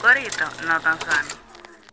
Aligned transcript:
corito 0.00 0.44
no 0.66 0.80
tan 0.80 0.98
sano. 1.00 1.28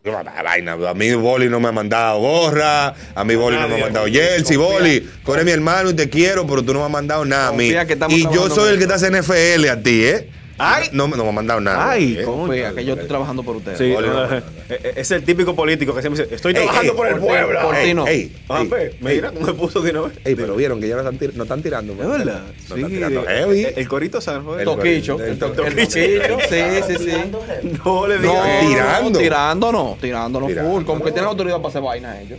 No, 0.04 0.22
la 0.22 0.40
vaina, 0.40 0.72
a 0.74 0.94
mí 0.94 1.12
Boli 1.14 1.48
no 1.48 1.58
me 1.58 1.68
ha 1.68 1.72
mandado 1.72 2.20
gorra, 2.20 2.94
a 3.14 3.24
mí 3.24 3.34
Boli 3.34 3.56
no 3.56 3.66
me 3.68 3.74
ha 3.74 3.78
mandado 3.78 4.06
jersey, 4.06 4.56
Boli, 4.56 5.00
tú 5.24 5.34
eres 5.34 5.44
mi 5.44 5.50
hermano 5.50 5.90
y 5.90 5.94
te 5.94 6.08
quiero, 6.08 6.46
pero 6.46 6.62
tú 6.62 6.72
no 6.72 6.78
me 6.78 6.84
has 6.84 6.92
mandado 6.92 7.24
nada 7.24 7.48
a 7.48 7.52
mí. 7.52 7.74
Y 8.10 8.22
yo 8.32 8.48
soy 8.48 8.74
el 8.74 8.78
que 8.78 8.86
te 8.86 8.94
hace 8.94 9.10
NFL 9.10 9.68
a 9.68 9.82
ti, 9.82 10.04
¿eh? 10.04 10.30
Ay. 10.58 10.88
No, 10.92 11.06
no 11.08 11.22
me 11.24 11.28
ha 11.28 11.32
mandado 11.32 11.60
nada. 11.60 11.90
Ay, 11.90 12.16
¿eh? 12.18 12.22
¿cómo? 12.24 12.48
Que 12.48 12.84
yo 12.84 12.94
estoy 12.94 13.08
trabajando 13.08 13.42
por 13.42 13.56
ustedes. 13.56 13.76
Sí, 13.78 13.92
Ole, 13.94 14.08
no, 14.08 14.24
eh, 14.36 14.42
eh, 14.70 14.92
es 14.96 15.10
el 15.10 15.22
típico 15.22 15.54
político 15.54 15.94
que 15.94 16.00
siempre 16.00 16.22
dice, 16.22 16.34
estoy 16.34 16.50
Ey, 16.52 16.62
trabajando 16.62 16.92
ey, 16.92 16.96
por 16.96 17.06
el 17.06 17.12
por 17.14 17.20
ti, 17.22 17.26
pueblo. 17.28 17.60
por 17.62 17.74
ti 17.74 17.80
Ey, 17.82 17.94
no. 17.94 18.06
ey, 18.06 18.32
Ah, 18.48 18.60
ey, 18.62 18.68
pues, 18.68 18.92
mira 19.00 19.30
cómo 19.32 19.46
me 19.46 19.52
puso 19.54 19.80
de 19.80 19.90
una 19.90 20.00
vez. 20.02 20.12
Ey, 20.24 20.34
pero 20.34 20.56
vieron 20.56 20.80
que 20.80 20.88
ya 20.88 20.94
no 20.96 21.00
están, 21.02 21.18
tir- 21.18 21.34
no 21.34 21.42
están 21.42 21.62
tirando. 21.62 21.92
Es 21.92 21.98
verdad. 22.08 22.42
No 22.68 22.74
Sí, 22.74 22.80
están 22.80 22.90
tirando 22.90 23.20
el, 23.20 23.26
heavy. 23.28 23.66
el 23.76 23.88
corito 23.88 24.20
San 24.20 24.44
fue. 24.44 24.58
El- 24.60 24.64
Toquicho. 24.64 25.20
el 25.20 25.30
El 25.32 25.38
to- 25.38 25.52
toquicho. 25.52 25.98
el 25.98 26.22
toquicho. 26.22 26.48
Sí, 26.48 26.62
sí, 26.86 27.04
sí. 27.04 27.70
No 27.84 28.06
le 28.06 28.16
No, 28.16 28.22
digas. 28.22 28.60
Tirando. 28.60 29.10
no, 29.10 29.18
tirando 29.18 29.72
no, 29.72 29.98
tirando 30.00 30.40
no 30.40 30.46
Tirando, 30.46 30.70
full. 30.70 30.84
Como 30.84 31.00
que 31.00 31.10
no. 31.10 31.14
tienen 31.14 31.28
autoridad 31.28 31.56
para 31.56 31.68
hacer 31.68 31.82
vaina 31.82 32.20
ellos. 32.20 32.38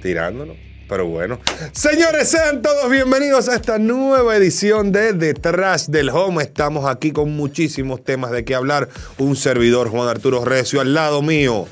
tirándonos. 0.00 0.56
Pero 0.88 1.06
bueno. 1.06 1.38
Señores, 1.72 2.28
sean 2.28 2.60
todos 2.60 2.90
bienvenidos 2.90 3.48
a 3.48 3.54
esta 3.56 3.78
nueva 3.78 4.36
edición 4.36 4.92
de 4.92 5.12
Detrás 5.14 5.90
del 5.90 6.10
Home. 6.10 6.42
Estamos 6.42 6.84
aquí 6.88 7.12
con 7.12 7.34
muchísimos 7.34 8.04
temas 8.04 8.30
de 8.30 8.44
qué 8.44 8.54
hablar. 8.54 8.88
Un 9.18 9.36
servidor, 9.36 9.88
Juan 9.88 10.08
Arturo 10.08 10.44
Recio, 10.44 10.80
al 10.80 10.92
lado 10.92 11.22
mío. 11.22 11.66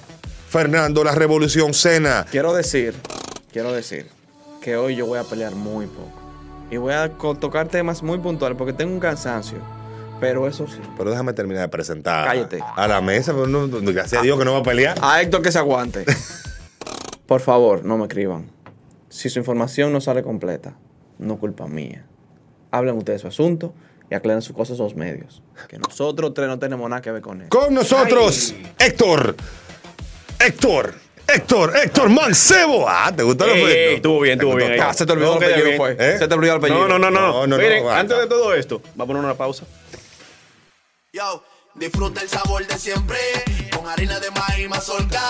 Fernando 0.48 1.04
La 1.04 1.14
Revolución 1.14 1.74
Cena. 1.74 2.24
Quiero 2.30 2.54
decir, 2.54 2.94
quiero 3.52 3.72
decir 3.72 4.06
que 4.62 4.76
hoy 4.76 4.96
yo 4.96 5.06
voy 5.06 5.18
a 5.18 5.24
pelear 5.24 5.54
muy 5.54 5.86
poco. 5.86 6.12
Y 6.70 6.76
voy 6.78 6.94
a 6.94 7.10
tocar 7.10 7.68
temas 7.68 8.02
muy 8.02 8.18
puntuales 8.18 8.56
porque 8.56 8.72
tengo 8.72 8.92
un 8.94 9.00
cansancio. 9.00 9.58
Pero 10.18 10.46
eso 10.48 10.66
sí. 10.66 10.80
Pero 10.96 11.10
déjame 11.10 11.32
terminar 11.32 11.62
de 11.62 11.68
presentar 11.68 12.26
Cállate. 12.26 12.60
a 12.76 12.88
la 12.88 13.00
mesa. 13.00 13.32
pero 13.32 13.46
no- 13.46 13.68
gracias 13.92 14.20
a 14.20 14.22
Dios 14.22 14.38
que 14.38 14.44
no 14.44 14.52
va 14.52 14.58
a 14.58 14.62
pelear. 14.62 14.98
A 15.02 15.20
Héctor 15.20 15.42
que 15.42 15.52
se 15.52 15.58
aguante. 15.58 16.04
Por 17.26 17.40
favor, 17.40 17.84
no 17.84 17.96
me 17.98 18.04
escriban. 18.04 18.50
Si 19.10 19.28
su 19.28 19.40
información 19.40 19.92
no 19.92 20.00
sale 20.00 20.22
completa, 20.22 20.76
no 21.18 21.38
culpa 21.38 21.66
mía. 21.66 22.06
Hablen 22.70 22.96
ustedes 22.96 23.18
de 23.18 23.22
su 23.22 23.26
asunto 23.28 23.74
y 24.08 24.14
aclaren 24.14 24.40
sus 24.40 24.54
cosas 24.54 24.78
a 24.78 24.84
los 24.84 24.94
medios. 24.94 25.42
Que 25.68 25.78
nosotros 25.78 26.32
tres 26.32 26.46
no 26.46 26.60
tenemos 26.60 26.88
nada 26.88 27.02
que 27.02 27.10
ver 27.10 27.20
con 27.20 27.42
eso. 27.42 27.50
Con 27.50 27.74
nosotros, 27.74 28.54
Héctor. 28.78 29.34
Héctor. 30.38 30.94
Héctor, 31.26 31.76
Héctor 31.76 32.08
Mancebo. 32.08 32.88
Ah, 32.88 33.12
¿te 33.14 33.22
gustó 33.22 33.44
el 33.44 33.50
ey, 33.50 33.94
estuvo 33.96 34.20
bien, 34.20 34.38
¿Te 34.38 34.44
estuvo 34.44 34.56
bien. 34.56 34.80
Ah, 34.80 34.92
se 34.92 35.06
te 35.06 35.12
olvidó 35.12 35.34
No, 35.34 35.40
el 35.40 35.52
apellido, 35.52 35.76
fue. 35.76 35.96
¿Eh? 35.98 36.18
Se 36.18 36.26
te 36.26 36.34
olvidó 36.34 36.54
el 36.54 36.58
apellido. 36.58 36.88
No, 36.88 36.98
no, 36.98 36.98
no, 36.98 37.10
no. 37.10 37.20
No, 37.20 37.32
no, 37.32 37.46
no, 37.46 37.56
Miren, 37.56 37.86
antes 37.86 38.18
de 38.18 38.26
todo 38.26 38.54
esto, 38.54 38.82
va 38.98 39.04
a 39.04 39.06
poner 39.06 39.22
una 39.22 39.34
pausa. 39.34 39.64
Yo, 41.12 41.44
disfruta 41.74 42.20
el 42.20 42.28
sabor 42.28 42.66
de 42.66 42.78
siempre 42.78 43.18
con 43.76 43.86
harina 43.86 44.18
de 44.18 44.30
maíz 44.30 44.68
mazorca 44.68 45.20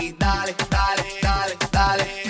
y 0.00 0.12
dale, 0.12 0.54
dale, 0.70 1.04
dale, 1.22 1.56
dale. 1.72 2.29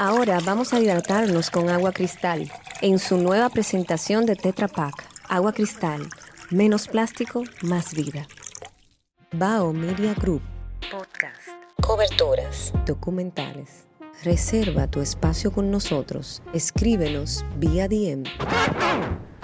Ahora 0.00 0.38
vamos 0.44 0.72
a 0.72 0.78
hidratarnos 0.78 1.50
con 1.50 1.68
agua 1.70 1.90
cristal 1.90 2.48
en 2.82 3.00
su 3.00 3.18
nueva 3.18 3.48
presentación 3.48 4.26
de 4.26 4.36
Tetra 4.36 4.68
Pak. 4.68 4.94
Agua 5.28 5.52
cristal, 5.52 6.08
menos 6.50 6.86
plástico, 6.86 7.42
más 7.62 7.94
vida. 7.94 8.28
Bao 9.32 9.72
Media 9.72 10.14
Group. 10.14 10.42
Podcast. 10.88 11.48
Coberturas. 11.82 12.72
Documentales. 12.86 13.88
Reserva 14.22 14.86
tu 14.86 15.00
espacio 15.00 15.50
con 15.50 15.68
nosotros. 15.72 16.44
Escríbenos 16.52 17.44
vía 17.56 17.88
DM. 17.88 18.22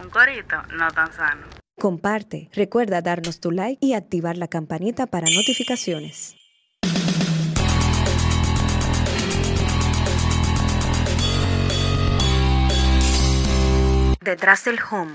Un 0.04 0.10
corito 0.10 0.54
no 0.72 0.88
tan 0.92 1.12
sano. 1.12 1.46
Comparte. 1.80 2.48
Recuerda 2.52 3.02
darnos 3.02 3.40
tu 3.40 3.50
like 3.50 3.84
y 3.84 3.94
activar 3.94 4.36
la 4.36 4.46
campanita 4.46 5.08
para 5.08 5.26
notificaciones. 5.34 6.36
Detrás 14.24 14.64
del 14.64 14.78
home. 14.90 15.12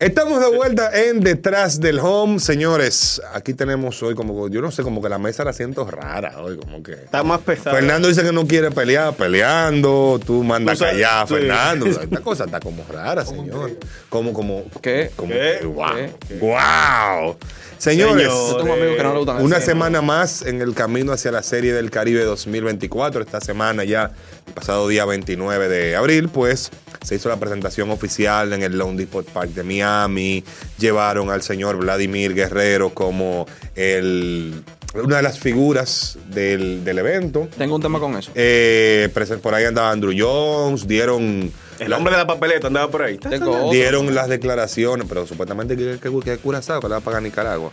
Estamos 0.00 0.40
de 0.40 0.56
vuelta 0.56 0.90
en 0.92 1.20
Detrás 1.20 1.80
del 1.80 1.98
Home, 1.98 2.38
señores. 2.38 3.20
Aquí 3.34 3.52
tenemos 3.52 4.00
hoy 4.02 4.14
como, 4.14 4.48
yo 4.48 4.60
no 4.60 4.70
sé, 4.70 4.84
como 4.84 5.02
que 5.02 5.08
la 5.08 5.18
mesa 5.18 5.42
la 5.44 5.52
siento 5.52 5.84
rara 5.90 6.40
hoy, 6.40 6.56
como 6.56 6.82
que... 6.84 6.92
Está 6.92 7.24
más 7.24 7.40
pesado. 7.40 7.74
Fernando 7.74 8.06
dice 8.06 8.22
que 8.22 8.30
no 8.32 8.46
quiere 8.46 8.70
pelear, 8.70 9.14
peleando. 9.14 10.20
Tú 10.24 10.44
mandas 10.44 10.78
Tú 10.78 10.84
sabes- 10.84 10.94
callar, 11.02 11.26
sí. 11.26 11.34
Fernando. 11.34 11.86
Esta 11.86 12.20
cosa 12.22 12.44
está 12.44 12.60
como 12.60 12.84
rara, 12.88 13.24
señor. 13.24 13.76
Como, 14.08 14.32
como... 14.32 14.64
¿Qué? 14.80 15.10
Como, 15.16 15.32
¿Qué? 15.32 15.60
Wow. 15.64 15.86
¿Qué? 15.96 16.34
Wow. 16.38 17.36
Señores, 17.78 18.26
no 18.26 19.22
una 19.40 19.60
semana 19.60 20.02
más 20.02 20.42
en 20.42 20.60
el 20.60 20.74
camino 20.74 21.12
hacia 21.12 21.30
la 21.30 21.42
Serie 21.44 21.72
del 21.72 21.90
Caribe 21.90 22.24
2024. 22.24 23.22
Esta 23.22 23.40
semana 23.40 23.84
ya, 23.84 24.10
el 24.48 24.54
pasado 24.54 24.88
día 24.88 25.04
29 25.04 25.68
de 25.68 25.96
abril, 25.96 26.28
pues 26.28 26.70
se 27.02 27.14
hizo 27.14 27.28
la 27.28 27.36
presentación 27.36 27.90
oficial 27.90 28.52
en 28.52 28.62
el 28.62 28.76
Lone 28.76 28.96
Depot 28.96 29.24
Park 29.24 29.50
de 29.50 29.62
Miami. 29.62 30.42
Llevaron 30.78 31.30
al 31.30 31.42
señor 31.42 31.76
Vladimir 31.76 32.34
Guerrero 32.34 32.90
como 32.90 33.46
el, 33.76 34.62
una 34.94 35.16
de 35.18 35.22
las 35.22 35.38
figuras 35.38 36.18
del, 36.28 36.84
del 36.84 36.98
evento. 36.98 37.48
Tengo 37.56 37.76
un 37.76 37.82
tema 37.82 38.00
con 38.00 38.16
eso. 38.16 38.30
Eh, 38.34 39.08
por 39.42 39.54
ahí 39.54 39.64
andaba 39.64 39.90
Andrew 39.90 40.12
Jones, 40.16 40.88
dieron, 40.88 41.52
El 41.78 41.92
hombre 41.92 42.12
de 42.12 42.18
la 42.18 42.26
papeleta 42.26 42.66
andaba 42.66 42.90
por 42.90 43.02
ahí. 43.02 43.18
Tengo 43.18 43.50
otro. 43.50 43.70
dieron 43.70 44.14
las 44.14 44.28
declaraciones, 44.28 45.06
pero 45.08 45.26
supuestamente 45.26 45.76
que, 45.76 45.98
que, 45.98 46.20
que 46.20 46.38
Curazao 46.38 46.80
que 46.80 46.88
le 46.88 46.92
va 46.92 46.98
a 46.98 47.02
pagar 47.02 47.22
Nicaragua. 47.22 47.72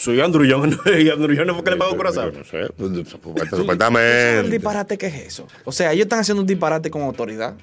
Soy 0.00 0.18
Andrew 0.18 0.46
Young. 0.46 0.78
y 0.98 1.10
Andrew 1.10 1.34
Young 1.34 1.46
no 1.46 1.54
fue 1.54 1.62
que 1.62 1.70
le 1.72 1.76
pagó 1.76 1.94
Curazao. 1.94 2.32
No 2.32 2.42
sé, 2.42 2.68
supuestamente. 3.04 3.78
¿Sabes 3.78 4.44
el 4.44 4.50
disparate 4.50 4.96
que 4.96 5.06
es 5.08 5.14
eso? 5.26 5.46
O 5.64 5.72
sea, 5.72 5.92
ellos 5.92 6.04
están 6.04 6.20
haciendo 6.20 6.40
un 6.40 6.46
disparate 6.46 6.90
con 6.90 7.02
autoridad. 7.02 7.54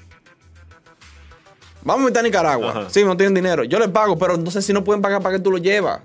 Vamos 1.82 2.04
a 2.04 2.06
meter 2.06 2.20
a 2.20 2.24
Nicaragua. 2.24 2.70
Ajá. 2.70 2.90
Sí, 2.92 3.04
no 3.04 3.18
tienen 3.18 3.34
dinero. 3.34 3.64
Yo 3.64 3.80
les 3.80 3.88
pago, 3.88 4.20
pero 4.20 4.38
no 4.38 4.52
sé 4.52 4.62
si 4.62 4.72
no 4.72 4.84
pueden 4.84 5.02
pagar 5.02 5.24
para 5.24 5.38
que 5.38 5.42
tú 5.42 5.50
lo 5.50 5.58
llevas. 5.58 6.02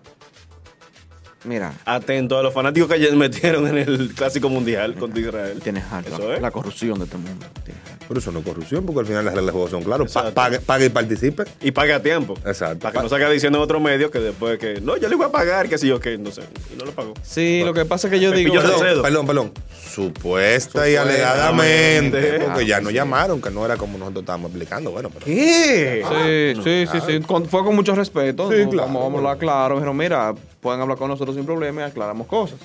Mira, 1.44 1.72
Atento 1.84 2.38
a 2.38 2.42
los 2.42 2.54
fanáticos 2.54 2.88
que 2.88 2.94
ayer 2.94 3.14
metieron 3.16 3.66
en 3.66 3.78
el 3.78 4.14
Clásico 4.14 4.48
Mundial 4.48 4.94
contra 4.94 5.20
Israel. 5.20 5.60
tienes 5.62 5.84
harto. 5.90 6.14
Eso 6.14 6.32
es. 6.34 6.40
La 6.40 6.50
corrupción 6.50 6.98
de 6.98 7.04
este 7.06 7.16
mundo. 7.16 7.46
Pero 8.06 8.20
eso 8.20 8.30
no 8.30 8.40
es 8.40 8.44
corrupción, 8.44 8.84
porque 8.86 9.00
al 9.00 9.06
final 9.06 9.24
las 9.24 9.34
reglas 9.34 9.46
de 9.46 9.52
juego 9.52 9.68
son 9.68 9.82
claras. 9.82 10.12
Pa- 10.12 10.30
pague, 10.32 10.60
pague 10.60 10.86
y 10.86 10.88
participe. 10.90 11.44
Y 11.60 11.70
pague 11.72 11.92
a 11.94 12.02
tiempo. 12.02 12.34
Exacto. 12.44 12.78
Para 12.80 12.92
que 12.92 13.02
no 13.02 13.08
salga 13.08 13.28
diciendo 13.30 13.58
en 13.58 13.64
otro 13.64 13.80
medio 13.80 14.10
que 14.10 14.18
después 14.20 14.58
que 14.58 14.80
no, 14.80 14.96
yo 14.96 15.08
le 15.08 15.16
voy 15.16 15.26
a 15.26 15.30
pagar, 15.32 15.68
que 15.68 15.78
si 15.78 15.88
yo 15.88 15.98
que 15.98 16.16
no 16.18 16.30
sé. 16.30 16.42
Y 16.72 16.78
no 16.78 16.84
lo 16.84 16.92
pagó. 16.92 17.14
Sí, 17.22 17.62
lo 17.64 17.74
que 17.74 17.84
pasa 17.86 18.06
es 18.08 18.12
que 18.12 18.20
yo 18.20 18.30
digo. 18.32 18.54
Perdón, 18.54 19.02
perdón, 19.02 19.26
perdón. 19.26 19.52
Supuesta 19.94 20.88
y 20.88 20.96
alegadamente. 20.96 22.40
Porque 22.40 22.66
ya 22.66 22.78
Ah, 22.78 22.80
nos 22.80 22.90
sí. 22.90 22.96
llamaron, 22.96 23.40
que 23.42 23.50
no 23.50 23.64
era 23.64 23.76
como 23.76 23.98
nosotros 23.98 24.22
estábamos 24.22 24.50
explicando. 24.50 24.90
Bueno, 24.90 25.10
pero. 25.10 25.26
¿Qué? 25.26 26.54
Sí, 26.54 26.62
sí, 26.62 26.86
sí, 26.90 26.98
sí. 27.06 27.20
Con- 27.26 27.46
fue 27.46 27.62
con 27.64 27.74
mucho 27.76 27.94
respeto. 27.94 28.50
Sí, 28.50 28.64
¿no? 28.64 28.70
claro. 28.70 28.86
Vamos, 28.88 29.02
vamos 29.02 29.14
a 29.16 29.18
hablar 29.18 29.38
claro. 29.38 29.78
Pero 29.78 29.94
mira, 29.94 30.34
pueden 30.60 30.80
hablar 30.80 30.96
con 30.98 31.08
nosotros 31.08 31.36
sin 31.36 31.44
problema 31.44 31.82
y 31.82 31.84
aclaramos 31.84 32.26
cosas. 32.26 32.58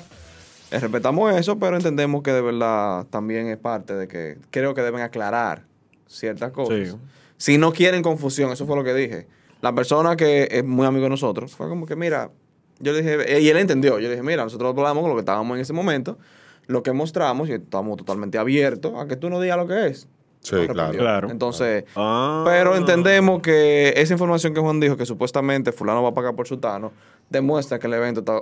Eh, 0.71 0.79
respetamos 0.79 1.33
eso, 1.35 1.57
pero 1.59 1.75
entendemos 1.77 2.21
que 2.23 2.31
de 2.31 2.41
verdad 2.41 3.05
también 3.09 3.47
es 3.47 3.57
parte 3.57 3.93
de 3.95 4.07
que 4.07 4.37
creo 4.51 4.73
que 4.73 4.81
deben 4.81 5.01
aclarar 5.01 5.63
ciertas 6.07 6.51
cosas. 6.51 6.89
Sí. 6.89 6.95
Si 7.37 7.57
no 7.57 7.71
quieren 7.71 8.01
confusión, 8.03 8.51
eso 8.51 8.65
fue 8.65 8.75
lo 8.75 8.83
que 8.83 8.93
dije. 8.93 9.27
La 9.61 9.73
persona 9.73 10.15
que 10.15 10.47
es 10.51 10.63
muy 10.63 10.85
amigo 10.85 11.03
de 11.03 11.09
nosotros 11.09 11.55
fue 11.55 11.67
como 11.69 11.85
que, 11.85 11.95
mira, 11.95 12.29
Yo 12.79 12.91
le 12.93 13.01
dije, 13.01 13.37
eh, 13.37 13.41
y 13.41 13.49
él 13.49 13.57
entendió. 13.57 13.93
Yo 13.97 14.03
le 14.07 14.11
dije, 14.11 14.21
mira, 14.23 14.43
nosotros 14.43 14.69
hablamos 14.77 15.01
con 15.01 15.09
lo 15.09 15.15
que 15.15 15.21
estábamos 15.21 15.55
en 15.55 15.61
ese 15.61 15.73
momento, 15.73 16.17
lo 16.67 16.83
que 16.83 16.91
mostramos 16.93 17.49
y 17.49 17.53
estamos 17.53 17.97
totalmente 17.97 18.37
abiertos 18.37 18.93
a 18.97 19.07
que 19.07 19.15
tú 19.15 19.29
no 19.29 19.39
digas 19.39 19.57
lo 19.57 19.67
que 19.67 19.87
es. 19.87 20.07
Sí, 20.41 20.55
No 20.67 20.91
claro. 20.91 21.29
Entonces, 21.29 21.85
Ah. 21.95 22.43
pero 22.45 22.75
entendemos 22.75 23.41
que 23.41 23.93
esa 23.97 24.13
información 24.13 24.53
que 24.53 24.61
Juan 24.61 24.79
dijo, 24.79 24.95
que 24.95 25.05
supuestamente 25.05 25.71
fulano 25.71 26.01
va 26.03 26.09
a 26.09 26.13
pagar 26.13 26.35
por 26.35 26.47
su 26.47 26.57
tano, 26.57 26.91
demuestra 27.29 27.79
que 27.79 27.87
el 27.87 27.93
evento 27.95 28.19
está 28.21 28.41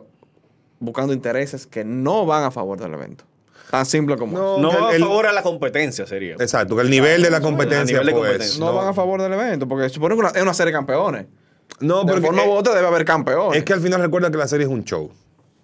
buscando 0.80 1.14
intereses 1.14 1.66
que 1.66 1.84
no 1.86 2.26
van 2.26 2.44
a 2.44 2.52
favor 2.52 2.80
del 2.80 2.94
evento. 2.94 3.24
Tan 3.72 3.86
simple 3.86 4.18
como 4.18 4.38
eso. 4.38 4.58
No 4.60 4.70
va 4.80 4.90
a 4.90 4.96
el- 4.96 5.02
favor 5.02 5.26
a 5.26 5.32
la 5.34 5.42
competencia, 5.42 6.06
sería. 6.06 6.34
Exacto, 6.34 6.76
que 6.76 6.82
el 6.84 6.90
nivel 6.90 7.24
de 7.24 7.32
la 7.32 7.42
competencia, 7.42 7.98
nivel 8.00 8.06
de 8.08 8.12
pues, 8.12 8.24
competencia. 8.32 8.60
no, 8.66 8.74
van 8.76 8.88
a 8.90 8.94
favor 8.94 9.22
del 9.22 9.34
evento, 9.34 9.68
porque 9.68 9.90
supone 9.90 10.14
que 10.16 10.20
una- 10.20 10.30
es 10.30 10.42
una 10.42 10.54
serie 10.54 10.72
de 10.72 10.78
campeones. 10.78 11.26
No, 11.80 12.04
u 12.04 12.10
eh, 12.10 12.46
otra 12.48 12.76
debe 12.76 12.88
haber 12.88 13.06
campeones. 13.06 13.58
es 13.58 13.64
que 13.66 13.74
al 13.74 13.82
final 13.82 14.00
recuerda 14.02 14.30
que 14.30 14.38
la 14.38 14.48
serie 14.48 14.66
es 14.68 14.72
un 14.72 14.84
show. 14.84 15.12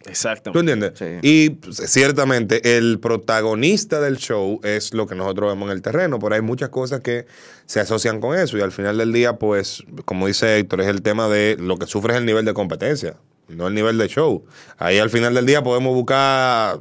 Exacto. 0.06 0.51
¿Tú 0.51 0.59
entiendes? 0.59 0.94
Sí. 0.95 1.06
Y 1.21 1.50
pues, 1.51 1.77
ciertamente 1.77 2.77
el 2.77 3.00
protagonista 3.00 4.00
del 4.00 4.18
show 4.18 4.59
es 4.63 4.94
lo 4.94 5.07
que 5.07 5.15
nosotros 5.15 5.51
vemos 5.51 5.68
en 5.69 5.74
el 5.75 5.81
terreno, 5.81 6.19
pero 6.19 6.36
hay 6.36 6.42
muchas 6.42 6.69
cosas 6.69 7.01
que 7.01 7.25
se 7.65 7.80
asocian 7.80 8.19
con 8.19 8.38
eso 8.38 8.57
y 8.57 8.62
al 8.62 8.71
final 8.71 8.98
del 8.98 9.13
día, 9.13 9.38
pues, 9.38 9.83
como 10.06 10.27
dice 10.27 10.57
Héctor, 10.57 10.81
es 10.81 10.88
el 10.88 11.01
tema 11.01 11.27
de 11.27 11.57
lo 11.59 11.77
que 11.77 11.86
sufre 11.86 12.13
es 12.13 12.19
el 12.19 12.25
nivel 12.25 12.45
de 12.45 12.53
competencia, 12.53 13.15
no 13.48 13.68
el 13.68 13.74
nivel 13.74 13.98
de 13.98 14.07
show. 14.07 14.45
Ahí 14.77 14.98
al 14.98 15.09
final 15.09 15.33
del 15.33 15.45
día 15.45 15.63
podemos 15.63 15.94
buscar 15.94 16.80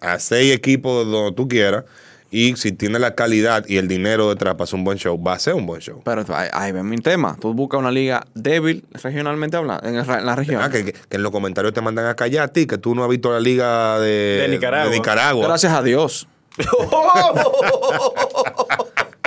a 0.00 0.18
seis 0.18 0.54
equipos 0.54 1.06
donde 1.10 1.34
tú 1.34 1.48
quieras 1.48 1.84
y 2.30 2.56
si 2.56 2.72
tiene 2.72 2.98
la 2.98 3.14
calidad 3.14 3.64
y 3.68 3.76
el 3.76 3.86
dinero 3.88 4.28
detrás 4.28 4.54
para 4.54 4.64
hacer 4.64 4.76
un 4.78 4.84
buen 4.84 4.98
show, 4.98 5.22
va 5.22 5.34
a 5.34 5.38
ser 5.38 5.54
un 5.54 5.64
buen 5.66 5.80
show. 5.80 6.00
Pero 6.04 6.24
ahí, 6.52 6.72
ven 6.72 6.88
mi 6.88 6.96
tema. 6.98 7.36
Tú 7.40 7.54
buscas 7.54 7.78
una 7.80 7.90
liga 7.92 8.26
débil 8.34 8.84
regionalmente 8.92 9.56
hablando, 9.56 9.86
en, 9.88 9.94
el- 9.96 10.08
en 10.10 10.26
la 10.26 10.34
región. 10.36 10.60
Ah, 10.62 10.68
que, 10.70 10.84
que- 10.84 10.92
que 10.92 11.16
en 11.16 11.22
los 11.22 11.30
comentarios 11.32 11.72
te 11.72 11.80
mandan 11.80 12.06
a 12.06 12.14
callar 12.16 12.44
a 12.44 12.48
ti, 12.48 12.66
que 12.66 12.78
tú 12.78 12.94
no 12.94 13.04
has 13.04 13.08
visto 13.10 13.30
la 13.32 13.40
liga 13.40 13.98
de, 14.00 14.38
De 14.42 14.48
Nicaragua. 14.48 14.90
de 14.90 14.96
Nicaragua. 14.96 15.46
Gracias 15.46 15.72
a 15.72 15.82
Dios. 15.82 16.26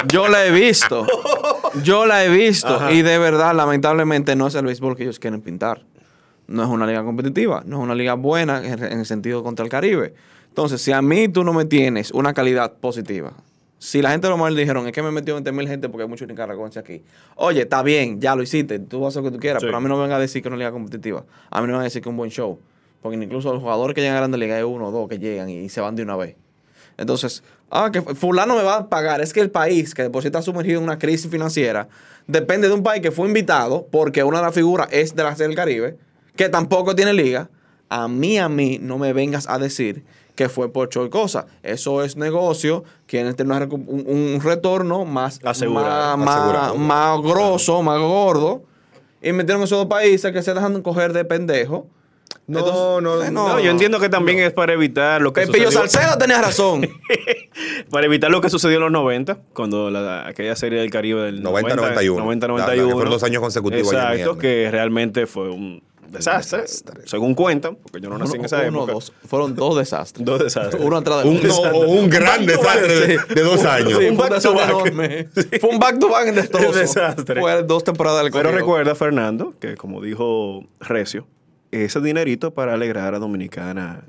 Yo 0.07 0.27
la 0.27 0.45
he 0.45 0.51
visto. 0.51 1.05
Yo 1.83 2.05
la 2.05 2.23
he 2.23 2.29
visto. 2.29 2.89
Y 2.91 3.01
de 3.01 3.17
verdad, 3.17 3.53
lamentablemente, 3.53 4.35
no 4.35 4.47
es 4.47 4.55
el 4.55 4.65
béisbol 4.65 4.95
que 4.95 5.03
ellos 5.03 5.19
quieren 5.19 5.41
pintar. 5.41 5.83
No 6.47 6.63
es 6.63 6.69
una 6.69 6.87
liga 6.87 7.03
competitiva. 7.03 7.61
No 7.65 7.77
es 7.77 7.83
una 7.83 7.95
liga 7.95 8.13
buena 8.15 8.65
en, 8.65 8.81
en 8.83 8.99
el 8.99 9.05
sentido 9.05 9.43
contra 9.43 9.63
el 9.65 9.69
Caribe. 9.69 10.13
Entonces, 10.59 10.81
si 10.81 10.91
a 10.91 11.01
mí 11.01 11.29
tú 11.29 11.45
no 11.45 11.53
me 11.53 11.63
tienes 11.63 12.11
una 12.11 12.33
calidad 12.33 12.73
positiva, 12.73 13.31
si 13.77 14.01
la 14.01 14.11
gente 14.11 14.27
de 14.27 14.31
lo 14.31 14.37
mal 14.37 14.53
dijeron, 14.57 14.85
es 14.87 14.91
que 14.91 15.01
me 15.01 15.09
metió 15.09 15.33
20 15.35 15.53
mil 15.53 15.65
gente 15.69 15.87
porque 15.87 16.03
hay 16.03 16.09
muchos 16.09 16.27
nicaragüenses 16.27 16.83
aquí. 16.83 17.01
Oye, 17.37 17.61
está 17.61 17.81
bien, 17.81 18.19
ya 18.19 18.35
lo 18.35 18.43
hiciste, 18.43 18.77
tú 18.77 18.99
vas 18.99 19.05
a 19.05 19.07
hacer 19.19 19.23
lo 19.23 19.29
que 19.31 19.37
tú 19.37 19.39
quieras, 19.39 19.61
Sí. 19.61 19.67
pero 19.67 19.77
a 19.77 19.79
mí 19.79 19.87
no 19.87 19.95
me 19.95 20.01
venga 20.01 20.17
a 20.17 20.19
decir 20.19 20.41
que 20.41 20.49
es 20.49 20.51
una 20.51 20.57
liga 20.57 20.73
competitiva. 20.73 21.23
A 21.49 21.61
mí 21.61 21.67
no 21.67 21.71
me 21.71 21.73
van 21.75 21.81
a 21.81 21.83
decir 21.85 22.01
que 22.01 22.09
es 22.09 22.11
un 22.11 22.17
buen 22.17 22.29
show. 22.29 22.59
Porque 23.01 23.15
incluso 23.17 23.53
los 23.53 23.61
jugadores 23.61 23.95
que 23.95 24.01
llegan 24.01 24.17
a 24.17 24.19
Grande 24.19 24.37
Liga 24.37 24.57
hay 24.57 24.63
uno 24.63 24.89
o 24.89 24.91
dos 24.91 25.07
que 25.07 25.17
llegan 25.17 25.47
y 25.49 25.69
se 25.69 25.79
van 25.79 25.95
de 25.95 26.03
una 26.03 26.17
vez. 26.17 26.35
Entonces, 26.97 27.41
ah, 27.71 27.89
que 27.93 28.01
fulano 28.01 28.57
me 28.57 28.63
va 28.63 28.75
a 28.79 28.89
pagar. 28.89 29.21
Es 29.21 29.31
que 29.31 29.39
el 29.39 29.51
país, 29.51 29.95
que 29.95 30.09
por 30.09 30.23
sí 30.23 30.27
está 30.27 30.41
sumergido 30.41 30.79
en 30.79 30.83
una 30.83 30.99
crisis 30.99 31.31
financiera, 31.31 31.87
depende 32.27 32.67
de 32.67 32.73
un 32.73 32.83
país 32.83 33.01
que 33.01 33.11
fue 33.11 33.29
invitado, 33.29 33.87
porque 33.89 34.25
una 34.25 34.39
de 34.39 34.43
las 34.43 34.53
figuras 34.53 34.89
es 34.91 35.15
de 35.15 35.23
la 35.23 35.33
del 35.35 35.55
Caribe, 35.55 35.95
que 36.35 36.49
tampoco 36.49 36.97
tiene 36.97 37.13
liga. 37.13 37.49
A 37.87 38.09
mí, 38.09 38.37
a 38.37 38.49
mí, 38.49 38.77
no 38.81 38.97
me 38.97 39.13
vengas 39.13 39.47
a 39.47 39.57
decir 39.57 40.03
que 40.39 40.47
fue 40.47 40.71
por 40.71 40.87
show 40.87 41.05
y 41.05 41.09
cosa. 41.09 41.47
Eso 41.63 42.01
es 42.01 42.15
negocio, 42.15 42.85
quieren 43.07 43.35
tener 43.35 43.67
un, 43.67 44.05
un 44.07 44.39
retorno 44.41 45.03
más, 45.03 45.41
Asegurado. 45.43 46.15
más, 46.15 46.53
más, 46.53 46.77
más 46.77 47.21
grosso, 47.21 47.81
más 47.83 47.99
gordo. 47.99 48.63
Y 49.21 49.33
metieron 49.33 49.63
esos 49.63 49.79
dos 49.79 49.87
países 49.87 50.31
que 50.31 50.41
se 50.41 50.53
dejan 50.53 50.81
coger 50.81 51.11
de 51.11 51.25
pendejo. 51.25 51.87
No, 52.47 52.59
Entonces, 52.59 53.03
no, 53.03 53.23
eh, 53.23 53.31
No, 53.31 53.59
yo 53.59 53.69
entiendo 53.69 53.99
que 53.99 54.07
también 54.07 54.39
es 54.39 54.53
para 54.53 54.71
evitar 54.71 55.21
lo 55.21 55.33
que 55.33 55.41
Pepillo 55.41 55.71
sucedió- 55.71 55.89
Salcedo 55.89 56.17
tenía 56.17 56.41
razón. 56.41 56.87
Para 57.91 58.05
evitar 58.05 58.31
lo 58.31 58.39
que 58.41 58.49
sucedió 58.49 58.77
en 58.77 58.83
los 58.83 58.91
90, 58.91 59.39
cuando 59.53 59.89
la- 59.91 60.25
aquella 60.25 60.55
serie 60.55 60.79
del 60.79 60.89
Caribe 60.89 61.21
del 61.23 61.43
90-91. 61.43 62.15
90-91. 62.23 62.57
La- 62.57 62.67
la 62.67 62.73
que 62.85 62.91
fueron 62.93 63.09
dos 63.11 63.23
años 63.23 63.41
consecutivos 63.41 63.91
Exacto, 63.91 64.37
que 64.37 64.69
realmente 64.71 65.27
fue 65.27 65.49
un 65.49 65.83
desastre, 66.11 66.61
desastre. 66.61 67.01
según 67.05 67.35
cuentan, 67.35 67.75
porque 67.75 67.99
yo 68.01 68.09
no 68.09 68.17
nací 68.17 68.35
en 68.37 68.45
esa 68.45 68.57
Uno, 68.67 68.79
época. 68.79 68.93
dos. 68.93 69.13
Fueron 69.27 69.55
dos 69.55 69.77
desastres. 69.77 70.25
Dos 70.25 70.39
desastres. 70.43 70.83
Uno 70.83 70.97
atrás 70.97 71.23
de 71.23 71.29
Un, 71.29 71.41
no, 71.41 71.79
un 71.79 72.09
gran 72.09 72.45
desastre 72.45 72.99
de, 73.07 73.17
de 73.35 73.41
dos 73.41 73.63
años. 73.65 73.99
Sí, 73.99 74.07
Un 74.07 74.17
back 74.17 74.41
to 74.41 74.53
back. 74.53 74.69
enorme. 74.69 75.27
Fue 75.59 75.69
un 75.69 75.79
back 75.79 75.99
to 75.99 76.09
back 76.09 76.27
en 76.29 76.35
desastre. 76.35 77.39
Fue 77.41 77.63
dos 77.63 77.83
temporadas 77.83 78.23
del 78.23 78.31
Pero 78.31 78.51
recuerda, 78.51 78.95
Fernando, 78.95 79.53
que 79.59 79.75
como 79.75 80.01
dijo 80.01 80.63
Recio, 80.79 81.27
ese 81.71 81.99
dinerito 82.01 82.51
para 82.53 82.73
alegrar 82.73 83.13
a 83.13 83.19
Dominicana 83.19 84.03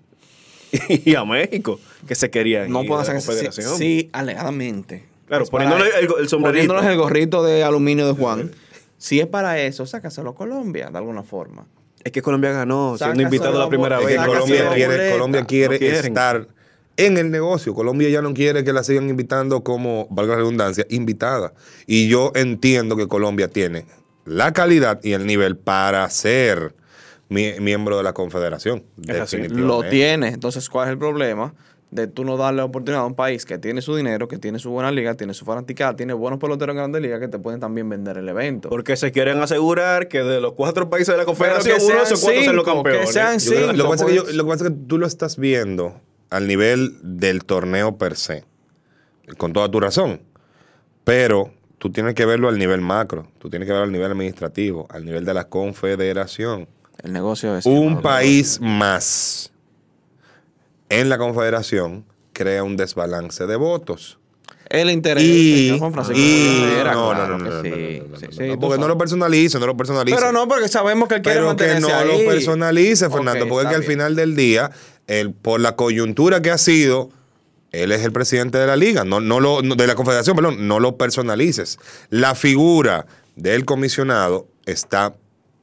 y 0.88 1.14
a 1.14 1.24
México, 1.24 1.80
que 2.06 2.14
se 2.14 2.30
querían 2.30 2.70
No 2.70 2.84
pueden 2.84 3.16
hacer 3.16 3.52
sí, 3.52 3.62
sí, 3.76 4.10
alegadamente. 4.12 5.04
Claro, 5.26 5.44
Es 5.44 5.50
poniéndole 5.50 5.84
el, 6.00 6.08
el 6.20 6.28
sombrerito. 6.28 6.66
Poniéndoles 6.68 6.84
el 6.86 6.96
gorrito 6.96 7.42
de 7.44 7.62
aluminio 7.62 8.06
de 8.06 8.12
Juan. 8.14 8.50
Si 8.98 9.20
es 9.20 9.26
para 9.26 9.58
eso, 9.60 9.86
sácaselo 9.86 10.30
a 10.30 10.34
Colombia, 10.34 10.90
de 10.90 10.98
alguna 10.98 11.22
forma. 11.22 11.66
Es 12.02 12.12
que 12.12 12.22
Colombia 12.22 12.52
ganó, 12.52 12.96
siendo 12.96 13.22
invitado 13.22 13.58
la 13.58 13.68
primera 13.68 14.00
Es 14.00 14.06
vez. 14.06 14.18
que 14.18 14.26
Colombia 14.26 14.70
quiere. 14.74 15.10
Colombia 15.12 15.44
quiere 15.44 15.78
No 15.78 15.86
estar 15.96 16.48
en 16.96 17.18
el 17.18 17.30
negocio. 17.30 17.74
Colombia 17.74 18.08
ya 18.08 18.22
no 18.22 18.32
quiere 18.34 18.64
que 18.64 18.72
la 18.72 18.82
sigan 18.82 19.08
invitando 19.10 19.62
como, 19.62 20.06
valga 20.10 20.32
la 20.32 20.38
redundancia, 20.38 20.86
invitada. 20.90 21.52
Y 21.86 22.08
yo 22.08 22.32
entiendo 22.34 22.96
que 22.96 23.06
Colombia 23.06 23.48
tiene 23.48 23.84
la 24.24 24.52
calidad 24.52 25.00
y 25.02 25.12
el 25.12 25.26
nivel 25.26 25.56
para 25.56 26.08
ser 26.10 26.74
mi- 27.28 27.52
miembro 27.60 27.96
de 27.98 28.02
la 28.02 28.12
confederación. 28.12 28.82
Es 29.06 29.20
así. 29.20 29.36
definitivamente. 29.36 29.84
Lo 29.84 29.90
tiene. 29.90 30.28
Entonces, 30.28 30.68
¿cuál 30.70 30.88
es 30.88 30.92
el 30.92 30.98
problema? 30.98 31.54
De 31.90 32.06
tú 32.06 32.24
no 32.24 32.36
darle 32.36 32.62
oportunidad 32.62 33.02
a 33.02 33.06
un 33.06 33.16
país 33.16 33.44
que 33.44 33.58
tiene 33.58 33.82
su 33.82 33.96
dinero, 33.96 34.28
que 34.28 34.38
tiene 34.38 34.60
su 34.60 34.70
buena 34.70 34.92
liga, 34.92 35.14
tiene 35.16 35.34
su 35.34 35.44
fanaticada, 35.44 35.96
tiene 35.96 36.12
buenos 36.12 36.38
peloteros 36.38 36.74
en 36.74 36.76
grandes 36.76 37.02
ligas 37.02 37.18
que 37.18 37.26
te 37.26 37.40
pueden 37.40 37.58
también 37.58 37.88
vender 37.88 38.16
el 38.16 38.28
evento. 38.28 38.68
Porque 38.68 38.96
se 38.96 39.10
quieren 39.10 39.38
asegurar 39.42 40.06
que 40.06 40.22
de 40.22 40.40
los 40.40 40.52
cuatro 40.52 40.88
países 40.88 41.08
de 41.14 41.18
la 41.18 41.24
Confederación, 41.24 41.78
que 41.78 41.84
uno 41.84 42.02
esos 42.02 42.20
cuatro 42.20 42.42
sean 42.42 42.54
los 42.56 42.64
cinco, 42.64 42.82
que 42.84 42.90
campeones. 42.90 43.12
sean 43.12 43.38
creo- 43.40 43.60
lo, 43.60 43.72
que 43.72 43.76
cinco, 43.76 43.88
pasa 43.90 44.04
es 44.04 44.10
que 44.10 44.16
yo- 44.16 44.22
pues. 44.22 44.34
lo 44.36 44.44
que 44.44 44.48
pasa 44.50 44.64
es 44.66 44.70
que 44.70 44.76
tú 44.86 44.98
lo 44.98 45.06
estás 45.06 45.36
viendo 45.36 46.00
al 46.30 46.46
nivel 46.46 46.94
del 47.02 47.44
torneo 47.44 47.98
per 47.98 48.14
se, 48.14 48.44
con 49.36 49.52
toda 49.52 49.68
tu 49.68 49.80
razón. 49.80 50.20
Pero 51.02 51.50
tú 51.78 51.90
tienes 51.90 52.14
que 52.14 52.24
verlo 52.24 52.48
al 52.48 52.56
nivel 52.58 52.80
macro, 52.82 53.26
tú 53.40 53.50
tienes 53.50 53.66
que 53.66 53.72
verlo 53.72 53.86
al 53.86 53.92
nivel 53.92 54.12
administrativo, 54.12 54.86
al 54.90 55.04
nivel 55.04 55.24
de 55.24 55.34
la 55.34 55.48
confederación. 55.48 56.68
El 57.02 57.12
negocio 57.14 57.56
es... 57.56 57.66
Un 57.66 58.00
país 58.00 58.60
más 58.60 59.49
en 60.90 61.08
la 61.08 61.16
confederación 61.18 62.04
crea 62.34 62.62
un 62.62 62.76
desbalance 62.76 63.46
de 63.46 63.56
votos. 63.56 64.18
El 64.68 64.88
interés 64.88 65.24
Y, 65.24 65.76
Juan 65.80 65.92
Francisco 65.92 66.16
y- 66.20 66.64
Rivera, 66.64 66.92
no, 66.92 67.08
no, 67.08 67.14
claro 67.16 67.38
no, 67.38 67.44
no, 67.44 67.44
que 67.44 67.50
no, 67.50 67.62
sí, 67.62 67.70
no, 67.70 67.76
no, 67.76 68.08
no, 68.10 68.16
sí, 68.18 68.26
no, 68.26 68.32
sí, 68.32 68.46
no, 68.46 68.54
tú 68.54 68.60
porque 68.60 68.78
no 68.78 68.86
lo 68.88 68.98
personalice, 68.98 69.58
no 69.58 69.66
lo 69.66 69.76
personalice. 69.76 70.16
Pero 70.16 70.30
no, 70.32 70.46
porque 70.46 70.68
sabemos 70.68 71.08
que 71.08 71.16
él 71.16 71.22
quiere 71.22 71.38
pero 71.40 71.56
que 71.56 71.64
mantenerse 71.64 71.88
no 71.88 71.94
ahí. 71.96 72.06
lo 72.24 72.30
personalice, 72.30 73.10
Fernando, 73.10 73.48
porque 73.48 73.64
es 73.64 73.70
que 73.70 73.74
al 73.76 73.82
final 73.82 74.14
del 74.14 74.36
día, 74.36 74.70
por 75.42 75.60
la 75.60 75.74
coyuntura 75.74 76.40
que 76.40 76.52
ha 76.52 76.58
sido, 76.58 77.10
él 77.72 77.90
es 77.90 78.04
el 78.04 78.12
presidente 78.12 78.58
de 78.58 78.66
la 78.68 78.76
liga, 78.76 79.02
no, 79.04 79.20
no 79.20 79.40
lo, 79.40 79.60
no- 79.62 79.74
de 79.74 79.86
la 79.88 79.96
confederación, 79.96 80.36
perdón, 80.36 80.68
no 80.68 80.78
lo 80.78 80.96
personalices. 80.96 81.78
La 82.10 82.36
figura 82.36 83.06
del 83.34 83.64
comisionado 83.64 84.46
está, 84.66 85.14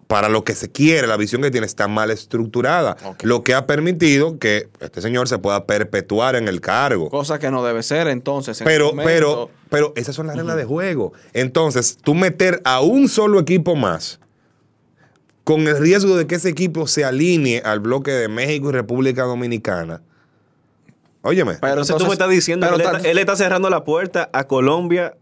para 0.07 0.29
lo 0.29 0.43
que 0.45 0.55
se 0.55 0.71
quiere, 0.71 1.05
la 1.05 1.17
visión 1.17 1.41
que 1.41 1.51
tiene 1.51 1.67
está 1.67 1.87
mal 1.89 2.09
estructurada, 2.11 2.95
lo 3.23 3.43
que 3.43 3.53
ha 3.53 3.67
permitido 3.67 4.39
que 4.39 4.69
este 4.79 5.01
señor 5.01 5.27
se 5.27 5.37
pueda 5.37 5.65
perpetuar 5.65 6.35
en 6.35 6.47
el 6.47 6.61
cargo. 6.61 7.09
Cosa 7.09 7.39
que 7.39 7.51
no 7.51 7.63
debe 7.63 7.83
ser, 7.83 8.07
entonces. 8.07 8.59
en 8.61 8.65
Pero, 8.65 8.87
momento- 8.87 9.05
pero, 9.05 9.49
pero 9.69 9.93
esas 9.97 10.15
son 10.15 10.27
las 10.27 10.37
reglas 10.37 10.55
de 10.55 10.63
juego. 10.63 11.11
Entonces, 11.33 11.97
tú 12.01 12.15
meter 12.15 12.61
a 12.63 12.79
un 12.79 13.09
solo 13.09 13.39
equipo 13.39 13.75
más, 13.75 14.19
con 15.43 15.67
el 15.67 15.77
riesgo 15.77 16.15
de 16.17 16.25
que 16.27 16.35
ese 16.35 16.49
equipo 16.49 16.87
se 16.87 17.03
alinee 17.05 17.61
al 17.65 17.79
bloque 17.81 18.11
de 18.11 18.27
México 18.29 18.69
y 18.69 18.73
República 18.73 19.23
Dominicana. 19.23 20.01
Óyeme. 21.21 21.55
Pero 21.59 21.73
Entonces 21.81 21.97
tú 21.97 22.05
me 22.05 22.13
estás 22.13 22.29
diciendo 22.29 22.67
que 22.69 22.75
él, 22.75 22.81
está, 22.81 23.09
él 23.09 23.17
está 23.17 23.35
cerrando 23.35 23.69
la 23.69 23.83
puerta 23.83 24.29
a 24.31 24.45
Colombia 24.45 25.15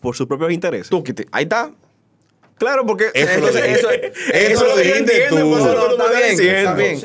por 0.00 0.14
sus 0.16 0.26
propios 0.26 0.52
intereses. 0.52 0.88
Tú, 0.90 1.02
ahí 1.32 1.44
está. 1.44 1.72
Claro, 2.58 2.84
porque 2.86 3.10
Eso 3.14 3.30
Es 3.30 3.40
lo 3.40 3.52
que 3.52 3.62
dijiste. 3.62 3.78
eso- 3.78 3.90
Eso 3.90 4.52
eso 4.52 4.64
lo 4.64 4.70
lo 4.70 4.76
dijiste 4.78 5.26
tú. 5.30 5.36
pues, 5.50 6.40
está 6.40 6.74
bien. 6.74 7.00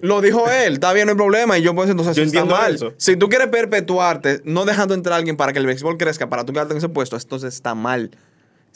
Lo 0.00 0.20
dijo 0.20 0.50
él, 0.50 0.74
está 0.74 0.92
bien, 0.92 1.06
no 1.06 1.12
hay 1.12 1.16
problema. 1.16 1.58
Y 1.58 1.62
yo 1.62 1.74
pues 1.74 1.90
entonces 1.90 2.16
Yo 2.16 2.22
eso 2.22 2.32
está 2.32 2.44
mal. 2.44 2.74
eso. 2.74 2.92
Si 2.96 3.16
tú 3.16 3.28
quieres 3.28 3.48
perpetuarte, 3.48 4.40
no 4.44 4.64
dejando 4.64 4.94
entrar 4.94 5.14
a 5.14 5.16
alguien 5.18 5.36
para 5.36 5.52
que 5.52 5.58
el 5.58 5.66
béisbol 5.66 5.96
crezca, 5.98 6.28
para 6.28 6.44
tú 6.44 6.52
quedarte 6.52 6.72
en 6.72 6.78
ese 6.78 6.88
puesto, 6.88 7.16
entonces 7.16 7.54
está 7.54 7.74
mal. 7.74 8.10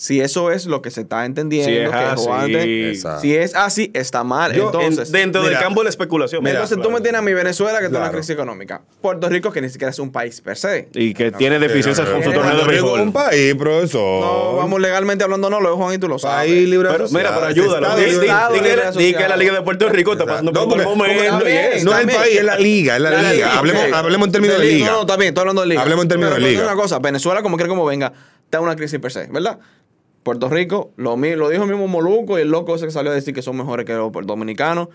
Si 0.00 0.20
eso 0.20 0.52
es 0.52 0.66
lo 0.66 0.80
que 0.80 0.92
se 0.92 1.00
está 1.00 1.24
entendiendo, 1.24 1.68
Si 1.68 1.76
es 1.76 1.90
que 1.90 1.96
así. 1.96 3.20
Si 3.20 3.34
es 3.36 3.56
así, 3.56 3.90
está 3.94 4.22
mal. 4.22 4.52
Yo, 4.54 4.66
Entonces, 4.66 5.08
En- 5.08 5.12
dentro 5.12 5.42
mira, 5.42 5.54
del 5.54 5.60
campo 5.60 5.80
de 5.80 5.84
la 5.86 5.90
especulación. 5.90 6.40
mira, 6.44 6.52
entonces 6.60 6.80
tú 6.80 6.88
me 6.92 7.00
tienes 7.00 7.18
a 7.18 7.22
mi 7.22 7.34
Venezuela 7.34 7.80
que 7.80 7.86
está 7.86 7.96
en 7.96 8.02
una 8.02 8.10
Claro. 8.10 8.18
crisis 8.18 8.30
económica. 8.30 8.80
Puerto 9.02 9.28
Rico 9.28 9.50
que 9.50 9.60
ni 9.60 9.68
siquiera 9.68 9.90
es 9.90 9.98
un 9.98 10.12
país 10.12 10.40
per 10.40 10.56
se. 10.56 10.88
Y 10.94 11.14
que 11.14 11.32
tiene 11.32 11.58
deficiencias 11.58 12.08
con 12.08 12.22
su 12.22 12.30
torneo 12.32 12.54
de 12.64 12.76
es 12.76 12.80
un 12.82 12.88
béisbol. 12.92 13.12
país, 13.12 13.54
profesor. 13.56 14.20
No, 14.24 14.54
vamos 14.54 14.80
legalmente 14.80 15.24
hablando, 15.24 15.50
no, 15.50 15.60
lo 15.60 15.76
Juan 15.76 15.94
y 15.94 15.98
tú 15.98 16.06
lo 16.06 16.16
sabes. 16.20 16.48
País 16.48 16.68
libre 16.68 16.90
Pero, 16.92 17.08
mira, 17.08 17.34
pero 17.34 17.46
ayúdalo. 17.46 17.96
Di, 17.96 18.04
que, 18.04 18.10
la- 18.28 18.48
di 18.50 18.60
que 18.60 18.76
la 18.76 18.88
asociado. 18.90 19.36
Liga 19.36 19.52
de 19.54 19.62
Puerto 19.62 19.88
Rico 19.88 20.12
está 20.12 20.26
pasando 20.26 20.52
No, 20.52 20.68
por 20.68 20.78
un 20.78 20.84
momento. 20.96 21.38
No 21.40 21.44
es 21.44 21.82
el 21.82 22.06
país, 22.06 22.38
es 22.38 22.44
la 22.44 22.56
liga, 22.56 22.94
es 22.94 23.02
la, 23.02 23.32
liga. 23.32 23.58
Hablemos, 23.58 24.26
en 24.28 24.32
términos 24.32 24.58
de 24.60 24.64
liga. 24.64 24.86
No, 24.86 24.92
no, 24.92 25.00
está 25.00 25.16
bien, 25.16 25.30
estoy 25.30 25.40
hablando 25.42 25.62
de 25.62 25.68
liga. 25.70 25.82
Hablemos 25.82 26.04
en 26.04 26.08
términos 26.08 26.34
de 26.36 26.40
liga. 26.40 26.62
una 26.62 26.74
cosa, 26.76 27.00
Venezuela, 27.00 27.42
como 27.42 27.56
quiera 27.56 27.68
como 27.68 27.84
venga, 27.84 28.12
está 28.44 28.58
en 28.58 28.64
una 28.64 28.76
crisis 28.76 29.00
per 29.00 29.10
se, 29.10 29.26
¿verdad? 29.26 29.58
Puerto 30.28 30.50
Rico, 30.50 30.92
lo, 30.96 31.16
lo 31.16 31.48
dijo 31.48 31.62
el 31.64 31.70
mismo 31.70 31.88
Moluco 31.88 32.38
y 32.38 32.42
el 32.42 32.50
loco 32.50 32.74
ese 32.74 32.84
que 32.84 32.90
salió 32.92 33.10
a 33.10 33.14
decir 33.14 33.32
que 33.32 33.40
son 33.40 33.56
mejores 33.56 33.86
que 33.86 33.94
los 33.94 34.12
dominicanos, 34.26 34.88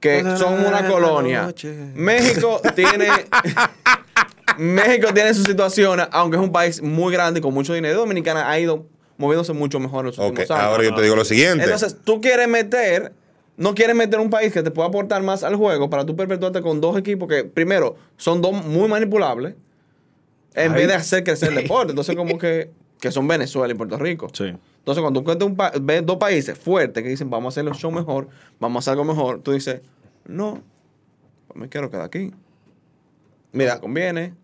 que 0.00 0.22
son 0.38 0.64
una 0.64 0.88
colonia. 0.88 1.52
México 1.94 2.58
tiene... 2.74 3.08
México 4.56 5.12
tiene 5.12 5.34
su 5.34 5.42
situación, 5.42 6.00
aunque 6.10 6.38
es 6.38 6.42
un 6.42 6.52
país 6.52 6.80
muy 6.80 7.12
grande 7.12 7.40
y 7.40 7.42
con 7.42 7.52
mucho 7.52 7.74
dinero. 7.74 7.98
Dominicana 7.98 8.48
ha 8.50 8.58
ido 8.58 8.86
moviéndose 9.18 9.52
mucho 9.52 9.78
mejor 9.78 10.00
en 10.00 10.06
los 10.06 10.18
Ok, 10.18 10.24
últimos 10.30 10.50
años. 10.52 10.64
ahora 10.64 10.84
yo 10.84 10.94
te 10.94 11.02
digo 11.02 11.16
lo 11.16 11.26
siguiente. 11.26 11.64
Entonces, 11.64 11.94
tú 12.02 12.22
quieres 12.22 12.48
meter, 12.48 13.12
no 13.58 13.74
quieres 13.74 13.94
meter 13.94 14.18
un 14.20 14.30
país 14.30 14.54
que 14.54 14.62
te 14.62 14.70
pueda 14.70 14.88
aportar 14.88 15.22
más 15.22 15.44
al 15.44 15.54
juego 15.56 15.90
para 15.90 16.06
tú 16.06 16.16
perpetuarte 16.16 16.62
con 16.62 16.80
dos 16.80 16.96
equipos 16.96 17.28
que, 17.28 17.44
primero, 17.44 17.96
son 18.16 18.40
dos 18.40 18.64
muy 18.64 18.88
manipulables, 18.88 19.54
en 20.54 20.72
vez 20.72 20.88
de 20.88 20.94
hacer 20.94 21.24
crecer 21.24 21.50
el 21.50 21.56
deporte. 21.56 21.90
Entonces, 21.90 22.16
como 22.16 22.38
que, 22.38 22.70
que 23.00 23.10
son 23.12 23.26
Venezuela 23.28 23.72
y 23.72 23.76
Puerto 23.76 23.96
Rico. 23.98 24.28
Sí. 24.32 24.44
Entonces, 24.44 25.02
cuando 25.02 25.20
tú 25.20 25.20
encuentras 25.20 25.50
un 25.50 25.56
pa- 25.56 25.72
ves 25.80 26.04
dos 26.04 26.16
países 26.16 26.58
fuertes 26.58 27.02
que 27.02 27.08
dicen, 27.10 27.28
vamos 27.30 27.46
a 27.46 27.54
hacer 27.54 27.64
los 27.64 27.76
shows 27.78 27.94
mejor, 27.94 28.28
vamos 28.58 28.76
a 28.76 28.78
hacer 28.80 28.92
algo 28.98 29.04
mejor, 29.04 29.40
tú 29.42 29.52
dices, 29.52 29.82
no, 30.26 30.62
pues 31.46 31.60
me 31.60 31.68
quiero 31.68 31.90
quedar 31.90 32.04
aquí. 32.06 32.32
Mira, 33.52 33.80
conviene. 33.80 34.34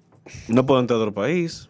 No 0.49 0.65
puedo 0.67 0.81
entrar 0.81 0.99
a 0.99 1.03
otro 1.03 1.15
país. 1.15 1.69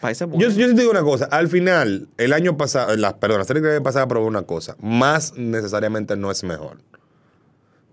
Países 0.00 0.20
Yo, 0.28 0.28
buenos. 0.28 0.54
yo 0.56 0.68
sí 0.68 0.74
te 0.74 0.80
digo 0.82 0.92
una 0.92 1.02
cosa. 1.02 1.24
Al 1.26 1.48
final, 1.48 2.08
el 2.18 2.32
año 2.32 2.56
pasado, 2.56 2.94
la, 2.96 3.16
perdón, 3.16 3.38
la 3.38 3.44
serie 3.44 3.62
que 3.62 3.80
pasada 3.80 4.06
probó 4.06 4.26
una 4.26 4.42
cosa. 4.42 4.76
Más 4.80 5.34
necesariamente 5.36 6.16
no 6.16 6.30
es 6.30 6.44
mejor. 6.44 6.78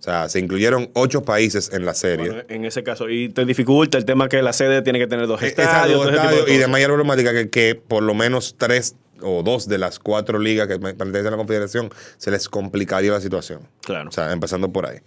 O 0.06 0.08
sea, 0.08 0.30
se 0.30 0.40
incluyeron 0.40 0.92
ocho 0.94 1.24
países 1.24 1.72
en 1.74 1.84
la 1.84 1.96
serie. 1.96 2.28
Bueno, 2.30 2.44
en 2.48 2.64
ese 2.64 2.84
caso. 2.84 3.10
Y 3.10 3.30
te 3.30 3.44
dificulta 3.44 3.98
el 3.98 4.06
tema 4.06 4.30
que 4.30 4.40
la 4.44 4.54
sede 4.54 4.84
tiene 4.84 5.00
que 5.00 5.08
tener 5.08 5.26
dos 5.26 5.42
Eh, 5.42 5.48
estadios. 5.48 5.80
ese 5.80 6.12
tipo 6.12 6.12
de 6.12 6.16
estadios 6.36 6.50
y 6.52 6.58
de 6.58 6.68
mayor 6.68 6.90
problemática 6.92 7.34
que, 7.34 7.50
que 7.50 7.74
por 7.74 8.04
lo 8.04 8.14
menos 8.14 8.54
tres 8.56 8.96
o 9.22 9.42
dos 9.42 9.68
de 9.68 9.80
las 9.80 9.98
cuatro 9.98 10.38
ligas 10.38 10.68
que 10.68 10.78
pertenecen 10.78 11.26
a 11.28 11.32
la 11.32 11.38
Confederación 11.38 11.90
se 12.18 12.30
les 12.30 12.48
complicaría 12.50 13.12
la 13.14 13.20
situación. 13.20 13.62
Claro. 13.82 14.10
O 14.10 14.12
sea, 14.12 14.32
empezando 14.32 14.72
por 14.72 14.86
ahí. 14.86 15.00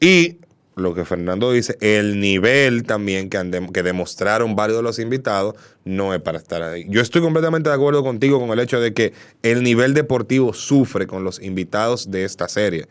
Y 0.00 0.38
lo 0.74 0.94
que 0.96 1.04
Fernando 1.04 1.52
dice, 1.52 1.76
el 1.80 2.18
nivel 2.18 2.82
también 2.82 3.30
que, 3.30 3.68
que 3.72 3.82
demostraron 3.84 4.56
varios 4.56 4.78
de 4.78 4.82
los 4.82 4.98
invitados 4.98 5.54
no 5.84 6.12
es 6.12 6.20
para 6.22 6.38
estar 6.38 6.60
ahí. 6.64 6.86
Yo 6.88 7.00
estoy 7.02 7.22
completamente 7.22 7.68
de 7.68 7.76
acuerdo 7.76 8.02
contigo 8.02 8.40
con 8.40 8.50
el 8.50 8.58
hecho 8.58 8.80
de 8.80 8.94
que 8.94 9.12
el 9.44 9.62
nivel 9.62 9.94
deportivo 9.94 10.52
sufre 10.54 11.06
con 11.06 11.22
los 11.22 11.40
invitados 11.40 12.10
de 12.10 12.24
esta 12.24 12.48
serie. 12.48 12.88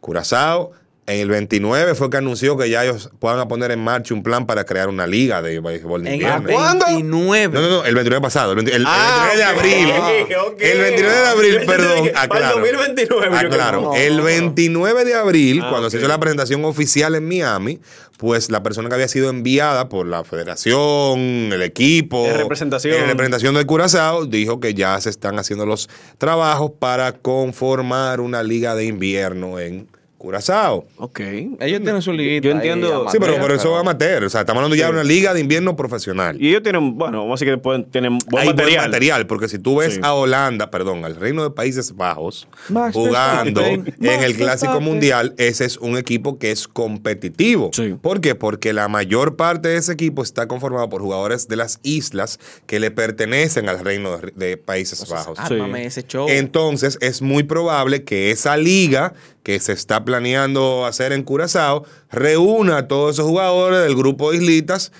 Curazao. 0.00 0.72
En 1.08 1.20
el 1.20 1.28
29 1.30 1.94
fue 1.94 2.10
que 2.10 2.18
anunció 2.18 2.58
que 2.58 2.68
ya 2.68 2.84
ellos 2.84 3.08
puedan 3.18 3.48
poner 3.48 3.70
en 3.70 3.80
marcha 3.82 4.12
un 4.12 4.22
plan 4.22 4.44
para 4.46 4.64
crear 4.64 4.88
una 4.90 5.06
liga 5.06 5.40
de 5.40 5.58
béisbol 5.58 6.02
de 6.04 6.10
En 6.10 6.14
invierno. 6.16 6.48
el 6.50 6.54
29. 6.82 7.48
No, 7.54 7.60
no, 7.62 7.68
no, 7.68 7.84
el 7.86 7.94
29 7.94 8.22
pasado, 8.22 8.50
el, 8.52 8.56
20 8.56 8.74
el- 8.76 8.82
el 8.82 8.86
Ah, 8.86 9.30
29 9.34 9.36
de 9.38 9.44
abril. 9.44 9.90
ok, 10.36 10.52
ok. 10.52 10.60
El 10.62 10.78
29 10.78 11.16
de 11.16 11.26
abril, 11.26 11.60
perdón, 11.66 11.88
para 11.98 12.08
el 12.10 12.16
aclaro. 12.16 12.54
2029, 12.58 13.28
yo 13.30 13.36
Aclaro. 13.38 13.78
creo. 13.90 13.94
el 13.94 14.08
No, 14.10 14.16
no, 14.16 14.18
no. 14.18 14.24
29 14.24 15.04
de 15.06 15.14
abril, 15.14 15.62
Ah, 15.64 15.68
cuando 15.70 15.88
se 15.88 15.96
hizo 15.96 16.08
la 16.08 16.18
presentación 16.20 16.62
oficial 16.66 17.14
en 17.14 17.26
Miami, 17.26 17.80
pues 18.18 18.50
la 18.50 18.62
persona 18.62 18.88
que 18.90 18.94
había 18.96 19.08
sido 19.08 19.30
enviada 19.30 19.88
por 19.88 20.06
la 20.06 20.24
federación, 20.24 21.18
el 21.52 21.62
equipo, 21.62 22.26
En 22.26 22.36
representación. 22.36 22.94
en 23.00 23.06
representación 23.06 23.54
del 23.54 23.64
Curazao, 23.64 24.26
dijo 24.26 24.60
que 24.60 24.74
ya 24.74 25.00
se 25.00 25.08
están 25.10 25.38
haciendo 25.38 25.64
los 25.64 25.88
trabajos 26.18 26.72
para 26.78 27.12
conformar 27.12 28.20
una 28.20 28.42
liga 28.42 28.74
de 28.74 28.84
invierno 28.84 29.58
en 29.58 29.88
Curazao. 30.18 30.86
Ok. 30.96 31.20
Ellos 31.20 31.80
tienen 31.80 32.02
su 32.02 32.12
liguita. 32.12 32.48
Yo 32.48 32.54
entiendo- 32.54 33.04
ahí, 33.06 33.12
Sí, 33.12 33.18
pero 33.20 33.38
por 33.38 33.52
eso 33.52 33.74
es 33.74 33.80
amateur. 33.80 34.24
O 34.24 34.28
sea, 34.28 34.40
estamos 34.40 34.58
hablando 34.60 34.74
ya 34.76 34.86
de 34.86 34.92
una 34.92 35.04
liga 35.04 35.32
de 35.32 35.40
invierno 35.40 35.76
profesional. 35.76 36.36
Y 36.42 36.48
ellos 36.48 36.62
tienen, 36.64 36.98
bueno, 36.98 37.18
vamos 37.20 37.40
a 37.40 37.44
decir 37.44 37.54
que 37.54 37.58
pueden, 37.62 37.84
tienen 37.84 38.18
buen 38.28 38.42
Hay 38.42 38.48
material. 38.50 38.80
buen 38.80 38.90
material, 38.90 39.26
porque 39.28 39.48
si 39.48 39.58
tú 39.60 39.76
ves 39.76 39.94
Sí. 39.94 40.00
a 40.02 40.14
Holanda, 40.14 40.70
perdón, 40.70 41.04
al 41.04 41.14
Reino 41.16 41.44
de 41.44 41.50
Países 41.50 41.94
Bajos, 41.96 42.48
Max 42.68 42.94
jugando 42.94 43.60
Verstappen, 43.62 43.94
en 44.00 44.06
Max 44.06 44.24
el 44.24 44.36
Clásico 44.36 44.72
Verstappen. 44.72 44.82
Mundial, 44.84 45.34
ese 45.38 45.64
es 45.64 45.76
un 45.78 45.96
equipo 45.96 46.38
que 46.38 46.50
es 46.50 46.66
competitivo. 46.68 47.70
Sí. 47.72 47.94
¿Por 48.00 48.20
qué? 48.20 48.34
Porque 48.34 48.72
la 48.72 48.88
mayor 48.88 49.36
parte 49.36 49.68
de 49.68 49.76
ese 49.76 49.92
equipo 49.92 50.22
está 50.22 50.48
conformado 50.48 50.88
por 50.88 51.00
jugadores 51.00 51.46
de 51.48 51.56
las 51.56 51.78
islas 51.84 52.40
que 52.66 52.80
le 52.80 52.90
pertenecen 52.90 53.68
al 53.68 53.78
Reino 53.78 54.18
de, 54.18 54.32
de 54.34 54.56
Países 54.56 55.08
Bajos. 55.08 55.38
Ármame 55.38 55.86
ese 55.86 56.02
show. 56.06 56.26
Entonces 56.28 56.98
es 57.00 57.22
muy 57.22 57.44
probable 57.44 58.02
que 58.04 58.30
esa 58.32 58.56
liga 58.56 59.14
que 59.44 59.60
se 59.60 59.72
está 59.72 60.04
planeando 60.12 60.86
hacer 60.86 61.12
en 61.12 61.22
Curazao 61.22 61.84
reúna 62.10 62.78
a 62.78 62.88
todos 62.88 63.14
esos 63.16 63.26
jugadores 63.26 63.80
del 63.82 63.94
grupo 63.94 64.30
de 64.30 64.38
islitas 64.38 64.90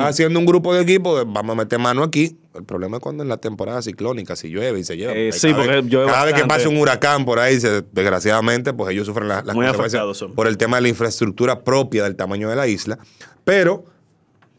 haciendo 0.00 0.38
un 0.40 0.46
grupo 0.46 0.72
de 0.74 0.80
equipo 0.80 1.18
de 1.18 1.24
vamos 1.24 1.52
a 1.52 1.54
meter 1.56 1.78
mano 1.78 2.02
aquí. 2.02 2.38
El 2.54 2.64
problema 2.64 2.96
es 2.96 3.02
cuando 3.02 3.22
en 3.22 3.28
la 3.28 3.36
temporada 3.36 3.82
ciclónica, 3.82 4.34
si 4.34 4.48
llueve 4.48 4.78
y 4.80 4.84
se 4.84 4.96
lleva. 4.96 5.12
Eh, 5.12 5.30
sí, 5.32 5.48
cada 5.50 5.56
porque 5.62 5.72
vez- 5.82 5.84
llueve 5.90 6.10
Cada 6.10 6.24
vez 6.24 6.34
que 6.34 6.44
pasa 6.46 6.68
un 6.70 6.78
huracán 6.78 7.26
por 7.26 7.38
ahí, 7.38 7.60
se- 7.60 7.82
desgraciadamente, 7.92 8.72
pues 8.72 8.92
ellos 8.94 9.06
sufren 9.06 9.28
la- 9.28 9.42
las 9.42 9.54
Muy 9.54 9.66
consecuencias 9.66 10.16
son. 10.16 10.34
por 10.34 10.46
el 10.46 10.56
tema 10.56 10.78
de 10.78 10.82
la 10.84 10.88
infraestructura 10.88 11.62
propia 11.62 12.04
del 12.04 12.16
tamaño 12.16 12.48
de 12.48 12.56
la 12.56 12.66
isla. 12.66 12.98
Pero 13.44 13.84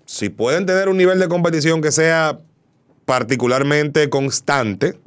si 0.05 0.29
pueden 0.29 0.67
tener 0.67 0.89
un 0.89 0.97
nivel 0.97 1.17
de 1.17 1.27
competición 1.27 1.81
que 1.81 1.91
sea 1.91 2.39
particularmente 3.05 4.09
constante, 4.09 4.99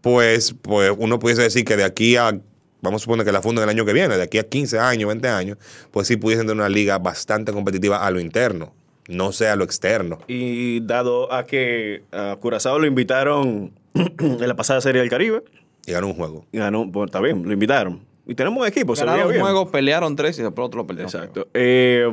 pues, 0.00 0.54
pues 0.60 0.90
uno 0.98 1.18
pudiese 1.20 1.42
decir 1.42 1.64
que 1.64 1.76
de 1.76 1.84
aquí 1.84 2.16
a, 2.16 2.40
vamos 2.80 3.02
a 3.02 3.04
suponer 3.04 3.24
que 3.26 3.32
la 3.32 3.42
funden 3.42 3.64
el 3.64 3.70
año 3.70 3.84
que 3.84 3.92
viene, 3.92 4.16
de 4.16 4.22
aquí 4.22 4.38
a 4.38 4.44
15 4.48 4.78
años, 4.78 5.08
20 5.08 5.28
años, 5.28 5.58
pues 5.90 6.06
sí 6.08 6.16
pudiesen 6.16 6.46
tener 6.46 6.58
una 6.60 6.68
liga 6.68 6.98
bastante 6.98 7.52
competitiva 7.52 8.04
a 8.06 8.10
lo 8.10 8.20
interno, 8.20 8.72
no 9.08 9.32
sea 9.32 9.52
a 9.52 9.56
lo 9.56 9.64
externo. 9.64 10.18
Y 10.28 10.80
dado 10.80 11.32
a 11.32 11.44
que 11.44 12.02
a 12.12 12.36
Curazao 12.40 12.78
lo 12.78 12.86
invitaron 12.86 13.72
en 13.94 14.48
la 14.48 14.54
pasada 14.56 14.80
Serie 14.80 15.00
del 15.00 15.10
Caribe, 15.10 15.42
Y 15.86 15.92
ganó 15.92 16.06
un 16.08 16.14
juego. 16.14 16.44
y 16.52 16.58
ganó, 16.58 16.84
bueno, 16.86 17.06
está 17.06 17.20
bien, 17.20 17.44
lo 17.46 17.52
invitaron. 17.52 18.00
Y 18.26 18.34
tenemos 18.34 18.60
un 18.60 18.66
equipo, 18.68 18.94
se 18.94 19.04
Ganaron 19.06 19.26
un 19.28 19.32
bien. 19.32 19.42
juego, 19.42 19.70
pelearon 19.70 20.14
tres 20.14 20.38
y 20.38 20.42
después 20.42 20.66
otro 20.66 20.82
lo 20.82 20.86
perdieron. 20.86 21.08
Exacto. 21.10 21.48
Eh, 21.54 22.06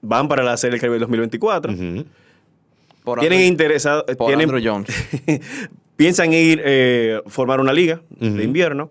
van 0.00 0.26
para 0.28 0.42
la 0.42 0.56
Serie 0.56 0.72
del 0.72 0.80
Caribe 0.80 0.98
2024. 0.98 1.72
Ujú. 1.72 2.04
Por 3.04 3.20
Tienen 3.20 3.38
Andrew- 3.40 3.46
interesado, 3.48 4.04
por 4.06 4.26
tienen, 4.28 4.50
Andrew 4.50 4.60
Jones. 4.64 4.88
piensan 5.96 6.32
ir 6.32 6.60
eh, 6.64 7.20
formar 7.26 7.60
una 7.60 7.72
liga 7.72 8.00
de 8.18 8.42
invierno 8.44 8.90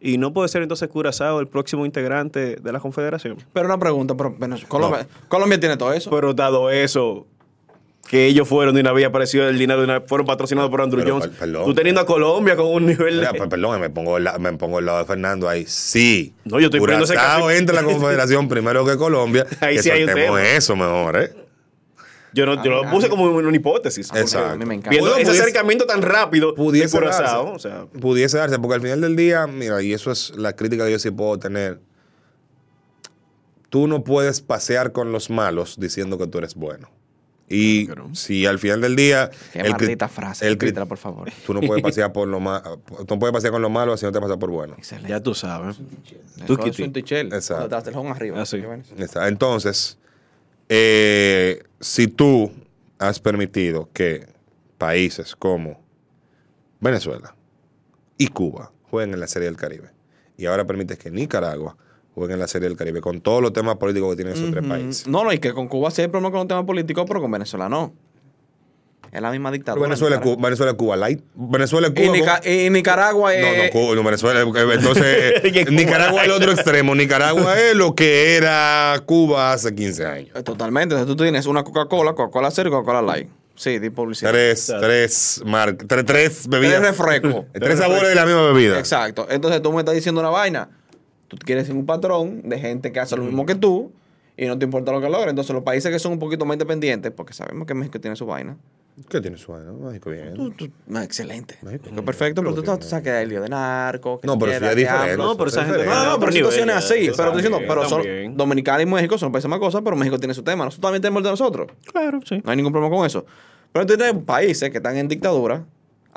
y 0.00 0.18
no 0.18 0.32
puede 0.32 0.48
ser 0.48 0.62
entonces 0.62 0.88
Curazao 0.88 1.40
el 1.40 1.46
próximo 1.46 1.84
integrante 1.84 2.56
de 2.56 2.72
la 2.72 2.80
Confederación. 2.80 3.36
Pero 3.52 3.66
una 3.66 3.78
pregunta, 3.78 4.14
pero 4.16 4.34
Venezuela- 4.38 4.68
Colombia, 4.68 5.06
Colombia 5.28 5.60
tiene 5.60 5.76
todo 5.76 5.92
eso. 5.92 6.10
Pero 6.10 6.32
dado 6.34 6.70
eso, 6.70 7.26
que 8.08 8.26
ellos 8.26 8.48
fueron 8.48 8.74
de 8.74 8.80
una 8.80 8.92
vez 8.92 9.04
apareció 9.06 9.46
el 9.46 9.58
dinero 9.58 9.84
una 9.84 10.00
fueron 10.00 10.26
patrocinados 10.26 10.70
por 10.70 10.80
Andrew 10.80 11.02
Pero, 11.02 11.14
Jones. 11.16 11.28
per- 11.28 11.38
perdón. 11.38 11.64
Tú 11.66 11.74
teniendo 11.74 12.00
a 12.00 12.06
Colombia 12.06 12.56
con 12.56 12.66
un 12.66 12.86
nivel 12.86 13.16
Mira, 13.18 13.30
de- 13.32 13.38
per- 13.38 13.48
perdón, 13.48 13.80
me 13.80 13.90
pongo, 13.90 14.16
el 14.16 14.24
la- 14.24 14.38
me 14.38 14.52
pongo 14.54 14.78
el 14.80 14.86
lado 14.86 14.98
de 14.98 15.04
Fernando 15.04 15.48
ahí. 15.48 15.64
Sí. 15.66 16.34
No, 16.44 16.58
yo 16.58 16.66
estoy 16.66 16.80
poniendo 16.80 17.04
ese 17.04 17.14
Curazao 17.14 17.40
caso- 17.46 17.50
entra 17.50 17.74
la 17.76 17.84
Confederación 17.84 18.48
primero 18.48 18.84
que 18.84 18.96
Colombia. 18.96 19.46
Ahí 19.60 19.76
que 19.76 19.82
sí 19.82 19.90
hay 19.90 20.04
un 20.04 20.14
tema. 20.14 20.42
eso 20.42 20.74
mejor, 20.74 21.22
¿eh? 21.22 21.30
Yo, 22.32 22.46
no, 22.46 22.62
yo 22.64 22.70
lo 22.70 22.90
puse 22.90 23.08
como 23.08 23.24
una 23.24 23.56
hipótesis. 23.56 24.10
Exacto. 24.14 24.50
A 24.50 24.56
mí 24.56 24.64
me 24.64 24.74
encanta. 24.74 24.90
Viendo 24.90 25.16
ese 25.16 25.24
pudiese- 25.30 25.40
acercamiento 25.42 25.86
tan 25.86 26.02
rápido 26.02 26.50
de 26.50 26.56
pudiese 26.56 26.96
Curazao, 26.96 27.44
darse. 27.50 27.56
o 27.56 27.58
sea, 27.58 27.86
pudiese 28.00 28.38
darse, 28.38 28.58
porque 28.58 28.74
al 28.76 28.80
final 28.82 29.00
del 29.00 29.16
día, 29.16 29.46
mira, 29.46 29.82
y 29.82 29.92
eso 29.92 30.10
es 30.12 30.32
la 30.36 30.54
crítica 30.54 30.84
que 30.84 30.92
yo 30.92 30.98
sí 30.98 31.10
puedo 31.10 31.38
tener. 31.38 31.80
Tú 33.68 33.86
no 33.86 34.02
puedes 34.02 34.40
pasear 34.40 34.92
con 34.92 35.12
los 35.12 35.30
malos 35.30 35.76
diciendo 35.78 36.18
que 36.18 36.26
tú 36.26 36.38
eres 36.38 36.54
bueno. 36.54 36.90
Y 37.52 37.86
Claro. 37.86 38.10
si 38.14 38.46
al 38.46 38.60
final 38.60 38.80
del 38.80 38.94
día. 38.94 39.28
Qué 39.52 39.60
cri- 39.62 39.70
maldita 39.72 40.08
frase. 40.08 40.46
el 40.46 40.52
repítela, 40.58 40.86
por 40.86 40.98
favor. 40.98 41.28
Tú 41.46 41.52
no 41.52 41.60
puedes 41.60 41.82
pasear 41.82 42.12
por 42.12 42.28
lo 42.28 42.38
ma- 42.38 42.62
Tú 42.62 43.04
no 43.14 43.18
puedes 43.18 43.32
pasear 43.32 43.52
con 43.52 43.60
los 43.60 43.70
malos 43.72 43.98
si 43.98 44.06
no 44.06 44.12
te 44.12 44.20
pasas 44.20 44.36
por 44.36 44.50
bueno. 44.50 44.74
Excelente. 44.78 45.08
ya 45.10 45.20
tú 45.20 45.34
sabes. 45.34 45.76
Tú. 46.46 46.54
Exacto. 47.34 47.64
Ah. 48.36 48.44
Está. 48.98 49.26
Entonces, 49.26 49.98
eh, 50.68 51.62
si 51.80 52.06
tú 52.06 52.52
has 52.98 53.18
permitido 53.18 53.88
que 53.92 54.26
países 54.78 55.34
como 55.34 55.80
Venezuela 56.80 57.34
y 58.18 58.28
Cuba 58.28 58.72
jueguen 58.90 59.14
en 59.14 59.20
la 59.20 59.26
Serie 59.26 59.46
del 59.46 59.56
Caribe, 59.56 59.90
y 60.36 60.46
ahora 60.46 60.66
permites 60.66 60.98
que 60.98 61.10
Nicaragua 61.10 61.76
juegue 62.14 62.34
en 62.34 62.40
la 62.40 62.48
Serie 62.48 62.68
del 62.68 62.76
Caribe, 62.76 63.00
con 63.00 63.20
todos 63.20 63.42
los 63.42 63.52
temas 63.52 63.76
políticos 63.76 64.10
que 64.10 64.16
tienen 64.16 64.34
esos 64.34 64.50
tres 64.50 64.66
países. 64.66 65.06
No, 65.06 65.24
no, 65.24 65.32
y 65.32 65.38
que 65.38 65.52
con 65.52 65.68
Cuba 65.68 65.90
sí 65.90 66.02
hay 66.02 66.08
problema 66.08 66.30
con 66.30 66.40
los 66.40 66.48
temas 66.48 66.64
políticos, 66.64 67.04
pero 67.06 67.20
con 67.20 67.30
Venezuela 67.30 67.68
no. 67.68 67.92
Es 69.12 69.20
la 69.20 69.30
misma 69.30 69.50
dictadura. 69.50 69.82
Venezuela, 69.88 70.16
es 70.16 70.20
Nicaragua. 70.20 70.36
Cuba, 70.36 70.48
Venezuela 70.48 70.70
es 70.72 70.76
Cuba 70.78 70.96
Light. 70.96 71.20
Venezuela 71.34 71.86
es 71.88 71.92
Y, 71.96 72.06
Cuba. 72.06 72.16
Nica- 72.16 72.40
y 72.48 72.70
Nicaragua 72.70 73.32
No, 73.32 73.46
es. 73.46 73.64
no, 73.64 73.70
Cuba, 73.80 73.94
no, 73.96 74.04
Venezuela. 74.04 74.40
Entonces, 74.74 75.42
Nicaragua 75.70 76.20
es 76.22 76.26
el 76.28 76.32
otro 76.32 76.52
extremo. 76.52 76.94
Nicaragua 76.94 77.58
es 77.60 77.74
lo 77.74 77.94
que 77.94 78.36
era 78.36 79.02
Cuba 79.06 79.52
hace 79.52 79.74
15 79.74 80.06
años. 80.06 80.30
Eh, 80.36 80.42
Totalmente. 80.42 80.94
Entonces 80.94 81.16
tú 81.16 81.22
tienes 81.22 81.46
una 81.46 81.64
Coca-Cola, 81.64 82.14
Coca-Cola 82.14 82.50
Cero 82.52 82.68
y 82.68 82.72
Coca-Cola 82.72 83.02
Light. 83.02 83.28
Sí, 83.56 83.78
di 83.78 83.90
publicidad. 83.90 84.30
Tres, 84.30 84.72
tres, 84.80 85.42
mar- 85.44 85.76
tres, 85.76 86.04
tres 86.06 86.48
bebidas. 86.48 86.80
Tres 86.80 86.96
refrescos. 86.96 87.44
Tres 87.52 87.78
sabores 87.78 88.08
de 88.08 88.14
la 88.14 88.24
misma 88.24 88.46
bebida. 88.52 88.78
Exacto. 88.78 89.26
Entonces 89.28 89.60
tú 89.60 89.72
me 89.72 89.80
estás 89.80 89.94
diciendo 89.94 90.20
una 90.20 90.30
vaina. 90.30 90.70
Tú 91.28 91.36
quieres 91.36 91.66
ser 91.66 91.76
un 91.76 91.84
patrón 91.84 92.42
de 92.48 92.58
gente 92.58 92.90
que 92.90 93.00
hace 93.00 93.16
lo 93.16 93.24
mismo 93.24 93.44
que 93.44 93.54
tú 93.54 93.92
y 94.36 94.46
no 94.46 94.58
te 94.58 94.64
importa 94.64 94.92
lo 94.92 95.00
que 95.02 95.10
logra. 95.10 95.28
Entonces 95.30 95.52
los 95.52 95.62
países 95.62 95.92
que 95.92 95.98
son 95.98 96.12
un 96.12 96.18
poquito 96.18 96.46
más 96.46 96.54
independientes, 96.54 97.12
porque 97.14 97.34
sabemos 97.34 97.66
que 97.66 97.74
México 97.74 98.00
tiene 98.00 98.16
su 98.16 98.24
vaina. 98.24 98.56
¿Qué 99.08 99.20
tiene 99.20 99.38
su 99.38 99.50
vaina? 99.52 99.72
México 99.72 100.10
bien. 100.10 100.34
Tú- 100.34 100.50
tú- 100.50 100.70
excelente. 100.98 101.56
México. 101.62 101.88
Que 101.94 102.02
perfecto, 102.02 102.42
pero 102.42 102.54
tú, 102.54 102.62
tú 102.62 102.82
sabes 102.86 103.02
que 103.02 103.10
hay 103.10 103.26
lío 103.26 103.40
de 103.40 103.48
narco. 103.48 104.20
que 104.20 104.26
No, 104.26 104.38
pero 104.38 104.52
sí 104.58 104.64
es 104.64 104.76
diferente. 104.76 105.16
No, 105.16 105.36
pero 105.36 105.48
esa 105.48 105.64
gente- 105.64 105.86
No, 105.86 106.04
no, 106.04 106.20
pero 106.20 106.32
situaciones 106.32 106.76
así. 106.76 107.06
ya, 107.06 107.12
Pero 107.16 107.28
estoy 107.28 107.42
diciendo, 107.42 107.58
pero 107.66 107.88
son. 107.88 108.36
Dominicana 108.36 108.82
y 108.82 108.86
México 108.86 109.16
son 109.16 109.32
países 109.32 109.48
más 109.48 109.58
cosas, 109.58 109.80
pero 109.82 109.96
México 109.96 110.18
tiene 110.18 110.34
su 110.34 110.42
tema. 110.42 110.64
Nosotros 110.64 110.82
también 110.82 111.00
tenemos 111.00 111.20
el 111.20 111.24
de 111.24 111.30
nosotros. 111.30 111.68
Claro, 111.90 112.20
sí. 112.28 112.42
No 112.44 112.50
hay 112.50 112.56
ningún 112.56 112.72
problema 112.72 112.94
con 112.94 113.06
eso. 113.06 113.24
Pero 113.72 113.86
tú 113.86 113.96
tienes 113.96 114.22
países 114.24 114.68
que 114.70 114.76
están 114.78 114.96
en 114.96 115.08
dictadura. 115.08 115.64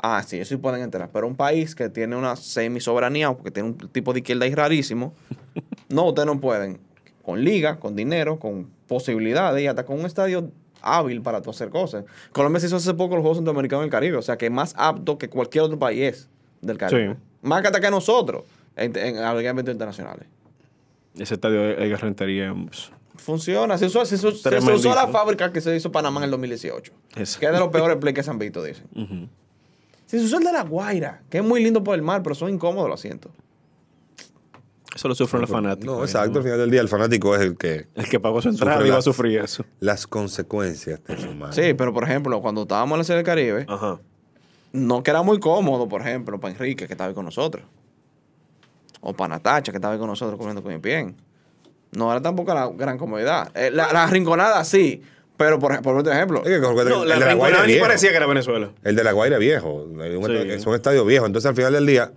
Ah, 0.02 0.22
sí, 0.26 0.38
eso 0.38 0.50
sí 0.50 0.56
pueden 0.58 0.82
entrar. 0.82 1.08
Pero 1.10 1.26
un 1.26 1.36
país 1.36 1.74
que 1.74 1.88
tiene 1.88 2.16
una 2.16 2.36
semi-soberanía 2.36 3.30
o 3.30 3.42
que 3.42 3.50
tiene 3.50 3.70
un 3.70 3.76
tipo 3.78 4.12
de 4.12 4.18
izquierda 4.18 4.44
ahí 4.44 4.54
rarísimo, 4.54 5.14
no, 5.88 6.06
ustedes 6.08 6.26
no 6.26 6.38
pueden. 6.40 6.78
Con 7.22 7.42
liga, 7.42 7.78
con 7.80 7.96
dinero, 7.96 8.38
con 8.38 8.68
posibilidades 8.86 9.62
y 9.62 9.66
hasta 9.66 9.86
con 9.86 9.98
un 10.00 10.04
estadio 10.04 10.50
hábil 10.84 11.22
para 11.22 11.40
tú 11.42 11.50
hacer 11.50 11.70
cosas. 11.70 12.04
Colombia 12.32 12.60
se 12.60 12.66
hizo 12.66 12.76
hace 12.76 12.94
poco 12.94 13.14
los 13.14 13.22
Juegos 13.22 13.38
Centroamericanos 13.38 13.82
del 13.84 13.90
Caribe, 13.90 14.16
o 14.16 14.22
sea 14.22 14.36
que 14.38 14.46
es 14.46 14.52
más 14.52 14.74
apto 14.76 15.18
que 15.18 15.28
cualquier 15.28 15.64
otro 15.64 15.78
país 15.78 16.28
del 16.60 16.78
Caribe. 16.78 17.14
Sí. 17.14 17.20
Más 17.42 17.60
que 17.62 17.68
hasta 17.68 17.80
que 17.80 17.90
nosotros 17.90 18.44
en, 18.76 18.96
en, 18.96 19.16
en 19.16 19.46
eventos 19.46 19.72
internacionales. 19.72 20.26
Ese 21.18 21.34
estadio 21.34 21.60
de 21.62 21.96
Rentería. 21.96 22.54
pues, 22.66 22.90
Funciona. 23.16 23.78
Se 23.78 23.86
usó, 23.86 24.04
se 24.04 24.16
usó- 24.16 24.32
se 24.32 24.42
Tremendísimo. 24.42 24.92
usó 24.92 24.94
la 24.94 25.06
fábrica 25.08 25.52
que 25.52 25.60
se 25.60 25.74
hizo 25.76 25.92
Panamá 25.92 26.20
en 26.20 26.24
el 26.24 26.30
2018. 26.32 26.92
Eso. 27.16 27.38
Que 27.38 27.46
es 27.46 27.52
de 27.52 27.58
los 27.60 27.68
peores 27.68 27.96
plays 27.98 28.14
que 28.16 28.22
se 28.24 28.30
han 28.30 28.38
visto, 28.38 28.62
dicen. 28.62 28.84
Se 30.06 30.18
usó 30.18 30.36
el 30.38 30.44
de 30.44 30.52
la 30.52 30.62
Guaira, 30.64 31.22
que 31.30 31.38
es 31.38 31.44
muy 31.44 31.62
lindo 31.64 31.82
por 31.82 31.94
el 31.94 32.02
mar, 32.02 32.22
pero 32.22 32.34
son 32.34 32.50
incómodos 32.50 32.88
los 32.90 33.00
asientos. 33.00 33.32
Eso 34.94 35.08
lo 35.08 35.14
sufren 35.14 35.40
los 35.40 35.50
fanáticos. 35.50 35.96
No, 35.96 36.04
exacto. 36.04 36.38
Al 36.38 36.44
final 36.44 36.58
del 36.58 36.70
día, 36.70 36.80
el 36.80 36.88
fanático 36.88 37.34
es 37.34 37.42
el 37.42 37.56
que. 37.56 37.88
El 37.94 38.08
que 38.08 38.20
pagó 38.20 38.40
su 38.40 38.48
entrada 38.50 38.80
iba 38.80 38.94
la- 38.94 38.98
a 38.98 39.02
sufrir 39.02 39.40
eso. 39.40 39.64
Las 39.80 40.06
consecuencias 40.06 41.02
de 41.04 41.16
su 41.20 41.34
mal. 41.34 41.52
Sí, 41.52 41.74
pero 41.74 41.92
por 41.92 42.04
ejemplo, 42.04 42.40
cuando 42.40 42.62
estábamos 42.62 42.94
en 42.94 42.98
la 42.98 43.04
Serie 43.04 43.16
del 43.18 43.26
Caribe, 43.26 43.66
Ajá. 43.68 43.98
no 44.72 45.02
que 45.02 45.10
era 45.10 45.22
muy 45.22 45.40
cómodo, 45.40 45.88
por 45.88 46.00
ejemplo, 46.00 46.38
para 46.38 46.52
Enrique, 46.54 46.86
que 46.86 46.92
estaba 46.92 47.08
ahí 47.08 47.14
con 47.14 47.24
nosotros. 47.24 47.64
O 49.00 49.12
para 49.14 49.34
Natacha, 49.34 49.72
que 49.72 49.78
estaba 49.78 49.94
ahí 49.94 49.98
con 50.00 50.08
nosotros 50.08 50.38
comiendo 50.38 50.62
con 50.62 50.72
mi 50.72 50.78
bien. 50.78 51.16
No 51.92 52.10
era 52.10 52.20
tampoco 52.22 52.54
la 52.54 52.68
gran 52.68 52.96
comodidad. 52.98 53.50
Eh, 53.56 53.70
la, 53.70 53.92
la 53.92 54.06
rinconada 54.06 54.64
sí, 54.64 55.02
pero 55.36 55.58
por, 55.58 55.80
por 55.82 55.96
otro 55.96 56.12
ejemplo, 56.12 56.38
Es 56.44 56.48
que 56.50 56.60
con- 56.60 56.74
No, 56.76 57.02
el 57.02 57.08
la 57.08 57.18
de 57.18 57.26
la 57.26 57.34
Guaira 57.34 57.60
ni 57.62 57.72
viejo. 57.72 57.84
parecía 57.84 58.10
que 58.10 58.16
era 58.16 58.26
Venezuela. 58.26 58.70
El 58.82 58.96
de 58.96 59.04
la 59.04 59.12
Guaira 59.12 59.36
es 59.36 59.40
viejo. 59.40 59.86
Sí. 60.26 60.32
es 60.50 60.66
un 60.66 60.74
estadio 60.74 61.04
viejo. 61.04 61.26
Entonces, 61.26 61.48
al 61.48 61.54
final 61.56 61.72
del 61.72 61.84
día, 61.86 62.12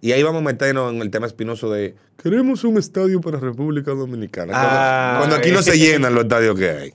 y 0.00 0.12
ahí 0.12 0.22
vamos 0.22 0.40
a 0.42 0.44
meternos 0.44 0.92
en 0.92 1.00
el 1.02 1.10
tema 1.10 1.26
espinoso 1.26 1.70
de 1.70 1.94
queremos 2.22 2.64
un 2.64 2.78
estadio 2.78 3.20
para 3.20 3.38
República 3.38 3.92
Dominicana. 3.92 4.52
Cuando, 4.52 4.68
Ah, 4.70 5.14
cuando 5.18 5.36
aquí 5.36 5.50
no 5.50 5.62
se 5.62 5.78
llenan 5.78 6.14
los 6.14 6.24
estadios 6.24 6.58
que 6.58 6.70
hay. 6.70 6.94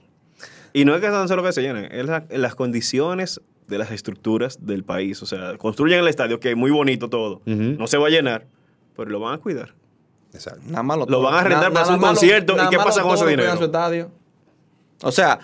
Y 0.73 0.85
no 0.85 0.95
es 0.95 1.01
que 1.01 1.07
tan 1.07 1.27
solo 1.27 1.43
que 1.43 1.51
se 1.51 1.61
llenen, 1.61 1.85
es 1.91 2.05
la- 2.05 2.25
las 2.29 2.55
condiciones 2.55 3.41
de 3.67 3.77
las 3.77 3.91
estructuras 3.91 4.57
del 4.65 4.83
país. 4.83 5.21
O 5.21 5.25
sea, 5.25 5.57
construyen 5.57 5.99
el 5.99 6.07
estadio, 6.07 6.39
que 6.39 6.51
es 6.51 6.57
muy 6.57 6.71
bonito 6.71 7.09
todo. 7.09 7.41
No 7.45 7.87
se 7.87 7.97
va 7.97 8.07
a 8.07 8.09
llenar, 8.09 8.45
pero 8.95 9.09
lo 9.09 9.19
van 9.19 9.35
a 9.35 9.37
cuidar. 9.37 9.73
Exacto. 10.33 10.61
nada 10.65 10.81
más 10.81 10.97
Lo 11.07 11.21
van 11.21 11.35
a 11.35 11.39
arrendar 11.41 11.71
para 11.71 11.83
hacer 11.83 11.93
un 11.95 12.01
concierto, 12.01 12.55
¿y 12.55 12.69
qué 12.69 12.77
pasa 12.77 13.03
con 13.03 13.13
ese 13.13 13.27
dinero? 13.27 13.55
su 13.55 13.65
estadio. 13.65 14.09
O 15.03 15.11
sea, 15.11 15.39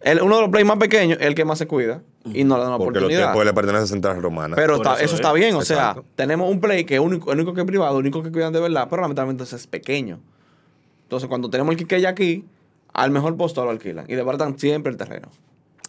el- 0.00 0.22
uno 0.22 0.36
de 0.36 0.40
los 0.42 0.50
plays 0.50 0.66
más 0.66 0.78
pequeños 0.78 1.18
es 1.20 1.26
el 1.26 1.34
que 1.34 1.44
más 1.44 1.58
se 1.58 1.66
cuida 1.66 2.02
y 2.24 2.44
no 2.44 2.56
le 2.56 2.62
dan 2.62 2.72
la 2.72 2.78
Porque 2.78 2.98
oportunidad. 2.98 3.20
tiempos 3.32 3.44
le 3.44 3.52
pertenece 3.52 3.84
a 3.84 3.86
Central 3.86 4.22
Romana. 4.22 4.56
Pero 4.56 4.76
está- 4.76 4.94
eso 4.94 5.04
eso, 5.04 5.14
es. 5.14 5.20
está 5.20 5.32
bien, 5.32 5.54
o 5.54 5.60
Exacto. 5.60 6.02
sea, 6.02 6.10
tenemos 6.16 6.50
un 6.50 6.60
play 6.60 6.84
que 6.84 6.94
es 6.94 7.00
único, 7.00 7.32
el 7.32 7.38
único 7.38 7.54
que 7.54 7.60
es 7.62 7.66
privado, 7.66 7.94
el 7.98 8.00
único 8.02 8.22
que 8.22 8.30
cuidan 8.32 8.52
de 8.52 8.60
verdad, 8.60 8.86
pero 8.90 9.02
lamentablemente 9.02 9.44
ese 9.44 9.56
es 9.56 9.66
pequeño. 9.66 10.20
Entonces, 11.04 11.28
cuando 11.28 11.48
tenemos 11.50 11.72
el 11.72 11.78
Quiqueya 11.78 12.10
aquí, 12.10 12.44
al 12.92 13.10
mejor 13.10 13.36
postor 13.36 13.64
lo 13.64 13.70
alquilan 13.70 14.04
y 14.08 14.14
debaratan 14.14 14.58
siempre 14.58 14.90
el 14.92 14.98
terreno. 14.98 15.28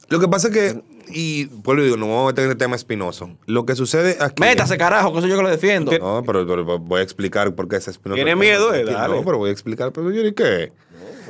Lo 0.10 0.20
que 0.20 0.28
pasa 0.28 0.48
es 0.48 0.54
que, 0.54 0.82
y 1.10 1.46
pues 1.46 1.78
lo 1.78 1.84
digo, 1.84 1.96
no 1.98 2.08
vamos 2.08 2.24
a 2.24 2.28
meter 2.28 2.46
en 2.46 2.52
el 2.52 2.58
tema 2.58 2.76
espinoso. 2.76 3.30
Lo 3.46 3.66
que 3.66 3.76
sucede 3.76 4.18
aquí. 4.20 4.42
Métase, 4.42 4.76
carajo, 4.78 5.14
que 5.14 5.22
soy 5.22 5.30
yo 5.30 5.36
que 5.38 5.44
lo 5.44 5.50
defiendo. 5.50 5.92
No, 6.00 6.24
pero, 6.26 6.48
pero 6.48 6.80
voy 6.80 7.00
a 7.02 7.04
explicar 7.04 7.54
por 7.54 7.68
qué 7.68 7.76
es 7.76 7.88
espinoso. 7.88 8.16
¿Tiene 8.16 8.36
miedo, 8.36 8.74
eh? 8.74 8.86
Dale. 8.86 9.16
No, 9.18 9.24
pero 9.24 9.38
voy 9.38 9.50
a 9.50 9.54
explicar. 9.54 9.92
Pero 9.92 10.10
yo, 10.12 10.26
¿y 10.26 10.34
qué? 10.34 10.72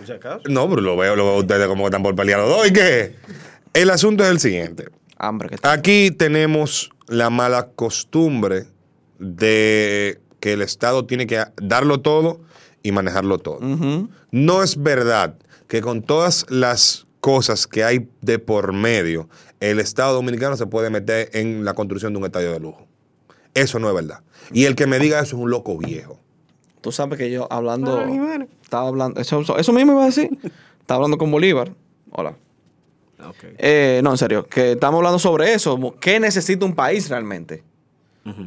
Por 0.09 0.19
si 0.21 0.27
acaso. 0.27 0.43
No, 0.49 0.69
pero 0.69 0.81
lo 0.81 0.97
veo, 0.97 1.15
lo 1.15 1.25
veo 1.25 1.37
ustedes 1.37 1.67
como 1.67 1.83
que 1.83 1.87
están 1.87 2.03
por 2.03 2.15
pelear 2.15 2.39
los 2.39 2.49
dos. 2.49 2.67
¿Y 2.67 2.73
qué? 2.73 3.15
El 3.73 3.89
asunto 3.89 4.23
es 4.23 4.29
el 4.29 4.39
siguiente. 4.39 4.89
Hambre 5.17 5.49
que 5.49 5.55
está. 5.55 5.71
Aquí 5.71 6.11
tenemos 6.11 6.91
la 7.07 7.29
mala 7.29 7.69
costumbre 7.75 8.65
de 9.19 10.19
que 10.39 10.53
el 10.53 10.61
Estado 10.61 11.05
tiene 11.05 11.27
que 11.27 11.43
darlo 11.61 12.01
todo 12.01 12.41
y 12.83 12.91
manejarlo 12.91 13.37
todo. 13.39 13.59
No 14.31 14.63
es 14.63 14.81
verdad 14.81 15.35
que 15.67 15.81
con 15.81 16.01
todas 16.01 16.45
las 16.49 17.05
cosas 17.19 17.67
que 17.67 17.83
hay 17.83 18.07
de 18.21 18.39
por 18.39 18.73
medio, 18.73 19.29
el 19.59 19.79
Estado 19.79 20.13
dominicano 20.13 20.55
se 20.55 20.65
puede 20.65 20.89
meter 20.89 21.29
en 21.33 21.65
la 21.65 21.73
construcción 21.73 22.13
de 22.13 22.19
un 22.19 22.25
estadio 22.25 22.53
de 22.53 22.59
lujo. 22.59 22.87
Eso 23.53 23.79
no 23.79 23.89
es 23.89 23.95
verdad. 23.95 24.21
Y 24.53 24.65
el 24.65 24.75
que 24.75 24.87
me 24.87 24.99
diga 24.99 25.19
eso 25.19 25.35
es 25.35 25.41
un 25.41 25.49
loco 25.49 25.77
viejo. 25.77 26.19
Tú 26.81 26.91
sabes 26.91 27.17
que 27.17 27.29
yo 27.29 27.47
hablando. 27.51 27.99
Estaba 28.63 28.87
hablando. 28.87 29.19
Eso, 29.19 29.41
eso- 29.57 29.73
mismo 29.73 29.93
iba 29.93 30.03
a 30.03 30.05
decir. 30.07 30.29
Estaba 30.79 30.97
hablando 30.97 31.17
con 31.17 31.29
Bolívar. 31.31 31.71
Hola. 32.11 32.35
Ok. 33.23 33.35
Eh, 33.57 33.99
no, 34.03 34.11
en 34.11 34.17
serio, 34.17 34.45
que 34.47 34.71
estamos 34.71 34.97
hablando 34.99 35.19
sobre 35.19 35.53
eso. 35.53 35.77
¿Qué 35.99 36.19
necesita 36.19 36.65
un 36.65 36.73
país 36.75 37.09
realmente? 37.09 37.63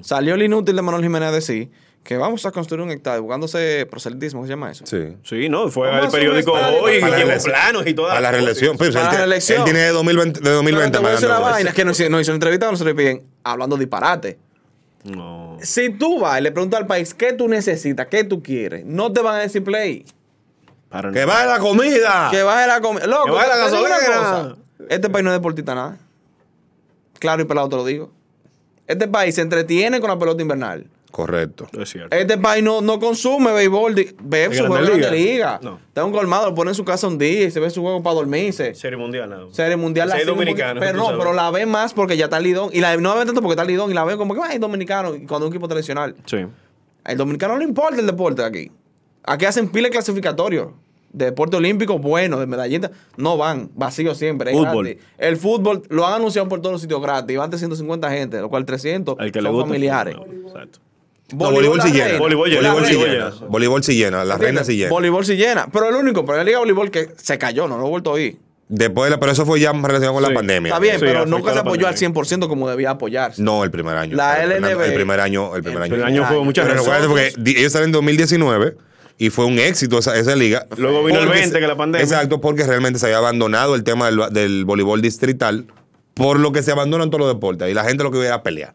Salió 0.02 0.34
el 0.34 0.42
inútil 0.42 0.76
de 0.76 0.82
Manuel 0.82 1.02
Jiménez 1.02 1.28
a 1.28 1.32
decir 1.32 1.68
que 2.04 2.16
vamos 2.16 2.46
a 2.46 2.52
construir 2.52 2.82
un 2.82 2.90
estadio 2.90 3.22
buscándose 3.22 3.84
proselitismo, 3.90 4.42
¿qué 4.42 4.46
se 4.46 4.52
llama 4.52 4.70
eso? 4.70 4.86
Sí. 4.86 5.16
Sí, 5.24 5.48
no, 5.48 5.68
fue 5.70 5.90
al 5.90 6.08
periódico 6.08 6.52
hoy, 6.52 7.00
la 7.00 7.16
llevó 7.16 7.42
planos 7.42 7.86
y 7.86 7.94
toda 7.94 8.16
A 8.16 8.20
la 8.20 8.30
reelección. 8.30 8.76
Pues, 8.76 8.90
Para 8.90 9.00
él, 9.00 9.04
la 9.06 9.10
tiene- 9.10 9.24
reelección. 9.26 9.58
él 9.58 9.64
tiene 9.64 9.78
de 9.80 9.88
2020, 9.88 10.38
de 10.40 10.44
Pero 10.44 10.54
2020 10.56 10.90
te 10.90 10.98
voy 10.98 11.08
a 11.08 11.10
decir 11.12 11.26
una 11.26 11.34
mandando 11.34 11.54
vaina, 11.54 11.70
es 11.70 11.76
que 11.76 11.84
nos, 11.84 11.98
hizo- 12.00 12.10
nos 12.10 12.20
hizo 12.22 12.30
una 12.32 12.36
entrevista, 12.36 12.70
nos 12.70 12.80
le 12.80 12.94
piden 12.94 13.22
hablando 13.44 13.76
disparate. 13.76 14.38
No. 15.04 15.41
Si 15.60 15.90
tú 15.90 16.20
vas 16.20 16.40
y 16.40 16.42
le 16.42 16.52
preguntas 16.52 16.80
al 16.80 16.86
país 16.86 17.14
qué 17.14 17.32
tú 17.32 17.48
necesitas, 17.48 18.06
qué 18.06 18.24
tú 18.24 18.42
quieres, 18.42 18.84
no 18.84 19.12
te 19.12 19.20
van 19.20 19.36
a 19.36 19.38
decir 19.40 19.62
play. 19.62 20.04
Para 20.88 21.10
¡Que 21.10 21.24
vaya 21.24 21.46
la 21.46 21.58
comida! 21.58 22.28
Que 22.30 22.42
baje 22.42 22.66
la 22.66 22.80
comida. 22.80 23.06
Loco, 23.06 23.24
Que 23.26 23.30
baje 23.32 23.48
la 23.48 23.56
gasolina. 23.56 23.96
cosa. 24.06 24.56
Este 24.88 25.08
país 25.08 25.24
no 25.24 25.30
es 25.30 25.36
deportista 25.36 25.74
nada. 25.74 25.96
Claro 27.18 27.42
y 27.42 27.44
pelado 27.44 27.68
te 27.68 27.76
lo 27.76 27.84
digo. 27.84 28.10
Este 28.86 29.08
país 29.08 29.34
se 29.34 29.42
entretiene 29.42 30.00
con 30.00 30.10
la 30.10 30.18
pelota 30.18 30.42
invernal. 30.42 30.86
Correcto. 31.12 31.68
Es 31.78 31.90
cierto. 31.90 32.16
Este 32.16 32.38
país 32.38 32.64
no, 32.64 32.80
no 32.80 32.98
consume 32.98 33.52
béisbol, 33.52 33.94
ve 33.94 34.48
¿De 34.48 34.54
su 34.56 34.66
juego 34.66 34.84
de 34.84 34.96
liga. 34.96 35.10
Ligas? 35.10 35.62
No. 35.62 35.78
Está 35.86 36.04
un 36.04 36.10
colmado, 36.10 36.46
lo 36.48 36.54
pone 36.54 36.70
en 36.70 36.74
su 36.74 36.84
casa 36.84 37.06
un 37.06 37.18
día 37.18 37.44
y 37.44 37.50
se 37.50 37.60
ve 37.60 37.68
su 37.70 37.82
juego 37.82 38.02
para 38.02 38.14
dormirse. 38.16 38.74
Serie 38.74 38.96
mundial, 38.96 39.28
más. 39.28 39.54
Serie 39.54 39.76
mundial 39.76 40.08
la 40.08 40.14
Serie 40.16 40.26
dominicana, 40.32 40.80
Pero 40.80 40.96
no, 40.98 41.04
sabes. 41.04 41.18
pero 41.20 41.32
la 41.34 41.50
ve 41.50 41.66
más 41.66 41.92
porque 41.92 42.16
ya 42.16 42.24
está 42.24 42.40
Lidón. 42.40 42.70
Y 42.72 42.80
la, 42.80 42.96
no 42.96 43.10
la 43.10 43.20
ve 43.20 43.26
tanto 43.26 43.42
porque 43.42 43.52
está 43.52 43.64
Lidón 43.64 43.90
y 43.90 43.94
la 43.94 44.04
ve 44.04 44.16
como 44.16 44.34
que 44.34 44.40
ay, 44.42 44.58
dominicano. 44.58 45.14
Y 45.14 45.26
cuando 45.26 45.46
un 45.46 45.52
equipo 45.52 45.68
tradicional. 45.68 46.16
Sí. 46.24 46.46
Al 47.04 47.16
dominicano 47.18 47.52
no 47.54 47.58
le 47.60 47.66
importa 47.66 48.00
el 48.00 48.06
deporte 48.06 48.42
aquí. 48.42 48.72
Aquí 49.24 49.44
hacen 49.44 49.68
pile 49.68 49.90
clasificatorio. 49.90 50.74
De 51.12 51.26
deporte 51.26 51.58
olímpico 51.58 51.98
bueno, 51.98 52.40
de 52.40 52.46
medallita. 52.46 52.90
No 53.18 53.36
van, 53.36 53.68
vacío 53.74 54.14
siempre. 54.14 54.52
Fútbol. 54.52 54.96
El 55.18 55.36
fútbol 55.36 55.82
lo 55.90 56.06
han 56.06 56.14
anunciado 56.14 56.48
por 56.48 56.60
todos 56.62 56.72
los 56.72 56.80
sitios 56.80 57.02
gratis. 57.02 57.36
Van 57.36 57.50
350 57.50 58.10
gente, 58.10 58.40
lo 58.40 58.48
cual 58.48 58.64
300 58.64 59.16
Al 59.18 59.30
que 59.30 59.40
son 59.40 59.44
le 59.44 59.50
gusta. 59.50 59.66
familiares. 59.66 60.16
no, 60.16 60.48
exacto. 60.48 60.78
No, 61.32 61.50
voleibol 61.50 61.80
sí 61.82 61.92
llena. 61.92 62.18
Voleibol 62.18 62.48
llena, 62.50 62.72
Voleibol 62.72 62.86
sí 62.86 62.94
voleibol 62.96 63.16
llena. 63.18 63.30
llena. 63.34 63.46
Voleibol 63.48 63.82
sí 63.84 63.94
llena. 63.96 64.24
La 64.24 64.38
reina 64.38 64.64
sí 64.64 64.76
llena. 64.76 64.90
Voleibol 64.90 65.24
sí 65.24 65.36
llena. 65.36 65.66
Pero 65.72 65.88
el 65.88 65.94
único, 65.96 66.24
pero 66.24 66.38
la 66.38 66.44
Liga 66.44 66.56
de 66.56 66.60
Voleibol 66.60 66.90
que 66.90 67.08
se 67.16 67.38
cayó, 67.38 67.66
no 67.68 67.78
lo 67.78 67.86
he 67.86 67.90
vuelto 67.90 68.10
a 68.10 68.12
oír. 68.14 68.36
Después 68.68 69.06
de 69.06 69.10
la, 69.16 69.20
pero 69.20 69.32
eso 69.32 69.44
fue 69.44 69.60
ya 69.60 69.70
relacionado 69.72 70.14
con 70.14 70.22
Sí. 70.24 70.28
la 70.30 70.34
pandemia. 70.34 70.68
Está 70.70 70.78
bien, 70.80 70.94
Sí, 70.98 71.00
pero 71.04 71.26
nunca 71.26 71.52
se 71.52 71.58
apoyó 71.58 71.86
al 71.86 71.94
pandemia. 71.94 72.22
100% 72.22 72.48
como 72.48 72.70
debía 72.70 72.90
apoyarse. 72.90 73.42
No, 73.42 73.64
el 73.64 73.70
primer 73.70 73.96
año. 73.98 74.16
La 74.16 74.42
LNB. 74.42 74.80
El 74.86 74.94
primer 74.94 75.20
año. 75.20 75.54
El 75.56 75.62
primer 75.62 75.82
año. 75.82 75.94
El 75.96 76.04
año 76.04 76.26
fue 76.26 76.42
muchas 76.42 76.66
Pero 76.66 76.78
recuerda 76.80 77.06
porque 77.06 77.32
ellos 77.58 77.72
salen 77.72 77.88
en 77.88 77.92
2019 77.92 78.76
y 79.18 79.28
fue 79.28 79.44
un 79.44 79.58
éxito 79.58 79.98
esa, 79.98 80.16
esa 80.16 80.34
liga. 80.36 80.66
Luego 80.78 81.04
vino 81.04 81.18
el 81.18 81.26
Porque 81.26 81.40
20, 81.40 81.54
se- 81.56 81.60
que 81.60 81.66
la 81.66 81.76
pandemia. 81.76 82.02
Exacto, 82.04 82.40
porque 82.40 82.64
realmente 82.64 82.98
se 82.98 83.06
había 83.06 83.18
abandonado 83.18 83.74
el 83.74 83.84
tema 83.84 84.06
del, 84.10 84.22
del 84.32 84.64
voleibol 84.64 85.02
distrital, 85.02 85.66
por 86.14 86.40
lo 86.40 86.52
que 86.52 86.62
se 86.62 86.72
abandonan 86.72 87.10
todos 87.10 87.26
los 87.26 87.34
deportes. 87.34 87.68
Y 87.70 87.74
la 87.74 87.84
gente 87.84 88.02
lo 88.04 88.10
que 88.10 88.18
iba 88.18 88.26
era 88.26 88.42
pelear. 88.42 88.74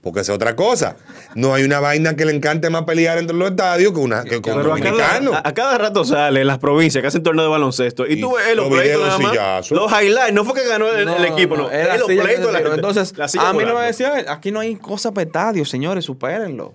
Porque 0.00 0.20
esa 0.20 0.32
es 0.32 0.36
otra 0.36 0.54
cosa. 0.54 0.96
No 1.34 1.52
hay 1.54 1.64
una 1.64 1.80
vaina 1.80 2.14
que 2.14 2.24
le 2.24 2.32
encante 2.32 2.70
más 2.70 2.84
pelear 2.84 3.18
entre 3.18 3.36
los 3.36 3.50
estadios 3.50 3.92
que, 3.92 3.98
una, 3.98 4.22
que 4.22 4.40
con 4.40 4.62
dominicanos. 4.62 5.34
a- 5.34 5.48
a 5.48 5.54
cada 5.54 5.76
rato 5.76 6.04
sale 6.04 6.40
en 6.42 6.46
las 6.46 6.58
provincias 6.58 7.02
que 7.02 7.08
hacen 7.08 7.22
torneo 7.24 7.44
de 7.44 7.50
baloncesto. 7.50 8.06
Y, 8.06 8.12
Y 8.14 8.20
tú 8.20 8.32
ves 8.34 8.54
los 8.54 8.68
pleitos 8.68 9.00
nada 9.06 9.18
más. 9.18 9.70
Los 9.70 9.90
highlights. 9.92 10.32
No 10.32 10.44
fue 10.44 10.54
que 10.54 10.68
ganó 10.68 10.88
el, 10.88 11.08
el 11.08 11.24
equipo, 11.24 11.56
no. 11.56 11.68
era 11.70 11.96
los 11.96 12.06
pleitos. 12.06 12.52
la 12.52 12.58
gente- 12.60 12.74
Entonces, 12.76 13.18
la 13.18 13.26
silla 13.28 13.48
a 13.48 13.52
mí 13.52 13.64
no 13.64 13.74
me 13.74 13.86
decían, 13.86 14.24
aquí 14.28 14.52
no 14.52 14.60
hay 14.60 14.76
cosa 14.76 15.12
para 15.12 15.26
estadios, 15.26 15.68
señores, 15.68 16.04
supérenlo. 16.04 16.74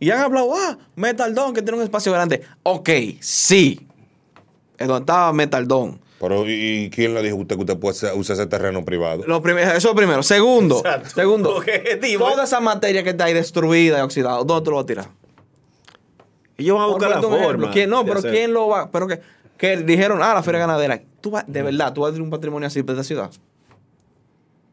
Y 0.00 0.10
han 0.10 0.18
hablado, 0.18 0.52
ah, 0.56 0.76
Metaldón, 0.96 1.54
que 1.54 1.62
tiene 1.62 1.78
un 1.78 1.84
espacio 1.84 2.12
grande. 2.12 2.42
Ok, 2.64 2.90
sí. 3.20 3.86
Es 4.76 4.88
donde 4.88 5.02
estaba 5.02 5.32
Metaldón. 5.32 6.00
Pero, 6.22 6.44
¿y 6.48 6.88
quién 6.94 7.14
le 7.14 7.22
dijo 7.22 7.36
a 7.36 7.40
usted 7.40 7.56
que 7.56 7.60
usted 7.62 7.78
puede 7.78 8.14
usar 8.14 8.34
ese 8.36 8.46
terreno 8.46 8.84
privado? 8.84 9.24
Lo 9.26 9.42
prim- 9.42 9.58
eso 9.58 9.92
primero. 9.92 10.22
Segundo, 10.22 10.76
Exacto. 10.78 11.10
segundo. 11.10 11.56
Objetivo. 11.56 12.28
Toda 12.30 12.44
esa 12.44 12.60
materia 12.60 13.02
que 13.02 13.10
está 13.10 13.24
ahí 13.24 13.34
destruida 13.34 13.98
y 13.98 14.02
oxidada, 14.02 14.36
¿dónde 14.44 14.64
tú 14.64 14.70
lo 14.70 14.76
vas 14.76 14.84
a 14.84 14.86
tirar? 14.86 15.08
Ellos 16.56 16.76
van 16.76 16.84
a 16.84 16.86
buscar 16.86 17.10
la 17.10 17.20
forma. 17.20 17.70
¿quién- 17.72 17.90
no, 17.90 18.04
pero 18.04 18.20
hacer. 18.20 18.30
¿quién 18.30 18.52
lo 18.52 18.68
va? 18.68 18.88
Pero 18.92 19.08
que, 19.08 19.20
que 19.58 19.78
dijeron, 19.78 20.20
ah, 20.22 20.32
la 20.32 20.44
feria 20.44 20.60
ganadera. 20.60 21.02
Tú 21.20 21.32
vas, 21.32 21.44
de 21.48 21.60
verdad, 21.60 21.92
tú 21.92 22.02
vas 22.02 22.10
a 22.10 22.12
tener 22.12 22.22
un 22.22 22.30
patrimonio 22.30 22.68
así 22.68 22.82
de 22.82 22.92
esta 22.92 23.02
ciudad. 23.02 23.30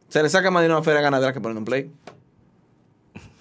Se 0.09 0.21
le 0.21 0.29
saca 0.29 0.51
más 0.51 0.62
dinero 0.62 0.77
a 0.77 0.79
la 0.81 0.83
feria 0.85 1.01
ganadera 1.01 1.33
que 1.33 1.41
poner 1.41 1.57
un 1.57 1.65
play. 1.65 1.89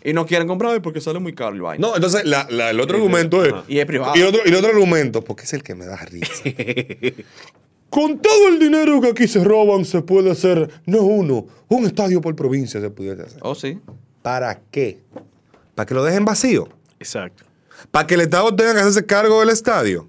Y 0.03 0.15
no 0.15 0.25
quieren 0.25 0.49
comprar 0.49 0.73
"Ay, 0.73 0.81
porque 0.81 1.03
sale 1.03 1.19
muy 1.19 1.35
caro 1.35 1.55
el 1.55 1.61
vaina. 1.61 1.87
No, 1.87 1.95
entonces 1.95 2.25
la- 2.25 2.47
la- 2.49 2.71
el 2.71 2.81
otro 2.81 2.97
argumento 2.97 3.45
es. 3.45 3.53
Y 3.69 3.79
es 3.81 3.85
privado. 3.85 4.17
Y 4.17 4.21
el 4.21 4.29
otro, 4.29 4.41
y 4.47 4.49
el 4.49 4.55
otro 4.55 4.71
argumento, 4.71 5.23
porque 5.23 5.43
es 5.43 5.53
el 5.53 5.63
que 5.63 5.75
me 5.75 5.85
da 5.85 5.97
risa. 5.97 6.33
Con 7.91 8.19
todo 8.19 8.49
el 8.49 8.59
dinero 8.59 9.01
que 9.01 9.09
aquí 9.09 9.27
se 9.27 9.43
roban, 9.43 9.85
se 9.85 10.03
puede 10.03 10.31
hacer, 10.31 10.69
no 10.87 11.03
uno, 11.03 11.47
un 11.69 11.87
estadio 11.87 12.21
por 12.21 12.37
provincia 12.37 12.81
se 12.81 12.91
pudiese 12.91 13.23
hacer. 13.23 13.39
Oh, 13.43 13.55
sí. 13.55 13.79
¿Para 14.23 14.61
qué? 14.71 15.01
¿Para 15.75 15.87
que 15.87 15.95
lo 15.95 16.05
dejen 16.05 16.25
vacío? 16.25 16.69
Exacto. 16.99 17.45
¿Para 17.91 18.07
que 18.07 18.15
el 18.15 18.23
Estado 18.23 18.55
tenga 18.55 18.75
que 18.75 18.81
hacerse 18.81 19.07
cargo 19.07 19.41
del 19.41 19.51
estadio? 19.51 20.09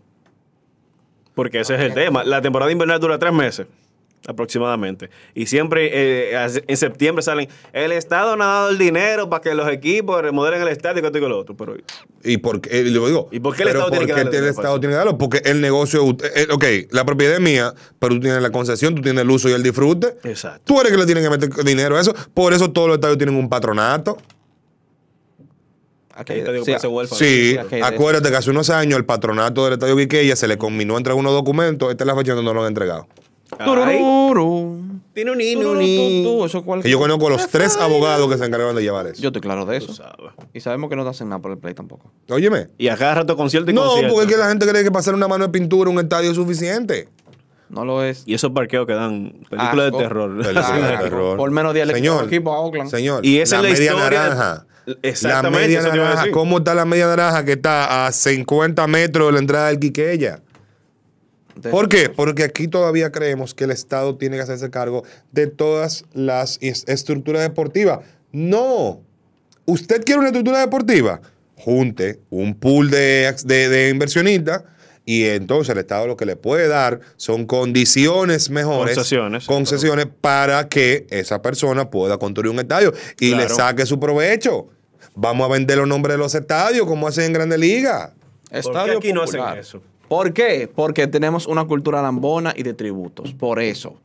Porque 1.36 1.62
ese 1.62 1.76
es 1.76 1.82
el 1.82 1.94
tema. 1.94 2.24
La 2.24 2.42
temporada 2.42 2.72
invernal 2.72 3.00
dura 3.00 3.18
tres 3.18 3.32
meses 3.32 3.68
aproximadamente. 4.28 5.10
Y 5.34 5.46
siempre 5.46 5.90
eh, 5.92 6.64
en 6.68 6.78
septiembre 6.78 7.24
salen, 7.24 7.50
el 7.74 7.92
Estado 7.92 8.36
no 8.36 8.44
ha 8.44 8.48
dado 8.48 8.70
el 8.70 8.78
dinero 8.78 9.30
para 9.30 9.42
que 9.42 9.56
los 9.56 9.70
equipos 9.70 10.22
remodelen 10.22 10.62
el 10.62 10.68
estadio 10.68 11.00
y 11.00 11.02
que 11.02 11.08
esto 11.08 11.18
y 11.18 11.22
que 11.22 11.28
lo 11.28 11.40
otro. 11.40 11.56
Pero 11.56 11.76
¿Y 12.24 12.38
por 12.38 12.62
qué? 12.62 12.80
Y 12.80 12.90
lo 12.90 13.08
digo, 13.08 13.30
¿Y 13.32 13.40
por 13.40 13.56
qué 13.56 13.64
el 13.64 13.70
Estado 13.70 13.90
tiene 13.90 14.06
que 14.06 14.14
¿por 14.14 14.18
qué 14.18 14.24
darle 14.24 14.38
el 14.38 14.44
dinero 14.44 14.56
para 14.56 14.62
Estado 14.62 14.76
eso? 14.76 14.80
tiene 14.80 14.94
que 14.94 14.98
darlo? 14.98 15.18
Porque 15.18 15.42
el 15.46 15.62
negocio, 15.62 16.18
eh, 16.36 16.48
ok, 16.52 16.66
la 16.92 17.06
propiedad 17.06 17.36
es 17.36 17.42
mía, 17.42 17.74
pero 18.00 18.16
tú 18.16 18.22
tienes 18.22 18.42
la 18.42 18.52
concesión, 18.52 18.96
tú 18.96 19.02
tienes 19.02 19.22
el 19.22 19.30
uso 19.30 19.50
y 19.50 19.54
el 19.54 19.64
disfrute. 19.64 20.18
Exacto. 20.24 20.62
Tú 20.66 20.80
eres 20.80 20.92
que 20.92 20.98
le 20.98 21.06
tienen 21.06 21.24
que 21.24 21.30
meter 21.30 21.50
dinero 21.64 21.98
a 21.98 22.02
eso. 22.02 22.14
Por 22.34 22.54
eso 22.54 22.72
todos 22.72 22.88
los 22.88 22.96
estadios 22.96 23.18
tienen 23.18 23.36
un 23.36 23.50
patronato. 23.50 24.18
Aquí, 26.20 26.34
te 26.34 26.52
digo, 26.52 26.66
sí, 26.66 26.72
parece 26.72 26.88
huérfano. 26.88 27.18
Sí, 27.18 27.58
aquí 27.58 27.76
hay 27.76 27.82
acuérdate 27.82 28.30
que 28.30 28.36
hace 28.36 28.50
unos 28.50 28.70
años 28.70 29.00
el 29.00 29.06
patronato 29.06 29.64
del 29.64 29.74
Estadio 29.74 29.96
Quiqueya 29.96 30.36
se 30.36 30.50
le 30.50 30.58
combinó 30.58 30.98
entre 30.98 31.14
unos 31.14 31.32
documentos. 31.32 31.90
Esta 31.90 32.04
es 32.04 32.08
la 32.08 32.16
fecha 32.16 32.34
donde 32.34 32.44
no 32.44 32.54
lo 32.54 32.62
han 32.64 32.68
entregado. 32.68 33.08
Tiene 35.14 35.32
un 35.32 36.46
eso 36.46 36.64
cual- 36.64 36.82
Que 36.82 36.90
yo 36.90 37.00
conozco 37.00 37.28
a 37.28 37.30
los 37.32 37.48
tres 37.50 37.76
abogados 37.78 38.30
que 38.32 38.38
se 38.38 38.46
encargaron 38.46 38.76
de 38.76 38.82
llevar 38.82 39.08
eso. 39.08 39.22
Yo 39.22 39.30
estoy 39.30 39.42
claro 39.42 39.66
de 39.66 39.78
eso. 39.78 39.94
sabes. 39.94 40.32
Y 40.54 40.60
sabemos 40.62 40.90
que 40.90 40.96
no 40.96 41.04
te 41.04 41.10
hacen 41.10 41.30
nada 41.30 41.42
por 41.42 41.52
el 41.52 41.58
play 41.58 41.74
tampoco. 41.74 42.12
Óyeme. 42.30 42.70
Y 42.78 42.88
a 42.88 42.96
cada 42.98 43.16
rato 43.16 43.36
concierto 43.36 43.72
y 43.72 43.74
No, 43.74 43.84
concierto. 43.86 44.14
porque 44.14 44.28
es 44.30 44.36
que 44.36 44.40
la 44.40 44.50
gente 44.50 44.68
cree 44.68 44.84
que 44.84 44.92
pasar 44.92 45.14
una 45.14 45.28
mano 45.28 45.46
de 45.46 45.52
pintura 45.52 45.90
en 45.90 45.98
un 45.98 46.04
estadio 46.04 46.30
es 46.32 46.36
suficiente. 46.36 47.10
No 47.70 47.86
lo 47.86 48.04
es. 48.04 48.24
Y 48.26 48.34
esos 48.34 48.52
parqueos 48.52 48.88
que 48.88 48.94
dan 48.94 49.32
películas 49.50 49.88
Asco. 49.88 49.98
de 49.98 50.04
terror. 50.04 50.38
Película 50.42 50.78
de 50.92 50.98
terror. 50.98 51.38
Por 51.38 51.52
menos 51.52 51.74
día 51.74 51.86
le 51.86 51.94
Señor, 51.94 52.16
quitó 52.24 52.28
equipo 52.28 52.54
a 52.54 52.60
Oakland. 52.62 52.90
Señor, 52.90 53.26
Y 53.26 53.40
esa 53.40 53.62
la 53.62 53.70
es 53.70 53.74
la 53.80 53.80
media 53.80 53.92
historia- 53.98 54.20
naranja. 54.24 54.66
Exactamente, 55.04 55.74
La 55.76 55.82
media 55.82 55.82
naranja. 56.06 56.32
¿Cómo 56.32 56.58
está 56.60 56.74
la 56.74 56.86
media 56.86 57.06
naranja 57.08 57.46
que 57.46 57.52
está 57.52 58.08
a 58.08 58.12
50 58.12 58.88
metros 58.88 59.28
de 59.28 59.34
la 59.34 59.40
entrada 59.40 59.68
del 59.68 59.80
Quiqueya? 59.80 60.42
¿Por 61.70 61.90
qué? 61.90 62.10
Porque 62.10 62.44
aquí 62.44 62.68
todavía 62.68 63.12
creemos 63.12 63.54
que 63.54 63.66
el 63.66 63.72
Estado 63.72 64.16
tiene 64.16 64.38
que 64.38 64.44
hacerse 64.44 64.70
cargo 64.70 65.04
de 65.32 65.48
todas 65.48 66.06
las 66.14 66.58
estructuras 66.62 67.42
deportivas. 67.42 68.00
No. 68.32 69.02
¿Usted 69.66 70.04
quiere 70.04 70.20
una 70.20 70.30
estructura 70.30 70.60
deportiva? 70.60 71.22
Junte 71.56 72.20
un 72.30 72.56
pool 72.56 72.90
de, 72.90 73.36
de- 73.46 73.70
de 73.70 73.90
inversionistas 73.90 74.64
y 75.06 75.26
entonces 75.26 75.72
el 75.74 75.80
Estado 75.80 76.08
lo 76.08 76.16
que 76.16 76.26
le 76.26 76.36
puede 76.36 76.68
dar 76.68 77.00
son 77.18 77.46
condiciones 77.46 78.50
mejores. 78.50 78.96
Concesiones, 78.96 79.46
Concesiones 79.46 80.08
para 80.22 80.70
que 80.70 81.06
esa 81.10 81.42
persona 81.42 81.90
pueda 81.90 82.18
construir 82.18 82.52
un 82.52 82.60
estadio 82.60 82.94
y 83.20 83.34
le 83.36 83.44
saque 83.56 83.86
su 83.86 84.00
provecho. 84.00 84.68
Vamos 85.16 85.50
a 85.50 85.52
vender 85.52 85.78
los 85.80 85.88
nombres 85.88 86.14
de 86.14 86.18
los 86.20 86.34
estadios 86.36 86.86
como 86.88 87.08
hacen 87.08 87.26
en 87.26 87.34
Grandes 87.34 87.60
Ligas. 87.60 88.12
Estadio 88.52 88.98
aquí 89.00 89.12
no 89.14 89.22
hacen 89.24 89.40
eso? 89.58 89.82
¿Por 90.10 90.34
qué? 90.34 90.70
Porque 90.74 91.08
tenemos 91.08 91.48
una 91.48 91.66
cultura 91.66 92.02
lambona 92.02 92.54
y 92.56 92.64
de 92.64 92.74
tributos. 92.74 93.34
Por 93.34 93.60
eso. 93.62 93.96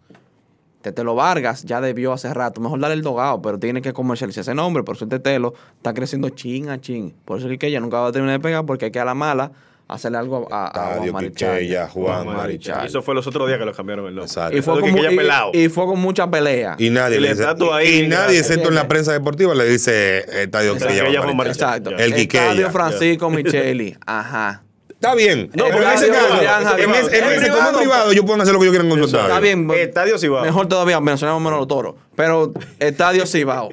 Tetelo 0.82 1.14
Vargas 1.14 1.62
ya 1.64 1.80
debió 1.80 2.12
hace 2.12 2.32
rato. 2.34 2.60
Mejor 2.60 2.78
darle 2.78 2.94
el 2.96 3.02
dogado, 3.02 3.40
pero 3.40 3.58
tiene 3.58 3.80
que 3.80 3.94
comercializar 3.94 4.42
ese 4.42 4.54
nombre. 4.54 4.82
Por 4.82 4.96
eso 4.96 5.04
el 5.06 5.10
Tetelo 5.10 5.54
está 5.78 5.94
creciendo 5.94 6.28
chin 6.28 6.68
a 6.68 6.78
chin. 6.78 7.14
Por 7.24 7.38
eso 7.38 7.48
es 7.48 7.58
que 7.58 7.68
ella 7.68 7.80
nunca 7.80 8.00
va 8.00 8.08
a 8.08 8.12
terminar 8.12 8.38
de 8.38 8.42
pegar 8.42 8.66
porque 8.66 8.84
hay 8.84 8.90
que 8.90 9.00
a 9.00 9.04
la 9.06 9.14
mala 9.14 9.50
hacerle 9.88 10.18
algo 10.18 10.46
a, 10.50 10.66
a, 10.66 10.66
a 10.66 10.88
Estadio 10.94 11.12
Juan 11.12 11.24
Marichal. 11.24 11.88
Juan 11.88 12.26
Marichal. 12.26 12.86
eso 12.86 13.00
fue 13.02 13.14
los 13.14 13.26
otros 13.26 13.46
días 13.48 13.58
que 13.58 13.64
lo 13.64 13.72
cambiaron 13.72 14.06
el 14.08 14.14
nombre. 14.14 14.26
Exacto. 14.26 14.56
Y 14.58 14.60
fue, 14.60 14.78
con, 14.80 14.90
y- 14.90 15.16
pelado. 15.16 15.50
y 15.54 15.68
fue 15.70 15.86
con 15.86 15.98
mucha 16.00 16.30
pelea. 16.30 16.76
Y 16.78 16.90
nadie 16.90 17.16
Y 17.16 17.20
le 17.20 17.28
la 17.28 17.32
dice, 17.34 17.42
estatua 17.44 17.76
ahí, 17.78 17.86
y, 17.88 17.98
y 18.00 18.08
nadie, 18.08 18.24
gracias. 18.24 18.46
excepto 18.50 18.68
en 18.68 18.74
la 18.74 18.86
prensa 18.88 19.12
deportiva, 19.14 19.54
le 19.54 19.64
dice 19.66 20.18
eh, 20.18 20.42
Estadio 20.42 20.74
Quiqueya, 20.74 21.22
Juan 21.22 21.34
Marichal. 21.36 21.78
Exacto. 21.78 21.90
El 21.96 22.14
Quiqueya. 22.14 22.42
Estadio 22.50 22.70
Francisco 22.70 23.30
Micheli. 23.30 23.96
Ajá. 24.04 24.63
Está 25.04 25.14
bien. 25.14 25.50
No, 25.54 25.64
pero 25.66 25.82
en 25.82 25.88
ese 25.90 26.06
es 26.06 26.12
caso, 26.12 26.36
privado, 26.38 26.78
en 26.78 26.90
es 26.90 26.96
ese- 27.06 27.18
en 27.18 27.24
privado. 27.24 27.32
ese- 27.40 27.50
como 27.50 27.78
privado, 27.78 28.12
yo 28.12 28.24
puedo 28.24 28.40
hacer 28.42 28.54
lo 28.54 28.60
que 28.60 28.66
yo 28.66 28.72
quiera 28.72 28.88
con 28.88 28.98
su 28.98 29.04
estadio. 29.04 29.26
Está 29.26 29.40
bien. 29.40 29.70
Estadio 29.70 30.18
Cibao. 30.18 30.44
Mejor 30.44 30.66
todavía 30.68 31.00
mencionamos 31.00 31.42
menos 31.42 31.58
los 31.58 31.68
toros. 31.68 31.94
Pero 32.16 32.52
Estadio 32.78 33.26
Cibao. 33.26 33.70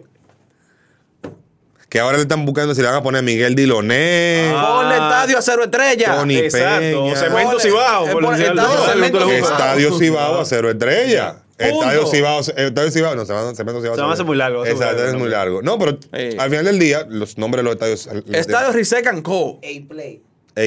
Que 1.89 1.99
ahora 1.99 2.15
le 2.17 2.23
están 2.23 2.45
buscando 2.45 2.73
si 2.73 2.81
le 2.81 2.87
van 2.87 2.95
a 2.97 3.03
poner 3.03 3.21
Miguel 3.21 3.53
Diloné, 3.53 4.53
Ah. 4.55 4.75
Ponle 4.77 4.93
Estadio 4.95 5.37
a 5.37 5.41
Cero 5.41 5.63
Estrella. 5.65 6.15
Tony 6.15 6.37
Exacto. 6.37 6.79
Peña. 6.79 7.15
Cemento 7.17 7.59
Cibao. 7.59 8.05
estadio. 8.05 8.29
Cibao. 8.39 9.31
Estadio 9.35 9.97
Cibao 9.99 10.39
a 10.39 10.45
cero 10.45 10.69
estrella. 10.69 11.35
Estadio 11.57 12.07
Cibao, 12.07 12.39
Estadio 12.39 12.91
Cibao, 12.91 13.15
no, 13.15 13.21
se 13.21 13.27
Cibao. 13.27 13.81
Se 13.81 13.89
van 14.01 14.09
a 14.09 14.13
hacer 14.13 14.25
muy 14.25 14.35
largo, 14.37 14.65
Exacto, 14.65 15.03
a 15.03 15.07
es 15.07 15.13
muy 15.15 15.29
largo. 15.29 15.61
No, 15.61 15.77
pero 15.77 15.97
al 16.11 16.49
final 16.49 16.65
del 16.65 16.79
día, 16.79 17.05
los 17.09 17.37
nombres 17.37 17.59
de 17.59 17.63
los 17.63 17.73
estadios. 17.73 18.09
Estadio 18.31 18.71
Risecan 18.71 19.21
Co. 19.21 19.57
A-Play. 19.59 20.21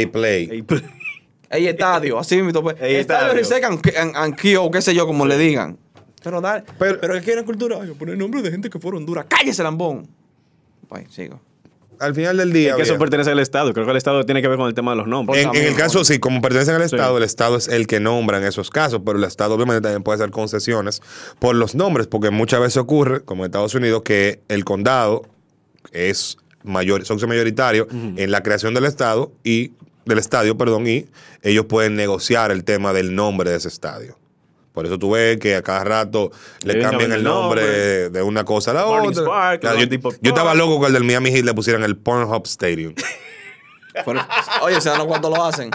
Pl- 0.07 0.83
Ey, 1.51 1.69
estadio, 1.69 2.19
así 2.19 2.43
mismo. 2.43 2.63
Pues. 2.63 2.77
Ey, 2.81 2.97
estadio 2.97 3.39
estadio. 3.41 3.69
Risecan 3.79 4.13
Anquio, 4.17 4.71
qué 4.71 4.83
sé 4.83 4.95
yo, 4.95 5.07
como 5.07 5.25
le 5.27 5.39
digan. 5.39 5.79
Pero 6.23 6.41
dale. 6.41 6.65
Pero- 6.79 6.99
Pero, 7.01 7.15
es 7.17 7.25
que 7.25 7.33
una 7.33 7.45
cultura. 7.45 7.79
Ay, 7.81 7.91
poner 7.93 8.17
nombre 8.19 8.43
de 8.43 8.51
gente 8.51 8.69
que 8.71 8.79
fueron 8.79 9.03
Honduras. 9.03 9.27
¡Cállese, 9.29 9.63
lambón! 9.63 10.09
Pues, 10.89 11.07
sigo. 11.11 11.41
Al 12.01 12.13
final 12.15 12.37
del 12.37 12.53
día. 12.53 12.71
Es 12.71 12.77
que 12.77 12.83
eso 12.83 12.99
pertenece 12.99 13.31
al 13.31 13.39
Estado. 13.39 13.73
Creo 13.73 13.85
que 13.87 13.93
el 13.93 13.97
Estado 13.97 14.25
tiene 14.27 14.43
que 14.43 14.49
ver 14.49 14.59
con 14.59 14.67
el 14.67 14.75
tema 14.75 14.91
de 14.91 14.97
los 14.97 15.07
nombres. 15.07 15.45
En, 15.45 15.55
en 15.55 15.65
el 15.65 15.77
caso, 15.77 16.05
sí, 16.05 16.19
como 16.19 16.41
pertenecen 16.43 16.75
al 16.75 16.81
Sí. 16.89 16.97
Estado, 16.97 17.17
el 17.19 17.23
Estado 17.23 17.57
es 17.57 17.69
el 17.69 17.87
que 17.87 18.01
nombra 18.01 18.39
en 18.39 18.45
esos 18.45 18.69
casos, 18.71 19.01
pero 19.07 19.17
el 19.17 19.25
Estado 19.25 19.55
obviamente 19.55 19.83
también 19.83 20.03
puede 20.03 20.17
hacer 20.17 20.31
concesiones 20.33 21.03
por 21.39 21.55
los 21.55 21.77
nombres, 21.77 22.09
porque 22.09 22.31
muchas 22.31 22.59
veces 22.61 22.79
ocurre, 22.79 23.21
como 23.23 23.45
en 23.45 23.51
Estados 23.51 23.75
Unidos, 23.77 24.03
que 24.03 24.41
el 24.49 24.65
condado 24.65 25.23
es 25.93 26.37
mayor, 26.65 27.05
socio 27.05 27.29
mayoritario 27.29 27.87
en 27.91 28.31
la 28.31 28.43
creación 28.43 28.75
del 28.75 28.87
Estado 28.87 29.33
y 29.45 29.73
del 30.05 30.19
estadio, 30.19 30.57
perdón, 30.59 30.87
y 30.87 31.07
ellos 31.43 31.67
pueden 31.67 31.97
negociar 31.97 32.51
el 32.51 32.65
tema 32.65 32.93
del 32.93 33.15
nombre 33.15 33.51
de 33.51 33.57
ese 33.57 33.69
estadio. 33.69 34.19
Por 34.73 34.87
eso 34.87 34.99
tú 34.99 35.13
ves 35.13 35.39
que 35.39 35.55
a 35.55 35.63
cada 35.63 35.85
rato 35.85 36.33
le 36.65 36.75
Le 36.75 36.81
cambian 36.81 37.13
el 37.13 37.23
nombre 37.23 37.63
nombre. 37.63 38.11
de 38.11 38.23
una 38.23 38.45
cosa 38.45 38.73
a 38.73 38.75
la 38.75 38.87
otra. 38.87 39.25
Park, 39.25 39.61
Claro, 39.61 39.79
yo, 39.79 39.89
tipo 39.89 40.11
yo 40.21 40.31
estaba 40.31 40.53
loco 40.55 40.79
con 40.79 40.89
el 40.89 40.95
del 40.95 41.05
Miami 41.05 41.31
Heat 41.31 41.45
le 41.45 41.55
pusieran 41.55 41.85
el 41.85 41.97
Pornhub 41.97 42.45
Stadium. 42.45 42.93
Pero, 44.05 44.21
oye, 44.63 44.81
¿se 44.81 44.91
dan 44.91 45.07
cuánto 45.07 45.31
lo 45.31 45.45
hacen? 45.45 45.71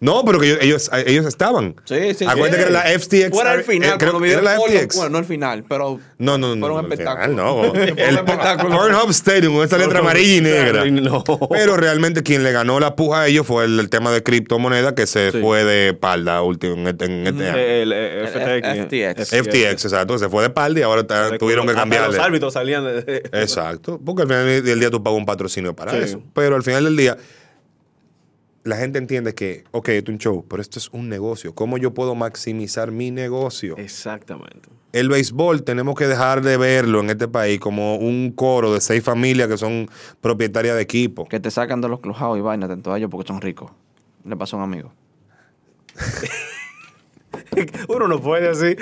No, 0.00 0.24
pero 0.24 0.38
que 0.38 0.58
ellos, 0.60 0.90
ellos, 1.06 1.26
estaban. 1.26 1.74
Sí, 1.84 2.14
sí, 2.14 2.24
Acuérdate 2.26 2.56
sí. 2.62 2.64
que 2.68 2.70
era 2.72 2.84
la 2.84 2.98
FTX. 2.98 3.30
Fuera 3.30 3.54
el 3.54 3.64
final, 3.64 3.90
eh, 3.90 3.96
creo 3.98 4.24
era 4.24 4.42
la. 4.42 4.56
FTX. 4.60 4.96
Bueno, 4.96 5.10
no 5.10 5.18
el 5.18 5.24
final, 5.24 5.64
pero. 5.68 5.98
No, 6.18 6.36
no, 6.38 6.54
no. 6.54 6.66
Fue 6.66 6.70
un 6.70 6.74
no, 6.74 6.78
al 6.78 6.92
espectáculo. 6.92 7.24
final 7.26 7.36
no. 7.36 7.74
El 8.04 8.16
espectáculo. 8.16 8.76
Pornhub 8.76 9.10
Stadium, 9.10 9.54
con 9.54 9.64
esa 9.64 9.78
letra 9.78 9.98
amarilla 10.00 10.34
y 10.36 10.40
negra. 10.40 10.84
No. 10.86 11.24
Pero 11.50 11.76
realmente 11.76 12.22
quien 12.22 12.42
le 12.42 12.52
ganó 12.52 12.78
la 12.80 12.94
puja 12.96 13.22
a 13.22 13.26
ellos 13.28 13.46
fue 13.46 13.64
el, 13.64 13.78
el 13.80 13.88
tema 13.90 14.10
de 14.12 14.22
criptomoneda 14.22 14.94
que 14.94 15.06
se 15.06 15.32
Sí. 15.32 15.40
fue 15.40 15.64
de 15.64 15.94
palda 15.94 16.42
último 16.42 16.74
en 16.74 16.86
este, 16.88 17.04
en 17.06 17.26
este 17.26 17.48
año. 17.48 17.56
El, 17.58 17.92
eh, 17.92 18.20
El 18.20 18.28
FTX. 18.28 19.24
FTX. 19.24 19.42
FTX, 19.46 19.84
exacto. 19.86 20.18
Se 20.18 20.28
fue 20.28 20.42
de 20.42 20.50
palda 20.50 20.80
y 20.80 20.82
ahora 20.82 21.06
tuvieron 21.38 21.66
que 21.66 21.74
cambiarle. 21.74 22.16
Los 22.16 22.24
árbitros 22.26 22.52
salían 22.52 22.84
de. 22.84 23.22
Exacto. 23.32 24.00
Porque 24.04 24.22
al 24.22 24.28
final 24.28 24.62
del 24.64 24.78
día 24.80 24.90
tú 24.90 25.02
pagas 25.02 25.18
un 25.18 25.26
patrocinio 25.26 25.74
para 25.74 25.92
Sí. 25.92 25.98
eso. 26.02 26.22
Pero 26.34 26.56
al 26.56 26.62
final 26.62 26.84
del 26.84 26.96
día, 26.96 27.16
la 28.66 28.76
gente 28.76 28.98
entiende 28.98 29.34
que, 29.34 29.64
ok, 29.70 29.90
esto 29.90 30.10
es 30.10 30.14
un 30.14 30.18
show, 30.18 30.44
pero 30.48 30.60
esto 30.60 30.80
es 30.80 30.88
un 30.90 31.08
negocio. 31.08 31.54
¿Cómo 31.54 31.78
yo 31.78 31.94
puedo 31.94 32.16
maximizar 32.16 32.90
mi 32.90 33.12
negocio? 33.12 33.76
Exactamente. 33.76 34.68
El 34.92 35.08
béisbol 35.08 35.62
tenemos 35.62 35.94
que 35.94 36.08
dejar 36.08 36.42
de 36.42 36.56
verlo 36.56 37.00
en 37.00 37.10
este 37.10 37.28
país 37.28 37.60
como 37.60 37.96
un 37.96 38.32
coro 38.32 38.74
de 38.74 38.80
seis 38.80 39.04
familias 39.04 39.48
que 39.48 39.56
son 39.56 39.88
propietarias 40.20 40.74
de 40.74 40.82
equipo. 40.82 41.28
Que 41.28 41.38
te 41.38 41.50
sacan 41.50 41.80
de 41.80 41.88
los 41.88 42.00
clubhouse 42.00 42.38
y 42.38 42.40
vainas 42.40 42.68
tanto 42.68 42.92
a 42.92 42.98
ellos 42.98 43.08
porque 43.08 43.28
son 43.28 43.40
ricos. 43.40 43.70
Le 44.24 44.36
pasó 44.36 44.56
a 44.56 44.64
un 44.64 44.64
amigo. 44.64 44.92
Uno 47.88 48.08
no 48.08 48.20
puede 48.20 48.48
así. 48.48 48.76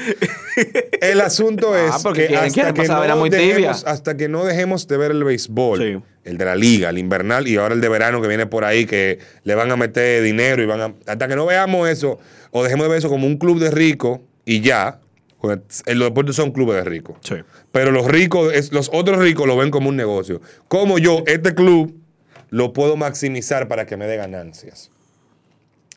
El 1.01 1.21
asunto 1.21 1.73
Ah, 1.75 1.95
es 1.97 2.03
porque 2.03 2.29
que 2.29 2.37
hasta 2.37 2.73
que, 2.73 2.89
no 2.89 3.01
vera 3.01 3.17
muy 3.17 3.31
dejemos, 3.31 3.55
tibia. 3.57 3.71
hasta 3.71 4.17
que 4.17 4.29
no 4.29 4.45
dejemos 4.45 4.87
de 4.89 4.97
ver 4.97 5.11
el 5.11 5.25
béisbol, 5.25 5.79
Sí. 5.79 6.03
el 6.25 6.39
de 6.39 6.45
la 6.45 6.57
liga, 6.57 6.91
el 6.91 6.99
invernal 6.99 7.47
y 7.47 7.57
ahora 7.57 7.75
el 7.75 7.81
de 7.81 7.89
verano 7.89 8.21
que 8.23 8.29
viene 8.29 8.47
por 8.47 8.65
ahí, 8.65 8.87
que 8.87 9.19
le 9.45 9.55
van 9.55 9.71
a 9.71 9.77
meter 9.77 10.23
dinero 10.23 10.63
y 10.63 10.67
van 10.67 10.81
a... 10.81 10.95
Hasta 11.07 11.29
que 11.29 11.37
no 11.37 11.47
veamos 11.47 11.89
eso, 11.89 12.19
o 12.51 12.63
dejemos 12.63 12.85
de 12.85 12.89
ver 12.91 12.99
eso 12.99 13.09
como 13.09 13.27
un 13.27 13.37
club 13.37 13.59
de 13.61 13.71
ricos 13.71 14.21
y 14.45 14.61
ya, 14.61 15.01
los 15.43 16.09
deportes 16.09 16.37
son 16.37 16.53
clubes 16.53 16.77
de 16.77 16.85
ricos. 16.85 17.17
Sí. 17.23 17.35
Pero 17.73 17.91
los 17.91 18.07
ricos, 18.07 18.53
los 18.73 18.91
otros 18.93 19.19
ricos 19.19 19.47
lo 19.47 19.57
ven 19.57 19.71
como 19.71 19.89
un 19.91 19.97
negocio. 19.97 20.41
Como 20.69 20.99
yo, 20.99 21.23
este 21.27 21.55
club, 21.55 21.95
lo 22.51 22.73
puedo 22.73 22.97
maximizar 22.97 23.69
para 23.69 23.85
que 23.85 23.97
me 23.97 24.07
dé 24.07 24.17
ganancias. 24.17 24.91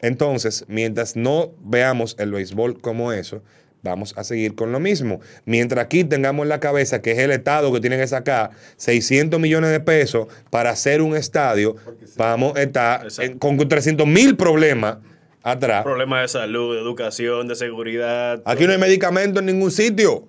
Entonces, 0.01 0.65
mientras 0.67 1.15
no 1.15 1.51
veamos 1.62 2.15
el 2.19 2.31
béisbol 2.31 2.79
como 2.81 3.12
eso, 3.12 3.41
vamos 3.83 4.13
a 4.17 4.23
seguir 4.23 4.53
con 4.55 4.71
lo 4.71 4.79
mismo. 4.79 5.19
Mientras 5.45 5.86
aquí 5.86 6.03
tengamos 6.03 6.43
en 6.43 6.49
la 6.49 6.60
cabeza 6.60 7.01
que 7.01 7.12
es 7.12 7.19
el 7.19 7.31
Estado 7.31 7.71
que 7.73 7.79
tiene 7.79 7.97
que 7.97 8.07
sacar 8.07 8.51
600 8.75 9.39
millones 9.39 9.71
de 9.71 9.79
pesos 9.79 10.27
para 10.49 10.71
hacer 10.71 11.01
un 11.01 11.15
estadio, 11.15 11.75
vamos 12.15 12.55
a 12.57 12.62
estar 12.63 13.07
en- 13.19 13.38
con 13.39 13.57
300 13.57 14.05
mil 14.05 14.36
problemas 14.36 14.97
atrás. 15.43 15.83
Problemas 15.83 16.21
de 16.23 16.27
salud, 16.39 16.75
de 16.75 16.81
educación, 16.81 17.47
de 17.47 17.55
seguridad. 17.55 18.41
Aquí 18.45 18.65
no 18.67 18.73
hay 18.73 18.79
medicamentos 18.79 19.39
en 19.39 19.45
ningún 19.47 19.71
sitio, 19.71 20.27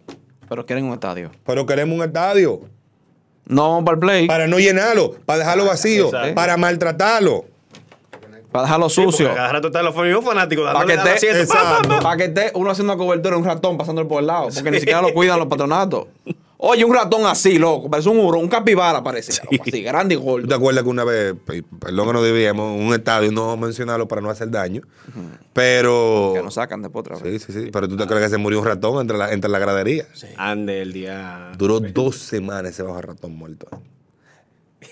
Pero 0.49 0.65
quieren 0.65 0.85
un 0.85 0.93
estadio. 0.95 1.31
pero 1.45 1.67
queremos 1.67 1.99
un 1.99 2.05
estadio. 2.05 2.61
No 3.47 3.63
vamos 3.71 3.85
para 3.85 3.95
el 3.95 4.01
play. 4.01 4.27
Para 4.27 4.47
no 4.47 4.59
llenarlo, 4.59 5.13
para 5.27 5.41
dejarlo 5.41 5.65
vacío, 5.65 6.07
Exacto. 6.07 6.35
para 6.35 6.57
maltratarlo. 6.57 7.47
Para 8.53 8.65
dejarlo 8.65 8.89
Sí, 8.89 9.03
sucio. 9.03 9.35
Cada 9.35 9.53
rato 9.53 9.67
están 9.69 9.85
los 9.85 9.95
fanáticos 9.95 10.73
Para 10.73 10.85
que 10.87 10.95
esté. 10.95 11.47
Pa, 11.47 11.83
pa, 11.83 11.89
pa. 11.89 12.01
para 12.01 12.17
que 12.17 12.25
esté 12.25 12.51
uno 12.55 12.71
haciendo 12.71 12.93
una 12.95 12.99
cobertura 13.03 13.37
en 13.37 13.43
un 13.43 13.47
ratón 13.49 13.77
pasándole 13.77 14.09
por 14.09 14.21
el 14.21 14.27
lado. 14.27 14.49
Porque 14.55 14.71
ni 14.71 14.79
siquiera 14.81 15.03
lo 15.03 15.13
cuidan 15.13 15.39
los 15.39 15.49
patronatos. 15.49 16.07
Oye, 16.61 16.85
un 16.85 16.93
ratón 16.93 17.25
así, 17.25 17.57
loco. 17.57 17.89
Parece 17.89 18.09
un 18.09 18.19
uro, 18.19 18.39
un 18.41 18.49
capibara 18.49 19.01
parece. 19.03 19.41
loco, 19.45 19.63
Así, 19.65 19.81
grande 19.83 20.17
y 20.17 20.19
¿Tú 20.19 20.25
te 20.25 20.31
gordo. 20.31 20.55
acuerdas 20.57 20.83
que 20.83 20.91
una 20.91 21.05
vez, 21.05 21.35
pe- 21.45 21.63
perdón 21.79 22.09
que 22.09 22.13
no 22.15 22.23
debíamos, 22.23 22.81
un 22.81 22.93
estadio, 22.95 23.31
no 23.31 23.43
vamos 23.43 23.59
a 23.59 23.67
mencionarlo 23.67 24.09
para 24.09 24.21
no 24.23 24.29
hacer 24.31 24.51
daño, 24.51 24.83
pero... 25.53 26.33
Que 26.35 26.43
nos 26.43 26.55
sacan 26.55 26.83
después 26.83 27.03
otra 27.07 27.17
vez. 27.17 27.43
Sí, 27.45 27.53
sí, 27.53 27.61
sí, 27.65 27.71
pero 27.71 27.89
tú 27.89 27.97
te 27.97 28.07
crees 28.07 28.25
que 28.25 28.29
se 28.31 28.39
murió 28.39 28.59
un 28.59 28.65
ratón 28.67 29.01
entre 29.01 29.17
la, 29.17 29.33
entre 29.33 29.49
la 29.51 29.59
gradería. 29.61 30.07
Ande 30.37 30.83
el 30.83 30.93
día. 30.93 31.53
Duró 31.57 31.79
dos 31.81 32.17
semanas 32.17 32.73
ese 32.73 32.83
bajo 32.83 33.01
ratón 33.03 33.37
muerto. 33.37 33.69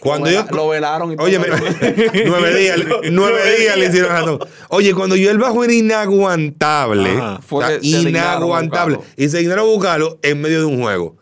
Cuando 0.01 0.27
lo, 0.27 0.33
yo... 0.33 0.43
vela- 0.45 0.51
lo 0.57 0.69
velaron 0.69 1.13
y 1.13 1.17
todo. 1.17 1.27
Oye, 1.27 1.39
nueve 2.27 2.55
días, 2.59 2.79
nueve 3.11 3.57
días 3.59 3.77
le 3.77 3.87
hicieron 3.89 4.11
ratón. 4.11 4.39
Oye, 4.69 4.93
cuando 4.95 5.17
yo 5.17 5.31
el 5.31 5.39
bajo 5.39 5.63
era 5.65 5.73
inaguantable, 5.73 7.11
Ajá. 7.11 7.41
Fue 7.47 7.65
o 7.65 7.67
sea, 7.69 7.79
que 7.79 7.89
se 7.89 7.99
dignaron 7.99 8.15
a 8.35 8.37
inaguantable, 8.37 8.99
y 9.17 9.29
se 9.29 9.39
dignaron 9.39 9.65
a 9.65 9.69
buscarlo 9.69 10.19
en 10.23 10.41
medio 10.41 10.61
de 10.61 10.65
un 10.67 10.83
juego. 10.83 11.17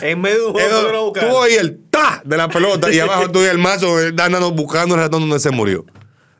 En 0.00 0.20
medio 0.20 0.38
de 0.38 0.46
un 0.48 0.52
juego 0.52 1.12
tú 1.12 1.26
oí 1.36 1.54
el 1.54 1.78
ta 1.90 2.20
de 2.24 2.36
la 2.36 2.48
pelota 2.48 2.92
y 2.92 2.98
abajo 2.98 3.30
tú 3.30 3.38
oí 3.38 3.46
el 3.46 3.56
mazo 3.58 3.98
eh, 4.00 4.12
dando, 4.12 4.50
buscando 4.52 4.94
el 4.94 5.00
ratón 5.00 5.22
donde 5.22 5.40
se 5.40 5.50
murió. 5.50 5.84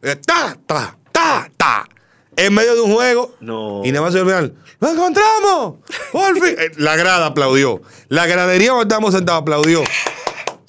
Eh, 0.02 0.16
Ta, 0.26 0.56
ta, 0.66 0.98
ta, 1.10 1.48
ta. 1.56 1.88
En 2.36 2.52
medio 2.52 2.74
de 2.74 2.80
un 2.82 2.92
juego. 2.92 3.34
No. 3.40 3.80
Y 3.82 3.92
nada 3.92 4.04
más 4.04 4.14
al 4.14 4.26
final, 4.26 4.52
¡lo 4.78 4.90
encontramos! 4.90 5.76
¡Por 6.12 6.34
fin! 6.34 6.54
Eh, 6.58 6.70
La 6.76 6.96
grada 6.96 7.26
aplaudió. 7.26 7.80
La 8.08 8.26
gradería 8.26 8.70
donde 8.72 8.82
estamos 8.82 9.14
sentados 9.14 9.40
aplaudió. 9.40 9.82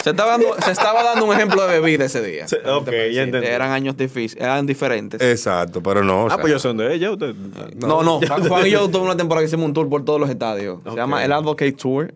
Se 0.02 0.10
estaba, 0.10 0.32
dando, 0.32 0.54
se 0.64 0.70
estaba 0.70 1.02
dando 1.02 1.24
un 1.26 1.34
ejemplo 1.34 1.66
de 1.66 1.80
bebida 1.80 2.04
ese 2.04 2.22
día. 2.22 2.46
Ok, 2.66 2.88
ya 3.12 3.22
entendí. 3.24 3.46
Eran 3.48 3.72
años 3.72 3.96
difíciles, 3.96 4.42
eran 4.42 4.64
diferentes. 4.64 5.20
Exacto, 5.20 5.82
pero 5.82 6.04
no. 6.04 6.24
o 6.24 6.26
Ah, 6.26 6.30
sea, 6.30 6.38
pues 6.38 6.52
yo 6.52 6.58
son 6.60 6.76
de 6.76 6.94
ella. 6.94 7.10
Usted. 7.10 7.34
no, 7.76 8.02
no. 8.04 8.20
Juan, 8.26 8.48
Juan 8.48 8.66
y 8.66 8.70
yo 8.70 8.82
tuvimos 8.88 9.06
una 9.06 9.16
temporada 9.16 9.42
que 9.42 9.48
hicimos 9.48 9.66
un 9.66 9.74
tour 9.74 9.88
por 9.88 10.04
todos 10.04 10.20
los 10.20 10.30
estadios. 10.30 10.78
Se 10.88 10.94
llama 10.94 11.24
el 11.24 11.32
Advocate 11.32 11.72
Tour. 11.72 12.14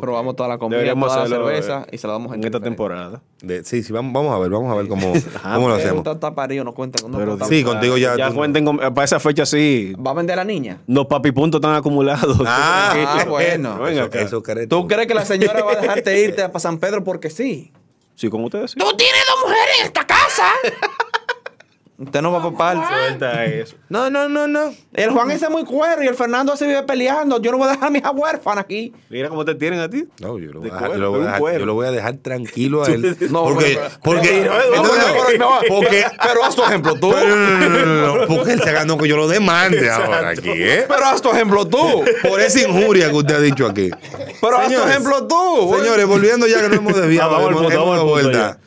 Probamos 0.00 0.36
toda 0.36 0.48
la 0.48 0.58
comida, 0.58 0.76
Deberíamos 0.78 1.08
toda 1.08 1.22
la 1.22 1.28
cerveza 1.28 1.82
eh, 1.86 1.90
y 1.92 1.98
se 1.98 2.06
la 2.06 2.12
damos 2.14 2.32
a 2.32 2.34
en 2.34 2.40
esta 2.40 2.58
diferente. 2.58 2.70
temporada. 2.70 3.22
de- 3.42 3.64
sí, 3.64 3.82
sí, 3.82 3.92
vamos, 3.92 4.12
vamos 4.12 4.34
a 4.34 4.38
ver, 4.38 4.50
vamos 4.50 4.72
a 4.72 4.74
ver 4.76 4.88
cómo, 4.88 5.12
cómo 5.42 5.68
lo 5.68 5.74
Pero 5.76 5.88
hacemos. 5.88 6.06
está, 6.06 6.34
parido, 6.34 6.64
no 6.64 6.72
cuenta 6.72 7.02
con 7.02 7.12
no 7.12 7.18
Pero. 7.18 7.38
Sí, 7.46 7.62
contigo 7.64 7.96
ya. 7.96 8.16
Ya 8.16 8.28
tú- 8.28 8.34
cuenten 8.36 8.64
con- 8.64 8.78
para 8.78 9.04
esa 9.04 9.20
fecha 9.20 9.46
sí. 9.46 9.94
¿Va 10.04 10.10
a 10.12 10.14
vender 10.14 10.34
a 10.34 10.36
la 10.36 10.44
niña? 10.44 10.78
Los 10.86 11.06
papipuntos 11.06 11.58
están 11.58 11.74
acumulados. 11.74 12.38
Ah, 12.46 12.94
Ah, 13.06 13.24
bueno. 13.28 13.78
Venga 13.78 14.08
Eso, 14.12 14.42
¿Tú 14.68 14.86
crees 14.88 15.06
que 15.06 15.14
la 15.14 15.24
señora 15.24 15.62
va 15.62 15.72
a 15.72 15.76
dejarte 15.80 16.20
irte 16.24 16.46
para 16.48 16.60
San 16.60 16.78
Pedro 16.78 17.02
porque 17.04 17.30
sí? 17.30 17.72
Sí, 18.14 18.28
con 18.30 18.44
ustedes 18.44 18.70
sí. 18.72 18.78
¡Tú 18.78 18.86
tienes 18.96 19.22
dos 19.28 19.40
mujeres 19.48 19.74
en 19.80 19.86
esta 19.86 20.06
casa! 20.06 20.44
Usted 21.96 22.22
no 22.22 22.32
va 22.32 22.40
a 22.40 22.42
papar. 22.42 22.76
Suelta 22.88 23.44
eso. 23.44 23.76
No, 23.88 24.10
no, 24.10 24.28
no, 24.28 24.48
no. 24.48 24.74
El 24.94 25.10
Juan 25.10 25.30
ese 25.30 25.44
es 25.44 25.50
muy 25.52 25.64
cuero 25.64 26.02
y 26.02 26.08
el 26.08 26.16
Fernando 26.16 26.56
se 26.56 26.66
vive 26.66 26.82
peleando. 26.82 27.40
Yo 27.40 27.52
no 27.52 27.58
voy 27.58 27.68
a 27.68 27.70
dejar 27.70 27.86
a 27.86 27.90
mi 27.92 28.00
hija 28.00 28.10
huérfana 28.10 28.62
aquí. 28.62 28.92
Mira 29.08 29.28
cómo 29.28 29.44
te 29.44 29.54
tienen 29.54 29.78
a 29.78 29.88
ti. 29.88 30.04
No, 30.20 30.36
yo 30.40 30.52
lo, 30.52 30.58
voy 30.60 30.70
a 30.70 30.74
dejar, 30.74 30.88
yo 30.90 30.96
cuero, 30.96 30.98
lo 31.04 31.10
voy 31.12 31.20
a 31.20 31.24
dejar- 31.26 31.38
cuero. 31.40 31.58
yo 31.60 31.66
lo 31.66 31.74
voy 31.74 31.86
a 31.86 31.90
dejar 31.92 32.14
tranquilo 32.16 32.82
a 32.82 32.86
él. 32.88 33.16
No, 33.30 33.44
porque, 33.44 33.78
pero- 33.78 33.90
porque, 34.02 35.38
porque, 35.68 36.04
Pero 36.20 36.44
haz 36.44 36.56
tu 36.56 36.64
ejemplo 36.64 36.94
tú. 36.96 37.12
pero 37.12 37.28
no, 37.36 37.36
no, 37.36 37.68
no, 37.68 37.86
no, 37.86 38.16
no, 38.16 38.26
porque 38.26 38.52
él 38.54 38.62
se 38.62 38.72
ganó 38.72 38.98
que 38.98 39.06
yo 39.08 39.16
lo 39.16 39.28
demande 39.28 39.88
ahora 39.88 40.30
aquí, 40.30 40.50
¿eh? 40.50 40.86
Pero 40.88 41.04
haz 41.04 41.22
tu 41.22 41.30
ejemplo 41.30 41.64
tú. 41.66 42.04
Por 42.28 42.40
esa 42.40 42.60
injuria 42.60 43.08
que 43.08 43.14
usted 43.16 43.34
ha 43.36 43.40
dicho 43.40 43.66
aquí. 43.66 43.90
Pero 44.40 44.56
haz 44.58 44.66
tu 44.72 44.80
ejemplo 44.82 45.26
tú. 45.28 45.74
Señores, 45.78 46.06
volviendo 46.06 46.46
ya 46.48 46.60
que 46.60 46.68
no 46.70 46.74
hemos 46.74 46.96
desviado, 46.96 47.36
Ah, 47.36 47.38
vamos 47.40 47.72
hemos- 47.72 48.04
vuelta. 48.04 48.58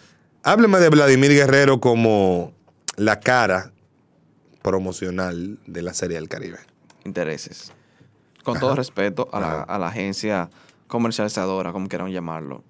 Hábleme 0.43 0.79
de 0.79 0.87
Vladimir 0.89 1.31
Guerrero 1.31 1.79
como 1.81 2.53
la 2.97 3.19
cara 3.21 3.71
promocional 4.61 5.57
de 5.65 5.81
la 5.81 5.93
Serie 5.93 6.17
del 6.17 6.27
Caribe. 6.27 6.57
Intereses. 7.05 7.71
Con 8.43 8.59
todo 8.59 8.75
respeto 8.75 9.29
a 9.31 9.39
la, 9.39 9.61
a 9.61 9.77
la 9.79 9.87
agencia 9.87 10.49
comercializadora, 10.87 11.71
como 11.71 11.87
quieran 11.87 12.11
llamarlo. 12.11 12.63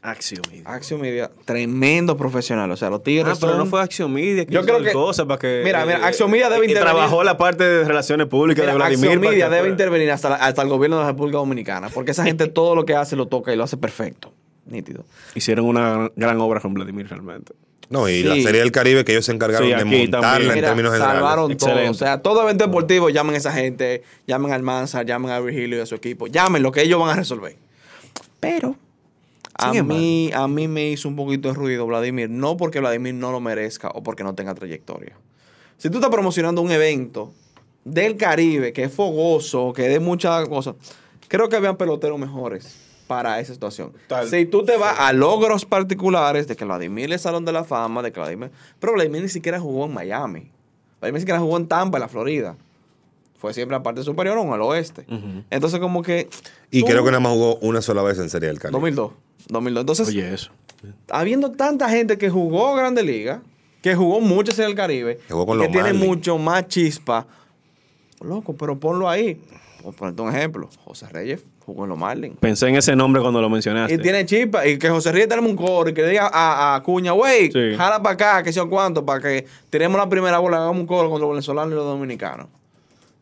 Acción 0.00 0.42
Media. 0.48 0.62
Action 0.66 1.00
Media, 1.00 1.30
tremendo 1.44 2.16
profesional. 2.16 2.70
O 2.70 2.76
sea, 2.76 2.88
los 2.88 3.02
tigres 3.02 3.26
Ah, 3.26 3.36
pero 3.40 3.52
son- 3.52 3.58
no 3.58 3.66
fue 3.66 3.82
Acción 3.82 4.12
Media. 4.12 4.46
que 4.46 4.52
Yo 4.54 4.60
hizo 4.60 4.66
creo 4.66 4.76
tal 4.78 4.86
que- 4.86 4.92
cosa 4.92 5.26
para 5.26 5.38
que. 5.40 5.62
Mira, 5.64 5.84
mira, 5.84 5.98
eh, 5.98 6.04
Acción 6.04 6.30
Media 6.30 6.48
debe 6.48 6.66
y 6.66 6.68
intervenir. 6.70 6.94
trabajó 6.96 7.24
la 7.24 7.36
parte 7.36 7.64
de 7.64 7.84
relaciones 7.84 8.28
públicas 8.28 8.62
Mira, 8.62 8.72
de 8.72 8.76
Vladimir. 8.78 9.04
Acción 9.06 9.20
para 9.20 9.30
Media 9.32 9.44
debe 9.48 9.58
fuera. 9.60 9.72
intervenir 9.72 10.10
hasta, 10.12 10.28
la- 10.30 10.36
hasta 10.36 10.62
el 10.62 10.68
gobierno 10.68 10.98
de 10.98 11.02
la 11.02 11.08
República 11.10 11.38
Dominicana, 11.38 11.88
porque 11.88 12.12
esa 12.12 12.22
gente 12.32 12.46
todo 12.46 12.76
lo 12.76 12.84
que 12.84 12.94
hace 12.94 13.16
lo 13.16 13.26
toca 13.26 13.52
y 13.52 13.56
lo 13.56 13.64
hace 13.64 13.76
perfecto. 13.76 14.32
Nítido. 14.68 15.04
Hicieron 15.34 15.64
una 15.66 16.10
gran 16.16 16.40
obra 16.40 16.60
con 16.60 16.74
Vladimir 16.74 17.08
realmente. 17.08 17.52
No, 17.90 18.06
y 18.08 18.16
Sí. 18.20 18.22
la 18.24 18.34
Serie 18.36 18.60
del 18.60 18.70
Caribe 18.70 19.02
que 19.04 19.12
ellos 19.12 19.24
se 19.24 19.32
encargaron 19.32 19.66
Sí, 19.66 19.74
de 19.74 19.82
montarla 19.84 20.20
también. 20.32 20.50
en 20.50 20.54
Mira, 20.56 20.68
términos 20.68 20.92
generales. 20.92 21.20
salvaron 21.20 21.56
todo. 21.56 21.90
O 21.90 21.94
sea, 21.94 22.20
todo 22.20 22.42
evento 22.42 22.66
deportivo, 22.66 23.08
llamen 23.08 23.34
a 23.34 23.38
esa 23.38 23.50
gente, 23.52 24.02
llamen 24.26 24.52
al 24.52 24.62
Mansa, 24.62 25.02
llamen 25.04 25.30
a 25.30 25.40
Virgilio 25.40 25.78
y 25.78 25.80
a 25.80 25.86
su 25.86 25.94
equipo, 25.94 26.26
llamen 26.26 26.62
lo 26.62 26.70
que 26.70 26.82
ellos 26.82 27.00
van 27.00 27.10
a 27.10 27.14
resolver. 27.16 27.56
Pero 28.40 28.76
a 29.54 29.72
mí, 29.72 30.30
a 30.34 30.46
mí 30.48 30.68
me 30.68 30.90
hizo 30.90 31.08
un 31.08 31.16
poquito 31.16 31.48
de 31.48 31.54
ruido 31.54 31.86
Vladimir, 31.86 32.28
no 32.28 32.56
porque 32.58 32.78
Vladimir 32.78 33.14
no 33.14 33.32
lo 33.32 33.40
merezca 33.40 33.88
o 33.88 34.02
porque 34.02 34.22
no 34.22 34.34
tenga 34.34 34.54
trayectoria. 34.54 35.16
Si 35.78 35.88
tú 35.88 35.96
estás 35.98 36.10
promocionando 36.10 36.60
un 36.60 36.70
evento 36.70 37.32
del 37.84 38.16
Caribe 38.18 38.72
que 38.74 38.84
es 38.84 38.92
fogoso, 38.92 39.72
que 39.72 39.82
dé 39.88 39.98
muchas 39.98 40.46
cosas, 40.48 40.74
creo 41.26 41.48
que 41.48 41.56
habían 41.56 41.76
peloteros 41.76 42.18
mejores 42.18 42.76
para 43.08 43.40
esa 43.40 43.52
situación. 43.54 43.92
Tal- 44.06 44.28
si 44.28 44.46
tú 44.46 44.64
te 44.64 44.76
vas 44.76 44.94
a 45.00 45.12
logros 45.12 45.64
particulares 45.64 46.46
de 46.46 46.54
que 46.54 46.64
Vladimir 46.64 47.12
es 47.12 47.22
Salón 47.22 47.44
de 47.44 47.50
la 47.52 47.64
Fama, 47.64 48.02
de 48.02 48.12
que 48.12 48.20
Vladimir... 48.20 48.52
Pero 48.78 48.92
Vladimir 48.92 49.22
ni 49.22 49.28
siquiera 49.28 49.58
jugó 49.58 49.86
en 49.86 49.94
Miami. 49.94 50.50
Vladimir 51.00 51.14
ni 51.14 51.20
siquiera 51.20 51.40
jugó 51.40 51.56
en 51.56 51.66
Tampa, 51.66 51.98
en 51.98 52.02
la 52.02 52.08
Florida. 52.08 52.56
Fue 53.38 53.52
siempre 53.54 53.74
a 53.74 53.78
la 53.78 53.82
parte 53.82 54.02
superior 54.04 54.36
o 54.38 54.42
en 54.42 54.52
el 54.52 54.60
oeste. 54.60 55.04
Entonces 55.50 55.80
como 55.80 56.02
que... 56.02 56.28
Y 56.70 56.80
tú- 56.82 56.86
creo 56.86 57.02
que 57.04 57.10
nada 57.10 57.20
más 57.20 57.32
jugó 57.32 57.56
una 57.56 57.82
sola 57.82 58.02
vez 58.02 58.18
en 58.20 58.30
Serie 58.30 58.48
del 58.48 58.58
Caribe. 58.60 58.74
2002. 58.78 59.12
2002. 59.48 59.80
Entonces, 59.82 60.08
Oye, 60.08 60.34
eso. 60.34 60.50
habiendo 61.10 61.50
tanta 61.52 61.88
gente 61.88 62.18
que 62.18 62.28
jugó 62.30 62.74
Grande 62.76 63.02
Liga, 63.02 63.42
que 63.80 63.94
jugó 63.94 64.20
muchos 64.20 64.58
en 64.58 64.66
el 64.66 64.74
Caribe, 64.74 65.16
Que 65.26 65.32
jugó 65.32 65.46
con 65.46 65.58
que 65.58 65.64
los 65.64 65.72
tiene 65.72 65.92
mucho 65.94 66.36
más 66.36 66.66
chispa, 66.68 67.26
loco, 68.20 68.54
pero 68.54 68.78
ponlo 68.78 69.08
ahí. 69.08 69.40
Por 69.82 69.94
ponerte 69.94 70.20
un 70.20 70.34
ejemplo, 70.34 70.68
José 70.84 71.06
Reyes 71.08 71.40
jugó 71.68 71.84
en 71.84 71.90
los 71.90 71.98
Marlins. 71.98 72.36
Pensé 72.40 72.68
en 72.68 72.76
ese 72.76 72.94
nombre 72.96 73.20
cuando 73.22 73.40
lo 73.40 73.48
mencionaste. 73.48 73.94
Y 73.94 73.98
tiene 73.98 74.24
chispa, 74.26 74.66
y 74.66 74.78
que 74.78 74.88
José 74.90 75.12
Reyes 75.12 75.28
tenemos 75.28 75.50
un 75.50 75.56
coro 75.56 75.90
y 75.90 75.94
que 75.94 76.02
le 76.02 76.08
diga 76.08 76.30
a, 76.32 76.74
a 76.76 76.82
Cuña, 76.82 77.12
wey, 77.14 77.50
Sí. 77.52 77.76
jala 77.76 78.02
para 78.02 78.14
acá, 78.14 78.42
que 78.42 78.50
yo 78.52 78.68
cuánto, 78.68 79.04
para 79.04 79.20
que 79.20 79.46
tiremos 79.70 79.98
la 79.98 80.08
primera 80.08 80.38
bola, 80.38 80.56
hagamos 80.58 80.78
un 80.80 80.86
coro 80.86 81.10
con 81.10 81.20
los 81.20 81.30
venezolanos 81.30 81.72
y 81.72 81.74
los 81.76 81.84
dominicanos. 81.84 82.46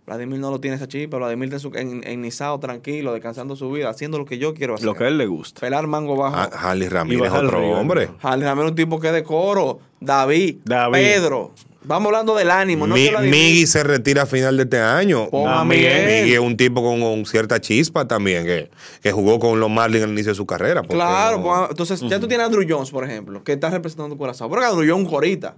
Vladimir 0.06 0.38
no 0.38 0.52
lo 0.52 0.60
tiene 0.60 0.76
esa 0.76 0.86
chispa. 0.86 1.16
Vladimir 1.16 1.52
está 1.52 1.56
en, 1.56 1.60
su- 1.60 1.76
en, 1.76 2.06
en 2.06 2.22
Nizao, 2.22 2.60
tranquilo, 2.60 3.12
descansando 3.12 3.56
su 3.56 3.68
vida, 3.72 3.88
haciendo 3.90 4.18
lo 4.18 4.24
que 4.24 4.38
yo 4.38 4.54
quiero 4.54 4.74
hacer. 4.74 4.86
Lo 4.86 4.94
que 4.94 5.02
a 5.02 5.08
él 5.08 5.18
le 5.18 5.26
gusta. 5.26 5.60
Pelar 5.60 5.88
mango 5.88 6.14
bajo. 6.16 6.36
Ha- 6.36 6.44
Harley 6.44 6.88
Ramírez, 6.88 7.32
el 7.32 7.46
otro 7.46 7.60
río, 7.60 7.72
hombre. 7.76 8.08
Harley 8.22 8.46
Ramírez 8.46 8.66
es 8.66 8.70
un 8.70 8.76
tipo 8.76 9.00
que 9.00 9.08
es 9.08 9.12
de 9.14 9.24
coro. 9.24 9.80
David, 9.98 10.58
David. 10.64 10.92
Pedro. 10.92 11.50
Vamos 11.86 12.06
hablando 12.06 12.34
del 12.34 12.50
ánimo. 12.50 12.86
No 12.86 12.94
Mi- 12.94 13.10
Miggy 13.22 13.66
se 13.66 13.82
retira 13.84 14.22
a 14.22 14.26
final 14.26 14.56
de 14.56 14.64
este 14.64 14.80
año. 14.80 15.28
Pon 15.30 15.48
a 15.48 15.56
También. 15.58 15.82
Miguel. 16.04 16.22
Miggy 16.24 16.34
es 16.34 16.40
un 16.40 16.56
tipo 16.56 16.82
con, 16.82 17.00
con 17.00 17.24
cierta 17.26 17.60
chispa 17.60 18.06
también, 18.08 18.44
que, 18.44 18.70
que 19.02 19.12
jugó 19.12 19.38
con 19.38 19.60
los 19.60 19.70
Marlins 19.70 20.04
al 20.04 20.10
inicio 20.10 20.32
de 20.32 20.36
su 20.36 20.46
carrera. 20.46 20.82
¿por 20.82 20.88
qué 20.90 20.94
Claro, 20.96 21.38
no? 21.38 21.42
pues, 21.44 21.70
entonces 21.70 22.00
ya 22.08 22.18
tú 22.18 22.26
tienes 22.28 22.42
a 22.44 22.46
Andrew 22.46 22.64
Jones, 22.68 22.90
por 22.90 23.04
ejemplo, 23.04 23.42
que 23.44 23.52
está 23.52 23.70
representando 23.70 24.14
tu 24.14 24.18
corazón. 24.18 24.48
Porque 24.50 24.64
Andrew 24.66 24.92
Jones 24.94 25.08
corita. 25.08 25.56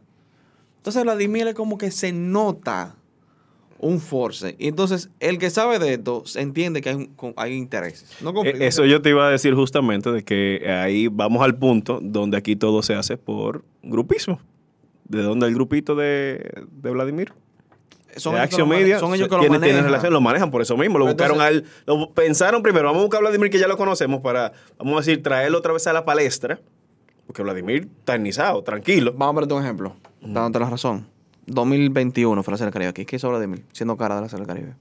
Entonces 0.76 1.02
Vladimir 1.02 1.48
es 1.48 1.54
como 1.54 1.78
que 1.78 1.90
se 1.90 2.12
nota 2.12 2.94
un 3.80 4.00
force. 4.00 4.56
Y 4.58 4.68
entonces 4.68 5.08
el 5.20 5.38
que 5.38 5.50
sabe 5.50 5.78
de 5.78 5.94
esto 5.94 6.24
se 6.26 6.40
entiende 6.40 6.80
que 6.82 6.88
hay, 6.90 6.94
un- 6.96 7.06
con- 7.14 7.32
hay 7.36 7.54
intereses. 7.54 8.10
No 8.20 8.32
Eh. 8.44 8.54
Eso 8.66 8.84
yo 8.84 9.00
te 9.02 9.10
iba 9.10 9.26
a 9.28 9.30
decir 9.30 9.54
justamente 9.54 10.10
de 10.10 10.24
que 10.24 10.68
ahí 10.68 11.08
vamos 11.08 11.42
al 11.42 11.56
punto 11.56 12.00
donde 12.02 12.36
aquí 12.36 12.56
todo 12.56 12.82
se 12.82 12.94
hace 12.94 13.16
por 13.16 13.64
grupismo. 13.82 14.40
¿De 15.08 15.22
dónde 15.22 15.46
el 15.46 15.54
grupito 15.54 15.94
de, 15.94 16.64
de 16.70 16.90
Vladimir? 16.90 17.32
son 18.16 18.34
de 18.34 18.40
ellos 18.40 18.50
que 18.50 18.58
lo 18.58 18.66
Media. 18.66 18.98
Son 18.98 19.14
ellos 19.14 19.28
que 19.28 19.34
lo 19.34 19.40
tienen, 19.40 19.60
tienen 19.60 19.76
manejan. 19.76 19.90
relación, 19.90 20.12
lo 20.12 20.20
manejan 20.20 20.50
por 20.50 20.62
eso 20.62 20.76
mismo. 20.76 20.98
Lo 20.98 21.06
buscaron 21.06 21.40
a 21.40 21.48
él. 21.48 21.64
Lo 21.86 22.10
pensaron 22.12 22.62
primero, 22.62 22.86
vamos 22.86 23.00
a 23.00 23.04
buscar 23.04 23.18
a 23.18 23.22
Vladimir 23.22 23.50
que 23.50 23.58
ya 23.58 23.68
lo 23.68 23.76
conocemos 23.76 24.20
para, 24.20 24.52
vamos 24.78 24.94
a 24.94 24.96
decir, 24.98 25.22
traerlo 25.22 25.58
otra 25.58 25.72
vez 25.72 25.86
a 25.86 25.92
la 25.92 26.04
palestra. 26.04 26.60
Porque 27.26 27.42
Vladimir 27.42 27.88
está 27.98 28.14
enizado, 28.14 28.62
tranquilo. 28.62 29.12
Vamos 29.12 29.32
a 29.32 29.34
ponerte 29.34 29.54
un 29.54 29.62
ejemplo, 29.62 29.96
dándote 30.20 30.60
la 30.60 30.70
razón. 30.70 31.06
2021 31.46 32.42
fue 32.42 32.52
la 32.52 32.58
Serie 32.58 32.66
del 32.66 32.72
Caribe 32.72 32.90
aquí. 32.90 33.04
¿Qué 33.04 33.16
hizo 33.16 33.28
Vladimir? 33.28 33.64
Siendo 33.72 33.96
cara 33.96 34.16
de 34.16 34.22
la 34.22 34.28
Serie 34.28 34.46
del 34.46 34.54
Caribe. 34.54 34.74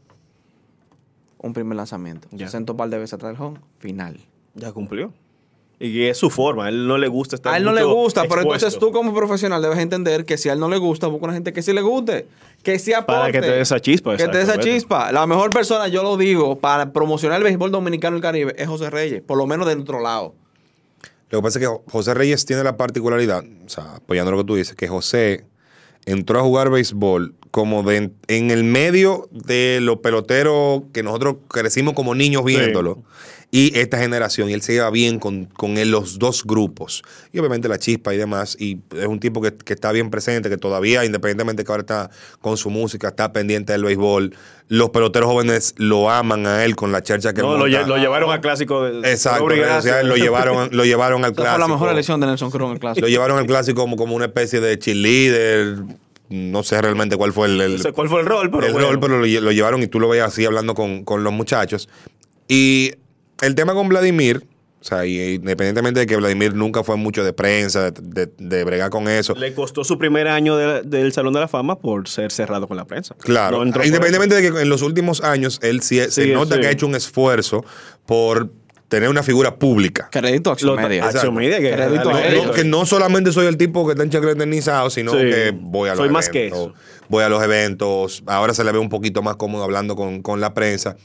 Un 1.40 1.54
primer 1.54 1.76
lanzamiento. 1.76 2.28
Ya. 2.32 2.48
Se 2.48 2.54
sentó 2.54 2.74
un 2.74 2.78
par 2.78 2.90
de 2.90 2.98
veces 2.98 3.14
atrás 3.14 3.34
del 3.34 3.42
home. 3.42 3.60
Final. 3.80 4.18
Ya 4.56 4.72
cumplió. 4.72 5.14
Y 5.80 6.06
es 6.06 6.18
su 6.18 6.32
forma, 6.32 6.66
a 6.66 6.70
él 6.70 6.88
no 6.88 6.98
le 6.98 7.08
gusta 7.08 7.36
estar 7.36 7.54
A 7.54 7.58
él 7.58 7.64
no 7.64 7.72
le 7.72 7.84
gusta, 7.84 8.24
pero 8.28 8.42
entonces 8.42 8.80
tú 8.80 8.92
como 8.92 9.14
profesional 9.14 9.62
debes 9.62 9.78
entender 9.78 10.26
que 10.26 10.38
si 10.38 10.50
a 10.50 10.54
él 10.54 10.60
no 10.60 10.70
le 10.70 10.78
gusta, 10.78 11.06
busca 11.06 11.26
una 11.26 11.34
gente 11.36 11.54
que 11.54 11.62
sí 11.62 11.72
le 11.72 11.82
guste, 11.82 12.28
que 12.64 12.80
sí 12.80 12.94
aporte. 12.94 13.20
Para 13.20 13.32
que 13.32 13.42
te 13.42 13.52
dé 13.52 13.62
esa 13.62 13.80
chispa, 13.80 14.18
Que 14.18 14.28
te 14.28 14.38
dé 14.38 14.44
esa 14.44 14.60
chispa. 14.60 15.12
La 15.12 15.28
mejor 15.28 15.52
persona, 15.52 15.88
yo 15.88 16.02
lo 16.02 16.18
digo, 16.18 16.58
para 16.58 16.92
promocionar 16.94 17.38
el 17.38 17.44
béisbol 17.44 17.70
dominicano 17.70 18.16
y 18.16 18.18
el 18.18 18.24
Caribe 18.24 18.56
es 18.58 18.68
José 18.68 18.90
Reyes, 18.90 19.22
por 19.22 19.38
lo 19.38 19.46
menos 19.46 19.68
de 19.68 19.76
nuestro 19.76 20.02
lado. 20.02 20.34
Lo 21.30 21.40
que 21.40 21.44
pasa 21.44 21.60
es 21.60 21.68
que 21.68 21.92
José 21.92 22.14
Reyes 22.16 22.46
tiene 22.46 22.64
la 22.64 22.76
particularidad, 22.76 23.44
o 23.44 23.70
sea, 23.70 23.98
apoyando 23.98 24.32
lo 24.32 24.38
que 24.38 24.44
tú 24.46 24.56
dices, 24.56 24.76
que 24.76 24.88
José 24.88 25.46
entró 26.06 26.40
a 26.40 26.42
jugar 26.42 26.72
béisbol 26.72 27.36
como 27.58 27.82
de 27.82 28.12
en, 28.28 28.52
el 28.52 28.64
medio 28.64 29.28
de 29.32 29.80
los 29.82 29.98
peloteros 29.98 30.84
que 30.94 31.02
nosotros 31.02 31.38
crecimos 31.48 31.96
como 31.96 32.14
niños 32.14 32.46
viéndolo. 32.46 33.02
Y 33.50 33.80
esta 33.80 33.98
generación, 33.98 34.50
y 34.50 34.54
él 34.54 34.62
se 34.62 34.74
lleva 34.74 34.90
bien 34.92 35.18
con, 35.20 35.46
con 35.46 35.78
él, 35.78 35.90
los 35.90 36.20
dos 36.20 36.44
grupos. 36.44 37.02
Y 37.32 37.40
obviamente 37.40 37.68
la 37.70 37.80
chispa 37.80 38.14
y 38.14 38.18
demás. 38.18 38.58
Y 38.60 38.82
es 38.96 39.08
un 39.08 39.20
tipo 39.22 39.42
que, 39.42 39.56
que 39.56 39.74
está 39.74 39.92
bien 39.94 40.10
presente, 40.12 40.50
que 40.50 40.58
todavía, 40.58 41.04
independientemente 41.06 41.64
que 41.64 41.72
ahora 41.72 41.82
está 41.82 42.10
con 42.42 42.58
su 42.58 42.70
música, 42.70 43.08
está 43.08 43.32
pendiente 43.32 43.72
del 43.72 43.86
béisbol. 43.86 44.36
Los 44.68 44.90
peloteros 44.90 45.32
jóvenes 45.32 45.74
lo 45.78 46.12
aman 46.12 46.46
a 46.46 46.66
él 46.66 46.76
con 46.76 46.92
la 46.92 47.02
chercha 47.02 47.34
que 47.34 47.42
No, 47.42 47.54
él 47.54 47.60
lo, 47.60 47.68
lle- 47.68 47.80
monta. 47.80 47.88
lo 47.88 47.98
llevaron 47.98 48.32
al 48.32 48.42
clásico 48.42 48.84
de 48.84 49.10
Exacto, 49.10 49.46
o 49.46 49.82
sea, 49.82 50.04
lo 50.04 50.18
llevaron, 50.18 50.70
lo 50.74 50.84
llevaron 50.84 51.24
al 51.24 51.32
clásico. 51.34 51.54
fue 51.58 51.60
la 51.68 51.74
mejor 51.74 51.90
elección 51.90 52.20
de 52.20 52.28
Nelson 52.28 52.52
Cruz 52.52 52.68
en 52.68 52.74
el 52.74 52.80
clásico. 52.80 53.06
Lo 53.06 53.10
llevaron 53.10 53.40
al 53.40 53.46
clásico 53.48 53.82
como, 53.82 53.96
como 53.96 54.14
una 54.14 54.26
especie 54.26 54.60
de 54.60 54.78
cheerleader. 54.78 55.78
No 56.30 56.62
sé 56.64 56.82
realmente 56.82 57.16
cuál 57.18 57.32
fue 57.34 57.48
el, 57.48 57.62
el- 57.62 57.78
No 57.78 57.84
sé 57.84 57.92
cuál 57.94 58.10
fue 58.10 58.20
el 58.22 58.26
rol, 58.28 58.52
pero 58.52 58.66
el 58.68 58.74
bueno. 58.74 58.88
rol, 58.90 59.00
pero 59.00 59.20
lo, 59.20 59.26
lle- 59.26 59.40
lo 59.42 59.52
llevaron 59.52 59.82
y 59.84 59.88
tú 59.88 60.00
lo 60.00 60.10
veías 60.10 60.28
así 60.28 60.46
hablando 60.46 60.74
con, 60.76 61.04
con 61.06 61.24
los 61.24 61.32
muchachos. 61.34 61.88
Y 62.48 62.92
el 63.42 63.56
tema 63.56 63.74
con 63.74 63.88
Vladimir, 63.90 64.46
o 64.82 64.84
sea, 64.84 65.06
y- 65.06 65.36
independientemente 65.36 66.02
de 66.02 66.06
que 66.06 66.16
Vladimir 66.18 66.54
nunca 66.54 66.84
fue 66.84 66.98
mucho 66.98 67.24
de 67.24 67.34
prensa, 67.34 67.92
de, 67.92 68.02
de- 68.26 68.32
de 68.38 68.64
bregar 68.64 68.90
con 68.90 69.08
eso. 69.08 69.36
Le 69.36 69.54
costó 69.54 69.84
su 69.84 69.98
primer 69.98 70.28
año 70.28 70.56
de- 70.58 70.82
del 70.82 71.14
Salón 71.14 71.34
de 71.34 71.40
la 71.40 71.48
Fama 71.48 71.80
por 71.80 72.08
ser 72.10 72.32
cerrado 72.32 72.68
con 72.68 72.76
la 72.78 72.86
prensa. 72.86 73.16
Claro, 73.20 73.64
No 73.64 73.72
por 73.72 73.86
independientemente 73.86 74.36
de 74.36 74.52
que 74.52 74.62
en 74.62 74.70
los 74.70 74.82
últimos 74.82 75.22
años 75.24 75.60
él 75.64 75.82
sí, 75.82 76.00
se 76.10 76.28
nota 76.34 76.56
sí. 76.56 76.62
que 76.62 76.68
ha 76.68 76.72
hecho 76.72 76.88
un 76.88 76.96
esfuerzo 76.96 77.64
por 78.06 78.52
tener 78.88 79.10
una 79.10 79.22
figura 79.24 79.56
pública. 79.56 80.08
Crédito 80.12 80.50
a 80.50 80.54
Acción 80.54 80.76
Lo- 80.76 80.82
Media. 80.82 81.06
Action 81.06 81.34
Media, 81.36 81.60
que, 81.60 81.72
Crédito 81.72 82.10
a 82.10 82.26
ellos. 82.26 82.46
No, 82.48 82.52
que 82.54 82.64
no 82.64 82.86
solamente 82.86 83.32
soy 83.32 83.46
el 83.48 83.58
tipo 83.58 83.86
que 83.86 83.92
está 83.92 84.04
en 84.04 84.10
chacra 84.10 84.32
eternizado, 84.32 84.90
sino 84.90 85.12
Sí. 85.12 85.18
que 85.18 85.54
voy 85.54 85.90
a 85.90 85.94
los 85.94 86.00
Soy 86.00 86.10
más 86.10 86.30
eventos. 86.30 86.32
que 86.32 86.72
eso. 86.72 86.74
Voy 87.10 87.24
a 87.24 87.30
los 87.30 87.44
eventos. 87.44 88.24
Ahora 88.28 88.54
se 88.54 88.64
le 88.64 88.72
ve 88.72 88.80
un 88.80 88.90
poquito 88.90 89.22
más 89.22 89.36
cómodo 89.36 89.64
hablando 89.64 89.96
con, 89.96 90.22
con 90.22 90.40
la 90.40 90.54
prensa. 90.54 90.96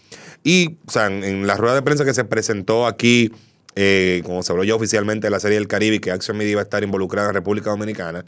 Y, 0.45 0.77
o 0.87 0.91
sea, 0.91 1.07
en, 1.07 1.25
en 1.25 1.47
la 1.47 1.57
rueda 1.57 1.75
de 1.75 1.83
prensa 1.83 2.05
que 2.05 2.15
se 2.15 2.25
presentó 2.25 2.87
aquí, 2.87 3.31
eh, 3.75 4.23
como 4.25 4.43
se 4.43 4.53
habló 4.53 4.65
ya 4.65 4.75
oficialmente 4.75 5.27
de 5.27 5.31
la 5.31 5.41
Serie 5.41 5.59
del 5.59 5.67
Caribe 5.69 5.97
y 5.97 5.99
que 5.99 6.11
Action 6.13 6.37
Media 6.37 6.53
iba 6.53 6.61
a 6.61 6.65
estar 6.65 6.83
involucrada 6.85 7.29
en 7.29 7.35
República 7.35 7.71
Dominicana, 7.71 8.25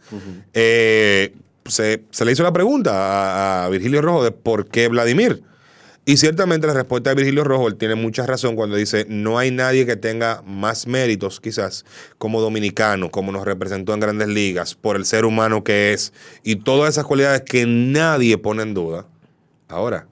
eh, 0.53 1.33
se, 1.67 2.03
se 2.11 2.25
le 2.25 2.33
hizo 2.33 2.43
la 2.43 2.53
pregunta 2.53 2.93
a, 2.93 3.65
a 3.65 3.69
Virgilio 3.69 4.03
Rojo 4.03 4.25
de 4.25 4.31
por 4.33 4.67
qué 4.69 4.89
Vladimir. 4.89 5.43
Y 6.07 6.19
ciertamente 6.19 6.67
la 6.67 6.75
respuesta 6.75 7.11
de 7.11 7.17
Virgilio 7.17 7.45
Rojo, 7.45 7.67
él 7.67 7.77
tiene 7.77 7.95
mucha 7.95 8.27
razón 8.27 8.57
cuando 8.57 8.77
dice, 8.77 9.07
no 9.09 9.39
hay 9.39 9.51
nadie 9.51 9.87
que 9.87 9.97
tenga 9.97 10.43
más 10.45 10.87
méritos 10.87 11.41
quizás 11.41 11.87
como 12.19 12.43
dominicano, 12.43 13.11
como 13.11 13.33
nos 13.33 13.45
representó 13.47 13.95
en 13.95 14.01
grandes 14.01 14.29
ligas, 14.29 14.75
por 14.75 14.97
el 14.97 15.07
ser 15.07 15.25
humano 15.25 15.65
que 15.65 15.95
es, 15.95 16.13
y 16.43 16.57
todas 16.57 16.91
esas 16.91 17.07
cualidades 17.07 17.41
que 17.43 17.65
nadie 17.67 18.37
pone 18.37 18.63
en 18.63 18.75
duda. 18.75 19.07
Ahora, 19.67 20.07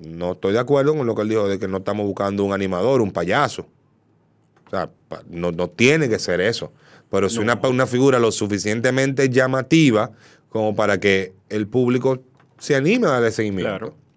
no 0.00 0.32
estoy 0.32 0.54
de 0.54 0.58
acuerdo 0.58 0.96
con 0.96 1.06
lo 1.06 1.14
que 1.14 1.22
él 1.22 1.28
dijo 1.28 1.48
de 1.48 1.58
que 1.58 1.68
no 1.68 1.78
estamos 1.78 2.06
buscando 2.06 2.44
un 2.44 2.54
animador, 2.54 3.02
un 3.02 3.10
payaso. 3.10 3.66
O 4.66 4.70
sea, 4.70 4.90
no, 5.28 5.52
no 5.52 5.68
tiene 5.68 6.08
que 6.08 6.18
ser 6.18 6.40
eso. 6.40 6.72
Pero 7.10 7.28
si 7.28 7.38
una, 7.38 7.60
una 7.68 7.86
figura 7.86 8.18
lo 8.18 8.32
suficientemente 8.32 9.28
llamativa 9.28 10.12
como 10.48 10.74
para 10.74 10.98
que 10.98 11.34
el 11.48 11.66
público 11.66 12.22
se 12.58 12.74
anime 12.74 13.06
a 13.06 13.10
darle 13.10 13.32
seguimiento. 13.32 13.70
Claro. 13.70 14.07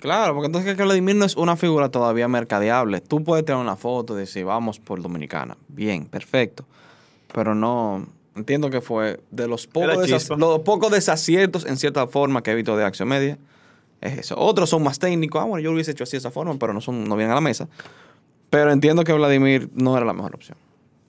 Claro, 0.00 0.34
porque 0.34 0.46
entonces 0.46 0.76
que 0.76 0.82
Vladimir 0.82 1.16
no 1.16 1.24
es 1.24 1.36
una 1.36 1.56
figura 1.56 1.88
todavía 1.88 2.28
mercadeable. 2.28 3.00
Tú 3.00 3.24
puedes 3.24 3.44
tener 3.44 3.60
una 3.60 3.76
foto 3.76 4.14
y 4.16 4.20
decir, 4.20 4.44
vamos 4.44 4.78
por 4.78 5.02
Dominicana. 5.02 5.56
Bien, 5.68 6.04
perfecto. 6.06 6.64
Pero 7.34 7.54
no, 7.54 8.06
entiendo 8.36 8.70
que 8.70 8.80
fue 8.80 9.20
de 9.30 9.48
los 9.48 9.66
pocos, 9.66 9.88
desas- 10.08 10.38
los 10.38 10.60
pocos 10.60 10.90
desaciertos 10.92 11.66
en 11.66 11.76
cierta 11.76 12.06
forma 12.06 12.42
que 12.42 12.52
he 12.52 12.54
visto 12.54 12.76
de 12.76 12.84
Acción 12.84 13.08
Media. 13.08 13.38
Es 14.00 14.16
eso. 14.18 14.38
Otros 14.38 14.70
son 14.70 14.84
más 14.84 15.00
técnicos. 15.00 15.42
Ah, 15.42 15.44
bueno, 15.44 15.60
yo 15.60 15.70
lo 15.70 15.74
hubiese 15.74 15.90
hecho 15.90 16.04
así 16.04 16.12
de 16.12 16.18
esa 16.18 16.30
forma, 16.30 16.56
pero 16.58 16.72
no, 16.72 16.80
son, 16.80 17.04
no 17.08 17.16
vienen 17.16 17.32
a 17.32 17.34
la 17.34 17.40
mesa. 17.40 17.68
Pero 18.50 18.70
entiendo 18.70 19.02
que 19.02 19.12
Vladimir 19.12 19.68
no 19.74 19.96
era 19.96 20.06
la 20.06 20.12
mejor 20.12 20.34
opción. 20.36 20.56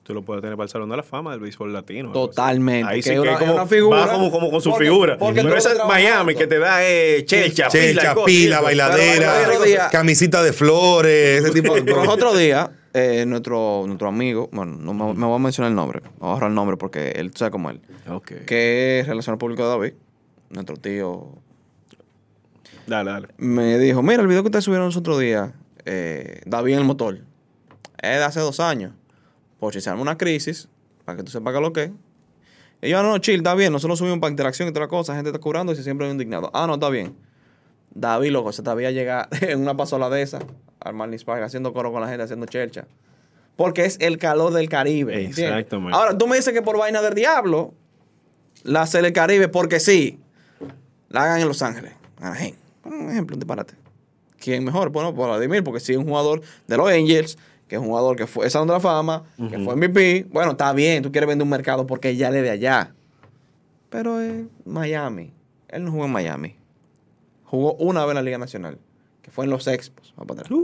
Tú 0.10 0.16
lo 0.16 0.24
puedes 0.24 0.42
tener 0.42 0.58
para 0.58 0.64
el 0.64 0.70
Salón 0.72 0.90
de 0.90 0.98
la 0.98 1.04
Fama 1.04 1.30
del 1.34 1.40
béisbol 1.40 1.72
latino. 1.72 2.12
Totalmente, 2.12 2.92
Ahí 2.92 3.04
sí 3.04 3.12
que 3.12 3.16
que 3.18 3.20
una- 3.22 3.38
como, 3.38 3.54
una 3.54 3.68
figura. 3.68 4.00
va 4.08 4.12
como, 4.12 4.32
como 4.32 4.50
con 4.50 4.60
su 4.60 4.72
Porque- 4.72 4.86
figura. 4.86 5.20
porque 5.20 5.44
Pero 5.44 5.56
esa 5.56 5.72
es 5.74 5.78
Miami 5.88 6.34
que 6.34 6.48
te 6.48 6.58
da 6.58 6.80
eh, 6.84 7.24
Checha, 7.26 7.66
cosas, 7.66 8.18
pila, 8.26 8.60
bailadera, 8.60 9.90
camisita 9.92 10.42
de 10.42 10.52
flores, 10.52 11.44
ese 11.44 11.52
tipo 11.54 11.76
de 11.76 11.84
Pero 11.84 11.98
cosas. 11.98 12.14
otro 12.16 12.36
día, 12.36 12.72
eh, 12.96 13.24
nuestro, 13.28 13.84
nuestro 13.86 14.08
amigo, 14.08 14.50
bueno, 14.52 14.78
no 14.80 14.96
me, 14.96 15.14
me 15.14 15.28
voy 15.28 15.36
a 15.36 15.38
mencionar 15.38 15.70
el 15.70 15.76
nombre, 15.76 16.02
me 16.02 16.10
voy 16.18 16.30
a 16.30 16.32
ahorrar 16.34 16.50
el 16.50 16.56
nombre 16.56 16.76
porque 16.76 17.12
él 17.12 17.32
sabe 17.36 17.52
como 17.52 17.70
él, 17.70 17.80
Ok. 18.10 18.32
que 18.48 19.02
es 19.02 19.08
relacionado 19.08 19.38
público 19.38 19.62
de 19.62 19.70
David, 19.70 19.94
nuestro 20.50 20.76
tío, 20.78 21.28
Dale, 22.88 23.12
dale. 23.12 23.28
me 23.38 23.78
dijo, 23.78 24.02
mira, 24.02 24.24
el 24.24 24.28
video 24.28 24.42
que 24.42 24.48
ustedes 24.48 24.66
subieron 24.66 24.88
los 24.88 24.98
otros 24.98 25.20
días, 25.20 25.52
eh, 25.86 26.42
David 26.48 26.74
en 26.74 26.80
el 26.80 26.86
motor, 26.86 27.20
es 28.02 28.18
de 28.18 28.24
hace 28.24 28.40
dos 28.40 28.60
años, 28.60 28.94
por 29.60 29.74
si 29.74 29.82
se 29.82 29.90
arma 29.90 30.02
una 30.02 30.18
crisis, 30.18 30.68
para 31.06 31.18
que 31.18 31.24
tú 31.24 31.32
sepas 31.32 31.52
qué 31.54 31.58
es 31.58 31.62
lo 31.64 31.74
que 31.74 31.84
es. 31.84 31.92
Y 32.82 32.90
yo, 32.90 33.00
"Ah, 33.00 33.04
no, 33.04 33.10
no, 33.10 33.18
chill, 33.18 33.38
está 33.38 33.56
bien, 33.56 33.74
nosotros 33.74 34.00
subimos 34.00 34.20
para 34.20 34.32
interacción 34.32 34.68
y 34.70 34.72
toda 34.72 34.86
la 34.86 34.90
cosa, 34.90 35.16
gente 35.16 35.30
está 35.30 35.40
curando 35.40 35.74
y 35.74 35.76
se 35.76 35.84
siempre 35.84 36.10
indignado. 36.10 36.50
Ah, 36.54 36.66
no, 36.66 36.76
está 36.76 36.90
bien. 36.90 37.16
David, 37.94 38.32
loco, 38.32 38.52
se 38.52 38.64
te 38.64 38.70
había 38.70 38.92
llegado 38.92 39.28
en 39.42 39.60
una 39.62 39.76
pasola 39.76 40.10
de 40.10 40.22
esa, 40.22 40.40
al 40.80 40.94
Marlins 40.94 41.24
Park, 41.24 41.44
haciendo 41.44 41.74
coro 41.74 41.92
con 41.92 42.02
la 42.02 42.08
gente, 42.08 42.24
haciendo 42.24 42.46
chercha. 42.46 42.86
Porque 43.56 43.84
es 43.84 43.98
el 44.00 44.18
calor 44.18 44.54
del 44.54 44.70
Caribe. 44.70 45.26
Exactamente. 45.26 45.98
Ahora, 45.98 46.18
tú 46.18 46.28
me 46.28 46.38
dices 46.38 46.54
que 46.54 46.62
por 46.62 46.78
vaina 46.78 47.02
del 47.02 47.14
diablo, 47.14 47.74
la 48.64 48.84
hace 48.84 49.00
el 49.00 49.12
Caribe, 49.12 49.50
porque 49.50 49.82
sí, 49.82 50.18
la 51.10 51.24
hagan 51.24 51.42
en 51.42 51.48
Los 51.50 51.62
Ángeles. 51.62 51.94
Anaheim. 52.22 52.56
Un 52.86 53.10
ejemplo, 53.12 53.36
un 53.36 53.40
disparate. 53.42 53.74
¿Quién 54.40 54.64
mejor? 54.64 54.90
Bueno, 54.90 55.12
Vladimir, 55.12 55.64
porque 55.64 55.82
sí 55.82 55.92
es 55.92 55.98
un 55.98 56.06
jugador 56.06 56.42
de 56.68 56.78
los 56.78 56.90
Angels, 56.90 57.38
que 57.70 57.76
es 57.76 57.82
un 57.82 57.88
jugador 57.88 58.18
que 58.18 58.28
fue 58.28 58.50
Salón 58.50 58.68
de 58.68 58.74
la 58.74 58.80
Fama, 58.80 59.24
que 59.50 59.60
fue 59.60 59.76
MVP. 59.76 60.26
Bueno, 60.32 60.52
está 60.52 60.74
bien, 60.74 61.04
tú 61.04 61.12
quieres 61.12 61.28
vender 61.28 61.44
un 61.44 61.50
mercado 61.50 61.86
porque 61.88 62.16
ya 62.16 62.32
le 62.32 62.42
de 62.42 62.50
allá. 62.50 62.94
Pero 63.90 64.20
es 64.20 64.44
Miami. 64.66 65.32
Él 65.70 65.86
no 65.86 65.92
jugó 65.92 66.06
en 66.06 66.12
Miami. 66.12 66.56
Jugó 67.46 67.74
una 67.76 68.02
vez 68.02 68.10
en 68.12 68.16
la 68.16 68.22
Liga 68.24 68.38
Nacional, 68.40 68.80
que 69.22 69.30
fue 69.32 69.46
en 69.46 69.52
los 69.52 69.68
Expos. 69.68 70.14
va 70.20 70.26
para 70.26 70.42
atrás. 70.42 70.60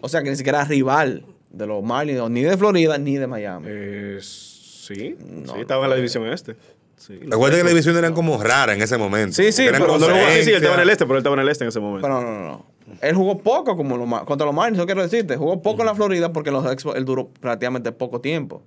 O 0.00 0.08
sea 0.08 0.22
que 0.22 0.30
ni 0.30 0.36
siquiera 0.36 0.62
es 0.62 0.68
rival 0.68 1.24
de 1.50 1.66
los 1.66 1.82
Marlins, 1.84 2.28
ni 2.30 2.42
de 2.42 2.56
Florida, 2.56 2.96
ni 2.96 3.16
de 3.16 3.26
Miami. 3.26 3.66
Eh, 3.68 4.18
sí, 4.22 5.16
No, 5.20 5.54
sí, 5.54 5.60
estaba 5.60 5.84
en 5.84 5.90
la 5.90 5.96
división 5.96 6.26
este. 6.26 6.56
Sí, 6.96 7.18
Recuerda 7.20 7.58
que 7.58 7.64
la 7.64 7.70
división 7.70 7.96
eran 7.96 8.14
como 8.14 8.40
raras 8.42 8.76
en 8.76 8.82
ese 8.82 8.96
momento. 8.96 9.34
Sí, 9.34 9.50
sí, 9.52 9.64
Eran 9.64 9.82
pero 9.82 9.94
jugó, 9.94 10.06
sí, 10.06 10.44
sí, 10.44 10.50
él 10.50 10.56
estaba 10.56 10.76
en 10.76 10.80
el 10.82 10.90
este, 10.90 11.04
pero 11.04 11.16
él 11.16 11.18
estaba 11.18 11.34
en 11.34 11.40
el 11.40 11.48
este 11.48 11.64
en 11.64 11.68
ese 11.68 11.80
momento. 11.80 12.06
Pero 12.06 12.22
no, 12.22 12.32
no, 12.32 12.40
no. 12.48 12.66
Él 13.00 13.14
jugó 13.14 13.38
poco 13.38 13.76
como 13.76 14.24
contra 14.24 14.44
los 14.46 14.54
Marlins, 14.54 14.78
eso 14.78 14.86
quiero 14.86 15.02
decirte. 15.02 15.36
Jugó 15.36 15.62
poco 15.62 15.82
en 15.82 15.86
la 15.86 15.94
Florida 15.94 16.32
porque 16.32 16.50
en 16.50 16.54
los 16.54 16.70
Expos 16.70 16.94
él 16.96 17.04
duró 17.04 17.28
prácticamente 17.28 17.90
poco 17.92 18.20
tiempo. 18.20 18.62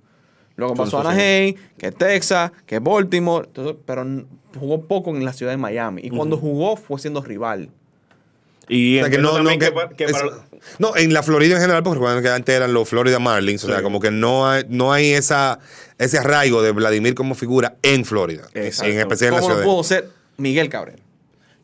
Luego 0.56 0.74
pasó 0.74 0.98
a 0.98 1.00
Anaheim, 1.02 1.54
que 1.78 1.92
Texas, 1.92 2.50
que 2.64 2.78
Baltimore, 2.78 3.46
entonces, 3.46 3.76
pero 3.84 4.04
jugó 4.58 4.80
poco 4.82 5.10
en 5.10 5.24
la 5.24 5.32
ciudad 5.34 5.52
de 5.52 5.58
Miami. 5.58 6.00
Y 6.04 6.10
cuando 6.10 6.36
jugó 6.38 6.76
fue 6.76 6.98
siendo 6.98 7.20
rival. 7.22 7.68
y 8.68 8.98
O 8.98 9.02
sea, 9.02 9.10
que 9.10 9.18
no, 9.18 9.40
no, 9.42 9.50
que- 9.50 9.58
que, 9.60 9.70
pa- 9.72 9.88
que 9.90 10.04
es- 10.06 10.12
para- 10.12 10.44
no, 10.80 10.96
en 10.96 11.12
la 11.12 11.22
Florida 11.22 11.54
en 11.54 11.60
general, 11.60 11.82
porque 11.84 11.98
recuerden 12.00 12.22
que 12.24 12.30
antes 12.30 12.52
eran 12.54 12.72
los 12.74 12.88
Florida 12.88 13.18
Marlins, 13.20 13.62
o 13.62 13.68
sea, 13.68 13.80
como 13.82 14.00
que 14.00 14.10
no 14.10 14.48
hay, 14.48 14.64
no 14.68 14.92
hay 14.92 15.12
esa, 15.12 15.60
ese 15.98 16.18
arraigo 16.18 16.62
de 16.62 16.72
Vladimir 16.72 17.14
como 17.14 17.34
figura 17.36 17.76
en 17.82 18.04
Florida. 18.04 18.48
Exacto. 18.54 18.90
En 18.92 18.98
especial 18.98 19.28
en 19.28 19.34
la 19.36 19.42
ciudad. 19.46 19.62
pudo 19.62 19.84
ser 19.84 20.08
Miguel 20.38 20.68
Cabrera. 20.68 20.98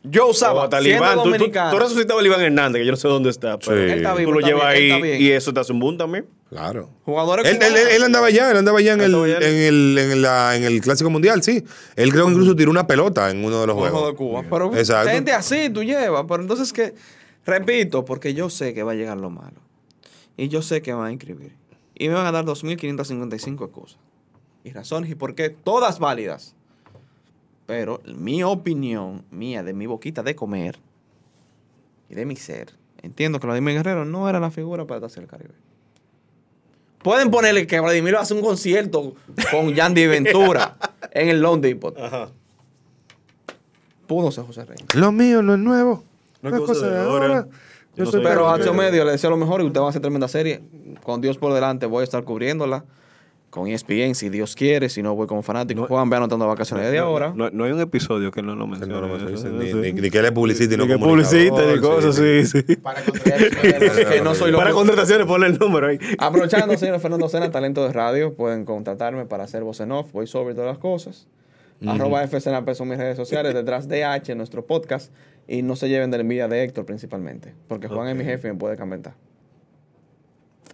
Yo 0.05 0.27
usaba, 0.29 0.69
Talibán, 0.69 1.15
tú, 1.17 1.23
tú, 1.25 1.31
dominicano, 1.31 1.71
tú 1.71 1.79
resucitabas 1.79 2.25
a 2.25 2.27
Iván 2.27 2.41
Hernández, 2.41 2.81
que 2.81 2.87
yo 2.87 2.91
no 2.91 2.97
sé 2.97 3.07
dónde 3.07 3.31
está. 3.31 3.57
Pero 3.59 3.77
Sí. 3.77 3.83
Él 3.85 3.91
está 3.99 4.13
Tú 4.13 4.19
vivo, 4.19 4.33
lo 4.33 4.39
está 4.41 4.49
llevas 4.51 4.65
ahí 4.67 5.23
y 5.23 5.31
eso 5.31 5.53
te 5.55 5.61
hace 5.61 5.73
un 5.73 5.79
boom 5.79 5.97
también. 5.97 6.27
Claro. 6.51 6.91
jugadores 7.05 7.47
Él, 7.47 7.59
él- 7.63 7.77
él 7.77 8.03
andaba 8.03 8.27
allá, 8.27 8.51
él 8.51 8.57
andaba 8.57 8.79
allá 8.81 8.95
en 8.95 9.01
el, 9.01 9.15
allá. 9.15 9.37
en 9.39 9.43
el, 9.57 9.99
en, 9.99 10.23
la- 10.23 10.57
en 10.57 10.65
el 10.65 10.81
Clásico 10.81 11.09
Mundial, 11.09 11.43
sí. 11.45 11.63
Él 11.97 12.11
creo 12.13 12.27
que 12.27 12.33
incluso 12.33 12.57
tiró 12.57 12.71
una 12.73 12.87
pelota 12.87 13.31
en 13.31 13.45
uno 13.45 13.61
de 13.61 13.67
los 13.69 13.77
Juego 13.77 13.91
juegos. 13.99 14.11
de 14.13 14.17
Cuba. 14.17 14.43
Pero 14.51 14.77
Exacto. 14.77 15.11
gente 15.11 15.33
así 15.33 15.71
tú 15.71 15.83
llevas. 15.85 16.25
Pero 16.29 16.43
entonces 16.43 16.73
que, 16.73 16.95
repito, 17.47 18.05
porque 18.05 18.35
yo 18.35 18.51
sé 18.51 18.75
que 18.75 18.83
va 18.83 18.93
a 18.93 18.95
llegar 18.97 19.17
lo 19.19 19.31
malo. 19.31 19.61
Y 20.37 20.49
yo 20.49 20.63
sé 20.63 20.83
que 20.83 20.93
van 20.93 21.07
a 21.07 21.13
inscribir. 21.13 21.53
Y 21.95 22.09
me 22.09 22.15
van 22.15 22.27
a 22.27 22.33
dar 22.33 22.45
2.555 22.45 23.65
excusas. 23.67 23.99
Y 24.65 24.71
razones 24.73 25.11
y 25.11 25.15
por 25.15 25.35
qué, 25.37 25.51
todas 25.51 25.99
válidas. 26.01 26.55
Pero 27.73 28.03
mi 28.05 28.43
opinión, 28.43 29.25
mía, 29.31 29.63
de 29.63 29.73
mi 29.73 29.87
boquita 29.87 30.23
de 30.23 30.37
comer 30.37 30.79
y 32.11 32.15
de 32.15 32.27
mi 32.27 32.37
ser, 32.37 32.75
entiendo 33.01 33.41
que 33.41 33.47
Vladimir 33.47 33.77
Guerrero 33.77 34.05
no 34.05 34.29
era 34.29 34.39
la 34.41 34.51
figura 34.51 34.87
para 34.87 35.07
hacer 35.07 35.23
el 35.23 35.29
Caribe. 35.31 35.55
Pueden 37.03 37.31
ponerle 37.31 37.67
que 37.67 37.81
Vladimir 37.81 38.17
hace 38.17 38.35
un 38.35 38.43
concierto 38.43 39.15
con 39.51 39.73
Yandy 39.73 40.07
Ventura 40.07 40.77
en 41.13 41.31
el 41.31 41.41
Lone 41.41 41.63
Depot. 41.63 41.99
Ajá. 41.99 42.29
Pudo 44.07 44.31
ser 44.31 44.45
José 44.45 44.67
Reyes. 44.67 44.95
Lo 44.95 45.11
mío 45.11 45.41
no 45.41 45.55
es 45.55 45.59
nuevo. 45.59 46.05
No 46.43 46.55
es 46.55 46.61
cosa 46.61 46.91
de 46.91 46.99
ahora. 46.99 47.49
Yo 47.97 48.05
no 48.05 48.11
soy 48.11 48.23
Pero 48.23 48.51
Acción 48.51 48.77
Medio 48.77 49.03
le 49.07 49.13
deseo 49.13 49.31
lo 49.31 49.39
mejor 49.39 49.63
y 49.63 49.65
usted 49.65 49.81
va 49.81 49.87
a 49.87 49.89
hacer 49.89 50.03
tremenda 50.03 50.29
serie. 50.29 50.61
Con 51.03 51.23
Dios 51.23 51.39
por 51.39 51.55
delante 51.55 51.87
voy 51.87 52.03
a 52.03 52.05
estar 52.05 52.23
cubriéndola. 52.23 52.85
Con 53.53 53.69
ESPN, 53.69 54.15
si 54.15 54.31
Dios 54.31 54.55
quiere. 54.57 54.89
Si 54.89 55.03
no, 55.03 55.15
voy 55.15 55.27
como 55.27 55.43
fanático. 55.43 55.87
Juan, 55.87 56.09
ve 56.09 56.17
anotando 56.17 56.47
vacaciones 56.49 56.91
de 56.91 56.99
ahora. 56.99 57.35
No, 57.37 57.51
no 57.51 57.65
hay 57.65 57.73
un 57.73 57.81
episodio 57.81 58.31
que 58.31 58.41
no 58.41 58.55
lo 58.55 58.61
No, 58.61 58.67
mencione. 58.67 58.95
no, 58.95 59.01
no, 59.07 59.19
no, 59.19 59.29
Eso, 59.29 59.49
ni, 59.51 59.75
ni- 59.75 59.93
ni 59.93 60.11
que 60.11 60.23
le 60.23 60.33
publicite, 60.33 60.75
Ni 60.79 60.87
no 60.87 60.89
que 60.89 60.99
publicita 60.99 61.63
ni 61.71 61.79
cosas, 61.79 62.17
sí, 62.17 62.47
sí. 62.47 62.77
Para 62.83 63.03
que 63.03 64.23
no 64.25 64.35
soy 64.35 64.53
Para 64.53 64.71
loco. 64.71 64.79
contrataciones, 64.79 65.27
ponle 65.27 65.49
el 65.49 65.59
número 65.59 65.89
ahí. 65.89 65.99
Aprovechando, 66.19 66.79
señor 66.79 66.99
Fernando 66.99 67.29
Sena, 67.29 67.51
talento 67.51 67.85
de 67.87 67.93
radio, 67.93 68.33
pueden 68.33 68.65
contactarme 68.65 69.27
para 69.27 69.45
hacer 69.45 69.63
voz 69.65 69.81
en 69.81 69.93
off, 69.93 70.11
voy 70.13 70.27
sobre 70.27 70.55
todas 70.55 70.69
las 70.71 70.79
cosas. 70.79 71.29
Arroba 71.87 72.23
FCNP 72.27 72.75
son 72.75 72.89
mis 72.89 72.97
redes 72.97 73.19
sociales, 73.19 73.53
detrás 73.53 73.87
de 73.87 74.05
H, 74.05 74.35
nuestro 74.35 74.65
podcast. 74.65 75.13
Y 75.47 75.61
no 75.61 75.77
se 75.77 75.91
lleven 75.91 76.11
de 76.11 76.17
la 76.17 76.23
envidia 76.23 76.49
de 76.49 76.63
Héctor 76.65 76.87
principalmente, 76.87 77.53
porque 77.69 77.87
Juan 77.89 78.09
es 78.09 78.17
mi 78.17 78.25
jefe 78.25 78.49
y 78.49 78.53
me 78.53 78.57
puede 78.57 78.79
comentar. 78.79 79.13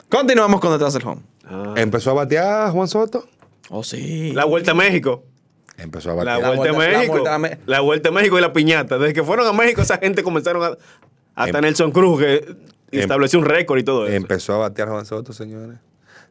Continuamos 0.09 0.61
con 0.61 0.71
Detrás 0.73 0.93
del 0.95 1.05
Home. 1.07 1.23
Empezó 1.77 2.11
a 2.11 2.15
batear 2.15 2.71
Juan 2.73 2.89
Soto. 2.89 3.27
Oh, 3.71 3.83
sí. 3.85 4.33
La 4.33 4.45
Vuelta 4.45 4.73
a 4.73 4.75
México. 4.75 5.25
Empezó 5.77 6.11
a 6.11 6.15
La, 6.25 6.39
batear. 6.39 6.57
Vuelta, 6.57 6.73
vuelta- 6.73 6.89
a 6.89 6.93
la 6.93 6.99
México. 6.99 7.13
vuelta 7.13 7.35
a 7.35 7.59
La 7.67 7.81
Vuelta 7.81 8.09
a 8.09 8.13
México 8.13 8.39
y 8.39 8.41
la 8.41 8.53
piñata. 8.53 8.99
Desde 8.99 9.15
que 9.15 9.23
fueron 9.23 9.47
a 9.47 9.53
México, 9.53 9.81
esa 9.81 9.99
gente 9.99 10.23
comenzaron 10.23 10.63
a. 10.65 10.77
Hasta 11.35 11.59
Em- 11.59 11.65
Nelson 11.65 11.93
Cruz, 11.93 12.19
que 12.21 12.57
estableció 12.91 13.39
un 13.39 13.45
récord 13.45 13.79
y 13.79 13.85
todo 13.85 14.07
eso. 14.07 14.15
Empezó 14.17 14.55
a 14.55 14.59
batear 14.59 14.89
Juan 14.89 15.07
Soto, 15.07 15.33
señores. 15.33 15.79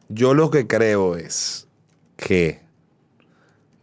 Yo 0.08 0.34
lo 0.34 0.50
que 0.50 0.66
creo 0.66 1.16
es 1.16 1.66
que 2.16 2.60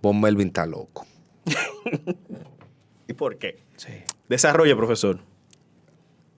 Von 0.02 0.22
Melvin 0.22 0.48
está 0.48 0.66
loco. 0.68 1.06
¿Y 3.08 3.14
por 3.14 3.38
qué? 3.38 3.64
Sí. 3.78 3.90
Desarrolla, 4.30 4.76
profesor. 4.76 5.20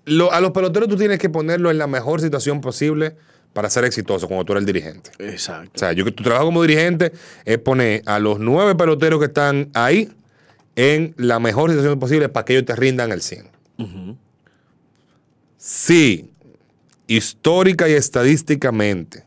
Lo- 0.05 0.31
a 0.31 0.39
los 0.41 0.51
peloteros 0.51 0.87
tú 0.89 0.95
tienes 0.95 1.19
que 1.19 1.29
ponerlo 1.29 1.69
en 1.71 1.77
la 1.77 1.87
mejor 1.87 2.21
situación 2.21 2.61
posible 2.61 3.15
para 3.57 3.71
ser 3.71 3.85
exitoso 3.85 4.27
cuando 4.27 4.45
tú 4.45 4.53
eres 4.53 4.61
el 4.61 4.65
dirigente. 4.67 5.09
Exacto. 5.17 5.71
O 5.73 5.79
sea, 5.79 5.91
yo 5.91 6.05
que 6.05 6.11
tu 6.11 6.21
trabajo 6.21 6.45
como 6.45 6.61
dirigente 6.61 7.11
es 7.43 7.57
poner 7.57 8.03
a 8.05 8.19
los 8.19 8.37
nueve 8.37 8.75
peloteros 8.75 9.19
que 9.19 9.25
están 9.25 9.71
ahí 9.73 10.11
en 10.75 11.15
la 11.17 11.39
mejor 11.39 11.71
situación 11.71 11.99
posible 11.99 12.29
para 12.29 12.45
que 12.45 12.53
ellos 12.53 12.65
te 12.65 12.75
rindan 12.75 13.11
el 13.11 13.23
100. 13.23 13.47
Si 15.57 16.29
histórica 17.07 17.89
y 17.89 17.93
estadísticamente 17.93 19.23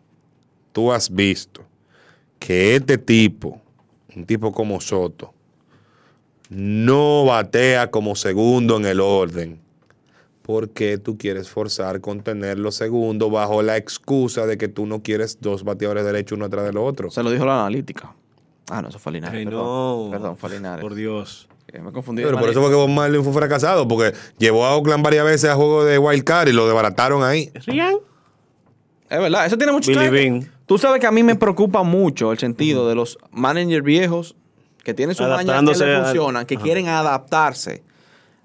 tú 0.70 0.92
has 0.92 1.12
visto 1.12 1.64
que 2.38 2.76
este 2.76 2.98
tipo, 2.98 3.60
un 4.14 4.26
tipo 4.26 4.52
como 4.52 4.80
Soto, 4.80 5.34
no 6.50 7.24
batea 7.24 7.90
como 7.90 8.14
segundo 8.14 8.76
en 8.76 8.84
el 8.84 9.00
orden, 9.00 9.60
¿por 10.42 10.70
qué 10.70 10.98
tú 10.98 11.16
quieres 11.18 11.48
forzar 11.48 12.00
con 12.00 12.22
tenerlo 12.22 12.72
segundo 12.72 13.30
bajo 13.30 13.62
la 13.62 13.76
excusa 13.76 14.46
de 14.46 14.58
que 14.58 14.68
tú 14.68 14.86
no 14.86 15.02
quieres 15.02 15.38
dos 15.40 15.64
bateadores 15.64 16.04
derechos 16.04 16.36
uno 16.36 16.46
atrás 16.46 16.64
del 16.64 16.76
otro? 16.76 17.10
Se 17.10 17.22
lo 17.22 17.30
dijo 17.30 17.44
la 17.44 17.60
analítica. 17.60 18.14
Ah, 18.70 18.82
no, 18.82 18.88
eso 18.88 18.98
fue 18.98 19.12
Linares. 19.12 19.38
Ay, 19.38 19.44
perdón. 19.44 19.64
no. 19.64 20.10
Perdón, 20.10 20.36
fue 20.36 20.50
Linares. 20.50 20.82
Por 20.82 20.94
Dios. 20.94 21.48
Me 21.72 21.92
confundí. 21.92 22.22
Pero 22.22 22.38
por 22.38 22.48
eso 22.48 22.60
fue 22.60 22.70
que 22.70 22.76
Bob 22.76 22.88
Marlin 22.88 23.22
fue 23.22 23.32
fracasado, 23.32 23.86
porque 23.86 24.12
llevó 24.38 24.66
a 24.66 24.76
Oakland 24.76 25.04
varias 25.04 25.24
veces 25.24 25.50
a 25.50 25.54
juego 25.54 25.84
de 25.84 25.98
Wild 25.98 26.24
Card 26.24 26.48
y 26.48 26.52
lo 26.52 26.66
desbarataron 26.66 27.22
ahí. 27.22 27.50
Rian. 27.66 27.96
Es 29.08 29.18
verdad, 29.18 29.46
eso 29.46 29.56
tiene 29.56 29.72
mucho 29.72 29.90
Billy 29.90 30.10
que. 30.10 30.46
Tú 30.66 30.78
sabes 30.78 31.00
que 31.00 31.06
a 31.06 31.10
mí 31.10 31.22
me 31.24 31.34
preocupa 31.34 31.82
mucho 31.82 32.30
el 32.30 32.38
sentido 32.38 32.88
de 32.88 32.94
los 32.94 33.18
managers 33.32 33.84
viejos 33.84 34.36
que 34.84 34.94
tienen 34.94 35.16
sus 35.16 35.26
mañas 35.26 35.60
que 35.60 36.02
funcionan, 36.02 36.46
que 36.46 36.56
quieren 36.56 36.88
adaptarse 36.88 37.82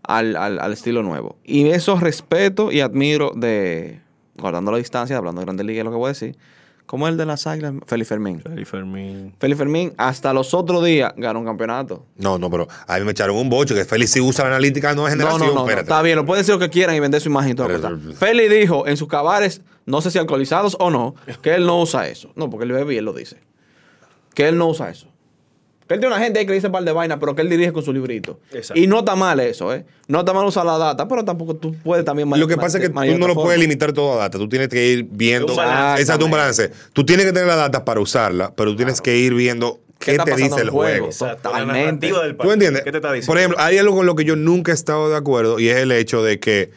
al, 0.08 0.36
al- 0.36 0.60
al 0.60 0.74
estilo 0.74 1.04
nuevo. 1.04 1.38
Y 1.44 1.68
eso 1.70 2.00
respeto 2.00 2.72
y 2.72 2.82
admiro 2.82 3.32
de, 3.36 4.00
guardando 4.38 4.72
la 4.72 4.78
distancia, 4.78 5.18
hablando 5.18 5.42
de 5.42 5.46
Grandes 5.46 5.66
Ligas, 5.66 5.86
lo 5.86 5.92
que 5.92 5.98
voy 5.98 6.06
a 6.06 6.10
decir, 6.10 6.38
como 6.86 7.08
el 7.08 7.18
de 7.18 7.26
las 7.26 7.48
Águilas, 7.48 7.74
Félix 7.88 8.10
Fermín. 8.10 8.42
Felipe 8.42 8.66
Fermín. 8.66 9.34
Félix 9.40 9.58
Fermín 9.58 9.94
hasta 9.98 10.32
los 10.34 10.54
otros 10.54 10.86
días 10.86 11.14
ganó 11.18 11.40
un 11.40 11.46
campeonato. 11.46 12.06
No, 12.18 12.38
no, 12.38 12.50
pero 12.52 12.68
a 12.88 12.98
mí 13.00 13.06
me 13.06 13.12
echaron 13.12 13.36
un 13.38 13.50
bocho 13.50 13.74
que 13.74 13.86
Félix 13.86 14.12
sí 14.12 14.22
usa 14.22 14.44
la 14.46 14.52
analítica 14.52 14.90
de 14.90 14.96
nueva 14.96 15.10
No, 15.10 15.16
generación. 15.16 15.40
no, 15.42 15.48
no, 15.48 15.54
no, 15.56 15.62
espérate. 15.62 15.90
está 15.90 16.02
bien, 16.04 16.16
lo 16.18 16.26
pueden 16.28 16.42
decir 16.42 16.54
lo 16.54 16.60
que 16.60 16.70
quieran 16.70 16.96
y 16.96 17.00
vender 17.00 17.22
su 17.22 17.30
imagen 17.30 17.54
y 17.54 17.56
todo. 17.56 17.68
Pero- 17.68 17.98
Félix 18.16 18.52
dijo 18.54 18.88
en 18.88 18.98
sus 18.98 19.08
cabares, 19.08 19.62
no 19.88 20.00
sé 20.02 20.12
si 20.12 20.20
alcoholizados 20.20 20.78
o 20.80 20.92
no, 20.92 21.16
que 21.42 21.56
él 21.56 21.66
no 21.66 21.82
usa 21.82 22.08
eso. 22.08 22.32
No, 22.36 22.52
porque 22.52 22.66
él 22.66 22.72
bebe 22.72 22.94
y 22.94 22.98
él 22.98 23.06
lo 23.06 23.14
dice. 23.14 23.38
Que 24.36 24.48
él 24.48 24.58
no 24.58 24.68
usa 24.68 24.90
eso. 24.92 25.08
Que 25.88 25.94
él 25.94 26.00
tiene 26.00 26.16
una 26.16 26.24
gente 26.24 26.40
ahí 26.40 26.46
que 26.46 26.52
le 26.52 26.56
dice 26.56 26.68
un 26.68 26.74
par 26.74 26.84
de 26.84 26.92
vainas, 26.92 27.18
pero 27.20 27.36
que 27.36 27.42
él 27.44 27.50
dirige 27.50 27.72
con 27.72 27.84
su 27.84 27.94
librito. 27.94 28.40
Exacto. 28.52 28.80
Y 28.80 28.88
no 28.88 29.00
está 29.00 29.16
mal 29.16 29.40
eso, 29.40 29.74
¿eh? 29.74 29.86
No 30.08 30.20
está 30.20 30.34
mal 30.34 30.46
usar 30.46 30.66
la 30.66 30.78
data, 30.78 31.08
pero 31.08 31.24
tampoco 31.24 31.56
tú 31.56 31.76
puedes 31.84 32.04
también... 32.04 32.30
Lo 32.30 32.48
que 32.48 32.58
pasa 32.58 32.80
es 32.80 32.84
que 32.84 32.90
tú 32.90 33.18
no 33.18 33.28
lo 33.28 33.36
puedes 33.36 33.60
limitar 33.60 33.94
todo 33.94 34.14
a 34.14 34.18
data. 34.18 34.38
Tú 34.38 34.50
tienes 34.50 34.68
que 34.68 34.88
ir 34.88 35.08
viendo. 35.10 35.54
Exacto, 35.98 36.26
un 36.26 36.32
balance. 36.32 36.72
Tú 36.94 37.06
tienes 37.06 37.26
que 37.26 37.34
tener 37.34 37.48
la 37.48 37.56
data 37.56 37.86
para 37.86 38.00
usarla, 38.00 38.54
pero 38.56 38.72
tú 38.72 38.78
tienes 38.78 39.00
que 39.02 39.16
ir 39.18 39.34
viendo 39.34 39.80
¿Qué 40.00 40.18
qué, 40.18 40.24
te 40.24 40.36
dice 40.36 40.62
el 40.62 40.70
juego? 40.70 41.10
juego. 41.12 41.26
La 41.26 41.36
Totalmente. 41.38 42.08
del 42.12 42.36
¿Tú 42.36 42.52
entiendes? 42.52 42.84
¿Qué 42.84 42.92
te 42.92 42.98
está 42.98 43.12
diciendo? 43.12 43.28
Por 43.28 43.38
ejemplo, 43.38 43.60
hay 43.60 43.78
algo 43.78 43.96
con 43.96 44.06
lo 44.06 44.16
que 44.16 44.26
yo 44.26 44.36
nunca 44.36 44.72
he 44.72 44.76
estado 44.76 45.10
de 45.10 45.16
acuerdo 45.16 45.60
y 45.60 45.70
es 45.70 45.78
el 45.78 45.92
hecho 45.92 46.24
de 46.24 46.40
que 46.40 46.72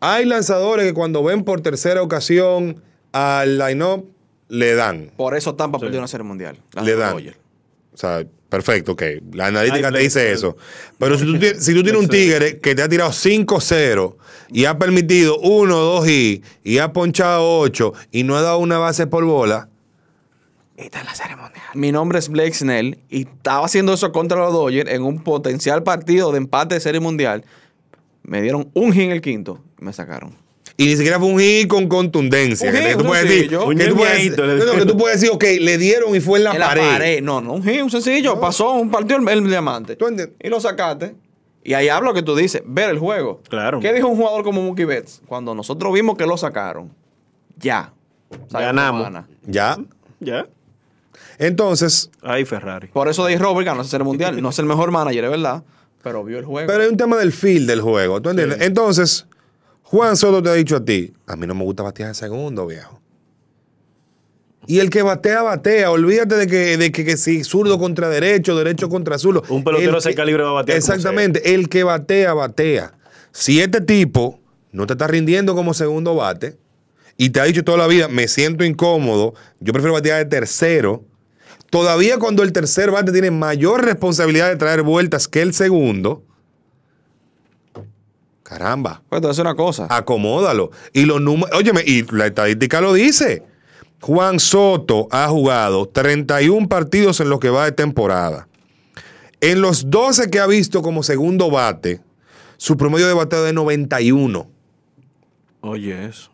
hay 0.00 0.24
lanzadores 0.24 0.86
que 0.86 0.94
cuando 0.94 1.22
ven 1.22 1.44
por 1.44 1.60
tercera 1.60 2.02
ocasión 2.02 2.82
al 3.12 3.58
line-up, 3.58 4.10
le 4.48 4.74
dan. 4.74 5.10
Por 5.16 5.36
eso 5.36 5.54
Tampa 5.54 5.78
perdió 5.78 5.98
una 5.98 6.08
serie 6.08 6.24
mundial. 6.24 6.58
Le 6.82 6.96
dan. 6.96 7.14
Dodgers. 7.14 7.36
O 7.94 7.96
sea, 7.96 8.26
perfecto, 8.48 8.92
ok. 8.92 9.02
La 9.32 9.46
analítica 9.46 9.90
te 9.90 9.98
dice 9.98 10.32
eso. 10.32 10.56
Pero 10.98 11.18
si 11.18 11.24
tú, 11.24 11.38
tienes, 11.38 11.64
si 11.64 11.74
tú 11.74 11.82
tienes 11.82 12.00
un 12.00 12.08
tigre 12.08 12.58
que 12.58 12.74
te 12.74 12.82
ha 12.82 12.88
tirado 12.88 13.10
5-0 13.10 14.16
y 14.50 14.64
ha 14.64 14.78
permitido 14.78 15.38
1, 15.38 15.76
2 15.76 16.08
y, 16.08 16.42
y 16.64 16.78
ha 16.78 16.92
ponchado 16.92 17.58
8 17.60 17.92
y 18.12 18.22
no 18.22 18.36
ha 18.36 18.42
dado 18.42 18.58
una 18.58 18.78
base 18.78 19.06
por 19.06 19.24
bola, 19.24 19.68
Mi 21.74 21.90
nombre 21.90 22.18
es 22.18 22.28
Blake 22.28 22.54
Snell 22.54 22.98
y 23.08 23.22
estaba 23.22 23.64
haciendo 23.64 23.94
eso 23.94 24.12
contra 24.12 24.38
los 24.38 24.52
Dodgers 24.52 24.90
en 24.90 25.02
un 25.02 25.22
potencial 25.22 25.82
partido 25.82 26.32
de 26.32 26.38
empate 26.38 26.74
de 26.74 26.80
serie 26.80 27.00
mundial. 27.00 27.44
Me 28.22 28.42
dieron 28.42 28.70
un 28.74 28.92
hit 28.92 29.02
en 29.02 29.12
el 29.12 29.20
quinto 29.20 29.62
y 29.80 29.84
me 29.84 29.92
sacaron. 29.92 30.45
Y 30.76 30.86
ni 30.86 30.96
siquiera 30.96 31.18
fue 31.18 31.28
un 31.28 31.38
hit 31.38 31.68
con 31.68 31.88
contundencia. 31.88 32.68
Un 32.68 32.76
que, 32.76 32.82
hit, 32.82 32.92
tú 32.92 33.00
un 33.00 33.06
puedes 33.06 33.28
decir, 33.28 33.48
que, 33.48 33.56
tú 33.56 33.62
Un 33.62 33.76
puedes, 33.96 34.36
no, 34.36 34.46
no, 34.46 34.72
que 34.72 34.86
tú 34.86 34.96
puedes 34.96 35.20
decir, 35.20 35.34
ok, 35.34 35.44
le 35.60 35.78
dieron 35.78 36.14
y 36.14 36.20
fue 36.20 36.38
en 36.38 36.44
la, 36.44 36.52
en 36.52 36.60
la 36.60 36.66
pared. 36.68 36.82
pared. 36.82 37.22
No, 37.22 37.40
no, 37.40 37.54
un 37.54 37.62
hit, 37.62 37.82
un 37.82 37.90
sencillo. 37.90 38.38
Pasó, 38.38 38.72
un 38.72 38.90
partido 38.90 39.18
el, 39.18 39.28
el 39.28 39.48
diamante. 39.48 39.96
¿Tú 39.96 40.06
entiendes? 40.06 40.36
Y 40.42 40.48
lo 40.48 40.60
sacaste. 40.60 41.14
Y 41.64 41.74
ahí 41.74 41.88
hablo 41.88 42.14
que 42.14 42.22
tú 42.22 42.36
dices, 42.36 42.62
ver 42.64 42.90
el 42.90 42.98
juego. 42.98 43.40
Claro. 43.48 43.80
¿Qué 43.80 43.92
dijo 43.92 44.06
un 44.06 44.16
jugador 44.16 44.44
como 44.44 44.62
Mookie 44.62 44.84
Betts? 44.84 45.22
Cuando 45.26 45.54
nosotros 45.54 45.92
vimos 45.92 46.16
que 46.16 46.26
lo 46.26 46.36
sacaron, 46.36 46.92
ya. 47.58 47.92
Ganamos. 48.50 49.24
Ya. 49.44 49.76
¿Ya? 50.20 50.46
Entonces, 51.38 52.10
Ay, 52.22 52.44
Ferrari. 52.44 52.88
Por 52.88 53.08
eso 53.08 53.22
Dave 53.24 53.38
Robert 53.38 53.66
ganó 53.66 53.82
ese 53.82 53.98
mundial. 53.98 54.40
No 54.40 54.50
es 54.50 54.58
el 54.58 54.66
mejor 54.66 54.90
manager, 54.90 55.24
es 55.24 55.30
verdad. 55.30 55.64
Pero 56.02 56.22
vio 56.22 56.38
el 56.38 56.44
juego. 56.44 56.68
pero 56.68 56.84
hay 56.84 56.88
un 56.88 56.96
tema 56.96 57.16
del 57.16 57.32
feel 57.32 57.66
del 57.66 57.80
juego, 57.80 58.22
¿tú 58.22 58.30
entiendes? 58.30 58.60
Entonces, 58.60 59.26
Juan 59.88 60.16
Soto 60.16 60.42
te 60.42 60.50
ha 60.50 60.54
dicho 60.54 60.76
a 60.76 60.84
ti, 60.84 61.12
a 61.28 61.36
mí 61.36 61.46
no 61.46 61.54
me 61.54 61.62
gusta 61.62 61.84
batear 61.84 62.08
en 62.08 62.14
segundo, 62.16 62.66
viejo. 62.66 63.00
Y 64.66 64.80
el 64.80 64.90
que 64.90 65.02
batea, 65.02 65.42
batea. 65.42 65.92
Olvídate 65.92 66.34
de 66.34 66.48
que, 66.48 66.76
de 66.76 66.90
que, 66.90 67.04
que 67.04 67.16
si 67.16 67.44
zurdo 67.44 67.78
contra 67.78 68.08
derecho, 68.08 68.56
derecho 68.56 68.88
contra 68.88 69.16
zurdo. 69.16 69.44
Un 69.48 69.62
pelotero 69.62 69.90
El 69.90 69.92
de 69.92 69.98
ese 70.00 70.14
calibre 70.16 70.42
va 70.42 70.50
a 70.50 70.52
batear 70.54 70.76
Exactamente. 70.76 71.54
El 71.54 71.68
que 71.68 71.84
batea, 71.84 72.34
batea. 72.34 72.94
Si 73.30 73.60
este 73.60 73.80
tipo 73.80 74.40
no 74.72 74.88
te 74.88 74.94
está 74.94 75.06
rindiendo 75.06 75.54
como 75.54 75.72
segundo 75.72 76.16
bate 76.16 76.58
y 77.16 77.30
te 77.30 77.38
ha 77.38 77.44
dicho 77.44 77.62
toda 77.62 77.78
la 77.78 77.86
vida, 77.86 78.08
me 78.08 78.26
siento 78.26 78.64
incómodo, 78.64 79.34
yo 79.60 79.72
prefiero 79.72 79.92
batear 79.92 80.18
de 80.18 80.24
tercero. 80.24 81.04
Todavía 81.70 82.18
cuando 82.18 82.42
el 82.42 82.52
tercer 82.52 82.90
bate 82.90 83.12
tiene 83.12 83.30
mayor 83.30 83.84
responsabilidad 83.84 84.48
de 84.48 84.56
traer 84.56 84.82
vueltas 84.82 85.28
que 85.28 85.42
el 85.42 85.54
segundo, 85.54 86.24
caramba, 88.46 89.02
Pues 89.08 89.20
decir 89.22 89.42
una 89.42 89.54
cosa. 89.54 89.86
acomódalo. 89.90 90.70
Y 90.92 91.04
los 91.04 91.20
números, 91.20 91.50
óyeme, 91.56 91.82
y 91.84 92.02
la 92.14 92.26
estadística 92.26 92.80
lo 92.80 92.92
dice. 92.92 93.42
Juan 94.00 94.38
Soto 94.38 95.08
ha 95.10 95.26
jugado 95.28 95.86
31 95.88 96.68
partidos 96.68 97.18
en 97.20 97.28
lo 97.30 97.40
que 97.40 97.50
va 97.50 97.64
de 97.64 97.72
temporada. 97.72 98.46
En 99.40 99.60
los 99.60 99.90
12 99.90 100.30
que 100.30 100.38
ha 100.38 100.46
visto 100.46 100.82
como 100.82 101.02
segundo 101.02 101.50
bate, 101.50 102.00
su 102.56 102.76
promedio 102.76 103.06
de 103.08 103.14
bateo 103.14 103.40
es 103.40 103.46
de 103.46 103.52
91, 103.52 104.48
Oye, 105.62 106.06
eso. 106.06 106.30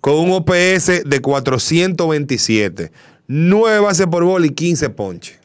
con 0.00 0.14
un 0.14 0.32
OPS 0.32 1.02
de 1.04 1.20
427, 1.20 2.92
9 3.26 3.80
bases 3.80 4.06
por 4.06 4.24
bola 4.24 4.46
y 4.46 4.50
15 4.50 4.90
ponches. 4.90 5.38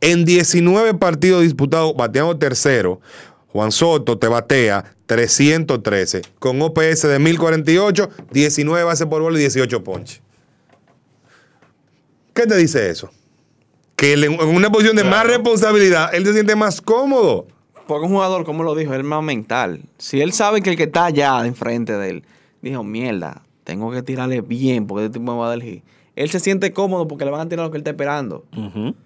En 0.00 0.24
19 0.24 0.94
partidos 0.94 1.42
disputados 1.42 1.94
bateando 1.96 2.36
tercero, 2.38 3.00
Juan 3.54 3.70
Soto 3.70 4.18
te 4.18 4.26
batea 4.26 4.84
313 5.06 6.22
con 6.40 6.60
OPS 6.60 7.02
de 7.02 7.20
1048, 7.20 8.10
19 8.32 8.82
bases 8.82 9.06
por 9.06 9.22
bola 9.22 9.38
y 9.38 9.42
18 9.42 9.84
ponches. 9.84 10.20
¿Qué 12.34 12.48
te 12.48 12.56
dice 12.56 12.90
eso? 12.90 13.10
Que 13.94 14.14
en 14.14 14.40
una 14.40 14.72
posición 14.72 14.96
de 14.96 15.04
más 15.04 15.24
responsabilidad, 15.24 16.12
él 16.12 16.26
se 16.26 16.32
siente 16.32 16.56
más 16.56 16.80
cómodo. 16.80 17.46
Porque 17.86 18.06
un 18.06 18.12
jugador, 18.12 18.44
como 18.44 18.64
lo 18.64 18.74
dijo, 18.74 18.92
es 18.92 19.04
más 19.04 19.22
mental. 19.22 19.82
Si 19.98 20.20
él 20.20 20.32
sabe 20.32 20.60
que 20.60 20.70
el 20.70 20.76
que 20.76 20.82
está 20.82 21.04
allá 21.04 21.46
enfrente 21.46 21.92
de 21.92 22.10
él, 22.10 22.24
dijo, 22.60 22.82
mierda, 22.82 23.42
tengo 23.62 23.92
que 23.92 24.02
tirarle 24.02 24.40
bien 24.40 24.88
porque 24.88 25.04
este 25.04 25.20
tipo 25.20 25.32
me 25.32 25.38
va 25.38 25.46
a 25.46 25.48
dar 25.50 25.58
el 25.58 25.62
hit. 25.62 25.84
Él 26.16 26.28
se 26.28 26.40
siente 26.40 26.72
cómodo 26.72 27.06
porque 27.06 27.24
le 27.24 27.30
van 27.30 27.42
a 27.42 27.48
tirar 27.48 27.66
lo 27.66 27.70
que 27.70 27.76
él 27.76 27.82
está 27.82 27.90
esperando. 27.90 28.44
Ujú. 28.56 28.96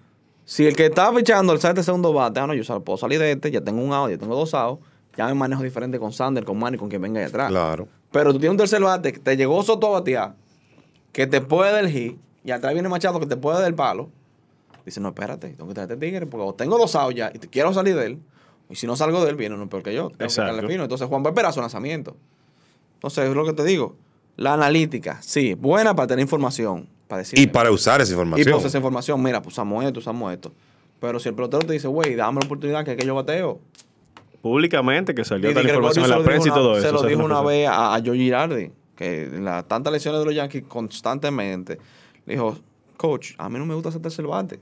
Si 0.49 0.65
el 0.65 0.75
que 0.75 0.87
está 0.87 1.13
fichando 1.13 1.53
el 1.53 1.59
sale 1.61 1.75
de 1.75 1.83
segundo 1.83 2.11
bate, 2.11 2.39
ah, 2.39 2.47
no, 2.47 2.55
yo 2.55 2.63
sal- 2.63 2.81
puedo 2.81 2.97
salir 2.97 3.19
de 3.19 3.33
este, 3.33 3.51
ya 3.51 3.61
tengo 3.61 3.83
un 3.83 3.93
out, 3.93 4.09
ya 4.09 4.17
tengo 4.17 4.35
dos 4.35 4.55
outs, 4.55 4.83
ya 5.15 5.27
me 5.27 5.35
manejo 5.35 5.61
diferente 5.61 5.99
con 5.99 6.11
Sander, 6.11 6.43
con 6.43 6.57
Manny, 6.57 6.75
con 6.75 6.89
quien 6.89 7.03
venga 7.03 7.19
ahí 7.19 7.27
atrás. 7.27 7.49
Claro. 7.51 7.87
Pero 8.11 8.33
tú 8.33 8.39
tienes 8.39 8.53
un 8.53 8.57
tercer 8.57 8.81
bate 8.81 9.13
que 9.13 9.19
te 9.19 9.37
llegó 9.37 9.61
Soto 9.61 9.85
a 9.85 9.99
batear, 9.99 10.33
que 11.11 11.27
te 11.27 11.39
puede 11.41 11.71
dar 11.71 11.83
el 11.85 11.91
hit, 11.91 12.17
y 12.43 12.49
atrás 12.49 12.73
viene 12.73 12.89
Machado 12.89 13.19
que 13.19 13.27
te 13.27 13.37
puede 13.37 13.59
dar 13.59 13.67
el 13.67 13.75
palo. 13.75 14.09
Dice, 14.83 14.99
no, 14.99 15.09
espérate, 15.09 15.49
tengo 15.49 15.67
que 15.67 15.75
traerte 15.75 15.97
tigre, 15.97 16.25
porque 16.25 16.43
o 16.47 16.53
tengo 16.55 16.79
dos 16.79 16.95
outs 16.95 17.15
ya 17.15 17.31
y 17.31 17.37
te 17.37 17.47
quiero 17.47 17.71
salir 17.71 17.95
de 17.95 18.07
él, 18.07 18.19
y 18.71 18.75
si 18.75 18.87
no 18.87 18.95
salgo 18.95 19.23
de 19.23 19.29
él, 19.29 19.35
viene 19.35 19.53
uno 19.53 19.69
peor 19.69 19.83
que 19.83 19.93
yo. 19.93 20.07
Tengo 20.07 20.17
que 20.17 20.23
Exacto. 20.23 20.55
darle 20.55 20.67
fino. 20.67 20.81
Entonces 20.81 21.07
Juan 21.07 21.21
va 21.23 21.27
a 21.27 21.29
esperar 21.29 21.53
su 21.53 21.59
lanzamiento. 21.61 22.15
Entonces, 22.95 23.29
es 23.29 23.35
lo 23.35 23.45
que 23.45 23.53
te 23.53 23.63
digo. 23.63 23.95
La 24.35 24.53
analítica, 24.53 25.19
sí, 25.21 25.53
buena 25.53 25.95
para 25.95 26.07
tener 26.07 26.23
información, 26.23 26.89
para 27.09 27.19
decir. 27.19 27.37
Y 27.39 27.47
para 27.47 27.71
usar 27.71 27.99
esa 28.01 28.11
Y 28.11 28.13
información. 28.13 28.53
pues 28.53 28.65
esa 28.65 28.77
información, 28.77 29.21
mira, 29.21 29.41
pues 29.41 29.55
usamos 29.55 29.83
esto, 29.83 29.99
usamos 29.99 30.31
esto. 30.31 30.53
Pero 31.01 31.19
si 31.19 31.27
el 31.27 31.35
pelotero 31.35 31.65
te 31.65 31.73
dice, 31.73 31.87
güey, 31.87 32.13
dame 32.15 32.39
la 32.39 32.45
oportunidad 32.45 32.85
que, 32.85 32.91
es 32.91 32.97
que 32.97 33.05
yo 33.05 33.15
bateo. 33.15 33.59
Públicamente 34.41 35.13
que 35.15 35.25
salió 35.25 35.49
Y 35.51 35.53
tal 35.53 35.65
información 35.65 36.05
en 36.05 36.11
la 36.11 36.23
prensa 36.23 36.47
y 36.47 36.51
todo 36.51 36.69
una- 36.71 36.77
eso. 36.79 36.87
Se 36.87 36.93
lo 36.93 37.03
dijo 37.09 37.23
una 37.25 37.41
vez 37.41 37.67
a, 37.67 37.95
a 37.95 38.01
Joe 38.05 38.15
Girardi, 38.15 38.71
que 38.95 39.23
en 39.23 39.43
las 39.43 39.67
tantas 39.67 39.91
lesiones 39.91 40.19
de 40.19 40.25
los 40.25 40.35
Yankees 40.35 40.63
constantemente, 40.67 41.77
le 42.25 42.33
dijo, 42.35 42.57
coach, 42.95 43.31
a 43.37 43.49
mí 43.49 43.57
no 43.57 43.65
me 43.65 43.73
gusta 43.73 43.89
hacer 43.89 44.01
tercer 44.01 44.27
bate. 44.27 44.59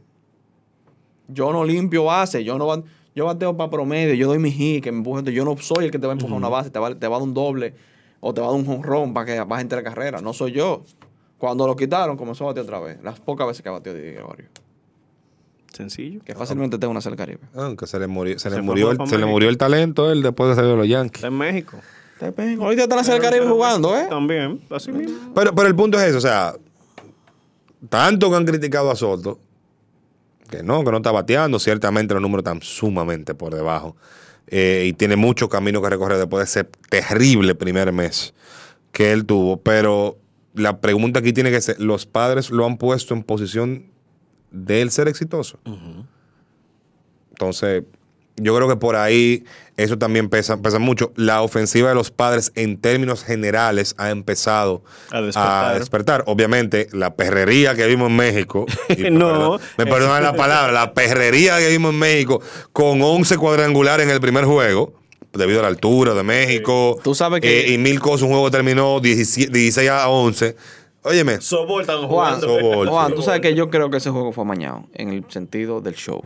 Yo 1.28 1.52
no 1.52 1.66
limpio 1.66 2.06
base, 2.06 2.44
yo 2.44 2.58
no 2.58 2.84
yo 3.14 3.26
bateo 3.26 3.58
para 3.58 3.70
promedio, 3.70 4.14
yo 4.14 4.28
doy 4.28 4.38
mi 4.40 4.52
hit, 4.52 4.84
que 4.84 4.92
me 4.92 5.00
empuje, 5.00 5.34
yo 5.34 5.44
no 5.44 5.58
soy 5.58 5.86
el 5.86 5.92
que 5.92 5.98
te 6.00 6.06
va 6.08 6.14
a 6.14 6.16
empujar 6.16 6.38
una 6.38 6.50
base, 6.50 6.70
te 6.70 6.78
va, 6.80 6.94
te 6.96 7.08
va 7.08 7.16
a 7.16 7.20
dar 7.20 7.28
un 7.28 7.34
doble 7.34 7.74
o 8.20 8.34
te 8.34 8.42
va 8.42 8.48
a 8.48 8.52
dar 8.52 8.60
un 8.60 8.66
jonrón 8.66 9.14
para 9.14 9.26
que 9.26 9.40
baje 9.42 9.64
entre 9.64 9.82
la 9.82 9.84
carrera, 9.84 10.22
no 10.22 10.34
soy 10.34 10.52
yo. 10.54 10.84
Cuando 11.38 11.68
lo 11.68 11.76
quitaron, 11.76 12.18
comenzó 12.18 12.46
a 12.46 12.48
batear 12.48 12.66
otra 12.66 12.80
vez, 12.80 12.98
las 13.04 13.20
pocas 13.20 13.46
veces 13.48 13.62
que 13.62 13.70
batió 13.70 13.94
Di 13.94 14.02
Gregorio, 14.02 14.48
Sencillo. 15.74 16.22
que 16.26 16.34
fácilmente 16.34 16.78
tengo 16.80 16.92
una 16.92 17.00
hacer 17.00 17.16
Caribe. 17.16 17.42
Aunque 17.56 17.86
se 17.86 18.00
le 18.00 18.08
murió, 18.08 18.40
se 18.40 18.50
le 18.50 18.56
Se 18.58 18.62
murió, 18.64 18.90
el, 18.92 18.98
se 18.98 19.04
le 19.04 19.10
México. 19.12 19.28
murió 19.28 19.50
el 19.50 19.58
talento 19.58 20.12
él 20.12 20.24
después 20.24 20.50
de 20.50 20.56
salir 20.56 20.72
de 20.72 20.78
los 20.78 20.88
Yankees. 20.88 21.18
Está 21.18 21.28
en 21.28 21.38
México. 21.38 21.78
Ahorita 22.20 22.84
están 22.84 22.98
en 22.98 23.02
hacer 23.02 23.16
el 23.16 23.22
Caribe 23.22 23.48
jugando, 23.48 23.96
¿eh? 23.96 24.08
También, 24.10 24.60
así 24.72 24.92
mismo. 24.92 25.34
Pero, 25.36 25.54
pero 25.54 25.68
el 25.68 25.76
punto 25.76 26.00
es 26.00 26.06
eso, 26.08 26.18
o 26.18 26.22
sea, 26.22 26.56
tanto 27.90 28.30
que 28.32 28.36
han 28.36 28.46
criticado 28.46 28.90
a 28.90 28.96
Soto, 28.96 29.40
que 30.50 30.64
no, 30.64 30.84
que 30.84 30.90
no 30.90 30.98
está 30.98 31.12
bateando, 31.12 31.60
ciertamente 31.60 32.16
los 32.16 32.24
números 32.24 32.42
están 32.44 32.62
sumamente 32.64 33.36
por 33.36 33.54
debajo. 33.54 33.96
eh, 34.48 34.86
y 34.88 34.94
tiene 34.94 35.16
mucho 35.18 35.50
camino 35.50 35.82
que 35.82 35.90
recorrer 35.90 36.18
después 36.18 36.40
de 36.40 36.62
ese 36.62 36.70
terrible 36.90 37.54
primer 37.54 37.92
mes 37.92 38.34
que 38.92 39.12
él 39.12 39.26
tuvo. 39.26 39.58
Pero 39.58 40.18
la 40.54 40.80
pregunta 40.82 41.20
aquí 41.20 41.34
tiene 41.34 41.52
que 41.52 41.62
ser, 41.62 41.80
¿los 41.80 42.06
padres 42.06 42.50
lo 42.50 42.66
han 42.66 42.78
puesto 42.78 43.14
en 43.14 43.24
posición 43.24 43.86
de 44.52 44.82
él 44.82 44.92
ser 44.92 45.08
exitoso? 45.08 45.60
Entonces, 47.32 47.84
yo 48.38 48.56
creo 48.56 48.68
que 48.68 48.76
por 48.76 48.96
ahí 48.96 49.44
eso 49.78 49.98
también 49.98 50.30
pesa, 50.30 50.58
pesa 50.62 50.80
mucho. 50.80 51.12
La 51.16 51.42
ofensiva 51.42 51.90
de 51.90 51.96
los 51.96 52.12
padres 52.12 52.52
en 52.56 52.78
términos 52.78 53.24
generales 53.24 53.96
ha 53.98 54.10
empezado 54.12 54.84
A 55.12 55.22
despertar. 55.22 55.80
despertar. 55.80 56.24
Obviamente, 56.28 56.88
la 56.92 57.16
perrería 57.16 57.76
que 57.76 57.86
vimos 57.88 58.10
en 58.10 58.16
México, 58.16 58.66
y 58.90 59.10
No, 59.12 59.60
me 59.78 59.84
eso- 59.84 59.94
perdonan 59.94 60.24
la 60.24 60.34
palabra, 60.34 60.72
la 60.72 60.94
perrería 60.94 61.58
que 61.60 61.70
vimos 61.70 61.94
en 61.94 62.00
México 62.00 62.42
con 62.74 63.02
11 63.02 63.38
cuadrangulares 63.38 64.06
en 64.06 64.12
el 64.12 64.22
primer 64.22 64.46
juego, 64.46 64.94
debido 65.34 65.60
a 65.60 65.64
la 65.64 65.68
altura 65.70 66.14
de 66.14 66.24
México. 66.24 67.00
Tú 67.04 67.14
sabes 67.16 67.42
que- 67.42 67.62
eh, 67.68 67.74
y 67.74 67.78
mil 67.78 68.00
cosas, 68.00 68.24
un 68.24 68.30
juego 68.30 68.50
terminó 68.52 69.00
17 69.00 69.52
16 69.52 69.90
a 69.90 70.10
11. 70.10 70.56
Óyeme, 71.04 71.40
Sobol 71.42 71.82
están 71.82 72.06
Juan. 72.08 72.42
Sobol, 72.42 72.90
Juan, 72.90 73.14
tú 73.14 73.22
sabes 73.22 73.40
que 73.42 73.54
yo 73.56 73.70
creo 73.70 73.90
que 73.90 73.98
ese 73.98 74.10
juego 74.10 74.32
fue 74.34 74.44
amañado 74.44 74.88
en 74.94 75.10
el 75.10 75.24
sentido 75.30 75.80
del 75.82 75.96
show. 75.96 76.22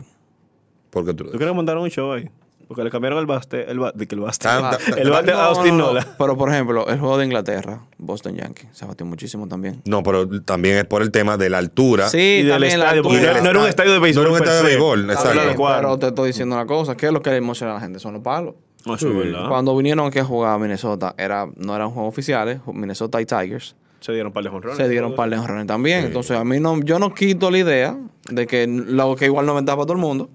porque 0.90 1.14
tú 1.14 1.24
¿Tú 1.24 1.30
crees 1.32 1.48
que 1.48 1.54
montaron 1.54 1.82
un 1.82 1.90
show 1.90 2.12
ahí? 2.12 2.28
Porque 2.68 2.84
le 2.84 2.90
cambiaron 2.90 3.18
el 3.18 3.26
baste, 3.26 3.70
el 3.70 3.78
ba- 3.78 3.92
de 3.94 4.06
que 4.06 4.14
el 4.14 4.20
baste. 4.22 4.44
Tan- 4.48 4.76
el 4.96 5.10
bate 5.10 5.30
a 5.32 5.46
Austin 5.46 5.76
No, 5.76 5.84
no, 5.84 5.92
Nola. 5.92 6.06
Pero 6.18 6.36
por 6.38 6.48
ejemplo, 6.50 6.86
el 6.88 6.98
juego 6.98 7.18
de 7.18 7.26
Inglaterra, 7.26 7.82
Boston 7.98 8.34
Yankees, 8.36 8.68
se 8.72 8.86
batió 8.86 9.04
muchísimo 9.04 9.46
también. 9.46 9.82
No, 9.84 10.02
pero 10.02 10.26
también 10.42 10.78
es 10.78 10.84
por 10.86 11.02
el 11.02 11.10
tema 11.10 11.36
de 11.36 11.50
la 11.50 11.58
altura. 11.58 12.08
Sí, 12.08 12.18
Y 12.18 12.42
del 12.44 12.64
estadio, 12.64 13.02
porque 13.02 13.20
no, 13.20 13.50
era 13.50 13.60
un 13.60 13.66
estadio 13.68 13.92
de 13.92 13.98
béisbol. 13.98 14.24
No 14.24 14.30
era 14.30 14.38
un 14.38 14.42
estadio 14.48 14.62
de 14.62 14.68
béisbol, 14.68 15.10
exacto. 15.10 15.62
Pero, 15.76 15.98
te 15.98 16.06
estoy 16.08 16.26
diciendo 16.28 16.54
una 16.56 16.66
cosa, 16.66 16.96
¿qué 16.96 17.06
es 17.06 17.12
lo 17.12 17.20
que 17.20 17.30
le 17.30 17.36
emociona 17.36 17.72
a 17.72 17.74
la 17.76 17.80
gente? 17.80 17.98
Son 17.98 18.14
los 18.14 18.22
palos. 18.22 18.54
No, 18.86 18.94
eso 18.94 19.08
es 19.08 19.16
verdad. 19.16 19.48
Cuando 19.48 19.76
vinieron 19.76 20.06
aquí 20.06 20.18
a 20.18 20.24
jugar 20.24 20.54
a 20.54 20.58
Minnesota, 20.58 21.14
era, 21.16 21.48
no 21.56 21.74
eran 21.74 21.90
juegos 21.90 22.12
oficiales, 22.12 22.60
Minnesota 22.66 23.20
y 23.20 23.26
Tigers, 23.26 23.76
Se 24.00 24.12
dieron 24.12 24.28
un 24.28 24.32
par 24.32 24.44
de 24.44 24.50
jonrones. 24.50 24.76
se 24.76 24.88
dieron 24.88 25.10
un 25.10 25.16
par 25.16 25.30
de 25.30 25.36
jonrones 25.36 25.66
también. 25.66 26.06
Entonces, 26.06 26.36
a 26.36 26.44
mí 26.44 26.58
no, 26.58 26.80
yo 26.80 26.98
no 26.98 27.14
quito 27.14 27.50
la 27.50 27.58
idea 27.58 27.96
de 28.28 28.46
que 28.46 28.66
lo 28.66 29.14
que 29.16 29.26
igual 29.26 29.46
no 29.46 29.54
ventaja 29.54 29.76
para 29.76 29.86
todo 29.86 29.94
el 29.94 30.02
mundo. 30.02 30.30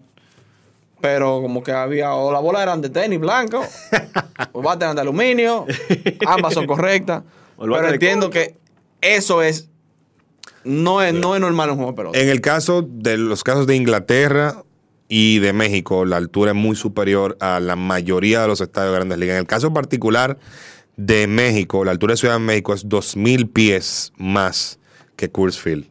Pero 1.01 1.41
como 1.41 1.61
que 1.61 1.71
había, 1.71 2.13
o 2.13 2.31
la 2.31 2.39
bola 2.39 2.63
eran 2.63 2.81
de 2.81 2.89
tenis 2.89 3.19
blanco, 3.19 3.63
o 4.51 4.61
bate 4.61 4.83
eran 4.83 4.95
de 4.95 5.01
aluminio, 5.01 5.65
ambas 6.25 6.53
son 6.53 6.65
correctas. 6.65 7.23
Pero 7.59 7.87
entiendo 7.89 8.29
que 8.29 8.55
eso 9.01 9.41
es, 9.41 9.69
no 10.63 11.01
es, 11.01 11.13
no 11.13 11.35
es 11.35 11.41
normal 11.41 11.71
un 11.71 11.75
juego 11.75 11.91
de 11.91 11.97
pelota. 11.97 12.19
En 12.19 12.29
el 12.29 12.41
caso 12.41 12.81
de 12.81 13.17
los 13.17 13.43
casos 13.43 13.67
de 13.67 13.75
Inglaterra 13.75 14.63
y 15.09 15.39
de 15.39 15.53
México, 15.53 16.05
la 16.05 16.17
altura 16.17 16.51
es 16.51 16.57
muy 16.57 16.75
superior 16.75 17.37
a 17.39 17.59
la 17.59 17.75
mayoría 17.75 18.41
de 18.41 18.47
los 18.47 18.61
estadios 18.61 18.91
de 18.91 18.97
grandes 18.97 19.17
ligas. 19.19 19.35
En 19.35 19.41
el 19.41 19.47
caso 19.47 19.73
particular 19.73 20.37
de 20.97 21.27
México, 21.27 21.85
la 21.85 21.91
altura 21.91 22.13
de 22.13 22.17
Ciudad 22.17 22.35
de 22.35 22.39
México 22.39 22.73
es 22.73 22.85
2.000 22.87 23.51
pies 23.51 24.11
más 24.17 24.79
que 25.15 25.29
Coors 25.29 25.59
Field. 25.59 25.85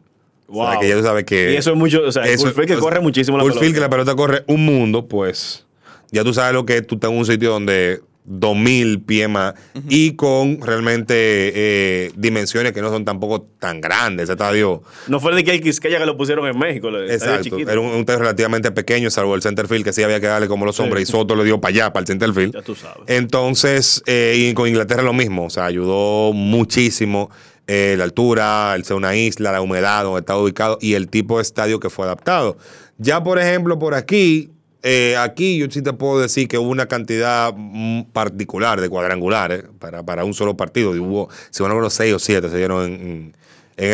O 0.47 0.63
sea, 0.63 0.71
Wow. 0.73 0.79
que 0.81 0.87
ya 0.89 0.95
tú 0.97 1.03
sabes 1.03 1.23
que... 1.25 1.53
Y 1.53 1.55
eso 1.55 1.71
es 1.71 1.77
mucho, 1.77 2.03
o 2.05 2.11
sea, 2.11 2.23
Coors 2.23 2.53
Field 2.53 2.67
que 2.67 2.75
corre 2.77 2.99
muchísimo 2.99 3.37
la 3.37 3.43
Coors 3.43 3.57
Field 3.59 3.73
pelota. 3.73 3.75
que 3.75 3.81
la 3.81 3.89
pelota 3.89 4.15
corre 4.15 4.43
un 4.47 4.65
mundo, 4.65 5.07
pues 5.07 5.65
ya 6.11 6.23
tú 6.23 6.33
sabes 6.33 6.53
lo 6.53 6.65
que 6.65 6.77
es 6.77 6.87
tú 6.87 6.95
estás 6.95 7.11
en 7.11 7.17
un 7.17 7.25
sitio 7.25 7.51
donde 7.51 8.01
2000 8.27 9.01
pies 9.01 9.29
más 9.29 9.55
y 9.89 10.15
con 10.15 10.61
realmente 10.61 11.15
eh, 11.15 12.11
dimensiones 12.15 12.73
que 12.73 12.81
no 12.81 12.89
son 12.89 13.05
tampoco 13.05 13.41
tan 13.41 13.81
grandes. 13.81 14.25
Ese 14.25 14.33
estadio 14.33 14.83
No 15.07 15.19
fue 15.19 15.33
de 15.33 15.43
que 15.43 15.51
el 15.51 15.61
Quisqueya 15.61 15.97
que 15.97 16.05
lo 16.05 16.17
pusieron 16.17 16.45
en 16.45 16.59
México. 16.59 16.89
El 16.89 17.09
Exacto. 17.09 17.57
Era 17.57 17.79
un, 17.79 17.87
un 17.87 17.99
estadio 18.01 18.19
relativamente 18.19 18.71
pequeño, 18.71 19.09
salvo 19.09 19.33
el 19.33 19.41
centerfield, 19.41 19.85
que 19.85 19.93
sí 19.93 20.03
había 20.03 20.19
que 20.19 20.27
darle 20.27 20.47
como 20.47 20.65
los 20.65 20.79
hombres, 20.79 21.03
y 21.03 21.11
Soto 21.11 21.35
le 21.35 21.45
dio 21.45 21.61
para 21.61 21.69
allá, 21.73 21.93
para 21.93 22.01
el 22.01 22.07
centerfield. 22.07 22.53
Ya 22.53 22.61
tú 22.61 22.75
sabes. 22.75 23.03
Entonces, 23.07 24.03
eh, 24.05 24.35
y 24.37 24.53
con 24.53 24.67
Inglaterra 24.67 25.01
lo 25.01 25.13
mismo, 25.13 25.45
o 25.45 25.49
sea, 25.49 25.65
ayudó 25.65 26.33
muchísimo 26.33 27.31
eh, 27.67 27.95
la 27.97 28.03
altura, 28.03 28.75
el 28.75 28.83
ser 28.83 28.97
una 28.97 29.15
isla, 29.15 29.51
la 29.51 29.61
humedad 29.61 30.03
donde 30.03 30.19
está 30.19 30.37
ubicado 30.37 30.77
y 30.81 30.93
el 30.93 31.09
tipo 31.09 31.37
de 31.37 31.43
estadio 31.43 31.79
que 31.79 31.89
fue 31.89 32.05
adaptado. 32.05 32.57
Ya, 32.97 33.23
por 33.23 33.39
ejemplo, 33.39 33.77
por 33.77 33.93
aquí, 33.93 34.51
eh, 34.83 35.15
aquí 35.17 35.57
yo 35.57 35.67
sí 35.69 35.81
te 35.81 35.93
puedo 35.93 36.19
decir 36.21 36.47
que 36.47 36.57
hubo 36.57 36.69
una 36.69 36.85
cantidad 36.87 37.53
mm, 37.55 38.03
particular 38.13 38.79
de 38.81 38.89
cuadrangulares 38.89 39.63
para, 39.79 40.03
para 40.03 40.23
un 40.23 40.33
solo 40.33 40.55
partido. 40.55 40.95
Y 40.95 40.99
hubo, 40.99 41.29
si 41.49 41.61
no 41.63 41.69
recuerdo, 41.69 41.89
seis 41.89 42.13
o 42.13 42.19
siete 42.19 42.49
se 42.49 42.57
dieron 42.57 42.85
en, 42.85 42.93
en- 42.93 43.35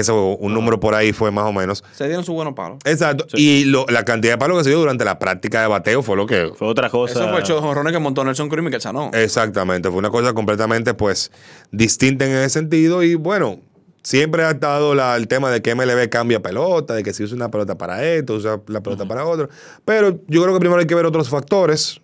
juego. 0.06 0.38
Un 0.38 0.54
número 0.54 0.80
por 0.80 0.96
ahí 0.96 1.12
fue 1.12 1.30
más 1.32 1.46
o 1.46 1.52
menos. 1.52 1.84
Se 1.94 2.06
dieron 2.06 2.24
su 2.24 2.34
buenos 2.34 2.54
palos. 2.54 2.78
Exacto. 2.86 3.26
Y 3.34 3.66
lo- 3.66 3.86
la 3.90 4.06
cantidad 4.06 4.34
de 4.34 4.38
palos 4.38 4.58
que 4.60 4.64
se 4.66 4.70
dio 4.70 4.80
durante 4.80 5.04
la 5.04 5.20
práctica 5.20 5.60
de 5.62 5.68
bateo 5.68 6.02
fue 6.04 6.16
lo 6.16 6.26
que 6.26 6.52
Fue 6.56 6.68
otra 6.68 6.90
cosa. 6.90 7.14
Eso 7.20 7.30
fue 7.30 7.40
el 7.40 7.46
jonrones 7.62 7.92
que 7.92 8.00
montó 8.00 8.24
Nelson 8.24 8.48
Cruz 8.50 8.62
y 8.62 8.66
Miguel 8.66 8.80
Sanó. 8.82 9.12
Exactamente, 9.14 9.90
fue 9.90 9.98
una 10.00 10.10
cosa 10.10 10.34
completamente 10.34 10.94
pues 10.94 11.32
distinta 11.72 12.26
en 12.26 12.32
ese 12.32 12.50
sentido 12.50 13.04
y 13.04 13.16
bueno, 13.16 13.60
siempre 14.04 14.44
ha 14.44 14.52
estado 14.52 14.94
la- 14.96 15.16
el 15.16 15.28
tema 15.28 15.50
de 15.50 15.62
que 15.62 15.72
MLB 15.74 16.10
cambia 16.10 16.42
pelota, 16.42 16.94
de 16.94 17.04
que 17.04 17.14
si 17.14 17.24
usa 17.24 17.36
una 17.36 17.50
pelota 17.50 17.78
para 17.78 18.04
esto, 18.06 18.36
usa 18.36 18.60
la 18.68 18.82
pelota 18.82 19.06
para 19.08 19.26
otro, 19.26 19.50
pero 19.86 20.20
yo 20.28 20.44
creo 20.44 20.54
que 20.54 20.60
primero 20.60 20.80
hay 20.80 20.88
que 20.88 20.96
ver 20.96 21.06
otros 21.06 21.30
factores 21.30 22.02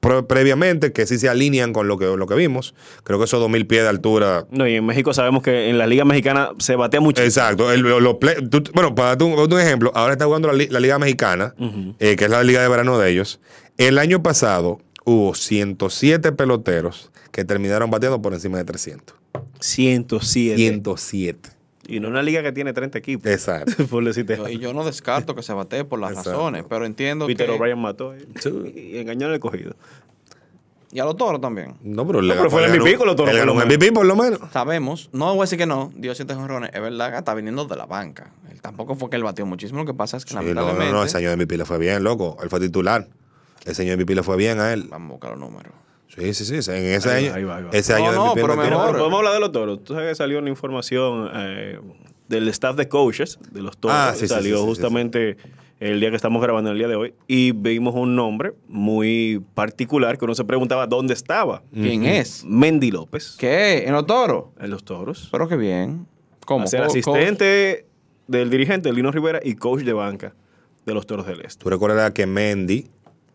pre- 0.00 0.22
previamente 0.22 0.92
que 0.92 1.06
sí 1.06 1.18
se 1.18 1.28
alinean 1.28 1.72
con 1.74 1.86
lo 1.88 1.98
que, 1.98 2.06
lo 2.06 2.26
que 2.26 2.34
vimos. 2.34 2.74
Creo 3.04 3.18
que 3.18 3.24
esos 3.26 3.38
2000 3.40 3.66
pies 3.66 3.82
de 3.82 3.88
altura 3.88 4.46
No, 4.50 4.66
y 4.66 4.76
en 4.76 4.86
México 4.86 5.12
sabemos 5.12 5.42
que 5.42 5.68
en 5.68 5.76
la 5.78 5.86
Liga 5.86 6.04
Mexicana 6.06 6.50
se 6.58 6.74
batea 6.76 7.00
mucho. 7.00 7.22
Exacto. 7.22 7.70
El- 7.70 7.80
lo- 7.80 8.00
lo 8.00 8.18
play- 8.18 8.48
tú- 8.48 8.62
bueno, 8.74 8.94
para 8.94 9.08
darte 9.16 9.24
un, 9.24 9.60
ejemplo, 9.60 9.92
ahora 9.94 10.12
está 10.12 10.24
jugando 10.24 10.50
la 10.52 10.80
Liga 10.80 10.98
Mexicana, 10.98 11.54
eh, 11.98 12.16
que 12.16 12.24
es 12.24 12.30
la 12.30 12.42
liga 12.42 12.62
de 12.62 12.68
verano 12.68 12.98
de 12.98 13.10
ellos. 13.10 13.40
El 13.76 13.98
año 13.98 14.22
pasado 14.22 14.80
hubo 15.04 15.34
107 15.34 16.32
peloteros 16.32 17.10
que 17.30 17.44
terminaron 17.44 17.90
bateando 17.90 18.20
por 18.22 18.32
encima 18.34 18.58
de 18.58 18.64
300. 18.64 19.16
107. 19.60 20.56
107. 20.56 21.50
Y 21.88 21.98
no 21.98 22.08
una 22.08 22.22
liga 22.22 22.42
que 22.42 22.52
tiene 22.52 22.72
30 22.72 22.98
equipos. 22.98 23.30
Exacto. 23.30 23.86
por 23.90 24.04
decirte. 24.04 24.36
Yo- 24.36 24.48
Y 24.48 24.58
yo 24.58 24.72
no 24.72 24.84
descarto 24.84 25.34
que 25.34 25.42
se 25.42 25.52
batee 25.52 25.84
por 25.84 25.98
las 25.98 26.10
Exacto. 26.10 26.32
razones, 26.32 26.64
pero 26.68 26.86
entiendo 26.86 27.26
Peter 27.26 27.46
que... 27.48 27.52
O'Brien 27.52 27.78
mató 27.78 28.14
eh, 28.14 28.24
y 28.92 28.96
engañó 28.98 29.26
al 29.26 29.34
escogido. 29.34 29.74
Y 30.92 30.98
a 30.98 31.04
los 31.04 31.16
toros 31.16 31.40
también. 31.40 31.74
No, 31.82 32.04
pero, 32.04 32.20
le 32.20 32.34
No, 32.34 32.40
pero 32.40 32.50
fue 32.50 32.64
el 32.64 32.70
MVP 32.72 32.96
con 32.96 33.06
los 33.06 33.14
toros, 33.14 33.32
Él 33.32 33.38
ganó 33.38 33.54
MVP 33.54 33.92
por 33.92 34.04
lo 34.06 34.16
menos. 34.16 34.40
Sabemos, 34.52 35.08
no 35.12 35.26
voy 35.26 35.38
a 35.38 35.42
decir 35.42 35.56
que 35.56 35.66
no, 35.66 35.92
dio 35.94 36.12
siete 36.16 36.34
jonrones, 36.34 36.70
es 36.74 36.80
verdad 36.80 37.12
que 37.12 37.18
está 37.18 37.32
viniendo 37.34 37.64
de 37.64 37.76
la 37.76 37.86
banca. 37.86 38.32
Él 38.50 38.60
tampoco 38.60 38.96
fue 38.96 39.08
que 39.08 39.14
él 39.16 39.22
batió 39.22 39.46
muchísimo, 39.46 39.78
lo 39.80 39.86
que 39.86 39.94
pasa 39.94 40.16
es 40.16 40.24
que 40.24 40.30
Sí, 40.30 40.34
no, 40.36 40.42
no, 40.42 40.48
lamentablemente... 40.48 40.92
no, 40.92 41.04
ese 41.04 41.18
año 41.18 41.30
de 41.30 41.36
MVP 41.36 41.56
le 41.58 41.64
fue 41.64 41.78
bien, 41.78 42.02
loco. 42.02 42.36
Él 42.42 42.50
fue 42.50 42.58
titular. 42.58 43.06
Ese 43.64 43.82
año 43.82 43.92
de 43.92 43.98
MVP 43.98 44.16
le 44.16 44.22
fue 44.24 44.36
bien 44.36 44.58
a 44.58 44.72
él. 44.72 44.88
Vamos 44.90 45.10
a 45.10 45.12
buscar 45.12 45.30
los 45.30 45.38
números. 45.40 45.72
Sí, 46.14 46.34
sí, 46.34 46.44
sí. 46.62 46.70
En 46.70 46.84
ese 46.86 47.10
Ahí 47.10 47.26
año, 47.26 47.34
ahí 47.36 47.44
va, 47.44 47.56
ahí 47.56 47.62
va. 47.64 47.70
ese 47.72 47.92
No, 47.92 47.98
año 47.98 48.10
de 48.10 48.16
no, 48.16 48.32
pero 48.34 48.48
mejor. 48.56 48.86
Pero 48.86 48.98
podemos 48.98 49.18
hablar 49.18 49.34
de 49.34 49.40
los 49.40 49.52
toros. 49.52 49.84
Tú 49.84 49.94
sabes 49.94 50.08
que 50.10 50.14
salió 50.16 50.38
una 50.38 50.48
información 50.50 51.30
eh, 51.34 51.78
del 52.28 52.48
staff 52.48 52.76
de 52.76 52.88
coaches 52.88 53.38
de 53.52 53.62
los 53.62 53.76
toros. 53.78 53.96
Ah, 53.98 54.12
sí, 54.14 54.20
sí, 54.22 54.28
salió 54.28 54.56
sí, 54.56 54.56
sí, 54.56 54.60
sí, 54.62 54.66
justamente 54.68 55.36
el 55.78 55.98
día 56.00 56.10
que 56.10 56.16
estamos 56.16 56.42
grabando 56.42 56.70
el 56.72 56.78
día 56.78 56.88
de 56.88 56.96
hoy. 56.96 57.14
Y 57.26 57.52
vimos 57.52 57.94
un 57.94 58.14
nombre 58.16 58.52
muy 58.68 59.42
particular 59.54 60.18
que 60.18 60.24
uno 60.24 60.34
se 60.34 60.44
preguntaba 60.44 60.86
dónde 60.86 61.14
estaba. 61.14 61.62
¿Quién 61.72 62.04
es? 62.04 62.44
Mendy 62.44 62.90
López. 62.90 63.36
¿Qué? 63.38 63.84
¿En 63.86 63.92
los 63.92 64.06
toros? 64.06 64.46
En 64.60 64.70
los 64.70 64.84
toros. 64.84 65.28
Pero 65.32 65.48
qué 65.48 65.56
bien. 65.56 66.06
¿Cómo? 66.44 66.64
A 66.64 66.66
ser 66.66 66.82
asistente 66.82 67.86
del 68.26 68.50
dirigente 68.50 68.92
Lino 68.92 69.10
Rivera 69.12 69.40
y 69.42 69.54
coach 69.54 69.82
de 69.82 69.92
banca 69.92 70.34
de 70.84 70.94
los 70.94 71.06
toros 71.06 71.26
del 71.26 71.40
este. 71.42 71.62
Tú 71.62 71.70
recordarás 71.70 72.10
que 72.12 72.26
Mendy 72.26 72.88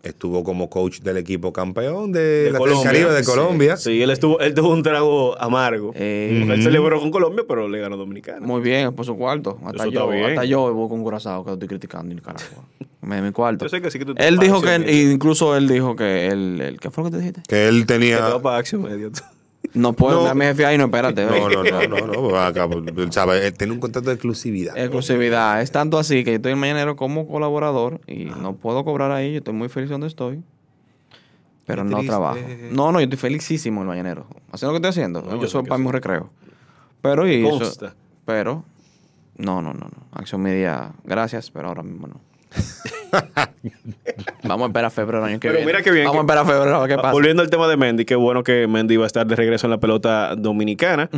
estuvo 0.05 0.43
como 0.43 0.69
coach 0.69 0.99
del 1.01 1.17
equipo 1.17 1.51
campeón 1.51 2.11
de, 2.11 2.21
De 2.45 2.51
la 2.51 2.59
Colombia. 2.59 2.83
Caribe 2.83 3.11
de. 3.13 3.23
Colombia. 3.23 3.77
Sí, 3.77 4.01
él 4.01 4.09
estuvo, 4.11 4.39
él 4.39 4.53
tuvo 4.53 4.69
un 4.71 4.83
trago 4.83 5.39
amargo. 5.41 5.91
Eh, 5.95 6.37
Porque 6.39 6.53
Él 6.55 6.63
celebró 6.63 6.99
con 6.99 7.11
Colombia, 7.11 7.43
pero 7.47 7.67
le 7.67 7.79
ganó 7.79 7.97
Dominicana. 7.97 8.45
Muy 8.45 8.61
bien, 8.61 8.93
por 8.93 9.05
su 9.05 9.17
cuarto. 9.17 9.57
Hasta 9.65 9.83
Eso 9.83 9.91
yo, 9.91 10.09
hasta 10.11 10.45
yo 10.45 10.73
voy 10.73 10.87
con 10.89 11.03
curazao 11.03 11.43
que 11.43 11.49
lo 11.49 11.53
estoy 11.55 11.67
criticando 11.67 12.11
en 12.11 12.15
Nicaragua. 12.17 12.63
Me 13.01 13.21
mi 13.21 13.31
cuarto. 13.31 13.65
Yo 13.65 13.69
sé 13.69 13.81
que 13.81 13.91
sí 13.91 13.99
que 13.99 14.05
tú 14.05 14.15
te 14.15 14.27
Él 14.27 14.39
dijo 14.39 14.61
que, 14.63 14.75
incluso 15.11 15.55
él 15.55 15.67
dijo 15.67 15.95
que 15.95 16.25
él, 16.27 16.59
él- 16.59 16.79
¿qué 16.79 16.89
fue 16.89 17.03
lo 17.03 17.09
que 17.11 17.17
te 17.17 17.19
dijiste? 17.21 17.41
Que 17.47 17.67
él 17.67 17.81
Que 17.81 17.85
te 17.85 17.93
tenía. 17.99 18.19
va 18.19 18.41
para 18.41 18.57
acción 18.57 18.81
medio. 18.81 19.11
No 19.75 19.93
puedo, 19.93 20.33
No. 20.33 20.41
jefe 20.41 20.65
ahí, 20.65 20.77
no, 20.77 20.85
espérate. 20.85 21.25
No, 21.25 21.49
no, 21.49 21.63
no, 21.63 21.87
no, 21.87 22.07
no. 22.07 22.13
pues, 22.29 22.35
acá, 22.35 22.67
pues, 22.67 23.13
¿sabes? 23.13 23.43
Él 23.43 23.53
tiene 23.53 23.73
un 23.73 23.79
contrato 23.79 24.07
de 24.09 24.15
exclusividad. 24.15 24.77
Exclusividad. 24.77 25.61
Es 25.61 25.71
tanto 25.71 25.97
así 25.99 26.23
que 26.23 26.31
yo 26.31 26.35
estoy 26.37 26.53
en 26.53 26.59
Mañanero 26.59 26.95
como 26.95 27.27
colaborador 27.27 27.99
y 28.07 28.25
no 28.25 28.55
puedo 28.55 28.83
cobrar 28.83 29.11
ahí. 29.11 29.33
Yo 29.33 29.37
estoy 29.39 29.53
muy 29.53 29.69
feliz 29.69 29.89
donde 29.89 30.07
estoy. 30.07 30.41
Pero 31.65 31.83
Qué 31.83 31.89
no 31.89 31.97
triste. 31.97 32.09
trabajo. 32.11 32.37
No, 32.71 32.91
no, 32.91 32.99
yo 32.99 33.03
estoy 33.05 33.17
felicísimo 33.17 33.81
en 33.81 33.87
Mañanero. 33.87 34.27
Haciendo 34.51 34.73
lo 34.73 34.79
que 34.81 34.87
estoy 34.87 35.01
haciendo. 35.01 35.21
No, 35.21 35.41
yo 35.41 35.47
soy 35.47 35.63
para 35.63 35.77
mi 35.77 35.91
recreo. 35.91 36.29
Pero 37.01 37.27
y 37.27 37.45
eso-. 37.45 37.91
Pero, 38.25 38.63
no, 39.37 39.61
no, 39.61 39.73
no, 39.73 39.79
no. 39.81 40.07
Acción 40.11 40.41
Media, 40.41 40.91
gracias, 41.03 41.51
pero 41.51 41.67
ahora 41.67 41.83
mismo 41.83 42.07
no. 42.07 42.21
Vamos 44.47 44.65
a 44.65 44.67
esperar 44.67 44.91
febrero 44.91 45.19
del 45.23 45.29
año 45.31 45.39
que 45.39 45.47
Pero 45.47 45.59
viene. 45.59 45.65
mira 45.71 45.81
qué 45.83 45.91
bien 45.91 46.05
Vamos 46.05 46.25
que- 46.25 46.31
a 46.31 46.35
esperar 46.41 46.45
febrero 46.55 46.75
a 46.77 46.79
ver 46.79 46.89
qué 46.89 46.95
pasa. 46.95 47.11
Volviendo 47.11 47.41
al 47.41 47.49
tema 47.49 47.67
de 47.67 47.77
Mendy, 47.77 48.05
qué 48.05 48.15
bueno 48.15 48.43
que 48.43 48.67
Mendy 48.67 48.97
va 48.97 49.03
a 49.05 49.07
estar 49.07 49.25
de 49.25 49.35
regreso 49.35 49.67
en 49.67 49.71
la 49.71 49.77
pelota 49.79 50.35
dominicana. 50.35 51.09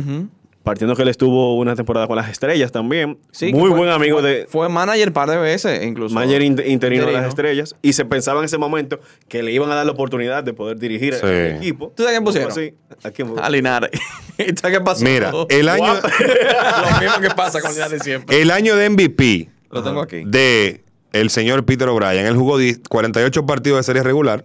Partiendo 0.64 0.94
que 0.94 1.00
él 1.02 1.08
estuvo 1.08 1.56
una 1.56 1.74
temporada 1.76 2.06
con 2.06 2.16
las 2.16 2.28
estrellas 2.28 2.70
también. 2.72 3.16
Sí, 3.30 3.52
Muy 3.54 3.70
fue- 3.70 3.78
buen 3.78 3.90
amigo 3.90 4.18
fue- 4.20 4.28
de 4.30 4.46
Fue 4.48 4.68
manager 4.68 5.08
un 5.08 5.14
par 5.14 5.30
de 5.30 5.38
veces, 5.38 5.82
incluso. 5.86 6.14
manager 6.14 6.42
in- 6.42 6.62
interino 6.66 7.06
de 7.06 7.12
las 7.12 7.26
estrellas. 7.28 7.74
Y 7.80 7.94
se 7.94 8.04
pensaba 8.04 8.40
en 8.40 8.44
ese 8.44 8.58
momento 8.58 9.00
que 9.28 9.42
le 9.42 9.50
iban 9.52 9.70
a 9.70 9.76
dar 9.76 9.86
la 9.86 9.92
oportunidad 9.92 10.44
de 10.44 10.52
poder 10.52 10.78
dirigir 10.78 11.14
Sí. 11.14 11.20
el 11.24 11.56
equipo. 11.56 11.92
¿Tú 11.96 12.02
sabes 12.02 12.18
quién 12.18 12.24
pusieron? 12.24 12.52
Sí. 12.52 12.74
¿A 13.02 13.10
quién 13.10 13.32
A 13.40 13.48
Linares. 13.48 13.92
¿Y 14.38 14.54
sabes 14.58 14.76
qué 14.78 14.84
pasó? 14.84 15.04
Mira, 15.04 15.32
el 15.48 15.68
año, 15.70 15.86
Lo 15.94 17.00
mismo 17.00 17.20
que 17.22 17.30
pasa 17.34 17.62
con 17.62 17.72
Linares 17.72 18.02
siempre. 18.02 18.38
el 18.42 18.50
año 18.50 18.76
de 18.76 18.90
MVP 18.90 19.48
Lo 19.70 19.82
tengo 19.82 20.02
aquí. 20.02 20.24
de 20.26 20.82
el 21.12 21.30
señor 21.30 21.64
Peter 21.64 21.88
O'Brien. 21.88 22.26
Él 22.26 22.36
jugó 22.36 22.58
10 22.58 22.80
48 22.88 23.46
partidos 23.46 23.78
de 23.78 23.82
serie 23.82 24.02
regular. 24.02 24.44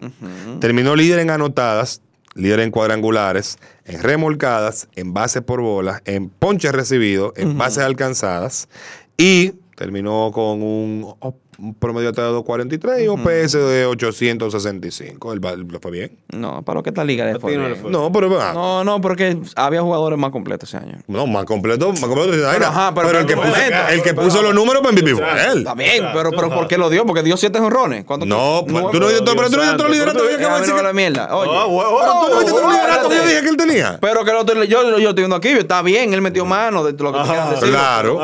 Terminó 0.59 0.95
líder 0.95 1.19
en 1.19 1.29
anotadas, 1.29 2.01
líder 2.35 2.61
en 2.61 2.71
cuadrangulares, 2.71 3.57
en 3.85 4.01
remolcadas, 4.01 4.87
en 4.95 5.13
bases 5.13 5.41
por 5.41 5.61
bolas, 5.61 6.01
en 6.05 6.29
ponches 6.29 6.71
recibidos, 6.71 7.33
en 7.35 7.57
bases 7.57 7.83
alcanzadas 7.83 8.69
y 9.17 9.53
terminó 9.75 10.31
con 10.33 10.61
un, 10.61 11.15
un 11.59 11.73
promedio 11.75 12.11
de 12.11 12.21
243 12.21 13.01
y 13.03 13.07
OPS 13.07 13.53
de 13.53 13.85
865. 13.85 15.33
Él 15.33 15.43
va- 15.45 15.55
le 15.55 15.79
fue 15.79 15.91
bien. 15.91 16.17
No, 16.29 16.61
para 16.63 16.79
lo 16.79 16.83
que 16.83 16.89
esta 16.89 17.03
liga 17.03 17.25
le 17.25 17.39
fue 17.39 17.53
no 17.55 17.59
bien. 17.59 17.71
le 17.73 17.75
fue. 17.79 17.91
No, 17.91 18.11
pero 18.11 18.39
ah, 18.41 18.51
No, 18.53 18.83
no, 18.83 19.01
porque 19.01 19.37
había 19.55 19.81
jugadores 19.81 20.17
más 20.19 20.31
completos 20.31 20.69
ese 20.69 20.77
año. 20.77 20.97
no, 21.07 21.27
más 21.27 21.45
completo, 21.45 21.89
más 21.91 21.99
completo. 22.01 22.31
Pero, 22.31 22.65
ajá, 22.67 22.93
pero- 22.93 23.19
el 23.19 23.25
que, 23.25 23.35
pero- 23.35 23.41
puso, 23.49 23.55
pero- 23.67 23.87
el 23.89 24.01
que 24.03 24.13
pero- 24.13 24.23
puso 24.27 24.41
los 24.41 24.53
números 24.53 24.81
para 24.81 24.91
MVP 24.93 25.15
fue 25.15 25.25
él. 25.51 25.59
Está 25.59 25.73
bien, 25.75 26.05
pero, 26.13 26.31
pero 26.31 26.49
¿por 26.49 26.67
qué 26.67 26.77
lo 26.77 26.89
dio? 26.89 27.05
Porque 27.05 27.23
dio 27.23 27.37
siete 27.37 27.59
jonrones. 27.59 28.05
¿Cuándo 28.05 28.25
No, 28.25 28.61
tú- 28.61 28.67
tú 28.67 28.73
no 28.73 28.91
pero- 28.91 29.05
pero 29.07 29.49
tú 29.49 29.57
no 29.57 29.61
viste 29.63 29.83
los 29.83 29.91
lideratos 29.91 30.21
que 30.27 30.33
acabo 30.35 30.55
a 30.55 30.55
de 30.55 30.61
decir. 30.61 30.73
Pero 30.75 30.83
tú 30.83 32.29
no 32.29 32.37
viste 32.39 32.51
los 32.51 32.61
oh, 32.63 32.69
lideratos 32.71 33.07
que 33.09 33.15
yo 33.15 33.21
espérate. 33.21 33.27
dije 33.29 33.41
que 33.41 33.49
él 33.49 33.57
tenía. 33.57 33.97
Pero 34.01 34.25
que 34.25 34.31
lo 34.31 34.39
estoy- 34.41 34.67
yo, 34.67 34.97
yo 34.99 35.09
estoy 35.09 35.13
viendo 35.23 35.35
aquí, 35.35 35.49
está 35.49 35.81
bien, 35.81 36.13
él 36.13 36.21
metió 36.21 36.45
mano 36.45 36.83
de 36.83 36.91
lo 36.93 37.11
que 37.11 37.19
tú 37.19 37.25
quieras 37.25 37.51
decir. 37.51 37.69
claro. 37.69 38.17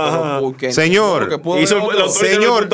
Pero. 0.60 0.74
Señor, 0.74 1.24
el- 1.24 1.34
otro- 1.34 2.10
Señor, 2.10 2.70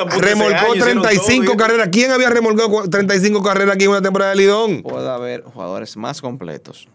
remolcó 0.49 0.65
año 0.71 0.75
hicieron 0.75 1.03
35 1.03 1.45
todo, 1.45 1.57
carreras. 1.57 1.89
¿Quién 1.91 2.11
había 2.11 2.29
remolcado 2.29 2.69
cu- 2.69 2.89
35 2.89 3.41
carreras 3.43 3.75
aquí 3.75 3.85
en 3.85 3.91
una 3.91 4.01
temporada 4.01 4.31
de 4.31 4.37
Lidón? 4.37 4.81
Puede 4.83 5.09
haber 5.09 5.43
jugadores 5.43 5.95
más 5.97 6.21
completos. 6.21 6.87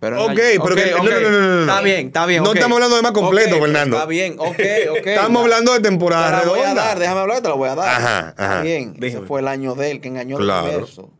Pero 0.00 0.24
Ok, 0.24 0.32
pero 0.34 0.74
que- 0.74 0.90
no, 0.90 1.02
ok. 1.02 1.04
no, 1.04 1.20
no, 1.20 1.30
no, 1.30 1.54
no. 1.56 1.60
Está 1.60 1.80
bien, 1.82 2.06
está 2.08 2.26
bien. 2.26 2.42
No 2.42 2.52
estamos 2.52 2.76
hablando 2.76 2.96
de 2.96 3.02
más 3.02 3.12
completo, 3.12 3.56
Ok, 3.56 3.62
Fernando. 3.62 3.96
Está 3.96 4.06
bien, 4.08 4.34
ok, 4.38 4.46
ok. 4.48 4.56
Estamos 5.06 5.42
hablando 5.42 5.72
de 5.72 5.80
temporada 5.80 6.40
Te 6.40 6.46
la 6.46 6.50
voy 6.50 6.58
a 6.58 6.62
redonda. 6.62 6.84
dar, 6.84 6.98
déjame 6.98 7.20
hablar, 7.20 7.42
te 7.42 7.48
la 7.48 7.54
voy 7.54 7.68
a 7.68 7.74
dar. 7.76 7.88
Ajá, 7.88 8.18
ajá. 8.36 8.48
Está 8.54 8.60
bien, 8.62 8.96
ese 9.00 9.20
fue 9.20 9.40
el 9.40 9.48
año 9.48 9.74
de 9.76 9.90
él 9.92 10.00
que 10.00 10.08
engañó 10.08 10.36
Claro. 10.36 10.66
al 10.66 10.68
universo. 10.72 11.10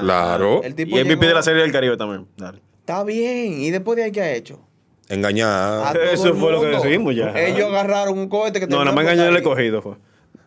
Claro. 0.00 0.62
El 0.62 0.74
tipo 0.74 0.96
Y 0.96 1.00
MVP 1.00 1.08
llegó- 1.20 1.28
de 1.28 1.34
la 1.34 1.42
Serie 1.42 1.62
del 1.62 1.72
Caribe 1.72 1.96
también. 1.96 2.26
Dale. 2.36 2.60
Está 2.80 3.02
bien, 3.04 3.60
¿y 3.60 3.70
después 3.70 3.96
de 3.96 4.04
ahí 4.04 4.12
qué 4.12 4.20
ha 4.22 4.32
hecho? 4.32 4.60
Engañar. 5.08 5.96
Eso 6.12 6.28
el 6.28 6.34
fue 6.34 6.52
lo 6.52 6.60
que 6.60 6.66
decimos 6.68 7.14
ya. 7.14 7.32
Ellos 7.38 7.68
agarraron 7.68 8.18
un 8.18 8.28
cohete 8.28 8.60
que 8.60 8.66
No, 8.66 8.84
me 8.84 8.92
que 8.94 9.00
engañó 9.00 9.24
el 9.28 9.36
escogido. 9.36 9.82
Fue. 9.82 9.94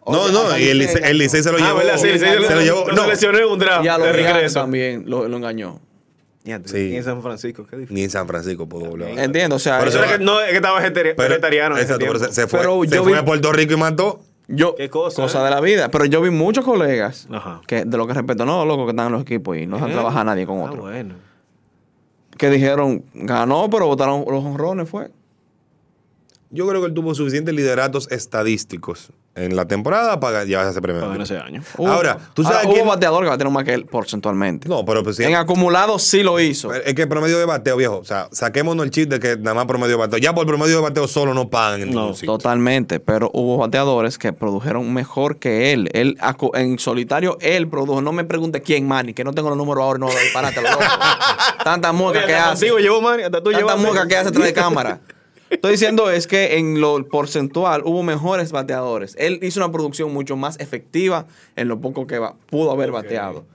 No, 0.07 0.23
Oye, 0.23 0.33
no, 0.33 0.57
y 0.57 0.63
el 0.69 0.79
Licey 0.79 0.95
Licey- 1.01 1.09
el 1.09 1.17
Licey 1.19 1.43
se 1.43 1.51
lo 1.51 1.57
Ah, 1.57 1.61
llevó. 1.61 1.77
¿verdad? 1.77 1.97
Sí, 1.97 2.07
sí, 2.13 2.19
se 2.19 2.55
lo 2.55 2.61
llevó. 2.61 2.91
No, 2.91 3.03
seleccionó 3.03 3.37
en 3.37 3.45
un 3.45 3.59
draft 3.59 3.85
Y 3.85 3.87
a 3.87 3.97
de 3.97 4.07
los 4.07 4.15
Giants 4.15 4.33
regreso. 4.33 4.59
también 4.61 5.03
lo, 5.07 5.27
lo 5.27 5.37
engañó. 5.37 5.79
Sí. 6.65 6.77
Y 6.89 6.95
en 6.95 7.03
San 7.03 7.21
Francisco, 7.21 7.67
qué 7.67 7.75
difícil. 7.77 7.95
ni 7.95 8.03
en 8.03 8.09
San 8.09 8.25
Francisco 8.27 8.67
pudo 8.67 8.85
volver. 8.89 9.17
Entiendo, 9.19 9.57
o 9.57 9.59
sea, 9.59 9.77
Por 9.77 9.89
Eso 9.89 9.99
era 10.03 10.17
que, 10.17 10.23
no, 10.23 10.41
es 10.41 10.49
que 10.49 10.55
estaba 10.55 10.79
Pero- 10.81 11.15
vegetariano. 11.15 11.75
en 11.75 11.83
ese 11.83 11.93
Exacto, 11.93 11.99
pero 12.07 12.13
tiempo. 12.19 12.33
se, 12.33 12.41
se 12.41 12.47
fue, 12.47 12.59
Pero 12.61 12.81
se 12.83 12.95
yo 12.95 13.03
fue 13.03 13.11
vi- 13.11 13.17
a 13.19 13.25
Puerto 13.25 13.51
Rico 13.53 13.73
y 13.73 13.77
mató. 13.77 14.21
yo, 14.47 14.73
Qué 14.73 14.89
cosa, 14.89 15.21
cosa 15.21 15.41
¿eh? 15.41 15.43
de 15.45 15.49
la 15.51 15.61
vida. 15.61 15.91
Pero 15.91 16.05
yo 16.05 16.19
vi 16.19 16.31
muchos 16.31 16.65
colegas 16.65 17.27
Ajá. 17.31 17.61
que 17.67 17.85
de 17.85 17.95
lo 17.97 18.07
que 18.07 18.13
respeto, 18.15 18.43
no, 18.43 18.65
loco, 18.65 18.85
que 18.85 18.89
están 18.89 19.05
en 19.05 19.11
los 19.13 19.21
equipos 19.21 19.55
y 19.55 19.67
no 19.67 19.75
dejan 19.75 19.91
Eh. 19.91 19.93
trabajar 19.93 20.25
nadie 20.25 20.47
con 20.47 20.57
Ah, 20.61 20.63
otro. 20.63 20.81
bueno. 20.81 21.13
Que 22.39 22.49
dijeron, 22.49 23.05
ganó, 23.13 23.69
pero 23.69 23.85
votaron 23.85 24.25
los 24.27 24.43
honrones, 24.43 24.89
fue. 24.89 25.11
Yo 26.49 26.67
creo 26.67 26.81
que 26.81 26.87
él 26.87 26.93
tuvo 26.95 27.13
suficientes 27.13 27.53
lideratos 27.53 28.11
estadísticos 28.11 29.11
en 29.33 29.55
la 29.55 29.65
temporada 29.65 30.19
para 30.19 30.43
llevarse 30.43 30.71
ese 30.71 30.81
premio. 30.81 31.01
Pagan 31.01 31.21
ese 31.21 31.37
año. 31.37 31.63
Ahora, 31.77 32.17
tú 32.33 32.43
sabes 32.43 32.57
Ahora, 32.59 32.69
quién- 32.69 32.81
hubo 32.83 32.89
bateador 32.91 33.23
que 33.23 33.29
batearon 33.29 33.53
más 33.53 33.63
que 33.63 33.73
él 33.73 33.85
porcentualmente. 33.85 34.67
No, 34.67 34.83
pero 34.83 35.03
pues 35.03 35.15
sí. 35.15 35.23
En 35.23 35.35
acumulado 35.35 35.99
sí 35.99 36.21
lo 36.21 36.39
hizo. 36.39 36.67
Pero 36.69 36.83
Es 36.83 36.93
que 36.93 37.03
el 37.03 37.07
promedio 37.07 37.39
de 37.39 37.45
bateo, 37.45 37.77
viejo. 37.77 37.97
O 37.99 38.03
sea, 38.03 38.27
saquémonos 38.31 38.83
el 38.85 38.91
chip 38.91 39.09
de 39.09 39.19
que 39.19 39.37
nada 39.37 39.53
más 39.53 39.65
promedio 39.67 39.91
de 39.91 39.99
bateo. 39.99 40.19
Ya 40.19 40.33
por 40.35 40.45
promedio 40.45 40.75
de 40.77 40.81
bateo 40.81 41.07
solo 41.07 41.33
no 41.33 41.49
pagan 41.49 41.81
en 41.81 41.91
No. 41.93 42.11
Totalmente, 42.13 42.99
pero 42.99 43.29
hubo 43.33 43.57
bateadores 43.57 44.17
que 44.17 44.33
produjeron 44.33 44.93
mejor 44.93 45.37
que 45.37 45.71
él. 45.71 45.89
Él 45.93 46.17
en 46.55 46.77
solitario 46.79 47.37
él 47.39 47.69
produjo. 47.69 48.01
No 48.01 48.11
me 48.11 48.25
pregunte 48.25 48.61
quién, 48.61 48.87
Manny, 48.87 49.13
que 49.13 49.23
no 49.23 49.31
tengo 49.33 49.47
los 49.49 49.57
números 49.57 49.81
ahora, 49.83 49.99
no 49.99 50.07
lo 50.07 50.13
disparate 50.19 50.61
los. 50.61 50.71
Tanta 51.63 51.91
mueca 51.93 52.25
que 52.25 52.35
hace. 52.35 52.67
Contigo 52.67 52.79
llevo 52.79 53.01
Manny, 53.01 53.23
hasta 53.23 53.39
tú 53.39 53.51
Tanta 53.51 53.59
llevas. 53.59 53.79
mueca 53.79 54.07
que 54.07 54.17
hace 54.17 54.29
atrás 54.29 54.45
de 54.45 54.53
cámara. 54.53 54.99
Estoy 55.51 55.71
diciendo 55.73 56.09
es 56.09 56.27
que 56.27 56.57
en 56.57 56.79
lo 56.81 57.05
porcentual 57.07 57.83
hubo 57.85 58.03
mejores 58.03 58.51
bateadores. 58.51 59.15
Él 59.19 59.39
hizo 59.43 59.59
una 59.59 59.71
producción 59.71 60.11
mucho 60.13 60.35
más 60.37 60.59
efectiva 60.59 61.27
en 61.55 61.67
lo 61.67 61.79
poco 61.81 62.07
que 62.07 62.17
va- 62.19 62.35
pudo 62.49 62.71
haber 62.71 62.91
bateado. 62.91 63.45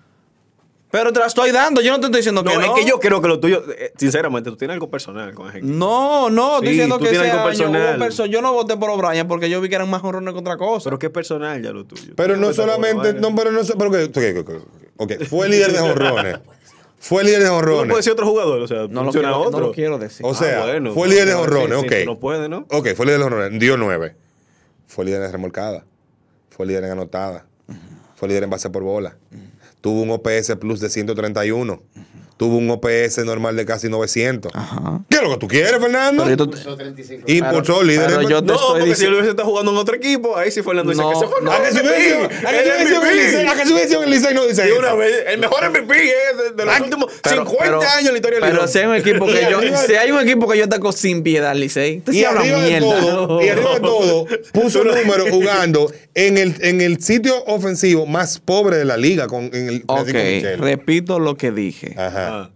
Pero 0.91 1.13
te 1.13 1.19
la 1.19 1.27
estoy 1.27 1.51
dando, 1.51 1.81
yo 1.81 1.91
no 1.91 1.99
te 1.99 2.07
estoy 2.07 2.21
diciendo 2.21 2.43
No, 2.43 2.51
que 2.53 2.57
no. 2.59 2.63
es 2.63 2.71
que 2.85 2.89
yo 2.89 3.01
creo 3.01 3.21
que 3.21 3.29
lo 3.29 3.41
tuyo, 3.41 3.63
eh, 3.77 3.93
sinceramente, 3.97 4.51
tú 4.51 4.57
tienes 4.57 4.75
algo 4.75 4.89
personal 4.89 5.35
con 5.35 5.49
ese. 5.49 5.61
No, 5.63 6.31
no, 6.31 6.55
estoy 6.55 6.69
Sí, 6.69 6.73
diciendo 6.75 6.99
que 6.99 7.05
ese 7.07 7.13
tienes 7.15 7.31
algo 7.33 7.49
año 7.49 7.65
hubo 7.65 7.73
personal. 7.73 7.99
perso- 8.01 8.27
Yo 8.27 8.41
no 8.41 8.53
voté 8.53 8.77
por 8.77 8.91
O'Brien 8.91 9.27
porque 9.27 9.51
yo 9.51 9.61
vi 9.61 9.69
que 9.69 9.75
eran 9.75 9.91
más 9.91 10.03
honrones 10.05 10.33
que 10.33 10.41
otra 10.41 10.57
cosa. 10.57 10.85
Pero 10.85 10.99
qué 10.99 11.11
personal 11.11 11.61
ya 11.63 11.73
lo 11.73 11.85
tuyo. 11.85 12.13
Pero 12.15 12.37
no 12.37 12.53
solamente, 12.53 13.15
no, 13.15 13.35
pero 13.35 13.51
no, 13.53 13.61
pero 13.77 13.91
que, 13.91 14.05
ok, 14.05 14.41
ok, 14.41 14.51
ok, 14.55 15.13
ok. 15.19 15.25
fue 15.29 15.49
líder 15.49 15.73
de 15.73 15.79
jonrones. 15.81 16.39
Fue 17.09 17.23
líder 17.25 17.41
de 17.41 17.47
Tú 17.47 17.53
no 17.53 17.57
jonrones. 17.59 17.97
decir 17.97 18.13
otro 18.13 18.27
jugador, 18.27 18.61
o 18.61 18.67
sea, 18.69 18.87
no, 18.89 19.05
lo 19.05 19.13
quiero, 19.13 19.39
otro. 19.41 19.61
no 19.61 19.67
lo 19.69 19.73
quiero 19.73 19.99
decir. 19.99 20.27
O 20.27 20.35
sea, 20.35 20.63
Ah, 20.63 20.67
bueno, 20.67 20.93
fue 20.93 21.09
líder 21.09 21.27
de 21.27 21.33
sí, 21.33 21.39
ok. 21.87 21.93
tú 22.05 22.07
no 22.07 22.19
puedes, 22.19 22.49
¿no? 22.49 22.67
Ok, 22.71 22.89
fue 22.97 23.07
líder 23.07 23.19
de 23.19 23.25
jonrones, 23.25 23.61
dio 23.61 23.77
nueve. 23.77 24.17
Fue 24.87 25.05
líder 25.05 25.23
en 25.23 25.33
remolcada. 25.33 25.85
Fue 26.51 26.67
líder 26.67 26.85
en 26.85 26.91
anotada. 26.93 27.47
Fue 28.17 28.29
líder 28.29 28.45
en 28.45 28.51
base 28.51 28.71
por 28.71 28.83
bola. 28.83 29.17
Tuvo 29.81 30.03
un 30.03 30.11
OPS 30.11 30.57
plus 30.57 30.81
de 30.81 30.89
131. 30.91 31.83
Tuvo 32.37 32.59
un 32.59 32.69
OPS 32.71 33.25
normal 33.25 33.57
de 33.57 33.65
casi 33.65 33.89
900. 33.89 34.53
¿Qué 35.09 35.17
es 35.17 35.23
lo 35.23 35.31
que 35.31 35.37
tú 35.39 35.49
quieres, 35.49 35.73
Fernando? 35.81 36.25
Pero 36.25 36.37
yo 36.37 36.51
te- 36.51 37.33
Impulsó 37.33 37.73
pero- 37.79 37.83
líder 37.83 38.07
pero 38.09 38.23
yo 38.29 38.41
te 38.43 38.47
No, 38.49 38.55
estoy 38.55 38.69
porque 38.69 38.83
si 38.83 38.89
diciendo. 38.91 39.07
él 39.07 39.15
hubiese 39.15 39.31
estado 39.31 39.49
jugando 39.49 39.73
en 39.73 39.79
otro 39.79 39.97
equipo, 39.97 40.37
ahí 40.37 40.51
sí 40.51 40.63
Fernando 40.63 40.91
dice 40.91 41.03
No, 41.03 41.11
que 41.11 41.17
se 41.17 41.27
fue. 41.27 41.41
no. 41.43 41.51
¿A 41.53 41.57
que 41.63 41.63
a 41.63 41.71
que 41.71 43.67
su 43.67 44.03
el. 44.03 44.11
Licey- 44.11 44.35
no 44.35 44.45
dice 44.47 44.73
una 44.73 44.89
eso? 44.89 44.97
vez, 44.99 45.25
el 45.29 45.39
mejor 45.41 45.65
MVP 45.71 45.95
es 45.97 46.37
de, 46.39 46.51
de 46.57 46.65
los 46.67 46.81
últimos 46.81 47.13
50 47.25 47.95
años 47.97 48.07
en 48.09 48.13
la 48.13 48.19
historia 48.19 48.41
del 48.41 48.51
Pero 48.51 48.69
si 48.69 48.79
hay 48.79 48.87
un 48.87 48.95
equipo 48.97 49.27
que 49.27 49.47
yo, 49.51 49.61
si 49.87 49.95
hay 49.95 50.11
un 50.11 50.21
equipo 50.21 50.49
que 50.49 50.59
yo 50.59 50.65
ataco 50.65 50.93
sin 50.93 51.23
piedad, 51.23 51.55
Licey. 51.55 52.03
Y 52.13 52.25
arriba, 52.25 52.61
de 52.61 52.69
mierda. 52.81 53.01
todo, 53.01 53.43
y 53.43 53.49
arriba 53.49 53.75
de 53.75 53.81
todo, 53.81 54.27
puso 54.53 54.85
números 54.85 55.31
jugando 55.31 55.91
en 56.15 56.37
el, 56.39 56.55
en 56.61 56.81
el 56.81 57.03
sitio 57.03 57.43
ofensivo 57.47 58.05
más 58.07 58.39
pobre 58.41 58.77
de 58.77 58.85
la 58.85 58.97
liga 58.97 59.27
con 59.27 59.45
en 59.55 59.69
el 59.69 59.83
Ok, 59.87 60.09
repito 60.59 61.19
lo 61.19 61.37
que 61.37 61.51
dije. 61.51 61.95
Ajá. 61.97 62.26
Ah, 62.33 62.51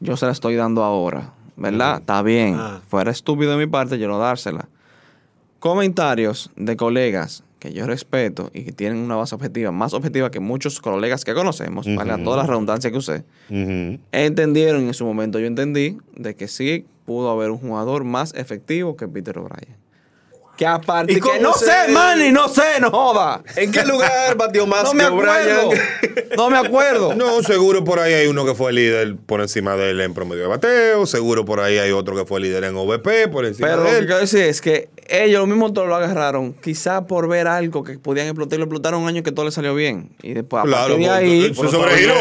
Yo 0.00 0.16
se 0.16 0.26
la 0.26 0.32
estoy 0.32 0.54
dando 0.56 0.82
ahora, 0.84 1.32
¿verdad? 1.56 1.98
Está 2.00 2.22
bien. 2.22 2.56
Ah. 2.58 2.80
Fuera 2.88 3.10
estúpido 3.10 3.52
de 3.52 3.58
mi 3.58 3.70
parte 3.70 3.98
yo 3.98 4.08
no 4.08 4.18
dársela. 4.18 4.68
Comentarios 5.58 6.50
de 6.56 6.76
colegas 6.76 7.42
que 7.58 7.72
yo 7.72 7.86
respeto 7.86 8.50
y 8.52 8.64
que 8.64 8.72
tienen 8.72 8.98
una 8.98 9.16
base 9.16 9.34
objetiva, 9.34 9.72
más 9.72 9.94
objetiva 9.94 10.30
que 10.30 10.38
muchos 10.38 10.80
colegas 10.82 11.24
que 11.24 11.32
conocemos, 11.32 11.86
valga 11.96 12.22
toda 12.22 12.36
la 12.36 12.42
redundancia 12.46 12.90
que 12.90 12.98
usé, 12.98 13.24
entendieron 14.12 14.82
en 14.82 14.92
su 14.92 15.06
momento, 15.06 15.38
yo 15.38 15.46
entendí, 15.46 15.96
de 16.14 16.34
que 16.36 16.46
sí 16.46 16.84
pudo 17.06 17.30
haber 17.30 17.50
un 17.50 17.56
jugador 17.58 18.04
más 18.04 18.34
efectivo 18.34 18.96
que 18.96 19.08
Peter 19.08 19.38
O'Brien. 19.38 19.76
Que 20.56 20.64
aparte, 20.66 21.12
¿Y 21.14 21.20
que 21.20 21.40
no 21.40 21.52
se- 21.52 21.64
sé, 21.66 21.88
Manny, 21.88 22.30
no 22.30 22.48
sé, 22.48 22.78
no 22.80 22.90
joda. 22.92 23.42
¿En 23.56 23.72
qué 23.72 23.84
lugar 23.84 24.36
batió 24.36 24.66
más 24.68 24.84
No 24.84 24.94
me 24.94 25.00
que 25.00 25.06
acuerdo. 25.06 25.70
No 26.36 26.50
me 26.50 26.58
acuerdo. 26.58 27.14
No, 27.16 27.42
seguro 27.42 27.82
por 27.82 27.98
ahí 27.98 28.12
hay 28.14 28.26
uno 28.28 28.44
que 28.46 28.54
fue 28.54 28.72
líder 28.72 29.16
por 29.26 29.40
encima 29.40 29.74
de 29.74 29.90
él 29.90 30.00
en 30.00 30.14
promedio 30.14 30.42
de 30.42 30.48
bateo. 30.48 31.06
Seguro 31.06 31.44
por 31.44 31.58
ahí 31.60 31.78
hay 31.78 31.90
otro 31.90 32.14
que 32.14 32.24
fue 32.24 32.38
líder 32.40 32.62
en 32.64 32.76
OVP 32.76 33.26
por 33.28 33.44
encima 33.46 33.66
Pero 33.66 33.82
lo 33.82 33.84
de 33.84 33.90
que 33.90 33.98
él. 33.98 34.06
quiero 34.06 34.20
decir 34.20 34.42
es 34.42 34.60
que 34.60 34.90
ellos 35.08 35.40
lo 35.40 35.46
mismo 35.46 35.72
todo 35.72 35.84
lo 35.86 35.96
agarraron, 35.96 36.54
quizá 36.54 37.04
por 37.06 37.28
ver 37.28 37.46
algo 37.46 37.82
que 37.84 37.98
podían 37.98 38.26
explotar, 38.28 38.58
lo 38.58 38.64
explotaron 38.64 39.02
un 39.02 39.08
año 39.08 39.22
que 39.22 39.32
todo 39.32 39.44
les 39.44 39.54
salió 39.54 39.74
bien. 39.74 40.10
Y 40.22 40.32
después, 40.34 40.62
a 40.62 40.66
Claro, 40.66 40.94
partir 40.94 41.08
de 41.08 41.10
ahí, 41.14 41.54
se 41.54 41.68
sobregiró. 41.68 42.14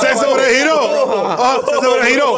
Se 0.00 0.14
sobregiró. 0.14 0.80
Se 1.66 1.74
sobregiró. 1.86 2.36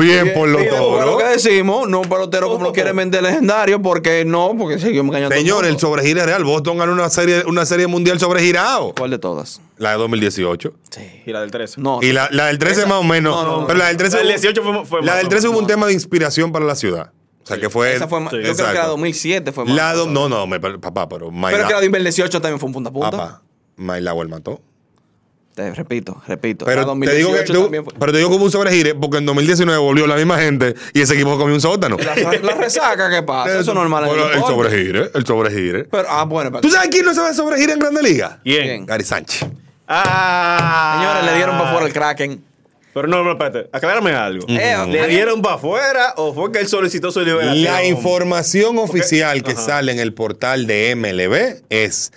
Bien 0.00 0.32
por 0.32 0.48
los 0.48 0.60
después 0.62 0.80
lo 0.80 1.16
que 1.18 1.24
toros. 1.24 1.30
decimos, 1.32 1.88
no 1.88 2.00
un 2.00 2.08
pelotero 2.20 2.48
como 2.48 2.64
lo 2.64 2.72
quieren 2.72 2.96
vender 2.96 3.22
legendario, 3.22 3.80
porque 3.82 4.24
no, 4.24 4.54
porque 4.58 4.78
seguimos 4.78 5.08
engañando. 5.08 5.34
Señor, 5.36 5.64
el 5.64 5.76
es 6.20 6.26
real. 6.26 6.44
Boston 6.44 6.78
ganó 6.78 6.92
una 6.92 7.08
serie, 7.10 7.44
una 7.46 7.66
serie 7.66 7.86
mundial 7.86 8.18
sobregirado. 8.20 8.94
¿Cuál 8.96 9.10
de 9.10 9.18
todas? 9.18 9.60
La 9.78 9.92
de 9.92 9.98
2018. 9.98 10.72
Y 11.26 11.32
la 11.32 11.40
del 11.40 11.50
13. 11.50 11.80
No. 11.80 12.00
Y 12.02 12.12
la, 12.12 12.28
la 12.32 12.46
del 12.46 12.58
13 12.58 12.86
más 12.86 12.98
o 12.98 13.04
menos. 13.04 13.34
no, 13.34 13.50
no, 13.50 13.60
no. 13.62 13.66
pero 13.66 13.78
la 13.78 13.88
del 13.88 13.96
13, 13.96 14.16
La 14.16 14.22
del 14.22 14.28
18 14.32 14.62
fue- 14.62 14.84
fue 14.86 15.02
La 15.02 15.14
del 15.16 15.24
¿no? 15.24 15.28
13 15.30 15.48
hubo 15.48 15.58
un 15.58 15.66
tema 15.66 15.86
de 15.86 15.92
inspiración 15.92 16.52
para 16.52 16.64
la 16.64 16.74
ciudad. 16.74 17.12
O 17.42 17.46
sea, 17.46 17.58
que 17.58 17.70
fue. 17.70 17.94
Esa 17.94 18.06
fue 18.06 18.20
más- 18.20 18.30
sí. 18.30 18.36
yo 18.36 18.42
creo 18.42 18.56
que 18.56 18.62
la 18.62 18.68
Exacto. 18.70 18.90
2007 18.90 19.52
fue 19.52 19.64
más. 19.64 19.74
La 19.74 19.94
do- 19.94 20.06
no, 20.06 20.28
no, 20.28 20.46
me- 20.46 20.60
papá, 20.60 21.08
pero 21.08 21.30
Mike 21.30 21.46
pero 21.56 21.66
que 21.68 21.72
la 21.74 21.80
La- 21.80 21.80
de 21.80 21.86
2018 21.88 22.40
también 22.40 22.60
fue 22.60 22.66
un 22.68 22.72
punta 22.74 22.90
a 22.90 22.92
punta. 22.92 23.10
Papá, 23.10 23.42
Mike 23.76 24.02
Lauer 24.02 24.28
mató. 24.28 24.60
Te 25.60 25.74
repito, 25.74 26.22
repito. 26.26 26.64
Pero 26.64 26.86
te, 26.98 27.14
digo 27.16 27.32
que, 27.32 27.38
2018 27.44 27.52
tú- 27.52 27.62
también 27.64 27.84
fue- 27.84 27.92
pero 27.98 28.12
te 28.12 28.18
digo 28.18 28.30
que 28.30 28.36
hubo 28.36 28.44
un 28.46 28.50
sobregire 28.50 28.94
porque 28.94 29.18
en 29.18 29.26
2019 29.26 29.78
volvió 29.78 30.06
la 30.06 30.16
misma 30.16 30.38
gente 30.38 30.74
y 30.94 31.02
ese 31.02 31.12
equipo 31.12 31.36
comió 31.36 31.54
un 31.54 31.60
sótano. 31.60 31.98
La, 31.98 32.14
la 32.40 32.54
resaca, 32.54 33.10
¿qué 33.10 33.22
pasa? 33.22 33.50
Eso 33.58 33.72
es 33.72 33.74
normal. 33.74 34.04
en 34.04 34.08
Bueno, 34.08 34.24
el 34.28 34.32
deporte. 34.36 34.54
sobregire, 34.54 35.10
el 35.14 35.26
sobregire. 35.26 35.84
Pero, 35.84 36.08
ah, 36.08 36.24
bueno, 36.24 36.50
pero- 36.50 36.62
¿Tú 36.62 36.70
sabes 36.70 36.88
quién 36.90 37.04
no 37.04 37.12
sabe 37.14 37.34
sobregire 37.34 37.74
en 37.74 37.78
Grande 37.78 38.02
Liga? 38.02 38.40
¿Quién? 38.42 38.86
Gary 38.86 39.04
Sánchez. 39.04 39.46
Ah. 39.86 40.96
Señores, 40.98 41.24
le 41.30 41.36
dieron 41.36 41.58
para 41.58 41.70
fuera 41.72 41.86
el 41.86 41.92
Kraken. 41.92 42.44
Pero 42.92 43.06
no, 43.06 43.22
no, 43.22 43.32
espérate. 43.32 43.68
Aclárame 43.72 44.10
algo. 44.12 44.44
Eh, 44.48 44.76
¿Le 44.88 45.06
dieron 45.06 45.42
para 45.42 45.54
afuera 45.56 46.14
o 46.16 46.34
fue 46.34 46.50
que 46.50 46.58
él 46.58 46.66
solicitó 46.66 47.12
su 47.12 47.20
liberación? 47.20 47.62
La 47.62 47.84
información 47.84 48.78
oficial 48.78 49.44
que 49.44 49.54
sale 49.54 49.92
en 49.92 50.00
el 50.00 50.12
portal 50.12 50.66
de 50.66 50.96
MLB 50.96 51.62
es 51.70 52.12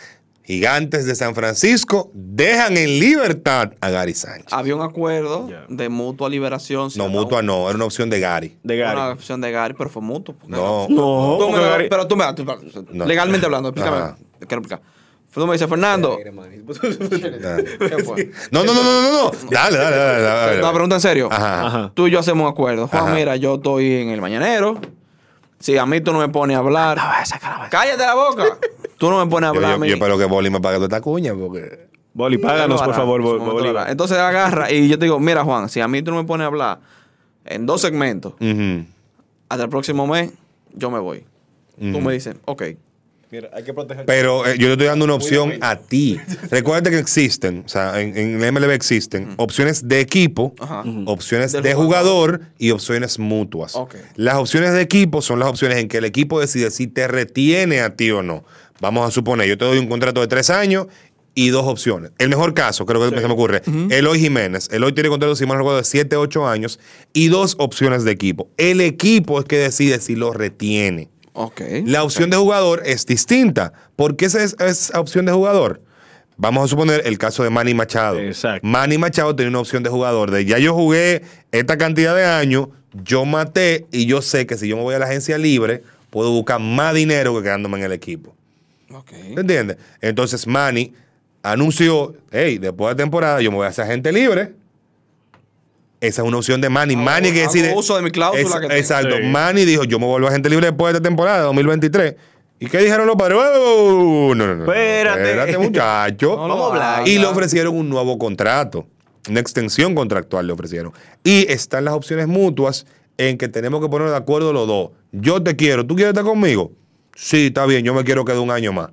Gigantes 0.45 1.05
de 1.05 1.15
San 1.15 1.35
Francisco 1.35 2.11
dejan 2.13 2.75
en 2.75 2.99
libertad 2.99 3.71
a 3.79 3.89
Gary 3.89 4.13
Sánchez. 4.13 4.51
Había 4.51 4.75
un 4.75 4.81
acuerdo 4.81 5.49
de 5.69 5.89
mutua 5.89 6.29
liberación. 6.29 6.89
No, 6.95 7.07
mutua 7.07 7.41
no, 7.41 7.67
era 7.69 7.75
una 7.77 7.85
opción 7.85 8.09
de 8.09 8.19
Gary. 8.19 8.57
De 8.63 8.75
Una 8.81 8.93
Gary. 8.93 9.13
opción 9.13 9.39
de 9.39 9.51
Gary, 9.51 9.73
pero 9.77 9.89
fue 9.89 10.01
mutuo. 10.01 10.35
No. 10.47 10.87
No, 10.89 11.37
Tú 11.39 11.45
me- 11.49 11.51
porque 11.53 11.69
Gary- 11.69 11.87
pero 11.89 12.07
tú 12.07 12.15
me 12.17 12.33
tú- 12.33 12.45
No. 12.91 13.05
legalmente 13.05 13.45
hablando, 13.45 13.69
explícame. 13.69 13.97
Ajá. 13.97 14.15
Quiero 14.39 14.61
explicar. 14.61 14.81
Tú 15.33 15.47
me 15.47 15.53
dices, 15.53 15.67
Fernando, 15.67 16.19
Ya. 16.19 16.31
¿qué 17.89 18.03
fue? 18.03 18.29
No, 18.51 18.63
no, 18.63 18.73
no, 18.73 18.83
no, 18.83 19.01
no, 19.01 19.23
no. 19.23 19.31
Dale, 19.49 19.77
dale, 19.77 19.95
dale. 19.97 20.21
dale, 20.21 20.59
Una 20.59 20.71
pregunta 20.73 20.95
en 20.95 21.01
serio. 21.01 21.29
Ajá. 21.31 21.65
Ajá. 21.67 21.91
Tú 21.95 22.05
y 22.07 22.11
yo 22.11 22.19
hacemos 22.19 22.43
un 22.45 22.51
acuerdo. 22.51 22.87
Juan, 22.87 23.05
Ajá. 23.05 23.15
mira, 23.15 23.35
yo 23.37 23.55
estoy 23.55 23.93
en 23.93 24.09
el 24.09 24.21
mañanero. 24.21 24.79
Si 25.63 25.77
a 25.77 25.85
mí 25.85 26.01
tú 26.01 26.11
no 26.11 26.19
me 26.19 26.27
pones 26.27 26.57
a 26.57 26.59
hablar. 26.59 26.99
Cállate 27.69 28.05
la 28.05 28.15
boca. 28.15 28.43
Tú 28.97 29.09
no 29.09 29.23
me 29.23 29.31
pones 29.31 29.49
a 29.49 29.53
Yo, 29.53 29.57
hablar. 29.59 29.71
a 29.71 29.73
yo, 29.75 29.79
mí. 29.79 29.87
yo 29.87 29.93
espero 29.95 30.17
que 30.17 30.25
Boli 30.25 30.49
me 30.49 30.59
pague 30.59 30.75
toda 30.75 30.87
esta 30.87 30.99
cuña 30.99 31.33
porque. 31.33 31.87
Boli, 32.13 32.37
páganos, 32.37 32.81
por 32.81 32.93
favor, 32.93 33.21
Boli. 33.21 33.69
Entonces 33.87 34.17
agarra 34.17 34.69
y 34.69 34.89
yo 34.89 34.99
te 34.99 35.05
digo, 35.05 35.21
mira 35.21 35.45
Juan, 35.45 35.69
si 35.69 35.79
a 35.79 35.87
mí 35.87 36.01
tú 36.01 36.11
no 36.11 36.17
me 36.17 36.25
pones 36.25 36.43
a 36.43 36.47
hablar 36.47 36.79
en 37.45 37.65
dos 37.65 37.79
segmentos, 37.79 38.33
hasta 39.47 39.63
el 39.63 39.69
próximo 39.69 40.05
mes, 40.05 40.33
yo 40.73 40.91
me 40.91 40.99
voy. 40.99 41.23
Tú 41.79 42.01
me 42.01 42.11
dices, 42.11 42.35
ok. 42.43 42.63
Mira, 43.33 43.49
hay 43.51 43.63
que 43.63 43.73
proteger. 43.73 44.05
Pero 44.05 44.45
eh, 44.45 44.59
yo 44.59 44.67
te 44.67 44.73
estoy 44.73 44.85
dando 44.85 45.05
una 45.05 45.15
opción 45.15 45.53
a 45.61 45.75
ti. 45.75 46.19
Recuerda 46.51 46.91
que 46.91 46.99
existen, 46.99 47.63
o 47.65 47.67
sea, 47.67 47.99
en, 47.99 48.15
en 48.15 48.43
el 48.43 48.51
MLB 48.51 48.69
existen 48.69 49.33
opciones 49.37 49.87
de 49.87 50.01
equipo, 50.01 50.53
Ajá. 50.59 50.83
opciones 51.07 51.51
Del 51.51 51.63
de 51.63 51.73
jugador. 51.73 52.33
jugador 52.37 52.53
y 52.59 52.69
opciones 52.69 53.17
mutuas. 53.17 53.75
Las 54.17 54.35
opciones 54.35 54.73
de 54.73 54.81
equipo 54.81 55.23
son 55.23 55.39
las 55.39 55.49
opciones 55.49 55.79
en 55.79 55.87
que 55.87 55.97
el 55.97 56.05
equipo 56.05 56.39
decide 56.39 56.69
si 56.69 56.85
te 56.85 57.07
retiene 57.07 57.81
a 57.81 57.95
ti 57.95 58.11
o 58.11 58.21
no. 58.21 58.43
Vamos 58.79 59.07
a 59.07 59.09
suponer, 59.09 59.47
yo 59.47 59.57
te 59.57 59.65
doy 59.65 59.79
un 59.79 59.87
contrato 59.87 60.21
de 60.21 60.27
tres 60.27 60.51
años 60.51 60.85
y 61.33 61.49
dos 61.49 61.65
opciones. 61.65 62.11
El 62.19 62.29
mejor 62.29 62.53
caso, 62.53 62.85
creo 62.85 63.09
que 63.09 63.19
se 63.19 63.27
me 63.27 63.33
ocurre, 63.33 63.63
Eloy 63.89 64.19
Jiménez. 64.19 64.69
Eloy 64.71 64.93
tiene 64.93 65.09
contrato, 65.09 65.35
si 65.35 65.47
mal 65.47 65.55
no 65.57 65.61
recuerdo, 65.63 65.79
de 65.79 65.85
7, 65.85 66.15
8 66.17 66.47
años 66.47 66.79
y 67.13 67.29
dos 67.29 67.55
opciones 67.57 68.03
de 68.03 68.11
equipo. 68.11 68.49
El 68.57 68.79
equipo 68.79 69.39
es 69.39 69.45
que 69.45 69.57
decide 69.57 69.99
si 69.99 70.15
lo 70.15 70.33
retiene. 70.33 71.09
Ok. 71.33 71.61
La 71.85 72.03
opción 72.03 72.29
de 72.29 72.37
jugador 72.37 72.83
es 72.85 73.05
distinta. 73.05 73.73
¿Por 73.95 74.15
qué 74.15 74.25
esa 74.25 74.43
es 74.43 74.55
esa 74.59 74.99
opción 74.99 75.25
de 75.25 75.31
jugador? 75.31 75.81
Vamos 76.37 76.65
a 76.65 76.67
suponer 76.67 77.03
el 77.05 77.17
caso 77.17 77.43
de 77.43 77.49
Manny 77.49 77.73
Machado. 77.73 78.19
Exacto. 78.19 78.65
Manny 78.65 78.97
Machado 78.97 79.35
tiene 79.35 79.49
una 79.49 79.59
opción 79.59 79.83
de 79.83 79.89
jugador 79.89 80.31
de 80.31 80.45
ya 80.45 80.57
yo 80.57 80.73
jugué 80.73 81.23
esta 81.51 81.77
cantidad 81.77 82.15
de 82.15 82.25
años, 82.25 82.69
yo 83.03 83.25
maté 83.25 83.85
y 83.91 84.05
yo 84.05 84.21
sé 84.21 84.45
que 84.45 84.57
si 84.57 84.67
yo 84.67 84.77
me 84.77 84.83
voy 84.83 84.95
a 84.95 84.99
la 84.99 85.05
agencia 85.05 85.37
libre, 85.37 85.83
puedo 86.09 86.31
buscar 86.31 86.59
más 86.59 86.93
dinero 86.93 87.35
que 87.35 87.43
quedándome 87.43 87.77
en 87.79 87.85
el 87.85 87.91
equipo. 87.91 88.35
Ok. 88.91 89.11
¿Me 89.35 89.41
entiendes? 89.41 89.77
Entonces 90.01 90.45
Manny 90.47 90.93
anunció, 91.43 92.15
hey, 92.31 92.57
después 92.57 92.95
de 92.95 93.03
temporada 93.03 93.41
yo 93.41 93.51
me 93.51 93.57
voy 93.57 93.65
a 93.65 93.69
hacer 93.69 93.85
agente 93.85 94.11
libre. 94.11 94.53
Esa 96.03 96.21
es 96.21 96.27
una 96.27 96.37
opción 96.37 96.59
de 96.61 96.69
Manny. 96.69 96.95
Hago- 96.95 97.03
Manny 97.03 97.31
que 97.31 97.41
decide. 97.41 97.73
uso 97.75 97.95
de 97.95 98.01
mi 98.01 98.11
cláusula 98.11 98.41
Es- 98.43 98.53
que 98.53 98.59
tengo. 98.59 98.73
Exacto. 98.73 99.15
Sí. 99.17 99.23
Manny 99.23 99.65
dijo: 99.65 99.83
Yo 99.85 99.99
me 99.99 100.05
vuelvo 100.05 100.27
agente 100.27 100.49
libre 100.49 100.67
después 100.67 100.93
de 100.93 100.97
esta 100.97 101.07
temporada, 101.07 101.41
2023. 101.43 102.15
¿Y 102.59 102.67
qué 102.67 102.77
dijeron 102.79 103.07
los 103.07 103.15
padres? 103.15 103.37
¡Oh! 103.41 104.33
No, 104.35 104.47
no, 104.47 104.55
no. 104.55 104.65
no. 104.65 104.71
Espérate. 104.73 105.21
Espérate, 105.23 105.57
muchacho. 105.57 106.35
No 106.47 106.65
a 106.65 106.67
hablar. 106.69 107.07
y 107.07 107.17
le 107.19 107.25
ofrecieron 107.25 107.75
un 107.77 107.89
nuevo 107.89 108.17
contrato. 108.17 108.85
Una 109.29 109.39
extensión 109.39 109.95
contractual 109.95 110.45
le 110.47 110.53
ofrecieron. 110.53 110.91
Y 111.23 111.49
están 111.51 111.85
las 111.85 111.93
opciones 111.93 112.27
mutuas 112.27 112.85
en 113.17 113.37
que 113.37 113.47
tenemos 113.47 113.79
que 113.81 113.87
ponernos 113.87 114.11
de 114.11 114.17
acuerdo 114.17 114.51
los 114.53 114.67
dos. 114.67 114.89
Yo 115.13 115.41
te 115.41 115.55
quiero, 115.55 115.85
¿tú 115.85 115.95
quieres 115.95 116.09
estar 116.11 116.25
conmigo? 116.25 116.71
Sí, 117.15 117.47
está 117.47 117.65
bien, 117.65 117.83
yo 117.85 117.93
me 117.93 118.03
quiero 118.03 118.25
quedar 118.25 118.39
un 118.39 118.51
año 118.51 118.73
más. 118.73 118.89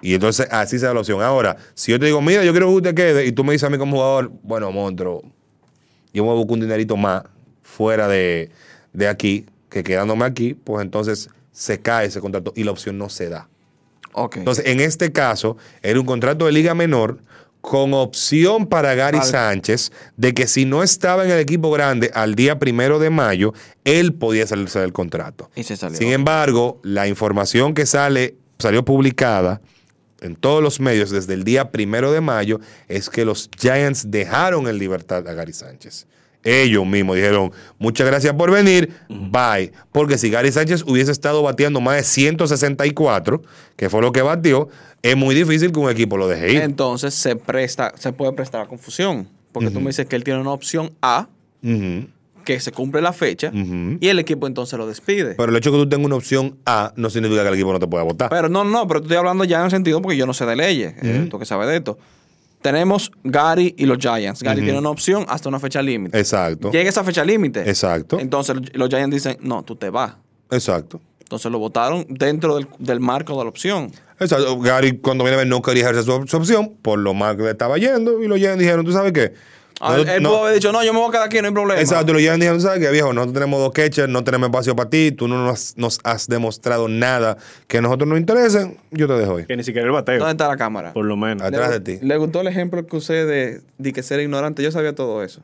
Y 0.00 0.14
entonces 0.14 0.46
así 0.50 0.78
se 0.78 0.86
da 0.86 0.94
la 0.94 1.00
opción. 1.00 1.20
Ahora, 1.20 1.56
si 1.74 1.92
yo 1.92 1.98
te 2.00 2.06
digo, 2.06 2.22
mira, 2.22 2.42
yo 2.44 2.52
quiero 2.52 2.68
que 2.68 2.72
usted 2.74 2.94
quede, 2.94 3.26
y 3.26 3.32
tú 3.32 3.44
me 3.44 3.52
dices 3.52 3.66
a 3.66 3.70
mí 3.70 3.76
como 3.76 3.96
jugador, 3.96 4.30
bueno, 4.42 4.70
monstruo, 4.72 5.22
yo 6.12 6.24
me 6.24 6.32
busco 6.32 6.54
un 6.54 6.60
dinerito 6.60 6.96
más 6.96 7.24
fuera 7.62 8.08
de, 8.08 8.50
de 8.92 9.08
aquí, 9.08 9.46
que 9.68 9.82
quedándome 9.82 10.24
aquí, 10.24 10.54
pues 10.54 10.82
entonces 10.84 11.30
se 11.52 11.80
cae 11.80 12.06
ese 12.06 12.20
contrato 12.20 12.52
y 12.56 12.64
la 12.64 12.70
opción 12.72 12.98
no 12.98 13.08
se 13.08 13.28
da. 13.28 13.48
Entonces, 14.34 14.66
en 14.66 14.80
este 14.80 15.12
caso, 15.12 15.56
era 15.82 16.00
un 16.00 16.06
contrato 16.06 16.46
de 16.46 16.52
liga 16.52 16.74
menor 16.74 17.18
con 17.60 17.92
opción 17.94 18.66
para 18.66 18.94
Gary 18.94 19.18
Vale. 19.18 19.30
Sánchez 19.30 19.92
de 20.16 20.34
que 20.34 20.46
si 20.46 20.64
no 20.64 20.82
estaba 20.82 21.24
en 21.24 21.30
el 21.30 21.38
equipo 21.38 21.70
grande 21.70 22.10
al 22.14 22.34
día 22.34 22.58
primero 22.58 22.98
de 22.98 23.10
mayo, 23.10 23.52
él 23.84 24.14
podía 24.14 24.46
salirse 24.46 24.80
del 24.80 24.92
contrato. 24.92 25.50
Y 25.54 25.62
se 25.62 25.76
salió. 25.76 25.96
Sin 25.96 26.08
embargo, 26.08 26.80
la 26.82 27.06
información 27.06 27.74
que 27.74 27.86
sale, 27.86 28.34
salió 28.58 28.84
publicada 28.84 29.60
en 30.20 30.36
todos 30.36 30.62
los 30.62 30.80
medios 30.80 31.10
desde 31.10 31.34
el 31.34 31.44
día 31.44 31.70
primero 31.70 32.12
de 32.12 32.20
mayo 32.20 32.60
es 32.88 33.10
que 33.10 33.24
los 33.24 33.50
Giants 33.58 34.10
dejaron 34.10 34.68
en 34.68 34.78
libertad 34.78 35.26
a 35.26 35.34
Gary 35.34 35.52
Sánchez. 35.52 36.06
Ellos 36.42 36.86
mismos 36.86 37.16
dijeron, 37.16 37.52
muchas 37.78 38.06
gracias 38.06 38.32
por 38.32 38.50
venir, 38.50 38.94
bye. 39.08 39.72
Porque 39.92 40.16
si 40.16 40.30
Gary 40.30 40.50
Sánchez 40.50 40.84
hubiese 40.86 41.12
estado 41.12 41.42
bateando 41.42 41.80
más 41.80 41.96
de 41.96 42.02
164, 42.04 43.42
que 43.76 43.90
fue 43.90 44.00
lo 44.00 44.10
que 44.10 44.22
batió, 44.22 44.68
es 45.02 45.16
muy 45.16 45.34
difícil 45.34 45.70
que 45.70 45.78
un 45.78 45.90
equipo 45.90 46.16
lo 46.16 46.28
deje 46.28 46.54
ir. 46.54 46.62
Entonces 46.62 47.14
se 47.14 47.36
presta, 47.36 47.92
se 47.98 48.12
puede 48.12 48.32
prestar 48.32 48.62
a 48.62 48.66
confusión. 48.66 49.28
Porque 49.52 49.70
tú 49.70 49.80
me 49.80 49.88
dices 49.88 50.06
que 50.06 50.16
él 50.16 50.24
tiene 50.24 50.40
una 50.40 50.52
opción 50.52 50.92
A. 51.02 51.28
que 52.44 52.60
se 52.60 52.72
cumple 52.72 53.00
la 53.02 53.12
fecha, 53.12 53.50
y 53.52 54.08
el 54.08 54.18
equipo 54.18 54.46
entonces 54.46 54.78
lo 54.78 54.86
despide. 54.86 55.24
Pero, 55.24 55.36
Pero 55.36 55.52
el 55.52 55.56
hecho 55.58 55.70
de 55.70 55.78
que 55.78 55.82
tú 55.84 55.88
tengas 55.88 56.06
una 56.06 56.16
opción 56.16 56.56
A 56.66 56.92
no 56.96 57.10
significa 57.10 57.42
que 57.42 57.48
el 57.48 57.54
equipo 57.54 57.72
no 57.72 57.78
te 57.78 57.86
pueda 57.86 58.02
votar. 58.04 58.50
no, 58.50 58.64
no, 58.64 58.86
pero 58.86 59.00
estoy 59.00 59.16
hablando 59.16 59.44
ya 59.44 59.58
en 59.58 59.64
el 59.66 59.70
sentido 59.70 60.00
porque 60.02 60.16
yo 60.16 60.26
no 60.26 60.34
sé 60.34 60.46
de 60.46 60.56
leyes. 60.56 60.94
eh, 61.02 61.26
tú 61.30 61.38
que 61.38 61.44
sabes 61.46 61.68
de 61.68 61.76
esto. 61.76 61.98
Tenemos 62.62 63.10
Gary 63.24 63.74
y 63.78 63.86
los 63.86 63.96
Giants. 63.98 64.42
Gary 64.42 64.60
tiene 64.62 64.78
una 64.78 64.90
opción 64.90 65.24
hasta 65.28 65.48
una 65.48 65.58
fecha 65.58 65.80
límite. 65.80 66.18
Exacto. 66.18 66.70
Llega 66.70 66.90
esa 66.90 67.02
fecha 67.02 67.24
límite. 67.24 67.60
Exacto. 67.68 68.18
Entonces 68.20 68.56
los 68.74 68.88
Giants 68.90 69.14
dicen, 69.14 69.38
no, 69.40 69.62
tú 69.62 69.76
te 69.76 69.88
vas. 69.88 70.14
Exacto. 70.50 71.00
Entonces 71.20 71.50
lo 71.50 71.58
votaron 71.58 72.04
dentro 72.10 72.56
del, 72.56 72.66
del 72.78 73.00
marco 73.00 73.38
de 73.38 73.44
la 73.44 73.48
opción. 73.50 73.90
Exacto. 74.18 74.58
Gary, 74.60 74.98
cuando 74.98 75.24
viene 75.24 75.36
a 75.36 75.38
ver, 75.38 75.46
no 75.46 75.62
quería 75.62 75.84
ejercer 75.84 76.04
su, 76.04 76.26
su 76.26 76.36
opción 76.36 76.74
por 76.82 76.98
lo 76.98 77.14
mal 77.14 77.36
que 77.38 77.44
le 77.44 77.50
estaba 77.52 77.78
yendo. 77.78 78.22
Y 78.22 78.28
los 78.28 78.36
Giants 78.38 78.58
dijeron, 78.58 78.84
¿tú 78.84 78.92
sabes 78.92 79.12
qué? 79.12 79.32
Ah, 79.82 79.92
Nosotros- 79.92 80.16
él 80.16 80.22
no- 80.22 80.28
pudo 80.28 80.42
haber 80.42 80.54
dicho, 80.54 80.72
no, 80.72 80.84
yo 80.84 80.92
me 80.92 80.98
voy 80.98 81.08
a 81.08 81.12
quedar 81.12 81.24
aquí, 81.26 81.40
no 81.40 81.48
hay 81.48 81.54
problema. 81.54 81.80
Exacto, 81.80 82.12
los 82.12 82.20
Giants 82.20 82.38
dijeron, 82.38 82.58
¿tú 82.58 82.64
sabes 82.64 82.80
qué, 82.80 82.90
viejo? 82.92 83.12
Nosotros 83.14 83.32
tenemos 83.34 83.60
dos 83.60 83.72
catchers, 83.72 84.08
no 84.10 84.22
tenemos 84.22 84.48
espacio 84.48 84.76
para 84.76 84.90
ti, 84.90 85.10
tú 85.10 85.26
no 85.26 85.42
nos, 85.46 85.74
nos 85.78 86.00
has 86.04 86.28
demostrado 86.28 86.86
nada 86.88 87.38
que 87.66 87.78
a 87.78 87.80
nosotros 87.80 88.06
nos 88.08 88.18
interese, 88.18 88.76
yo 88.90 89.06
te 89.06 89.14
dejo 89.14 89.40
ir. 89.40 89.46
Que 89.46 89.56
ni 89.56 89.64
siquiera 89.64 89.86
el 89.86 89.92
bateo. 89.92 90.18
¿Dónde 90.18 90.32
está 90.32 90.48
la 90.48 90.56
cámara? 90.58 90.92
Por 90.92 91.06
lo 91.06 91.16
menos. 91.16 91.42
Atrás 91.46 91.70
le, 91.70 91.78
de 91.78 91.98
ti. 91.98 92.06
Le 92.06 92.16
gustó 92.18 92.42
el 92.42 92.48
ejemplo 92.48 92.86
que 92.86 92.94
usé 92.96 93.24
de, 93.24 93.62
de 93.78 93.92
que 93.94 94.02
ser 94.02 94.20
ignorante. 94.20 94.62
Yo 94.62 94.70
sabía 94.70 94.94
todo 94.94 95.24
eso. 95.24 95.40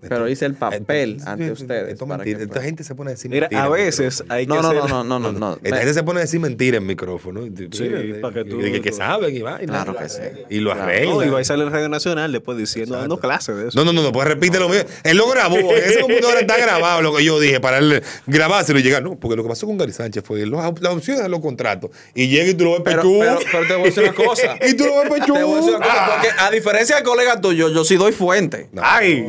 Pero 0.00 0.28
hice 0.28 0.46
el 0.46 0.54
papel 0.54 1.18
ante 1.26 1.50
ustedes. 1.52 1.92
Esto 1.92 2.04
es 2.04 2.08
para 2.08 2.18
mentira. 2.18 2.38
que 2.38 2.44
Esta 2.44 2.62
gente 2.62 2.84
se 2.84 2.94
pone 2.94 3.10
a 3.10 3.14
decir 3.14 3.30
Mira, 3.30 3.42
mentiras 3.44 3.64
a 3.64 3.68
veces 3.68 4.24
hay 4.28 4.46
que 4.46 4.48
No, 4.54 4.62
no, 4.62 4.68
hacer... 4.68 4.90
no, 4.90 5.04
no, 5.04 5.18
no, 5.18 5.32
no, 5.32 5.38
no. 5.38 5.58
Esta 5.62 5.76
gente 5.78 5.94
se 5.94 6.02
pone 6.02 6.20
a 6.20 6.22
decir 6.22 6.40
mentiras 6.40 6.80
en 6.80 6.86
micrófono. 6.86 7.42
Sí, 7.72 7.90
para 8.20 8.34
que 8.34 8.44
tú- 8.44 8.58
Que, 8.58 8.80
que 8.80 8.92
saben 8.92 9.34
y 9.36 9.42
vaina. 9.42 9.84
Claro 9.84 9.96
que 9.98 10.08
sí. 10.08 10.20
Y 10.50 10.60
lo 10.60 10.72
arreglan. 10.72 11.14
No, 11.16 11.24
y 11.24 11.28
va 11.28 11.40
a 11.40 11.44
salir 11.44 11.66
en 11.66 11.72
Radio 11.72 11.88
Nacional 11.88 12.32
después 12.32 12.56
diciendo, 12.58 12.96
dando 12.96 13.18
clases 13.18 13.56
de 13.56 13.68
eso. 13.68 13.78
No, 13.78 13.84
no, 13.84 13.92
no, 13.92 14.02
no, 14.02 14.12
pues 14.12 14.26
repite 14.28 14.58
lo 14.58 14.68
mío. 14.68 14.82
Él 15.02 15.16
lo 15.16 15.28
grabó. 15.28 15.56
En 15.56 15.70
ese 15.84 16.00
computador 16.00 16.38
está 16.38 16.56
grabado 16.58 17.02
lo 17.02 17.14
que 17.14 17.24
yo 17.24 17.38
dije 17.40 17.60
para 17.60 17.78
él 17.78 18.02
grabárselo 18.26 18.78
y 18.78 18.82
llegar. 18.82 19.02
No, 19.02 19.16
porque 19.16 19.36
lo 19.36 19.42
que 19.42 19.48
pasó 19.48 19.66
con 19.66 19.76
Gary 19.78 19.92
Sánchez 19.92 20.22
fue 20.24 20.44
las 20.46 20.66
opciones 20.92 21.22
de 21.22 21.28
los 21.28 21.40
contratos. 21.40 21.90
Y 22.14 22.28
llega 22.28 22.50
y 22.50 22.54
tú 22.54 22.64
lo 22.64 22.72
ves 22.72 22.80
pechú. 22.82 23.18
pero, 23.20 23.38
pero 23.52 23.66
te 23.66 23.74
voy 23.74 23.82
a 23.82 23.86
decir 23.86 24.02
una 24.04 24.12
cosa. 24.14 24.56
Y 24.66 24.74
tú 24.74 24.84
lo 24.86 25.00
ves 25.00 25.10
pechú. 25.10 25.34
Te 25.34 25.42
voy 25.42 25.52
a 25.54 25.56
decir 25.60 25.74
una 25.76 25.86
cosa. 25.86 26.06
Porque 26.14 26.28
a 26.38 26.50
diferencia 26.50 26.96
del 26.96 27.04
colega 27.04 27.40
tuyo, 27.40 27.68
yo 27.70 27.84
sí 27.84 27.96
doy 27.96 28.12
fuente. 28.12 28.68
Ay. 28.80 29.22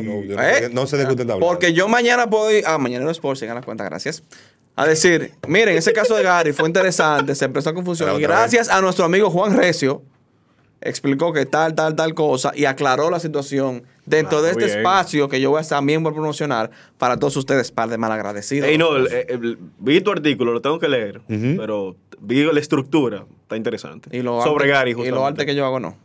No, 0.46 0.52
no, 0.60 0.62
no, 0.62 0.66
¿Eh? 0.66 0.70
no 0.72 0.82
está 0.82 0.96
hablando. 1.02 1.38
Porque 1.40 1.72
yo 1.72 1.88
mañana 1.88 2.28
puedo 2.28 2.50
ir. 2.50 2.64
Ah, 2.66 2.78
mañana 2.78 3.04
los 3.04 3.16
Sports, 3.16 3.40
sigan 3.40 3.54
la 3.56 3.62
cuenta, 3.62 3.84
gracias. 3.84 4.22
A 4.76 4.86
decir, 4.86 5.32
miren, 5.48 5.76
ese 5.76 5.92
caso 5.92 6.14
de 6.16 6.22
Gary 6.22 6.52
fue 6.52 6.68
interesante, 6.68 7.34
se 7.34 7.46
empezó 7.46 7.70
a 7.70 7.74
confusión. 7.74 8.14
Y 8.18 8.22
gracias 8.22 8.68
a 8.68 8.80
nuestro 8.82 9.04
amigo 9.06 9.30
Juan 9.30 9.56
Recio, 9.56 10.02
explicó 10.82 11.32
que 11.32 11.46
tal, 11.46 11.74
tal, 11.74 11.96
tal 11.96 12.14
cosa 12.14 12.52
y 12.54 12.66
aclaró 12.66 13.10
la 13.10 13.18
situación 13.18 13.84
dentro 14.04 14.38
Ah, 14.38 14.42
de 14.42 14.50
este 14.50 14.66
bien. 14.66 14.78
espacio 14.78 15.28
que 15.28 15.40
yo 15.40 15.50
voy 15.50 15.62
a 15.62 15.66
también 15.66 16.02
voy 16.02 16.10
a 16.12 16.14
promocionar 16.14 16.70
para 16.98 17.16
todos 17.16 17.36
ustedes, 17.38 17.70
par 17.72 17.88
de 17.88 17.96
malagradecidos. 17.98 18.68
Ey, 18.68 18.76
no, 18.78 18.94
el- 18.96 19.08
el- 19.28 19.58
vi 19.78 20.00
tu 20.02 20.10
artículo, 20.12 20.52
lo 20.52 20.60
tengo 20.60 20.78
que 20.78 20.88
leer, 20.88 21.22
pero 21.26 21.96
vi 22.20 22.44
la 22.44 22.60
estructura, 22.60 23.24
está 23.42 23.56
interesante. 23.56 24.14
y 24.16 24.20
lo 24.22 24.42
Sobre 24.42 24.64
arte- 24.66 24.72
Gary, 24.74 24.90
Y 24.90 24.94
lo 24.94 24.98
justamente. 25.00 25.26
arte 25.26 25.46
que 25.46 25.54
yo 25.54 25.64
hago, 25.64 25.80
no. 25.80 25.96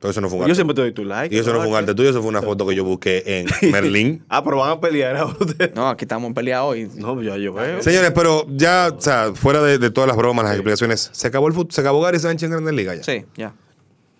Pero 0.00 0.10
eso 0.12 0.20
no 0.20 0.28
fue 0.28 0.38
un 0.38 0.46
Yo 0.46 0.54
siempre 0.54 0.74
te 0.74 0.80
doy 0.82 0.92
tu 0.92 1.04
like. 1.04 1.34
Y 1.34 1.38
eso 1.38 1.52
no 1.52 1.58
fue 1.58 1.68
un 1.68 1.74
arte 1.74 1.94
tuyo, 1.94 2.10
eso 2.10 2.20
fue 2.20 2.28
una 2.28 2.42
foto 2.42 2.66
que 2.66 2.74
yo 2.74 2.84
busqué 2.84 3.22
en 3.26 3.46
Merlín. 3.72 4.24
Ah, 4.28 4.44
pero 4.44 4.58
van 4.58 4.70
a 4.70 4.80
pelear 4.80 5.16
a 5.16 5.24
usted. 5.26 5.74
No, 5.74 5.88
aquí 5.88 6.04
estamos 6.04 6.32
peleados 6.32 6.70
hoy. 6.70 6.88
No, 6.94 7.20
ya 7.20 7.36
yo 7.36 7.52
veo. 7.52 7.82
Señores, 7.82 8.12
pero 8.14 8.46
ya, 8.48 8.92
o 8.96 9.00
sea, 9.00 9.32
fuera 9.34 9.60
de, 9.62 9.78
de 9.78 9.90
todas 9.90 10.06
las 10.06 10.16
bromas, 10.16 10.44
las 10.44 10.54
explicaciones, 10.54 11.10
¿se 11.12 11.26
acabó 11.26 11.48
el 11.48 11.54
fútbol? 11.54 11.72
¿Se 11.72 11.80
acabó 11.80 12.00
Gary 12.00 12.20
Sánchez 12.20 12.44
en 12.44 12.50
Grandes 12.52 12.74
Ligas 12.74 12.98
ya? 12.98 13.02
Sí, 13.02 13.24
ya. 13.36 13.54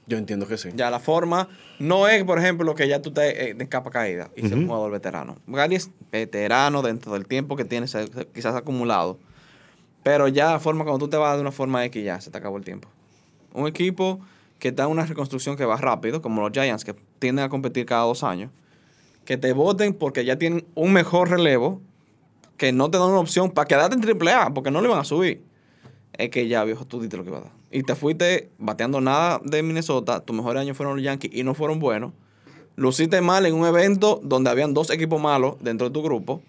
Yo 0.08 0.16
entiendo 0.16 0.48
que 0.48 0.56
sí. 0.56 0.70
Ya 0.74 0.90
la 0.90 0.98
forma 0.98 1.48
no 1.78 2.08
es, 2.08 2.24
por 2.24 2.38
ejemplo, 2.38 2.74
que 2.74 2.88
ya 2.88 3.00
tú 3.02 3.10
estés 3.10 3.34
eh, 3.36 3.54
de 3.54 3.68
capa 3.68 3.90
caída 3.90 4.30
y 4.34 4.48
ser 4.48 4.56
un 4.56 4.66
jugador 4.66 4.90
veterano. 4.90 5.36
Gary 5.46 5.76
es 5.76 5.90
veterano 6.10 6.82
dentro 6.82 7.12
del 7.12 7.26
tiempo 7.26 7.56
que 7.56 7.64
tienes 7.64 7.94
eh, 7.94 8.06
quizás 8.34 8.54
acumulado. 8.56 9.18
Pero 10.02 10.26
ya 10.26 10.52
la 10.52 10.60
forma, 10.60 10.84
cuando 10.84 11.04
tú 11.04 11.10
te 11.10 11.18
vas 11.18 11.36
de 11.36 11.42
una 11.42 11.52
forma 11.52 11.84
X, 11.84 12.02
ya 12.02 12.20
se 12.20 12.30
te 12.30 12.38
acabó 12.38 12.56
el 12.56 12.64
tiempo. 12.64 12.88
Un 13.52 13.66
equipo 13.68 14.18
que 14.58 14.68
está 14.68 14.84
en 14.84 14.90
una 14.90 15.06
reconstrucción 15.06 15.56
que 15.56 15.64
va 15.64 15.76
rápido, 15.76 16.20
como 16.20 16.42
los 16.42 16.52
Giants, 16.52 16.84
que 16.84 16.94
tienden 17.18 17.44
a 17.44 17.48
competir 17.48 17.86
cada 17.86 18.02
dos 18.02 18.24
años, 18.24 18.50
que 19.24 19.36
te 19.36 19.52
voten 19.52 19.94
porque 19.94 20.24
ya 20.24 20.36
tienen 20.36 20.66
un 20.74 20.92
mejor 20.92 21.30
relevo, 21.30 21.80
que 22.56 22.72
no 22.72 22.90
te 22.90 22.98
dan 22.98 23.08
una 23.08 23.20
opción 23.20 23.50
para 23.50 23.66
quedarte 23.68 23.96
en 23.96 24.28
AAA, 24.28 24.54
porque 24.54 24.70
no 24.70 24.80
le 24.80 24.88
van 24.88 25.00
a 25.00 25.04
subir. 25.04 25.42
Es 26.14 26.30
que 26.30 26.48
ya, 26.48 26.64
viejo, 26.64 26.84
tú 26.84 27.00
diste 27.00 27.16
lo 27.16 27.22
que 27.22 27.30
iba 27.30 27.38
a 27.38 27.42
dar. 27.42 27.52
Y 27.70 27.82
te 27.82 27.94
fuiste 27.94 28.50
bateando 28.58 29.00
nada 29.00 29.40
de 29.44 29.62
Minnesota, 29.62 30.20
tus 30.20 30.34
mejores 30.34 30.62
años 30.62 30.76
fueron 30.76 30.96
los 30.96 31.04
Yankees 31.04 31.30
y 31.32 31.44
no 31.44 31.54
fueron 31.54 31.78
buenos. 31.78 32.12
Luciste 32.74 33.20
mal 33.20 33.44
en 33.46 33.54
un 33.54 33.66
evento 33.66 34.20
donde 34.22 34.50
habían 34.50 34.72
dos 34.72 34.90
equipos 34.90 35.20
malos 35.20 35.56
dentro 35.60 35.88
de 35.88 35.92
tu 35.92 36.02
grupo. 36.02 36.42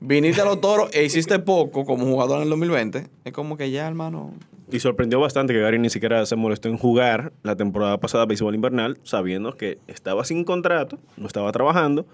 Viniste 0.00 0.40
a 0.40 0.44
los 0.44 0.60
toros 0.60 0.90
e 0.92 1.04
hiciste 1.04 1.38
poco 1.38 1.84
como 1.84 2.04
jugador 2.06 2.38
en 2.38 2.44
el 2.44 2.50
2020. 2.50 3.06
Es 3.24 3.32
como 3.32 3.56
que 3.56 3.70
ya, 3.70 3.86
hermano. 3.86 4.32
Y 4.74 4.80
sorprendió 4.80 5.20
bastante 5.20 5.52
que 5.52 5.60
Gary 5.60 5.78
ni 5.78 5.88
siquiera 5.88 6.26
se 6.26 6.34
molestó 6.34 6.68
en 6.68 6.76
jugar 6.76 7.32
la 7.44 7.54
temporada 7.54 7.98
pasada 7.98 8.26
béisbol 8.26 8.56
invernal, 8.56 8.98
sabiendo 9.04 9.56
que 9.56 9.78
estaba 9.86 10.24
sin 10.24 10.42
contrato, 10.42 10.98
no 11.16 11.28
estaba 11.28 11.52
trabajando. 11.52 12.06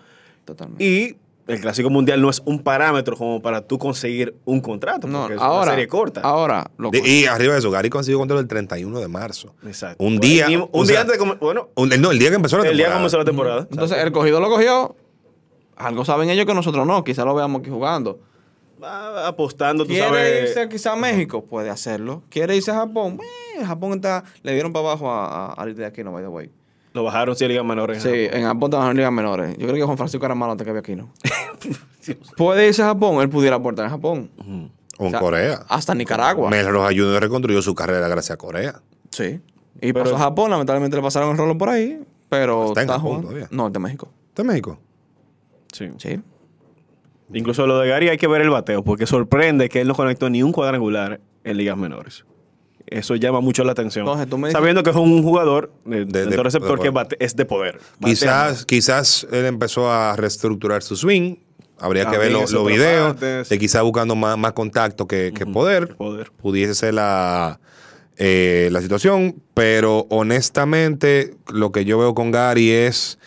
Totalmente. 0.44 0.84
Y 0.84 1.16
el 1.50 1.60
Clásico 1.62 1.88
Mundial 1.88 2.20
no 2.20 2.28
es 2.28 2.42
un 2.44 2.58
parámetro 2.62 3.16
como 3.16 3.40
para 3.40 3.62
tú 3.62 3.78
conseguir 3.78 4.34
un 4.44 4.60
contrato, 4.60 5.08
no, 5.08 5.20
porque 5.22 5.36
es 5.36 5.40
ahora, 5.40 5.62
una 5.62 5.70
serie 5.72 5.88
corta. 5.88 6.20
Ahora, 6.20 6.70
lo 6.76 6.90
De- 6.90 6.98
y 7.00 7.24
arriba 7.24 7.54
de 7.54 7.60
eso, 7.60 7.70
Gary 7.70 7.88
consiguió 7.88 8.18
contrato 8.18 8.40
el 8.42 8.46
31 8.46 9.00
de 9.00 9.08
marzo. 9.08 9.54
Exacto. 9.66 10.04
Un 10.04 10.18
día. 10.20 10.46
Un 10.70 10.84
sea, 10.86 10.92
día 10.96 11.00
antes 11.00 11.18
de 11.18 11.36
Bueno, 11.40 11.70
un- 11.76 11.88
no, 11.98 12.10
el 12.10 12.18
día 12.18 12.28
que 12.28 12.36
empezó 12.36 12.58
la 12.58 12.64
el 12.64 12.76
día 12.76 12.88
temporada. 12.88 12.98
comenzó 12.98 13.16
la 13.18 13.24
temporada. 13.24 13.66
entonces, 13.70 13.96
el 13.98 14.12
cogido 14.12 14.38
lo 14.38 14.50
cogió. 14.50 14.94
Algo 15.76 16.04
saben 16.04 16.28
ellos 16.28 16.44
que 16.44 16.52
nosotros 16.52 16.86
no. 16.86 17.02
Quizás 17.04 17.24
lo 17.24 17.34
veamos 17.34 17.62
aquí 17.62 17.70
jugando. 17.70 18.20
Va 18.82 19.26
apostando, 19.28 19.84
tú 19.84 19.90
¿Quiere 19.90 20.06
sabes. 20.06 20.48
irse 20.50 20.68
quizá 20.68 20.92
a 20.92 20.96
México? 20.96 21.44
Puede 21.44 21.68
hacerlo. 21.70 22.22
¿Quiere 22.30 22.56
irse 22.56 22.70
a 22.70 22.74
Japón? 22.74 23.18
Eh, 23.58 23.64
Japón 23.64 23.92
está... 23.92 24.24
Le 24.42 24.52
dieron 24.54 24.72
para 24.72 24.86
abajo 24.86 25.10
a, 25.10 25.52
a, 25.52 25.62
a 25.62 25.66
de 25.66 25.84
Aquino, 25.84 26.12
by 26.12 26.22
the 26.22 26.28
way. 26.28 26.50
Lo 26.92 27.04
bajaron 27.04 27.36
si 27.36 27.46
liga 27.46 27.62
menor 27.62 27.92
en 27.92 28.00
Sí, 28.00 28.08
Japón. 28.26 28.40
en 28.40 28.46
Japón 28.46 28.70
trabajan 28.70 28.90
en 28.92 28.96
ligas 28.96 29.12
menores. 29.12 29.50
Yo 29.58 29.66
creo 29.66 29.74
que 29.74 29.82
Juan 29.82 29.96
Francisco 29.96 30.24
era 30.26 30.34
malo 30.34 30.52
antes 30.52 30.64
que 30.64 30.70
había 30.70 30.80
Aquino. 30.80 31.12
Puede 32.36 32.66
irse 32.68 32.82
a 32.82 32.86
Japón. 32.86 33.20
Él 33.22 33.28
pudiera 33.28 33.56
aportar 33.56 33.84
en 33.84 33.90
Japón. 33.90 34.30
O 34.38 34.42
en 34.42 34.70
O 35.06 35.10
sea, 35.10 35.20
Corea. 35.20 35.64
Hasta 35.68 35.94
Nicaragua. 35.94 36.50
Mel 36.50 36.66
Rojas 36.68 36.94
Jr. 36.96 37.20
reconstruyó 37.20 37.62
su 37.62 37.74
carrera 37.74 38.08
gracias 38.08 38.34
a 38.34 38.36
Corea. 38.38 38.80
Sí. 39.10 39.40
Y 39.80 39.92
pasó 39.92 40.16
a 40.16 40.18
Japón. 40.18 40.50
Lamentablemente 40.50 40.96
le 40.96 41.02
pasaron 41.02 41.30
el 41.30 41.36
rolo 41.38 41.56
por 41.56 41.68
ahí. 41.68 42.02
Pero 42.28 42.68
Está 42.68 42.82
en 42.82 42.88
Japón 42.88 43.02
jugando. 43.02 43.28
todavía. 43.28 43.48
No, 43.50 43.66
es 43.66 43.72
de 43.72 43.78
México. 43.78 44.08
¿Está 44.28 44.42
en 44.42 44.48
México? 44.48 44.78
Sí. 45.72 45.88
Sí. 45.98 46.20
Incluso 47.32 47.66
lo 47.66 47.78
de 47.78 47.88
Gary 47.88 48.08
hay 48.08 48.16
que 48.18 48.26
ver 48.26 48.40
el 48.42 48.50
bateo, 48.50 48.82
porque 48.82 49.06
sorprende 49.06 49.68
que 49.68 49.80
él 49.80 49.88
no 49.88 49.94
conectó 49.94 50.28
ni 50.30 50.42
un 50.42 50.52
cuadrangular 50.52 51.20
en 51.44 51.56
ligas 51.56 51.76
menores. 51.76 52.24
Eso 52.86 53.14
llama 53.14 53.40
mucho 53.40 53.62
la 53.62 53.70
atención. 53.72 54.04
Entonces, 54.04 54.28
tú 54.28 54.36
me 54.36 54.48
dices- 54.48 54.58
Sabiendo 54.58 54.82
que 54.82 54.90
es 54.90 54.96
un 54.96 55.22
jugador 55.22 55.72
de, 55.84 56.04
De- 56.06 56.36
receptor 56.42 56.78
de 56.78 56.82
que 56.82 56.90
bate- 56.90 57.16
es 57.20 57.36
de 57.36 57.44
poder. 57.44 57.78
Batea 58.00 58.10
Quizás, 58.10 58.66
quizás 58.66 59.26
él 59.30 59.44
empezó 59.46 59.90
a 59.92 60.16
reestructurar 60.16 60.82
su 60.82 60.96
swing. 60.96 61.36
Habría 61.78 62.10
que 62.10 62.18
ver 62.18 62.32
los 62.32 62.52
videos 62.66 63.18
de 63.20 63.58
quizás 63.58 63.82
buscando 63.82 64.14
más, 64.16 64.36
más 64.36 64.52
contacto 64.52 65.06
que, 65.06 65.32
que 65.34 65.46
poder. 65.46 65.94
poder. 65.96 66.30
Pudiese 66.32 66.74
ser 66.74 66.94
la, 66.94 67.60
eh, 68.16 68.68
la 68.72 68.82
situación. 68.82 69.36
Pero 69.54 70.06
honestamente, 70.10 71.34
lo 71.52 71.72
que 71.72 71.84
yo 71.84 71.98
veo 71.98 72.14
con 72.14 72.30
Gary 72.32 72.70
es. 72.70 73.18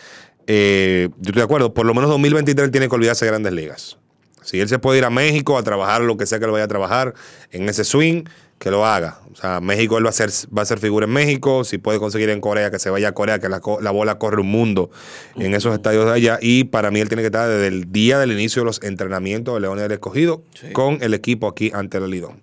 Eh, 0.48 1.10
yo 1.18 1.30
estoy 1.30 1.40
de 1.40 1.44
acuerdo, 1.44 1.74
por 1.74 1.86
lo 1.86 1.94
menos 1.94 2.10
2023 2.10 2.66
él 2.66 2.72
tiene 2.72 2.90
que 2.90 2.96
olvidarse 2.96 3.26
de 3.26 3.32
grandes 3.32 3.54
ligas. 3.54 3.98
Si 4.42 4.60
él 4.60 4.68
se 4.68 4.78
puede 4.78 5.00
ir 5.00 5.06
a 5.06 5.10
México 5.10 5.58
a 5.58 5.64
trabajar 5.64 6.02
lo 6.02 6.18
que 6.18 6.26
sea 6.26 6.40
que 6.40 6.46
lo 6.46 6.52
vaya 6.52 6.66
a 6.66 6.68
trabajar 6.68 7.14
en 7.52 7.70
ese 7.70 7.84
swing, 7.86 8.26
que 8.60 8.72
lo 8.72 8.86
haga. 8.86 9.20
O 9.32 9.36
sea, 9.36 9.60
México 9.60 9.98
él 9.98 10.06
va 10.06 10.10
a 10.10 10.14
ser, 10.14 10.30
va 10.56 10.62
a 10.62 10.66
ser 10.66 10.80
figura 10.80 11.06
en 11.06 11.12
México. 11.12 11.64
Si 11.66 11.78
puede 11.78 12.00
conseguir 12.00 12.30
en 12.30 12.40
Corea, 12.40 12.72
que 12.72 12.80
se 12.80 12.90
vaya 12.90 13.10
a 13.10 13.12
Corea, 13.12 13.40
que 13.40 13.50
la, 13.50 13.60
bola 13.60 14.18
corre 14.18 14.40
un 14.42 14.48
mundo 14.48 14.90
en 15.36 15.54
esos 15.54 15.74
estadios 15.74 16.06
de 16.06 16.14
allá. 16.14 16.40
Y 16.42 16.66
para 16.66 16.90
mí 16.90 17.02
él 17.02 17.10
tiene 17.10 17.24
que 17.24 17.28
estar 17.28 17.50
desde 17.50 17.68
el 17.68 17.92
día 17.92 18.20
del 18.20 18.32
inicio 18.32 18.62
de 18.62 18.66
los 18.66 18.82
entrenamientos 18.82 19.54
de 19.54 19.60
Leones 19.60 19.84
del 19.84 19.92
Escogido 19.92 20.44
con 20.72 21.00
el 21.02 21.14
equipo 21.14 21.48
aquí 21.48 21.72
ante 21.74 21.98
el 21.98 22.10
Lidón. 22.10 22.42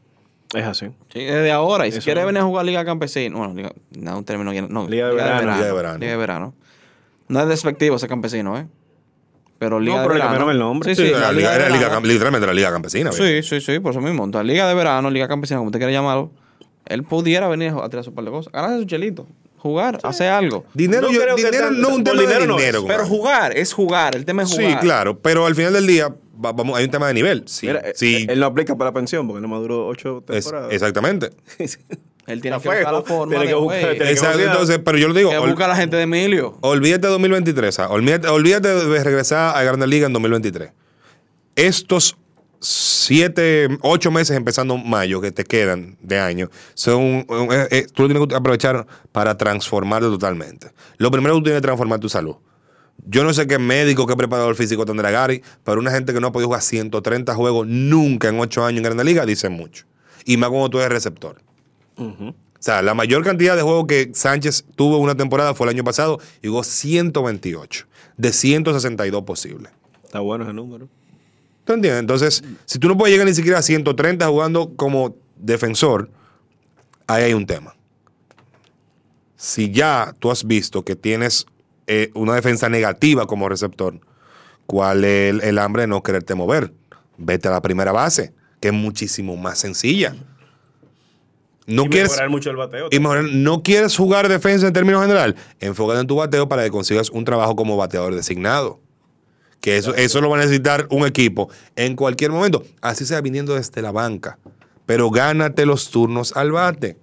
Es 0.53 0.65
así. 0.65 0.87
Sí, 1.13 1.21
desde 1.25 1.53
ahora. 1.53 1.87
Y 1.87 1.93
si 1.93 1.99
Eso 1.99 2.15
no. 2.15 2.27
venir 2.27 2.41
a 2.41 2.45
jugar 2.45 2.67
Liga 2.67 2.85
Campesina, 2.85 3.37
bueno, 3.37 3.55
Liga, 3.55 3.73
no, 3.97 4.19
un 4.19 4.25
término 4.25 4.53
no. 4.69 4.89
Liga 4.89 5.09
de 5.09 5.15
verano. 5.15 5.53
Liga 5.53 5.67
de 5.67 5.73
verano. 5.73 5.99
Liga 5.99 6.13
de 6.13 6.19
verano. 6.19 6.55
No 7.31 7.41
es 7.43 7.49
despectivo 7.49 7.97
ese 7.97 8.09
campesino, 8.09 8.59
¿eh? 8.59 8.67
Pero 9.59 9.79
Liga 9.79 9.97
No, 9.97 10.03
de 10.03 10.07
pero 10.09 10.15
le 10.15 10.21
verano. 10.21 10.31
cambiaron 10.39 10.51
el 10.55 10.59
nombre. 10.59 10.95
Sí, 10.95 11.03
sí, 11.07 11.11
la 11.13 11.19
la 11.21 11.33
liga, 11.33 11.33
Liga 11.33 11.51
de 11.51 11.57
era 11.57 11.69
liga 11.77 12.01
literalmente 12.01 12.47
la 12.47 12.55
Liga 12.55 12.71
Campesina. 12.73 13.13
Sí, 13.13 13.43
sí, 13.43 13.61
sí, 13.61 13.79
por 13.79 13.93
eso 13.93 14.01
mismo. 14.01 14.25
Entonces, 14.25 14.47
Liga 14.47 14.67
de 14.69 14.75
verano, 14.75 15.11
Liga 15.11 15.29
Campesina, 15.29 15.59
como 15.59 15.69
usted 15.69 15.79
quiera 15.79 15.93
llamarlo, 15.93 16.31
él 16.87 17.05
pudiera 17.05 17.47
venir 17.49 17.73
a 17.81 17.89
tirar 17.89 18.05
su 18.05 18.13
par 18.15 18.25
de 18.25 18.31
cosas. 18.31 18.53
Ganarse 18.53 18.79
su 18.79 18.85
chelito. 18.85 19.27
Jugar, 19.59 19.99
hacer 20.03 20.29
algo. 20.31 20.65
Dinero, 20.73 21.03
No 21.09 21.13
yo- 21.13 21.21
creo 21.21 21.37
que 21.37 21.45
dinero 21.45 21.65
tan- 21.67 21.81
no 21.83 21.89
es 21.91 21.95
un 21.97 22.05
tema 22.05 22.17
de 22.23 22.27
dinero 22.27 22.47
no 22.47 22.59
es. 22.59 22.73
Pero 22.87 23.07
jugar 23.07 23.57
es 23.57 23.73
jugar. 23.75 24.17
El 24.17 24.25
tema 24.25 24.43
es 24.45 24.51
jugar. 24.51 24.71
Sí, 24.73 24.77
claro. 24.79 25.19
Pero 25.19 25.45
al 25.45 25.55
final 25.55 25.75
del 25.75 25.87
día, 25.87 26.09
va- 26.43 26.53
vamos, 26.53 26.79
hay 26.79 26.87
un 26.87 26.91
tema 26.91 27.07
de 27.09 27.13
nivel. 27.15 27.43
Sí, 27.47 27.67
Mira, 27.67 27.81
eh, 27.81 27.93
sí, 27.95 28.25
él 28.27 28.41
no 28.41 28.47
aplica 28.47 28.75
para 28.77 28.89
la 28.89 28.95
pensión 28.95 29.27
porque 29.29 29.43
no 29.43 29.49
maduró 29.49 29.87
ocho 29.87 30.25
es- 30.31 30.47
temporadas. 30.47 30.73
exactamente. 30.73 31.31
Él 32.27 32.41
tiene 32.41 32.61
que 32.61 32.69
buscar 32.69 32.93
la 32.93 33.03
forma 33.03 33.31
Tiene 33.31 33.45
de 33.45 33.49
que 33.51 33.55
buscar- 33.57 33.81
güey, 33.81 33.91
tiene 33.97 34.05
que 34.07 34.11
Exacto, 34.13 34.41
entonces, 34.41 34.81
pero 34.85 34.99
yo 34.99 35.09
lo 35.09 35.15
digo, 35.15 35.31
que 35.31 35.39
busca 35.39 35.67
la 35.69 35.77
gente 35.77 35.97
de 35.97 36.03
Emilio. 36.03 36.59
olvídate 36.61 37.07
de 37.07 37.13
2023. 37.13 37.69
o 37.69 37.73
sea, 37.73 37.89
olvídate, 37.89 38.29
olvídate 38.29 38.69
de 38.69 39.05
regresar 39.05 39.57
a 39.57 39.63
Grandes 39.63 39.89
Liga 39.89 40.07
en 40.07 40.13
2023. 40.13 40.71
Estos 41.57 42.17
siete, 42.61 43.69
ocho 43.83 44.11
meses 44.11 44.37
empezando 44.37 44.77
mayo 44.77 45.21
que 45.21 45.33
te 45.33 45.45
quedan 45.45 45.97
de 46.03 46.19
año, 46.19 46.51
son, 46.75 47.03
un- 47.29 47.49
eh, 47.53 47.69
eh, 47.71 47.87
tú 47.93 48.03
lo 48.03 48.09
tienes 48.09 48.29
que 48.29 48.35
aprovechar 48.35 48.87
para 49.13 49.37
transformarte 49.37 50.07
totalmente. 50.09 50.69
Lo 50.99 51.11
primero 51.11 51.35
que 51.35 51.41
tú 51.41 51.45
tienes 51.45 51.61
que 51.61 51.67
transformar 51.67 51.99
tu 52.01 52.09
salud. 52.09 52.37
Yo 53.07 53.25
no 53.25 53.33
sé 53.33 53.47
qué 53.47 53.59
médico, 53.59 54.07
qué 54.07 54.15
preparador 54.15 54.55
físico 54.57 54.85
tendrá 54.85 55.11
Gary, 55.11 55.43
pero 55.65 55.81
una 55.81 55.91
gente 55.91 56.13
que 56.13 56.21
no 56.21 56.27
ha 56.29 56.33
podido 56.33 56.49
jugar 56.49 56.61
130 56.63 57.35
juegos 57.35 57.67
nunca 57.67 58.29
en 58.29 58.39
ocho 58.39 58.63
años 58.65 58.79
en 58.79 58.85
Grandes 58.85 59.07
Liga 59.07 59.25
dice 59.25 59.49
mucho. 59.49 59.87
Y 60.27 60.37
más 60.37 60.51
cuando 60.51 60.69
tú 60.69 60.79
eres 60.81 60.91
receptor. 60.91 61.41
O 62.01 62.63
sea, 62.63 62.83
la 62.83 62.93
mayor 62.93 63.25
cantidad 63.25 63.57
de 63.57 63.63
juegos 63.63 63.87
que 63.87 64.11
Sánchez 64.13 64.65
tuvo 64.77 64.99
una 64.99 65.15
temporada 65.15 65.55
fue 65.55 65.67
el 65.67 65.75
año 65.75 65.85
pasado 65.85 66.19
y 66.43 66.49
jugó 66.49 66.63
128 66.63 67.87
de 68.19 68.33
162 68.33 69.23
posibles. 69.23 69.73
Está 70.05 70.21
bueno 70.21 70.45
ese 70.45 70.53
número. 70.53 70.89
¿Tú 71.65 71.73
entiendes? 71.73 72.01
Entonces, 72.01 72.45
si 72.67 72.79
tú 72.79 72.89
no 72.89 72.99
puedes 72.99 73.15
llegar 73.15 73.27
ni 73.27 73.35
siquiera 73.35 73.59
a 73.59 73.63
130 73.63 74.27
jugando 74.29 74.75
como 74.77 75.15
defensor, 75.37 76.11
ahí 77.07 77.25
hay 77.25 77.33
un 77.33 77.47
tema. 77.47 77.75
Si 79.37 79.71
ya 79.71 80.15
tú 80.19 80.31
has 80.31 80.45
visto 80.47 80.85
que 80.85 80.97
tienes 80.97 81.47
eh, 81.87 82.11
una 82.15 82.35
defensa 82.35 82.69
negativa 82.69 83.27
como 83.27 83.49
receptor, 83.49 84.01
¿cuál 84.67 85.05
es 85.05 85.31
el, 85.31 85.41
el 85.41 85.59
hambre 85.59 85.83
de 85.83 85.87
no 85.87 86.03
quererte 86.03 86.35
mover? 86.35 86.75
Vete 87.17 87.49
a 87.49 87.53
la 87.53 87.63
primera 87.63 87.93
base, 87.93 88.35
que 88.61 88.69
es 88.69 88.75
muchísimo 88.75 89.37
más 89.37 89.59
sencilla. 89.59 90.15
No 91.71 91.85
y 91.85 91.89
quieres 91.89 92.11
mejorar 92.11 92.31
mucho 92.31 92.51
el 92.51 92.57
bateo. 92.57 92.89
y 92.91 92.99
mejorar- 92.99 93.25
no 93.33 93.63
quieres 93.63 93.97
jugar 93.97 94.29
defensa 94.29 94.67
en 94.67 94.73
términos 94.73 95.03
general, 95.03 95.37
enfócate 95.61 96.01
en 96.01 96.07
tu 96.07 96.17
bateo 96.17 96.49
para 96.49 96.65
que 96.65 96.71
consigas 96.71 97.11
un 97.11 97.25
trabajo 97.25 97.55
como 97.57 97.77
bateador 97.77 98.15
designado. 98.15 98.81
Que 99.61 99.77
eso, 99.77 99.95
eso 99.95 100.21
lo 100.23 100.31
va 100.31 100.37
a 100.39 100.41
necesitar 100.41 100.87
un 100.91 101.07
equipo 101.07 101.51
en 101.77 101.95
cualquier 101.95 102.31
momento, 102.31 102.63
así 102.81 103.05
sea 103.05 103.21
viniendo 103.21 103.55
desde 103.55 103.83
la 103.83 103.93
banca. 103.93 104.39
Pero 104.87 105.11
gánate 105.11 105.67
los 105.67 105.91
turnos 105.91 106.35
al 106.37 106.51
bate. 106.53 106.97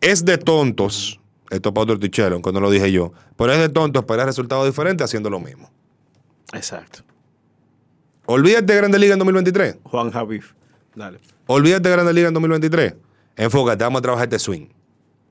Es 0.00 0.24
de 0.24 0.36
tontos, 0.38 1.18
esto 1.50 1.72
para 1.72 1.84
otro 1.84 1.98
tichero, 1.98 2.40
cuando 2.42 2.60
lo 2.60 2.70
dije 2.70 2.92
yo, 2.92 3.12
pero 3.36 3.52
es 3.52 3.58
de 3.58 3.68
tontos 3.70 4.02
esperar 4.02 4.26
resultados 4.26 4.66
diferentes 4.66 5.04
haciendo 5.04 5.30
lo 5.30 5.40
mismo. 5.40 5.70
Exacto. 6.52 7.00
Olvídate 8.26 8.72
de 8.72 8.76
Grande 8.76 8.98
Liga 8.98 9.14
en 9.14 9.18
2023. 9.18 9.78
Juan 9.84 10.10
Javif. 10.10 10.52
Dale. 10.94 11.18
Olvídate 11.46 11.88
de 11.88 11.94
Grande 11.94 12.12
Liga 12.12 12.28
en 12.28 12.34
2023. 12.34 12.94
Enfócate, 13.36 13.84
vamos 13.84 13.98
a 13.98 14.02
trabajar 14.02 14.24
este 14.24 14.38
swing. 14.38 14.66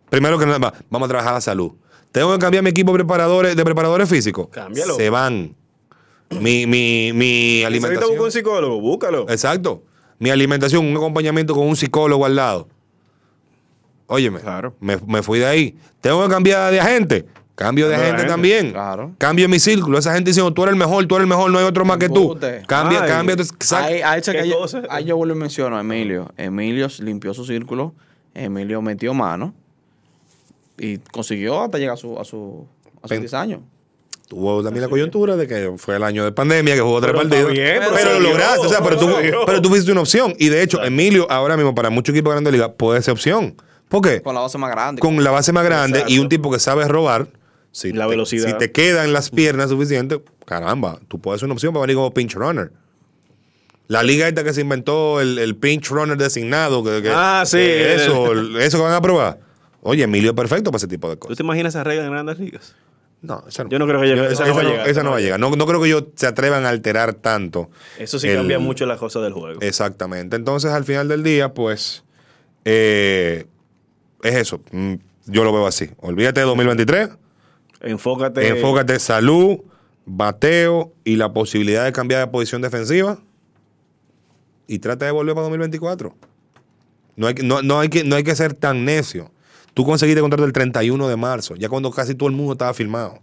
Primero 0.09 0.37
que 0.37 0.45
nada, 0.45 0.73
vamos 0.89 1.07
a 1.07 1.09
trabajar 1.09 1.33
la 1.33 1.41
salud. 1.41 1.71
Tengo 2.11 2.31
que 2.33 2.39
cambiar 2.39 2.63
mi 2.63 2.69
equipo 2.69 2.91
de 2.91 2.99
preparadores, 2.99 3.55
de 3.55 3.63
preparadores 3.63 4.07
físicos. 4.09 4.47
Cámbialo. 4.49 4.95
Se 4.95 5.09
van. 5.09 5.55
Mi, 6.29 6.65
mi, 6.67 7.11
mi 7.13 7.63
¿Necesitas 7.63 7.67
alimentación. 7.67 8.09
buscar 8.09 8.25
un 8.25 8.31
psicólogo? 8.31 8.81
Búscalo. 8.81 9.29
Exacto. 9.29 9.83
Mi 10.19 10.29
alimentación, 10.29 10.85
un 10.85 10.95
acompañamiento 10.95 11.55
con 11.55 11.67
un 11.67 11.75
psicólogo 11.75 12.25
al 12.25 12.35
lado. 12.35 12.67
Óyeme, 14.07 14.39
Claro. 14.41 14.75
me, 14.79 14.97
me 15.07 15.23
fui 15.23 15.39
de 15.39 15.45
ahí. 15.47 15.77
Tengo 16.01 16.23
que 16.23 16.29
cambiar 16.29 16.71
de 16.71 16.79
agente. 16.79 17.25
Cambio 17.55 17.87
de 17.87 17.95
agente. 17.95 18.23
también. 18.25 18.71
Claro. 18.71 19.13
Cambio 19.19 19.47
mi 19.47 19.59
círculo. 19.59 19.99
Esa 19.99 20.13
gente 20.13 20.29
diciendo, 20.31 20.51
tú 20.53 20.63
eres 20.63 20.73
el 20.73 20.79
mejor, 20.79 21.05
tú 21.05 21.15
eres 21.15 21.23
el 21.25 21.29
mejor, 21.29 21.51
no 21.51 21.59
hay 21.59 21.65
otro 21.65 21.85
más 21.85 21.97
que 21.97 22.09
tú. 22.09 22.37
Cambia, 22.67 23.03
Ay. 23.03 23.09
cambia. 23.09 23.35
Ahí, 23.77 24.01
ahí, 24.01 24.21
checa, 24.21 24.41
¿Qué 24.41 24.49
yo, 24.49 24.57
cosa? 24.57 24.81
ahí 24.89 25.05
yo 25.05 25.15
vuelvo 25.17 25.35
y 25.35 25.37
menciono 25.37 25.77
a 25.77 25.81
Emilio. 25.81 26.31
Emilio 26.37 26.87
limpió 26.99 27.33
su 27.33 27.45
círculo. 27.45 27.93
Emilio 28.33 28.81
metió 28.81 29.13
mano. 29.13 29.53
Y 30.77 30.97
consiguió 30.97 31.61
hasta 31.61 31.77
llegar 31.77 31.93
a 31.93 31.97
su, 31.97 32.19
a 32.19 32.23
su, 32.25 32.65
a 32.97 33.01
sus 33.01 33.09
Pen- 33.09 33.19
10 33.21 33.33
años. 33.35 33.59
Tuvo 34.27 34.63
también 34.63 34.81
la 34.81 34.89
coyuntura 34.89 35.35
de 35.35 35.47
que 35.47 35.73
fue 35.77 35.97
el 35.97 36.03
año 36.03 36.23
de 36.23 36.31
pandemia, 36.31 36.73
que 36.73 36.81
jugó 36.81 36.99
tres 37.01 37.13
partidos. 37.13 37.51
bien, 37.51 37.75
pero 37.79 37.91
pero 37.93 38.19
lo 38.19 38.29
lograste, 38.29 38.65
o 38.65 38.69
sea, 38.69 38.81
pero 38.81 38.97
tú, 38.97 39.09
pero 39.45 39.61
tú 39.61 39.69
fuiste 39.69 39.91
una 39.91 40.01
opción. 40.01 40.33
Y 40.39 40.49
de 40.49 40.63
hecho, 40.63 40.81
Emilio, 40.83 41.29
ahora 41.29 41.55
mismo, 41.55 41.75
para 41.75 41.91
muchos 41.91 42.15
equipos 42.15 42.31
de 42.31 42.35
Grande 42.37 42.51
Liga, 42.51 42.71
puede 42.73 42.99
ser 43.03 43.11
opción. 43.11 43.55
¿Por 43.89 44.01
qué? 44.01 44.21
Con 44.23 44.33
la 44.33 44.41
base 44.41 44.57
más 44.57 44.71
grande. 44.71 44.99
Con 45.01 45.23
la 45.23 45.29
base 45.29 45.51
más 45.51 45.63
grande 45.63 46.03
y 46.07 46.17
un 46.17 46.29
tipo 46.29 46.49
que 46.49 46.57
sabe 46.57 46.87
robar. 46.87 47.27
Si 47.73 47.91
La 47.91 48.05
te, 48.05 48.11
velocidad. 48.11 48.47
Si 48.47 48.57
te 48.57 48.71
quedan 48.71 49.11
las 49.11 49.29
piernas 49.31 49.69
suficientes, 49.69 50.19
caramba, 50.45 50.99
tú 51.09 51.19
puedes 51.19 51.39
ser 51.41 51.47
una 51.47 51.55
opción 51.55 51.73
para 51.73 51.81
venir 51.81 51.95
como 51.97 52.13
pinch 52.13 52.35
runner. 52.35 52.71
La 53.87 54.01
liga 54.03 54.27
esta 54.29 54.43
que 54.45 54.53
se 54.53 54.61
inventó, 54.61 55.19
el, 55.19 55.37
el 55.39 55.55
pinch 55.57 55.89
runner 55.89 56.15
designado. 56.17 56.83
Que, 56.83 57.01
que- 57.01 57.11
Ah, 57.13 57.43
sí. 57.45 57.57
que 57.57 57.95
eso, 57.95 58.31
eso 58.59 58.77
que 58.77 58.83
van 58.83 58.93
a 58.93 59.01
probar. 59.01 59.39
Oye, 59.81 60.03
Emilio 60.03 60.29
es 60.31 60.35
perfecto 60.37 60.71
para 60.71 60.77
ese 60.77 60.87
tipo 60.87 61.09
de 61.09 61.15
¿Tú 61.15 61.19
cosas. 61.21 61.37
te 61.37 61.43
imaginas 61.43 61.73
esa 61.75 61.83
regla 61.83 62.05
en 62.05 62.11
grandes 62.11 62.39
ligas? 62.39 62.73
No, 63.21 63.43
esa 63.47 63.63
no. 63.63 63.69
Yo 63.69 63.79
no 63.79 63.87
creo 63.87 63.99
que 64.01 64.05
ella- 64.07 64.15
Yo- 64.17 64.25
esa 64.29 64.45
no 64.45 64.55
va 64.55 64.61
a 64.61 64.63
llegar, 64.63 64.87
esa 64.89 65.03
no 65.03 65.11
va 65.11 65.17
a 65.17 65.19
llegar. 65.19 65.39
No, 65.39 65.49
no 65.49 65.65
creo 65.65 65.81
que 65.81 65.87
ellos 65.87 66.03
se 66.15 66.27
atrevan 66.27 66.65
a 66.65 66.69
alterar 66.69 67.13
tanto. 67.15 67.69
Eso 67.97 68.19
sí 68.19 68.27
el- 68.29 68.35
cambia 68.37 68.59
mucho 68.59 68.85
las 68.85 68.99
cosas 68.99 69.23
del 69.23 69.33
juego. 69.33 69.59
Exactamente. 69.61 70.35
Entonces, 70.35 70.71
al 70.71 70.83
final 70.85 71.07
del 71.07 71.23
día, 71.23 71.53
pues, 71.53 72.03
eh, 72.65 73.45
es 74.21 74.35
eso. 74.35 74.61
Mm, 74.71 74.95
Yo 75.25 75.43
lo 75.45 75.53
veo 75.53 75.65
así. 75.67 75.89
Olvídate 76.01 76.41
de 76.41 76.45
2023. 76.45 77.09
Enfócate. 77.83 78.47
Enfócate 78.47 78.99
salud, 78.99 79.57
bateo 80.05 80.93
y 81.03 81.15
la 81.17 81.33
posibilidad 81.33 81.83
de 81.85 81.91
cambiar 81.91 82.21
de 82.25 82.31
posición 82.31 82.61
defensiva. 82.61 83.19
Y 84.67 84.79
trata 84.79 85.05
de 85.05 85.11
volver 85.11 85.35
para 85.35 85.43
2024. 85.43 86.15
No 87.15 87.27
hay, 87.27 87.35
que- 87.35 87.43
no, 87.43 87.61
no 87.61 87.79
hay, 87.79 87.89
que, 87.89 88.03
no 88.03 88.15
hay 88.15 88.23
que 88.23 88.35
ser 88.35 88.53
tan 88.53 88.85
necio. 88.85 89.31
Tú 89.73 89.85
conseguiste 89.85 90.21
contrato 90.21 90.45
el 90.45 90.53
31 90.53 91.07
de 91.07 91.15
marzo, 91.17 91.55
ya 91.55 91.67
cuando 91.69 91.91
casi 91.91 92.15
todo 92.15 92.29
el 92.29 92.35
mundo 92.35 92.53
estaba 92.53 92.73
firmado. 92.73 93.19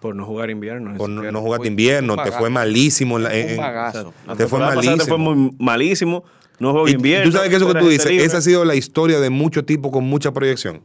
Por 0.00 0.14
no 0.14 0.24
jugar 0.24 0.48
invierno. 0.50 0.96
Por 0.96 1.10
no, 1.10 1.30
no 1.30 1.40
jugaste 1.40 1.68
invierno, 1.68 2.16
te 2.22 2.30
fue 2.32 2.50
malísimo. 2.50 3.18
te 3.18 4.46
fue 4.46 4.58
malísimo. 4.60 4.96
te 4.96 5.04
fue 5.04 5.18
muy 5.18 5.50
malísimo. 5.58 6.24
No 6.60 6.72
juego 6.72 6.88
Y 6.88 6.92
invierno. 6.92 7.30
tú 7.30 7.36
sabes 7.36 7.50
que 7.50 7.56
eso 7.56 7.72
que 7.72 7.78
tú 7.78 7.88
dices, 7.88 8.10
libre. 8.10 8.24
esa 8.24 8.38
ha 8.38 8.40
sido 8.40 8.64
la 8.64 8.74
historia 8.74 9.20
de 9.20 9.30
muchos 9.30 9.64
tipos 9.66 9.92
con 9.92 10.04
mucha 10.04 10.32
proyección. 10.32 10.76
O 10.76 10.80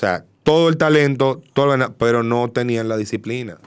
sea, 0.00 0.24
todo 0.48 0.70
el 0.70 0.78
talento, 0.78 1.42
todo 1.52 1.68
gana- 1.68 1.92
pero 1.98 2.22
no 2.22 2.48
tenían 2.50 2.88
la 2.88 2.96
disciplina. 2.96 3.58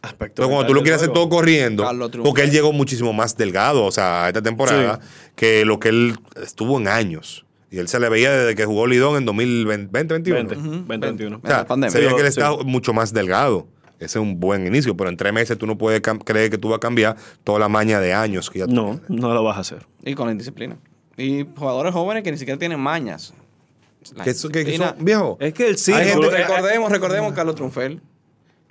Aspecto 0.00 0.42
Entonces, 0.42 0.48
cuando 0.54 0.66
tú 0.66 0.74
lo 0.74 0.82
quieres 0.82 1.00
hacer 1.02 1.12
todo 1.12 1.28
corriendo, 1.28 1.86
porque 2.24 2.42
él 2.42 2.50
llegó 2.50 2.72
muchísimo 2.72 3.12
más 3.12 3.36
delgado, 3.36 3.84
o 3.84 3.92
sea, 3.92 4.24
a 4.24 4.28
esta 4.28 4.40
temporada, 4.42 4.98
que 5.36 5.64
lo 5.66 5.78
que 5.78 5.90
él 5.90 6.16
estuvo 6.42 6.80
en 6.80 6.88
años. 6.88 7.44
Y 7.70 7.78
él 7.78 7.86
se 7.88 8.00
le 8.00 8.08
veía 8.08 8.32
desde 8.32 8.54
que 8.54 8.64
jugó 8.64 8.86
Lidón 8.86 9.16
en 9.16 9.24
2020, 9.26 9.86
2021. 9.92 10.36
20, 10.48 10.54
2021. 11.06 11.40
O 11.42 11.46
sea, 11.46 11.58
la 11.58 11.66
pandemia. 11.66 11.90
se 11.92 11.98
veía 12.00 12.10
que 12.16 12.20
él 12.22 12.32
sí. 12.32 12.40
está 12.40 12.56
mucho 12.64 12.92
más 12.94 13.12
delgado. 13.12 13.66
Ese 13.98 14.18
es 14.18 14.22
un 14.22 14.40
buen 14.40 14.66
inicio, 14.66 14.96
pero 14.96 15.08
en 15.10 15.16
tres 15.16 15.32
meses 15.32 15.56
tú 15.56 15.66
no 15.66 15.78
puedes 15.78 16.02
cam- 16.02 16.22
creer 16.24 16.50
que 16.50 16.58
tú 16.58 16.68
vas 16.70 16.78
a 16.78 16.80
cambiar 16.80 17.16
toda 17.44 17.58
la 17.60 17.68
maña 17.68 18.00
de 18.00 18.12
años 18.14 18.50
que 18.50 18.58
ya 18.60 18.66
No, 18.66 18.98
tienes. 19.06 19.22
no 19.22 19.32
lo 19.34 19.44
vas 19.44 19.58
a 19.58 19.60
hacer. 19.60 19.86
Y 20.04 20.14
con 20.14 20.26
la 20.26 20.32
indisciplina. 20.32 20.76
Y 21.16 21.46
jugadores 21.56 21.92
jóvenes 21.92 22.24
que 22.24 22.32
ni 22.32 22.38
siquiera 22.38 22.58
tienen 22.58 22.80
mañas. 22.80 23.32
Que 24.64 24.76
son- 24.94 25.04
viejo, 25.04 25.36
Es 25.40 25.54
que 25.54 25.68
el 25.68 25.78
gente- 26.04 26.30
recordemos, 26.30 26.90
recordemos 26.92 27.32
a 27.32 27.34
Carlos 27.34 27.54
Trunfel. 27.54 28.00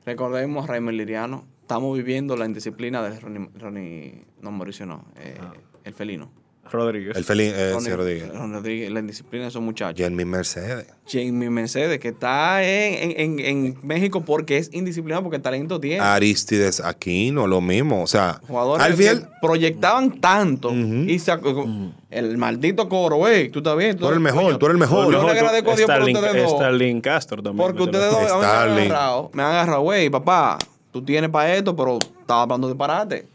Recordemos 0.05 0.67
a 0.67 0.67
Liriano. 0.97 1.45
Estamos 1.61 1.95
viviendo 1.95 2.35
la 2.35 2.45
indisciplina 2.45 3.01
de 3.07 3.19
Ronnie, 3.19 3.49
Ronnie- 3.57 4.25
no, 4.41 4.51
Mauricio 4.51 4.85
no, 4.85 5.05
eh, 5.17 5.37
el 5.83 5.93
felino. 5.93 6.31
Rodríguez. 6.71 7.15
el 7.17 7.23
Felín, 7.23 7.51
eh, 7.55 7.73
sí, 7.79 7.89
Rodríguez. 7.91 8.29
Rodríguez, 8.33 8.91
la 8.91 8.99
indisciplina 9.01 9.43
de 9.43 9.49
esos 9.49 9.61
muchachos. 9.61 10.03
Jamie 10.03 10.25
Mercedes. 10.25 10.87
Jamie 11.07 11.49
Mercedes, 11.49 11.99
que 11.99 12.09
está 12.09 12.63
en, 12.63 13.19
en- 13.19 13.39
en- 13.39 13.77
México 13.83 14.21
porque 14.23 14.57
es 14.57 14.73
indisciplinado, 14.73 15.23
porque 15.23 15.39
talento 15.39 15.79
tiene. 15.79 15.99
Aristides 15.99 16.79
Aquino, 16.79 17.47
lo 17.47 17.59
mismo. 17.61 18.01
O 18.03 18.07
sea, 18.07 18.39
Jugadores 18.47 18.85
al 18.85 18.95
que 18.95 19.25
proyectaban 19.41 20.19
tanto 20.21 20.71
y 20.73 21.19
sacó- 21.19 21.67
el 22.09 22.37
maldito 22.37 22.87
coro, 22.89 23.17
güey, 23.17 23.49
tú 23.49 23.59
estás 23.59 23.77
bien. 23.77 23.97
Tú 23.97 24.05
eres 24.05 24.15
el 24.17 24.21
mejor, 24.23 24.57
tú 24.57 24.65
eres 24.65 24.75
el 24.75 24.79
mejor. 24.79 25.11
Yo 25.11 25.23
le 25.23 25.31
agradezco 25.31 25.71
a 25.71 25.75
Dios 25.75 25.89
por 25.89 26.01
ustedes 26.01 26.43
dos. 26.43 26.51
Starling 26.53 27.01
Castro 27.01 27.41
también. 27.43 27.67
Porque 27.67 27.83
ustedes 27.83 28.11
dos 28.11 28.21
me 28.21 28.27
han 28.27 28.69
agarrado, 28.69 29.31
me 29.33 29.43
han 29.43 29.49
agarrado, 29.49 29.81
güey, 29.81 30.09
papá, 30.09 30.57
tú 30.91 31.03
tienes 31.03 31.29
para 31.29 31.53
esto, 31.55 31.75
pero 31.75 31.97
estaba 32.19 32.43
hablando 32.43 32.67
de 32.67 32.73
disparate. 32.73 33.27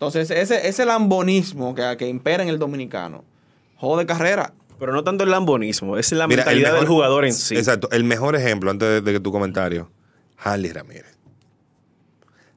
Entonces, 0.00 0.30
ese, 0.30 0.66
ese 0.66 0.86
lambonismo 0.86 1.74
que, 1.74 1.94
que 1.98 2.08
impera 2.08 2.42
en 2.42 2.48
el 2.48 2.58
dominicano, 2.58 3.22
jode 3.76 4.06
carrera. 4.06 4.54
Pero 4.78 4.94
no 4.94 5.04
tanto 5.04 5.24
el 5.24 5.30
lambonismo, 5.30 5.98
es 5.98 6.10
la 6.12 6.26
mira, 6.26 6.38
mentalidad 6.38 6.72
del 6.72 6.86
jugador 6.86 7.26
en 7.26 7.34
sí. 7.34 7.54
Exacto. 7.54 7.90
El 7.92 8.04
mejor 8.04 8.34
ejemplo, 8.34 8.70
antes 8.70 8.88
de, 8.88 9.00
de 9.02 9.12
que 9.12 9.20
tu 9.20 9.30
comentario, 9.30 9.90
Harley 10.38 10.72
Ramírez. 10.72 11.18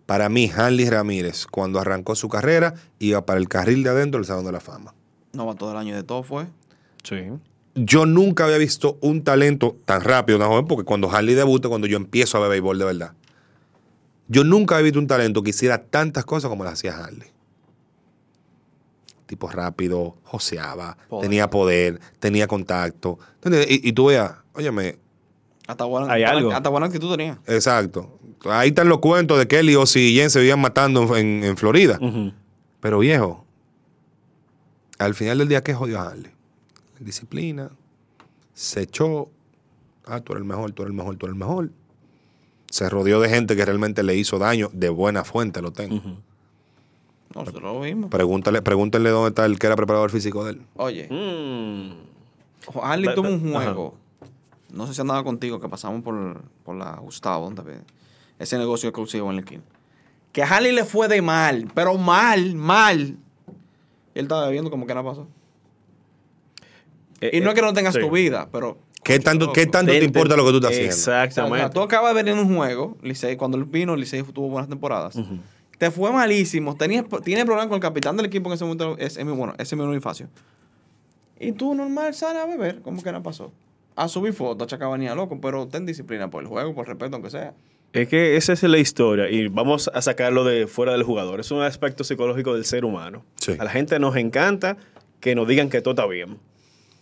Para 0.06 0.30
mí, 0.30 0.50
Harley 0.56 0.90
Ramírez, 0.90 1.46
cuando 1.46 1.82
arrancó 1.82 2.16
su 2.16 2.30
carrera, 2.30 2.76
iba 3.00 3.26
para 3.26 3.42
el 3.42 3.50
carril 3.50 3.84
de 3.84 3.90
adentro 3.90 4.20
del 4.20 4.26
Salón 4.26 4.46
de 4.46 4.54
la 4.54 4.62
Fama. 4.62 4.94
No 5.34 5.46
va 5.46 5.54
todo 5.56 5.72
el 5.72 5.78
año 5.78 5.98
de 5.98 6.04
todo, 6.04 6.24
fue. 6.24 6.46
Sí. 7.04 7.18
Yo 7.76 8.06
nunca 8.06 8.46
había 8.46 8.58
visto 8.58 8.98
un 9.02 9.22
talento 9.22 9.76
tan 9.84 10.00
rápido, 10.00 10.40
tan 10.40 10.48
joven, 10.48 10.66
porque 10.66 10.86
cuando 10.86 11.12
Harley 11.12 11.36
debuta, 11.36 11.68
cuando 11.68 11.88
yo 11.88 11.98
empiezo 11.98 12.38
a 12.38 12.40
ver 12.40 12.52
béisbol 12.52 12.80
de 12.80 12.86
verdad, 12.86 13.12
yo 14.30 14.46
nunca 14.46 14.76
había 14.76 14.86
visto 14.86 15.00
un 15.00 15.08
talento 15.08 15.44
que 15.44 15.50
hiciera 15.50 15.80
tantas 15.84 16.24
cosas 16.24 16.50
como 16.50 16.64
las 16.64 16.76
hacía 16.76 16.98
Harley. 16.98 17.33
Tipo 19.26 19.48
rápido, 19.50 20.18
joseaba, 20.24 20.98
Poder. 21.10 21.30
tenía 21.30 21.50
poder, 21.50 22.00
tenía 22.20 22.46
contacto. 22.48 23.18
Y, 23.46 23.90
y 23.90 23.94
tú 23.94 24.08
veas, 24.08 24.34
óyeme, 24.54 24.98
Hasta 25.68 25.86
buena, 25.86 26.12
Hay 26.12 26.24
algo. 26.24 26.52
hasta 26.52 26.70
buena 26.70 26.88
actitud 26.88 27.12
tenía. 27.16 27.40
exacto. 27.48 28.20
Ahí 28.46 28.70
están 28.70 28.90
los 28.90 29.00
cuentos 29.00 29.40
de 29.40 29.48
que 29.48 29.60
él 29.60 29.70
y 29.70 29.76
Ozzy 29.76 30.00
y 30.10 30.16
Jen 30.16 30.30
se 30.30 30.40
vivían 30.40 30.60
matando 30.60 31.16
en, 31.16 31.56
Florida. 31.56 31.98
Pero 32.82 33.00
viejo, 33.00 33.46
al 35.00 35.14
final 35.14 35.38
del 35.38 35.48
día, 35.48 35.64
¿qué 35.64 35.74
jodió 35.74 36.00
a 36.00 36.10
Harley? 36.10 36.32
Disciplina, 37.00 37.72
se 38.54 38.82
echó, 38.82 39.30
ah, 40.06 40.20
tú 40.20 40.34
eres 40.34 40.42
el 40.42 40.48
mejor, 40.48 40.72
tú 40.74 40.84
eres 40.84 40.92
el 40.92 40.98
mejor, 40.98 41.16
tú 41.16 41.26
eres 41.26 41.34
el 41.34 41.40
mejor. 41.40 41.70
Se 42.70 42.90
rodeó 42.90 43.20
de 43.22 43.30
gente 43.30 43.56
que 43.56 43.64
realmente 43.66 44.04
le 44.04 44.16
hizo 44.16 44.40
daño, 44.40 44.70
de 44.74 44.90
buena 44.90 45.24
fuente 45.24 45.62
lo 45.62 45.72
tengo. 45.72 46.02
Nosotros 47.36 47.64
lo 47.64 47.82
vimos. 47.82 48.10
Pregúntale, 48.10 48.62
pregúntenle 48.62 49.10
dónde 49.10 49.30
está 49.30 49.46
el 49.46 49.58
que 49.60 49.68
era 49.68 49.76
preparador 49.76 50.10
físico 50.12 50.44
de 50.46 50.52
él. 50.52 50.62
Oye, 50.76 51.08
Mm. 51.10 51.94
Harley 52.82 53.14
tuvo 53.16 53.28
un 53.30 53.56
ajá. 53.56 53.66
juego. 53.66 53.96
No 54.72 54.88
sé 54.88 54.94
si 54.94 55.02
andaba 55.02 55.24
contigo, 55.24 55.60
que 55.60 55.70
pasamos 55.70 56.02
por, 56.04 56.42
por 56.64 56.76
la 56.76 56.96
Gustavo, 56.98 57.52
ese 58.40 58.58
negocio 58.58 58.90
exclusivo 58.90 59.30
en 59.30 59.36
la 59.36 59.42
esquina. 59.42 59.64
Que 60.32 60.42
a 60.44 60.48
Harley 60.48 60.72
le 60.72 60.84
fue 60.86 61.08
de 61.08 61.22
mal, 61.22 61.70
pero 61.76 61.98
mal, 61.98 62.56
mal. 62.56 63.18
Y 64.16 64.20
él 64.20 64.26
estaba 64.26 64.46
bebiendo 64.48 64.72
como 64.72 64.88
que 64.88 64.94
nada 64.96 65.08
pasó. 65.08 65.28
Eh, 67.22 67.32
Y 67.38 67.40
no 67.42 67.48
eh, 67.48 67.50
es 67.50 67.56
que 67.56 67.62
no 67.62 67.74
tengas 67.74 67.94
sí. 67.94 68.00
tu 68.00 68.10
vida, 68.10 68.48
pero. 68.52 68.78
¿Qué 69.04 69.20
tanto, 69.20 69.52
qué 69.52 69.66
tanto 69.68 69.92
te 69.92 70.04
importa 70.04 70.38
lo 70.38 70.46
que 70.46 70.52
tú 70.52 70.58
estás 70.58 70.72
haciendo? 70.72 70.96
O 70.96 70.98
sea, 70.98 71.24
Exactamente. 71.26 71.70
tú 71.74 71.82
acabas 71.82 72.12
de 72.16 72.24
venir 72.24 72.40
en 72.40 72.48
un 72.48 72.56
juego, 72.56 72.98
Licey, 73.02 73.36
cuando 73.36 73.58
él 73.58 73.66
vino, 73.66 73.96
Licey 73.98 74.24
tuvo 74.24 74.48
buenas 74.48 74.70
temporadas. 74.70 75.18
Te 75.84 75.92
fue 75.92 76.14
malísimo. 76.14 76.78
Tenías, 76.78 77.04
tiene 77.26 77.44
problemas 77.44 77.68
con 77.68 77.76
el 77.76 77.82
capitán 77.82 78.16
del 78.16 78.28
equipo 78.28 78.48
en 78.50 78.54
ese 78.54 78.64
momento, 78.64 78.96
es, 78.98 79.18
es 79.18 79.26
mi- 79.26 79.34
bueno, 79.34 79.54
ese 79.58 79.76
mismo 79.76 79.88
Bonifacio. 79.90 80.30
Y 81.38 81.52
tú 81.52 81.74
normal 81.76 82.14
sales 82.14 82.42
a 82.42 82.46
beber, 82.46 82.82
como 82.82 83.04
que 83.04 83.12
no 83.12 83.22
pasó. 83.22 83.52
A 83.98 84.08
subir 84.08 84.32
fotos, 84.32 84.64
a 84.66 84.70
chacabanía 84.70 85.14
loco, 85.14 85.42
pero 85.42 85.68
ten 85.68 85.86
disciplina 85.86 86.30
por 86.30 86.42
el 86.42 86.48
juego, 86.48 86.74
por 86.74 86.88
respeto, 86.88 87.16
aunque 87.18 87.30
sea. 87.30 87.54
Es 87.92 88.08
que 88.08 88.38
esa 88.38 88.54
es 88.54 88.64
la 88.64 88.78
historia 88.78 89.30
y 89.30 89.50
vamos 89.50 89.92
a 89.94 90.02
sacarlo 90.02 90.46
de 90.46 90.68
fuera 90.68 90.94
del 90.94 91.04
jugador. 91.04 91.42
Es 91.42 91.52
un 91.52 91.62
aspecto 91.62 92.06
psicológico 92.06 92.54
del 92.54 92.64
ser 92.64 92.86
humano. 92.86 93.26
Sí. 93.36 93.58
A 93.60 93.66
la 93.66 93.70
gente 93.70 94.00
nos 94.00 94.16
encanta 94.16 94.78
que 95.20 95.36
nos 95.36 95.50
digan 95.50 95.70
que 95.70 95.82
todo 95.82 95.92
está 95.96 96.06
bien 96.08 96.38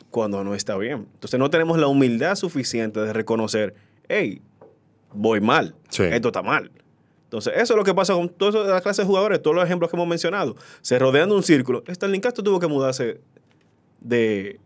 cuando 0.09 0.43
no 0.43 0.55
está 0.55 0.75
bien. 0.75 1.05
Entonces 1.13 1.39
no 1.39 1.51
tenemos 1.51 1.77
la 1.77 1.85
humildad 1.85 2.33
suficiente 2.33 2.99
de 2.99 3.13
reconocer, 3.13 3.75
hey, 4.09 4.41
voy 5.13 5.39
mal, 5.39 5.75
Sí. 5.89 6.01
esto 6.03 6.29
está 6.29 6.41
mal. 6.41 6.71
Entonces 7.31 7.53
eso 7.55 7.73
es 7.73 7.77
lo 7.77 7.85
que 7.85 7.93
pasa 7.93 8.13
con 8.13 8.27
toda 8.27 8.67
la 8.73 8.81
clase 8.81 9.03
de 9.03 9.07
jugadores, 9.07 9.41
todos 9.41 9.55
los 9.55 9.63
ejemplos 9.63 9.89
que 9.89 9.95
hemos 9.95 10.05
mencionado. 10.07 10.57
Se 10.81 10.99
rodean 10.99 11.29
de 11.29 11.35
un 11.35 11.43
círculo. 11.43 11.81
Stanley 11.87 12.19
Castro 12.19 12.43
tuvo 12.43 12.59
que 12.59 12.67
mudarse 12.67 13.21
de, 14.01 14.59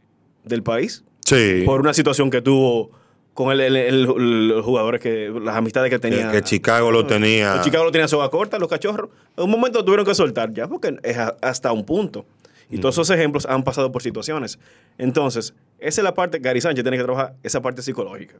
del 0.43 0.63
país 0.63 1.03
Sí. 1.25 1.61
por 1.65 1.79
una 1.79 1.93
situación 1.93 2.31
que 2.31 2.41
tuvo 2.41 2.89
con 3.35 3.51
el, 3.51 3.59
el- 3.61 3.75
el- 3.75 4.47
los 4.47 4.65
jugadores 4.65 4.99
que 5.01 5.31
las 5.43 5.55
amistades 5.55 5.89
que 5.91 5.99
tenía 5.99 6.31
que 6.31 6.41
Chicago 6.41 6.89
lo 6.91 7.05
tenía. 7.05 7.55
Los 7.57 7.65
Chicago 7.65 7.83
lo 7.83 7.91
tenían 7.91 8.07
soga 8.09 8.29
corta 8.29 8.57
los 8.57 8.69
cachorros 8.69 9.09
en 9.37 9.43
un 9.43 9.51
momento 9.51 9.79
lo 9.79 9.85
tuvieron 9.85 10.05
que 10.05 10.15
soltar 10.15 10.51
ya 10.53 10.67
porque 10.67 10.95
es 11.03 11.17
hasta 11.41 11.71
un 11.71 11.85
punto 11.85 12.25
y 12.69 12.77
todos 12.79 12.95
esos 12.95 13.09
ejemplos 13.11 13.45
han 13.45 13.63
pasado 13.63 13.91
por 13.91 14.01
situaciones 14.01 14.57
entonces 14.97 15.53
esa 15.79 16.01
es 16.01 16.03
la 16.03 16.13
parte 16.13 16.39
Gary 16.39 16.61
Sánchez 16.61 16.83
tiene 16.83 16.97
que 16.97 17.03
trabajar 17.03 17.35
esa 17.43 17.61
parte 17.61 17.81
psicológica 17.81 18.35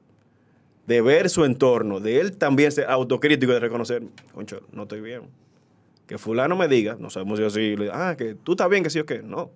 de 0.87 1.01
ver 1.01 1.29
su 1.29 1.45
entorno 1.45 1.99
de 1.99 2.19
él 2.21 2.37
también 2.37 2.71
ser 2.71 2.89
autocrítico 2.89 3.51
y 3.51 3.55
de 3.55 3.59
reconocer 3.59 4.03
concho 4.33 4.61
no 4.71 4.83
estoy 4.83 5.01
bien 5.01 5.21
que 6.07 6.17
fulano 6.17 6.55
me 6.55 6.67
diga 6.67 6.95
no 6.99 7.09
sabemos 7.09 7.39
si 7.39 7.45
así 7.45 7.75
ah 7.91 8.15
que 8.17 8.35
tú 8.35 8.51
estás 8.53 8.69
bien 8.69 8.83
que 8.83 8.89
sí 8.89 8.99
o 8.99 9.05
qué 9.05 9.21
no 9.23 9.49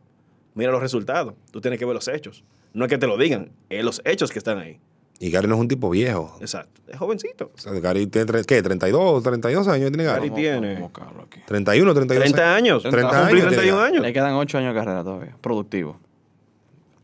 mira 0.56 0.72
los 0.72 0.82
resultados 0.82 1.34
tú 1.52 1.62
tienes 1.62 1.78
que 1.80 1.86
ver 1.86 1.94
los 1.96 2.08
hechos 2.08 2.44
no 2.74 2.86
es 2.86 2.90
que 2.90 2.98
te 2.98 3.08
lo 3.08 3.18
digan 3.18 3.52
es 3.70 3.84
los 3.84 4.02
hechos 4.06 4.32
que 4.32 4.40
están 4.40 4.58
ahí 4.58 4.80
Y 5.20 5.30
Gary 5.32 5.48
no 5.48 5.56
es 5.56 5.62
un 5.62 5.68
tipo 5.68 5.90
viejo. 5.90 6.36
exacto 6.42 6.82
es 6.88 6.98
jovencito 6.98 7.52
O 7.54 7.58
sea, 7.60 7.74
Gary 7.74 8.08
tiene, 8.08 8.32
¿qué? 8.46 8.64
¿32? 8.64 9.22
¿32 9.22 9.68
años 9.68 9.90
tiene 9.92 10.04
Gary? 10.06 10.30
Gary 10.30 10.42
tiene 10.42 10.74
Vamos 10.76 10.78
a 10.78 10.82
buscarlo 10.82 11.24
aquí. 11.24 11.40
31, 11.46 11.94
32 11.94 12.24
30 12.34 12.56
años 12.56 12.84
30 12.84 13.02
Va 13.06 13.10
a 13.10 13.20
cumplir 13.22 13.44
años 13.44 13.50
tiene 13.50 13.56
31 13.72 13.78
Gary. 13.78 13.92
años 13.94 14.02
Le 14.06 14.14
quedan 14.14 14.34
8 14.34 14.58
años 14.58 14.74
de 14.74 14.80
carrera 14.80 15.04
todavía, 15.04 15.36
productivo. 15.42 16.00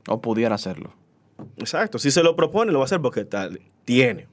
O 0.08 0.22
pudiera 0.22 0.56
hacerlo. 0.56 0.94
Exacto, 1.58 2.00
si 2.00 2.12
se 2.12 2.24
lo 2.24 2.36
propone, 2.36 2.72
lo 2.72 2.80
va 2.80 2.84
a 2.84 2.88
hacer 2.88 3.02
porque 3.02 3.26
tal, 3.26 3.60
tiene. 3.84 4.28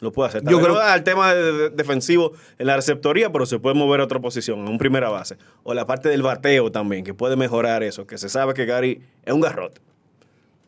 Lo 0.00 0.12
puede 0.12 0.30
hacer. 0.30 0.42
Tal 0.42 0.50
Yo 0.52 0.56
vez 0.58 0.66
creo- 0.66 0.76
no 0.78 0.82
al 0.82 1.04
tema 1.04 1.34
de- 1.34 1.52
de- 1.52 1.70
defensivo 1.70 2.32
en 2.58 2.66
la 2.66 2.76
receptoría, 2.76 3.30
pero 3.30 3.44
se 3.44 3.58
puede 3.58 3.74
mover 3.74 4.00
a 4.00 4.04
otra 4.04 4.18
posición, 4.18 4.60
en 4.60 4.68
un 4.68 4.78
primera 4.78 5.10
base. 5.10 5.36
O 5.62 5.74
la 5.74 5.86
parte 5.86 6.08
del 6.08 6.22
bateo 6.22 6.72
también, 6.72 7.04
que 7.04 7.12
puede 7.12 7.36
mejorar 7.36 7.82
eso, 7.82 8.06
que 8.06 8.16
se 8.16 8.28
sabe 8.30 8.54
que 8.54 8.64
Gary 8.64 9.02
es 9.24 9.34
un 9.34 9.40
garrote. 9.42 9.80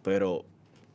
Pero, 0.03 0.45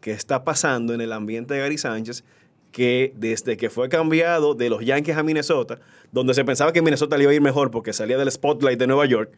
¿qué 0.02 0.12
está 0.12 0.44
pasando 0.44 0.94
en 0.94 1.02
el 1.02 1.14
ambiente 1.14 1.54
de 1.56 1.62
Gary 1.62 1.78
Sánchez? 1.78 2.24
Que 2.72 3.12
desde 3.16 3.58
que 3.58 3.70
fue 3.72 3.90
cambiado 3.90 4.54
de 4.54 4.70
los 4.70 4.86
Yankees 4.86 5.18
a 5.18 5.24
Minnesota, 5.24 5.80
donde 6.12 6.34
se 6.36 6.44
pensaba 6.46 6.72
que 6.74 6.82
Minnesota 6.84 7.18
le 7.18 7.24
iba 7.24 7.32
a 7.32 7.36
ir 7.36 7.42
mejor 7.42 7.72
porque 7.72 7.94
salía 7.94 8.18
del 8.18 8.32
spotlight 8.32 8.78
de 8.78 8.86
Nueva 8.86 9.06
York, 9.06 9.32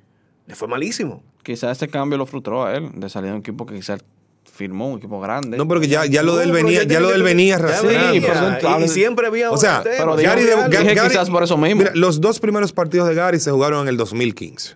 le 0.48 0.56
fue 0.56 0.68
malísimo. 0.68 1.24
Quizás 1.44 1.72
este 1.74 1.88
cambio 1.88 2.18
lo 2.18 2.26
frustró 2.26 2.66
a 2.66 2.76
él, 2.76 2.90
de 2.96 3.08
salir 3.08 3.30
de 3.30 3.36
un 3.36 3.40
equipo 3.42 3.66
que 3.66 3.76
quizás 3.76 4.04
firmó, 4.46 4.90
un 4.90 4.98
equipo 4.98 5.20
grande. 5.22 5.58
No, 5.58 5.68
porque 5.68 5.88
ya, 5.88 6.06
ya 6.06 6.22
lo 6.24 6.36
de 6.36 6.44
él 6.44 6.50
No, 6.50 6.56
pero 6.56 6.66
venía, 6.68 6.84
ya 6.84 6.90
ya 6.96 7.00
lo 7.00 7.08
de 7.10 7.16
él 7.16 7.22
que- 7.22 7.26
venía 7.28 7.48
ya 7.58 7.64
arrastrando. 7.64 7.90
Sí, 7.92 8.20
venía, 8.20 8.34
pero 8.62 8.80
y, 8.80 8.84
y 8.84 8.88
siempre 8.90 9.28
había 9.28 9.52
O 9.52 9.58
sea, 9.58 9.82
pero 9.84 10.16
Gary 10.16 10.44
de- 10.44 10.56
dije 10.56 10.68
Ga- 10.68 10.96
Gary- 10.96 11.10
quizás 11.10 11.30
por 11.30 11.44
eso 11.44 11.58
mismo. 11.58 11.80
Mira, 11.82 11.92
los 11.96 12.20
dos 12.20 12.40
primeros 12.40 12.74
partidos 12.74 13.08
de 13.08 13.16
Gary 13.16 13.40
se 13.40 13.52
jugaron 13.52 13.82
en 13.84 13.88
el 13.90 13.98
2015. 13.98 14.76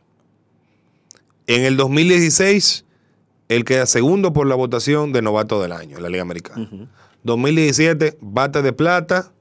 En 1.48 1.64
el 1.66 1.76
2016, 1.76 2.86
él 3.50 3.66
queda 3.66 3.86
segundo 3.86 4.32
por 4.32 4.48
la 4.48 4.56
votación 4.56 5.12
de 5.12 5.22
novato 5.22 5.62
del 5.62 5.74
año 5.74 5.98
en 5.98 6.04
la 6.04 6.10
Liga 6.10 6.22
Americana. 6.22 6.70
2017, 7.24 8.18
bate 8.22 8.62
de 8.62 8.72
plata, 8.74 9.32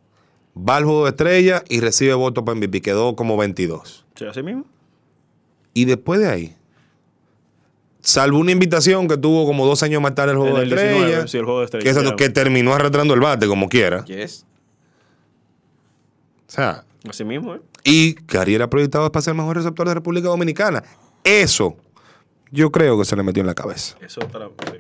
va 0.57 0.77
al 0.77 0.85
juego 0.85 1.05
de 1.05 1.11
estrella 1.11 1.63
y 1.69 1.81
recibe 1.81 2.15
voto 2.15 2.45
para 2.45 2.57
MVP. 2.57 2.81
Quedó 2.83 3.15
como 3.15 3.37
22. 3.37 4.05
Sí, 4.17 4.25
así 4.25 4.43
mismo. 4.43 4.65
Y 5.75 5.85
después 5.85 6.21
de 6.21 6.29
ahí, 6.29 6.57
salvo 8.03 8.39
una 8.39 8.53
invitación 8.53 9.09
que 9.09 9.17
tuvo 9.17 9.47
como 9.47 9.65
dos 9.65 9.83
años 9.83 10.03
más 10.03 10.15
tarde 10.15 10.33
el 10.33 10.39
juego 10.39 10.59
En 10.59 10.69
de 10.69 10.75
el 10.75 10.81
19, 10.81 10.99
estrella, 10.99 11.27
sí, 11.29 11.39
el 11.39 11.45
juego 11.45 11.59
de 11.61 11.65
estrella, 11.67 11.83
que, 11.83 11.89
exacto, 11.89 12.11
ya. 12.11 12.17
que 12.17 12.29
terminó 12.29 12.75
arrastrando 12.75 13.15
el 13.15 13.21
bate 13.21 13.47
como 13.47 13.69
quiera. 13.69 14.05
Yes. 14.05 14.45
O 16.49 16.53
sea, 16.53 16.85
Así 17.09 17.25
mismo, 17.25 17.55
¿eh? 17.55 17.61
y 17.85 18.15
Gary 18.29 18.55
era 18.55 18.69
proyectado 18.69 19.11
para 19.11 19.23
ser 19.23 19.33
el 19.33 19.39
mejor 19.39 19.57
receptor 19.57 19.89
de 19.89 19.95
República 19.95 20.29
Dominicana. 20.29 20.85
Eso, 21.25 21.77
yo 22.51 22.71
creo 22.71 22.99
que 22.99 23.05
se 23.05 23.17
le 23.17 23.23
metió 23.23 23.41
en 23.41 23.47
la 23.47 23.55
cabeza. 23.55 23.97
Eso 24.01 24.21
otra, 24.21 24.49
sí. 24.71 24.79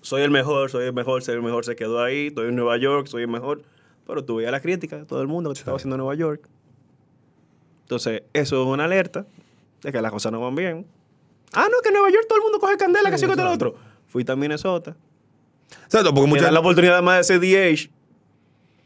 Soy 0.00 0.22
el 0.22 0.30
mejor, 0.30 0.70
soy 0.70 0.84
el 0.84 0.92
mejor, 0.92 1.22
soy 1.22 1.36
el 1.36 1.42
mejor, 1.42 1.64
se 1.64 1.76
quedó 1.76 2.02
ahí, 2.02 2.26
estoy 2.26 2.48
en 2.48 2.56
Nueva 2.56 2.76
York, 2.76 3.06
soy 3.06 3.22
el 3.22 3.28
mejor. 3.28 3.62
Pero 4.06 4.22
tuve 4.22 4.50
la 4.50 4.60
crítica 4.60 4.98
de 4.98 5.06
todo 5.06 5.22
el 5.22 5.28
mundo 5.28 5.48
que 5.48 5.54
te 5.54 5.60
estaba 5.60 5.78
haciendo 5.78 5.94
en 5.94 6.00
Nueva 6.00 6.14
York. 6.14 6.46
Entonces, 7.84 8.22
eso 8.34 8.62
es 8.62 8.68
una 8.68 8.84
alerta 8.84 9.26
de 9.82 9.92
que 9.92 10.02
las 10.02 10.12
cosas 10.12 10.30
no 10.32 10.40
van 10.40 10.54
bien. 10.54 10.86
Ah, 11.54 11.68
no, 11.70 11.80
que 11.82 11.88
en 11.88 11.94
Nueva 11.94 12.10
York 12.10 12.26
todo 12.28 12.38
el 12.38 12.42
mundo 12.42 12.58
coge 12.58 12.76
candela, 12.76 13.10
que 13.10 13.18
sí, 13.18 13.26
que 13.26 13.32
el 13.32 13.40
otro. 13.40 13.76
Fuiste 14.08 14.32
a 14.32 14.36
Minnesota. 14.36 14.96
Exacto, 15.84 16.14
porque 16.14 16.28
Mucha 16.28 16.42
mucha, 16.42 16.52
la 16.52 16.60
oportunidad 16.60 17.02
más 17.02 17.26
de 17.26 17.34
ese 17.34 17.38
DH. 17.86 17.90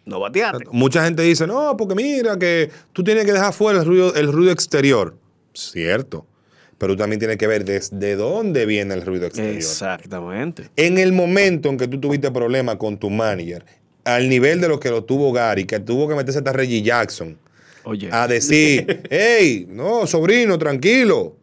No 0.06 0.20
bateaste. 0.20 0.64
mucha 0.72 1.04
gente 1.04 1.22
dice, 1.22 1.46
no, 1.46 1.76
porque 1.76 1.94
mira 1.94 2.38
que 2.38 2.70
tú 2.92 3.04
tienes 3.04 3.26
que 3.26 3.32
dejar 3.32 3.52
fuera 3.52 3.80
el 3.80 3.84
ruido, 3.86 4.14
el 4.14 4.32
ruido 4.32 4.52
exterior. 4.52 5.14
Cierto. 5.52 6.26
Pero 6.78 6.94
tú 6.94 6.98
también 7.00 7.18
tienes 7.18 7.36
que 7.36 7.46
ver 7.46 7.64
desde 7.64 8.14
dónde 8.16 8.64
viene 8.64 8.94
el 8.94 9.02
ruido 9.04 9.26
exterior. 9.26 9.56
Exactamente. 9.56 10.70
En 10.76 10.96
el 10.96 11.12
momento 11.12 11.68
en 11.68 11.76
que 11.76 11.88
tú 11.88 12.00
tuviste 12.00 12.30
problemas 12.30 12.76
con 12.76 12.96
tu 12.96 13.10
manager, 13.10 13.64
al 14.04 14.28
nivel 14.28 14.60
de 14.60 14.68
lo 14.68 14.80
que 14.80 14.88
lo 14.90 15.04
tuvo 15.04 15.32
Gary, 15.32 15.66
que 15.66 15.80
tuvo 15.80 16.08
que 16.08 16.14
meterse 16.14 16.38
hasta 16.38 16.52
Reggie 16.52 16.80
Jackson, 16.82 17.36
Oye. 17.84 18.08
a 18.12 18.26
decir, 18.28 19.02
hey, 19.10 19.66
no, 19.68 20.06
sobrino, 20.06 20.56
tranquilo. 20.56 21.36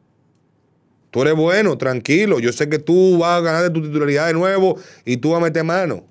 Tú 1.16 1.22
eres 1.22 1.34
bueno, 1.34 1.78
tranquilo. 1.78 2.40
Yo 2.42 2.52
sé 2.52 2.68
que 2.68 2.78
tú 2.78 3.20
vas 3.20 3.38
a 3.40 3.42
ganar 3.42 3.64
de 3.64 3.70
tu 3.70 3.82
titularidad 3.82 4.28
de 4.28 4.34
nuevo 4.34 4.78
y 5.06 5.16
tú 5.16 5.30
vas 5.30 5.40
a 5.40 5.46
meter 5.46 5.64
mano. 5.64 6.04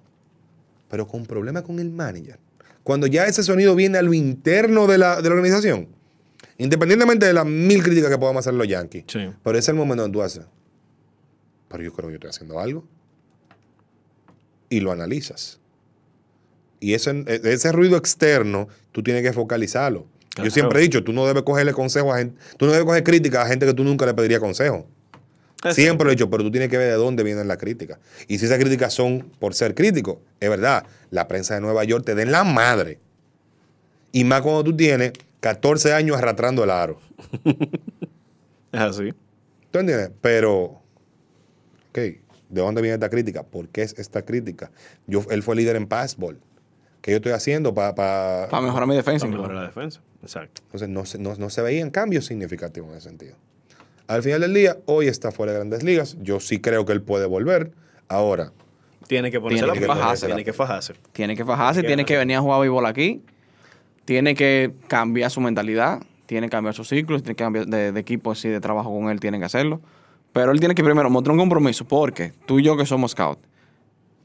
Pero 0.89 1.06
con 1.06 1.26
problemas 1.26 1.62
con 1.62 1.78
el 1.78 1.90
manager. 1.90 2.39
Cuando 2.82 3.06
ya 3.06 3.26
ese 3.26 3.43
sonido 3.43 3.74
viene 3.74 3.98
a 3.98 4.02
lo 4.02 4.14
interno 4.14 4.86
de 4.86 4.97
la, 4.97 5.20
de 5.20 5.28
la 5.28 5.35
organización, 5.35 5.89
independientemente 6.56 7.26
de 7.26 7.35
las 7.35 7.44
mil 7.44 7.82
críticas 7.82 8.09
que 8.10 8.16
podamos 8.16 8.40
hacer 8.47 8.55
los 8.55 8.66
Yankees, 8.66 9.05
Sí. 9.06 9.28
pero 9.43 9.59
ese 9.59 9.64
es 9.66 9.68
el 9.68 9.74
momento 9.74 10.05
donde 10.05 10.16
tú 10.16 10.22
haces. 10.22 10.47
Pero 11.68 11.82
yo 11.85 11.93
creo 11.93 12.09
que 12.09 12.12
yo 12.12 12.16
estoy 12.16 12.31
haciendo 12.31 12.59
algo. 12.59 12.82
Y 14.70 14.81
lo 14.81 14.90
analizas. 14.90 15.60
Y 16.81 16.94
ese, 16.94 17.26
ese 17.26 17.72
ruido 17.72 17.98
externo, 17.98 18.68
tú 18.90 19.02
tienes 19.02 19.22
que 19.22 19.35
focalizarlo. 19.35 20.06
Claro. 20.35 20.48
Yo 20.48 20.52
siempre 20.52 20.81
he 20.81 20.82
dicho, 20.82 21.05
tú 21.05 21.12
no 21.12 21.27
debes 21.27 21.44
cogerle 21.44 21.73
consejo 21.73 22.12
a 22.12 22.19
gente, 22.19 22.36
tú 22.56 22.66
no 22.66 22.73
debes 22.73 22.86
coger 22.86 23.05
crítica 23.05 23.43
a 23.43 23.47
gente 23.47 23.66
que 23.66 23.74
tú 23.74 23.85
nunca 23.85 24.05
le 24.05 24.15
pedirías 24.15 24.40
consejo. 24.40 24.86
Siempre 25.73 26.05
lo 26.05 26.11
he 26.11 26.15
dicho, 26.15 26.28
pero 26.28 26.43
tú 26.43 26.51
tienes 26.51 26.69
que 26.69 26.77
ver 26.77 26.90
de 26.90 26.97
dónde 26.97 27.23
vienen 27.23 27.48
las 27.48 27.56
críticas. 27.56 27.98
Y 28.28 28.39
si 28.39 28.47
esas 28.47 28.59
críticas 28.59 28.93
son 28.93 29.31
por 29.39 29.55
ser 29.55 29.74
crítico, 29.74 30.20
es 30.40 30.51
verdad, 30.51 30.85
la 31.11 31.27
prensa 31.27 31.55
de 31.55 31.61
Nueva 31.62 31.85
York 31.85 32.05
te 32.05 32.15
den 32.15 32.32
la 32.32 32.44
madre. 32.44 32.98
Y 34.12 34.24
más 34.24 34.43
cuando 34.43 34.62
tú 34.62 34.77
tienes 34.77 35.12
14 35.40 35.93
años 35.93 36.16
arrastrando 36.16 36.65
el 36.65 36.70
aro. 36.70 37.01
Es 38.73 38.81
así. 38.81 39.15
¿Tú 39.70 39.78
entiendes? 39.78 40.11
Pero, 40.20 40.82
ok, 41.90 41.94
¿de 41.94 42.20
dónde 42.48 42.82
viene 42.82 42.94
esta 42.94 43.09
crítica? 43.09 43.44
¿Por 43.44 43.69
qué 43.69 43.82
es 43.82 43.94
esta 43.97 44.23
crítica? 44.24 44.73
Yo, 45.06 45.24
él 45.31 45.44
fue 45.44 45.55
líder 45.55 45.77
en 45.77 45.86
passball. 45.86 46.40
¿Qué 47.05 47.10
yo 47.10 47.18
estoy 47.18 47.32
haciendo 47.32 47.74
para... 47.74 48.48
Para 48.48 48.62
mejorar 48.62 48.89
mi 48.89 48.97
defensa. 48.97 49.26
Para 49.26 49.36
mejorar 49.36 49.56
la 49.56 49.66
defensa. 49.66 50.01
Exacto. 50.22 50.62
Entonces 50.64 50.89
no 50.89 51.05
se, 51.05 51.18
no, 51.18 51.35
no 51.35 51.51
se 51.51 51.60
veían 51.60 51.90
cambios 51.90 52.24
significativos 52.24 52.90
en 52.93 52.97
ese 52.97 53.09
sentido. 53.10 53.36
Al 54.06 54.22
final 54.22 54.40
del 54.40 54.55
día, 54.55 54.78
hoy 54.86 55.09
está 55.09 55.31
fuera 55.31 55.52
de 55.52 55.59
grandes 55.59 55.82
ligas. 55.82 56.16
Yo 56.22 56.40
sí 56.40 56.60
creo 56.60 56.86
que 56.86 56.94
él 56.94 57.02
puede 57.02 57.26
volver. 57.26 57.72
Ahora, 58.09 58.52
Tiene 59.06 59.31
que 59.31 59.39
ponerse 59.39 59.64
Tiene 59.64 59.74
la 59.74 59.81
que 59.81 59.86
fajarse. 59.86 60.26
Tiene 60.26 60.44
que 60.44 60.52
fajarse. 60.55 60.94
Tiene 61.12 61.36
que 61.36 61.44
fajarse, 61.44 61.82
Que 61.82 61.89
tiene 61.89 62.06
que 62.06 62.16
venir 62.16 62.39
a 62.39 62.40
jugar 62.40 62.60
béisbol 62.60 62.86
aquí. 62.86 63.22
Tiene 64.06 64.35
que 64.35 64.72
cambiar 64.89 65.31
su 65.31 65.43
mentalidad, 65.43 66.01
tiene 66.24 66.47
que 66.47 66.52
cambiar 66.52 66.74
sus 66.74 66.89
ciclos, 66.89 67.22
tiene 67.22 67.35
que 67.35 67.44
cambiar 67.44 67.66
de, 67.66 67.93
de 67.93 68.01
equipo 68.01 68.31
así 68.31 68.48
de 68.48 68.60
trabajo 68.60 68.90
con 68.90 69.10
él, 69.10 69.20
tiene 69.20 69.39
que 69.39 69.44
hacerlo. 69.44 69.82
Pero 70.32 70.52
él 70.52 70.59
tiene 70.59 70.74
que 70.74 70.82
primero 70.82 71.10
mostrar 71.10 71.35
un 71.35 71.40
compromiso, 71.40 71.85
porque 71.85 72.32
tú 72.47 72.60
y 72.60 72.62
yo 72.62 72.78
que 72.78 72.86
somos 72.86 73.10
scout, 73.10 73.39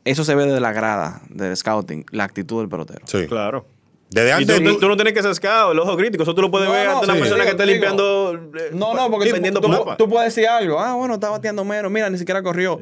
eso 0.06 0.24
se 0.24 0.36
ve 0.36 0.46
de 0.46 0.60
la 0.60 0.72
grada 0.74 1.22
del 1.30 1.56
scouting, 1.56 2.06
la 2.12 2.24
actitud 2.24 2.60
del 2.60 2.70
pelotero. 2.70 3.02
sí. 3.06 3.28
Claro. 3.28 3.66
Desde 4.12 4.30
Y 4.30 4.32
antes... 4.32 4.58
tú, 4.58 4.64
tú- 4.64 4.80
tú 4.80 4.88
no 4.88 4.96
tienes 4.96 5.14
que 5.14 5.22
ser 5.22 5.36
scout, 5.36 5.72
el 5.72 5.78
ojo 5.80 5.96
crítico. 5.96 6.24
Eso 6.24 6.34
tú 6.34 6.42
lo 6.42 6.50
puedes 6.50 6.68
No, 6.68 6.74
ver 6.74 6.88
no, 6.88 6.94
ante 6.94 7.06
una 7.06 7.14
sí. 7.14 7.20
persona 7.20 7.44
que 7.44 7.50
esté 7.52 7.64
Digo, 7.64 7.74
limpiando. 7.74 8.34
eh, 8.58 8.70
No, 8.74 8.96
no, 8.96 9.12
porque 9.12 9.30
y 9.30 9.52
tú, 9.52 9.62
tú- 9.98 10.10
puedes 10.10 10.34
decir 10.34 10.50
algo. 10.50 10.80
Ah, 10.80 10.96
bueno, 10.96 11.14
está 11.14 11.30
bateando 11.30 11.64
menos. 11.64 11.92
Mira, 11.92 12.10
ni 12.10 12.18
siquiera 12.18 12.42
corrió. 12.42 12.80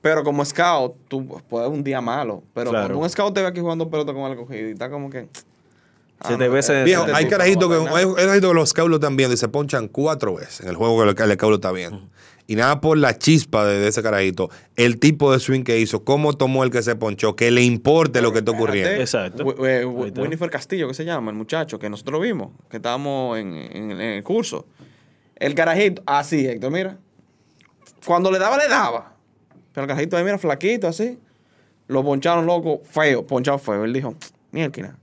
Pero 0.00 0.24
como 0.24 0.42
scout, 0.42 0.94
tú 1.08 1.26
puedes 1.50 1.68
un 1.68 1.84
día 1.84 2.00
malo. 2.00 2.42
Pero 2.54 2.70
Claro. 2.70 2.86
cuando 2.86 3.04
un 3.04 3.10
scout 3.10 3.34
te 3.34 3.42
ve 3.42 3.48
aquí 3.48 3.60
jugando 3.60 3.90
pelota 3.90 4.14
con 4.14 4.30
el 4.30 4.38
cogido 4.38 4.68
y 4.68 4.72
está 4.72 4.88
como 4.88 5.10
que. 5.10 5.28
Se 6.26 6.36
te 6.36 6.48
ve 6.48 6.58
ese- 6.58 6.84
Viejo, 6.84 7.02
este 7.06 7.16
hay 7.16 7.28
carajitos 7.28 7.68
que, 7.68 7.88
hay 7.98 8.40
los 8.40 8.74
lo 8.76 8.96
están 8.96 9.16
viendo 9.16 9.34
y 9.34 9.36
se 9.38 9.48
ponchan 9.48 9.88
cuatro 9.88 10.34
veces 10.34 10.60
en 10.60 10.68
el 10.68 10.76
juego 10.76 10.96
que 11.14 11.22
el, 11.22 11.30
el 11.30 11.36
scout 11.36 11.50
lo 11.50 11.54
está 11.56 11.72
viendo. 11.72 12.08
Y 12.46 12.56
nada 12.56 12.80
por 12.80 12.98
la 12.98 13.16
chispa 13.16 13.64
de, 13.64 13.78
de 13.78 13.88
ese 13.88 14.02
carajito, 14.02 14.50
el 14.74 14.98
tipo 14.98 15.32
de 15.32 15.38
swing 15.38 15.62
que 15.62 15.78
hizo, 15.78 16.04
cómo 16.04 16.32
tomó 16.32 16.64
el 16.64 16.70
que 16.70 16.82
se 16.82 16.96
ponchó, 16.96 17.36
que 17.36 17.50
le 17.52 17.62
importe 17.62 18.20
lo 18.20 18.32
que 18.32 18.40
está 18.40 18.50
ocurriendo. 18.50 18.90
Exacto. 18.90 19.44
Winifred 20.22 20.50
Castillo, 20.50 20.88
que 20.88 20.94
se 20.94 21.04
llama, 21.04 21.30
el 21.30 21.36
muchacho 21.36 21.78
que 21.78 21.88
nosotros 21.88 22.20
vimos, 22.20 22.50
que 22.68 22.78
estábamos 22.78 23.38
en, 23.38 23.54
en- 23.54 23.90
en 23.92 24.00
el 24.00 24.24
curso. 24.24 24.66
El 25.36 25.54
carajito, 25.54 26.02
así, 26.06 26.44
Héctor, 26.46 26.72
mira. 26.72 26.98
Cuando 28.04 28.30
le 28.30 28.38
daba, 28.38 28.58
le 28.58 28.68
daba. 28.68 29.14
Pero 29.72 29.84
el 29.84 29.88
carajito 29.88 30.16
ahí, 30.16 30.24
mira, 30.24 30.36
flaquito, 30.38 30.88
así. 30.88 31.18
Lo 31.86 32.02
poncharon 32.04 32.46
loco, 32.46 32.82
feo, 32.84 33.26
ponchado 33.26 33.58
feo. 33.58 33.84
Él 33.84 33.92
dijo, 33.92 34.14
mierda, 34.50 34.96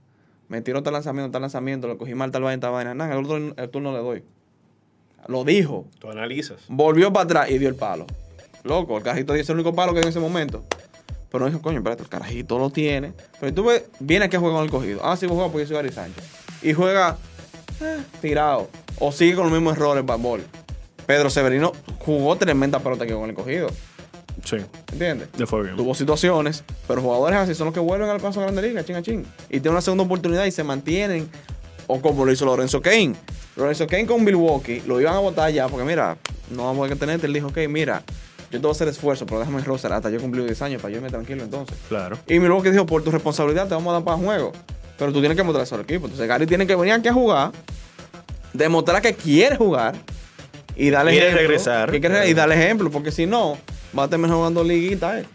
me 0.48 0.62
tiró 0.62 0.82
tal 0.82 0.94
lanzamiento, 0.94 1.30
tal 1.30 1.42
lanzamiento, 1.42 1.86
lo 1.88 1.98
cogí 1.98 2.14
mal, 2.14 2.30
tal 2.30 2.42
vaina, 2.42 2.60
tal 2.60 2.72
vaina. 2.72 2.94
Nada, 2.94 3.12
el 3.12 3.24
otro 3.24 3.36
el 3.36 3.70
turno 3.70 3.92
le 3.92 3.98
doy. 3.98 4.24
Lo 5.26 5.44
dijo. 5.44 5.86
Tú 5.98 6.10
analizas. 6.10 6.58
Volvió 6.68 7.12
para 7.12 7.24
atrás 7.24 7.50
y 7.50 7.58
dio 7.58 7.68
el 7.68 7.74
palo. 7.74 8.06
Loco, 8.64 8.96
el 8.96 9.02
carajito 9.02 9.34
dio 9.34 9.42
ese 9.42 9.52
único 9.52 9.74
palo 9.74 9.92
que 9.92 10.00
dio 10.00 10.06
en 10.06 10.10
ese 10.10 10.20
momento. 10.20 10.64
Pero 11.30 11.46
dijo, 11.46 11.60
coño, 11.60 11.78
espérate, 11.78 12.02
el 12.02 12.08
carajito 12.08 12.58
lo 12.58 12.70
tiene. 12.70 13.12
Pero 13.38 13.52
tú 13.52 13.64
ves, 13.64 13.84
viene 14.00 14.24
aquí 14.24 14.36
a 14.36 14.38
jugar 14.38 14.54
con 14.54 14.64
el 14.64 14.70
cogido. 14.70 15.00
Ah, 15.04 15.16
sí, 15.16 15.26
voy 15.26 15.34
a 15.34 15.36
jugar 15.36 15.52
porque 15.52 15.64
yo 15.64 15.68
soy 15.68 15.76
Gary 15.76 15.92
Sánchez. 15.92 16.24
Y 16.62 16.72
juega 16.72 17.18
eh, 17.82 18.02
tirado. 18.20 18.68
O 18.98 19.12
sigue 19.12 19.34
con 19.34 19.44
los 19.44 19.52
mismos 19.52 19.76
errores, 19.76 20.04
ball. 20.04 20.42
Pedro 21.06 21.30
Severino 21.30 21.72
jugó 21.98 22.36
tremenda 22.36 22.78
pelota 22.80 23.04
aquí 23.04 23.12
con 23.12 23.28
el 23.28 23.34
cogido. 23.34 23.68
Sí. 24.44 24.56
¿Entiendes? 24.92 25.28
Le 25.36 25.46
fue 25.46 25.62
bien. 25.62 25.76
Tuvo 25.76 25.94
situaciones, 25.94 26.64
pero 26.86 27.02
jugadores 27.02 27.38
así 27.38 27.54
son 27.54 27.66
los 27.66 27.74
que 27.74 27.80
vuelven 27.80 28.08
al 28.08 28.20
paso 28.20 28.40
a 28.40 28.44
Grande 28.44 28.62
Liga, 28.62 28.84
ching 28.84 28.96
a 28.96 29.02
ching. 29.02 29.24
Y 29.48 29.60
tienen 29.60 29.72
una 29.72 29.80
segunda 29.80 30.04
oportunidad 30.04 30.44
y 30.44 30.50
se 30.50 30.64
mantienen. 30.64 31.28
O 31.86 32.00
como 32.00 32.24
lo 32.24 32.32
hizo 32.32 32.44
Lorenzo 32.44 32.82
Kane. 32.82 33.14
Lorenzo 33.56 33.86
Kane 33.86 34.06
con 34.06 34.22
Milwaukee 34.22 34.82
lo 34.86 35.00
iban 35.00 35.14
a 35.14 35.18
votar 35.18 35.50
ya, 35.50 35.68
porque 35.68 35.84
mira, 35.84 36.16
no 36.54 36.64
vamos 36.64 36.90
a 36.90 36.96
tenerte. 36.96 37.26
Él 37.26 37.32
dijo, 37.32 37.48
ok, 37.48 37.58
mira, 37.68 38.02
yo 38.50 38.58
te 38.58 38.58
voy 38.58 38.70
a 38.70 38.72
hacer 38.72 38.88
esfuerzo, 38.88 39.26
pero 39.26 39.40
déjame 39.40 39.62
roster 39.62 39.92
hasta 39.92 40.10
yo 40.10 40.20
cumplir 40.20 40.44
10 40.44 40.62
años 40.62 40.82
para 40.82 40.92
yo 40.92 40.98
irme 40.98 41.10
tranquilo 41.10 41.42
entonces. 41.42 41.76
Claro. 41.88 42.18
Y 42.26 42.38
Milwaukee 42.38 42.70
dijo, 42.70 42.86
por 42.86 43.02
tu 43.02 43.10
responsabilidad 43.10 43.68
te 43.68 43.74
vamos 43.74 43.90
a 43.90 43.94
dar 43.94 44.04
para 44.04 44.16
juego. 44.16 44.52
Pero 44.98 45.12
tú 45.12 45.20
tienes 45.20 45.36
que 45.36 45.42
mostrar 45.42 45.64
eso 45.64 45.74
al 45.74 45.82
equipo. 45.82 46.06
Entonces 46.06 46.26
Gary 46.26 46.46
tiene 46.46 46.66
que 46.66 46.74
venir 46.74 46.94
aquí 46.94 47.08
a 47.08 47.12
jugar, 47.12 47.52
demostrar 48.52 49.00
que 49.00 49.14
quiere 49.14 49.56
jugar 49.56 49.94
y 50.78 50.90
darle 50.90 51.10
Quiere 51.12 51.26
ejemplo. 51.26 51.48
regresar. 51.48 51.90
que 51.90 52.00
quiere- 52.00 52.28
y 52.30 52.34
darle 52.34 52.54
ejemplo, 52.54 52.90
porque 52.90 53.10
si 53.12 53.26
no, 53.26 53.58
va 53.98 54.04
a 54.04 54.08
terminar 54.08 54.36
jugando 54.36 54.62
liguita. 54.64 55.20
eh. 55.20 55.26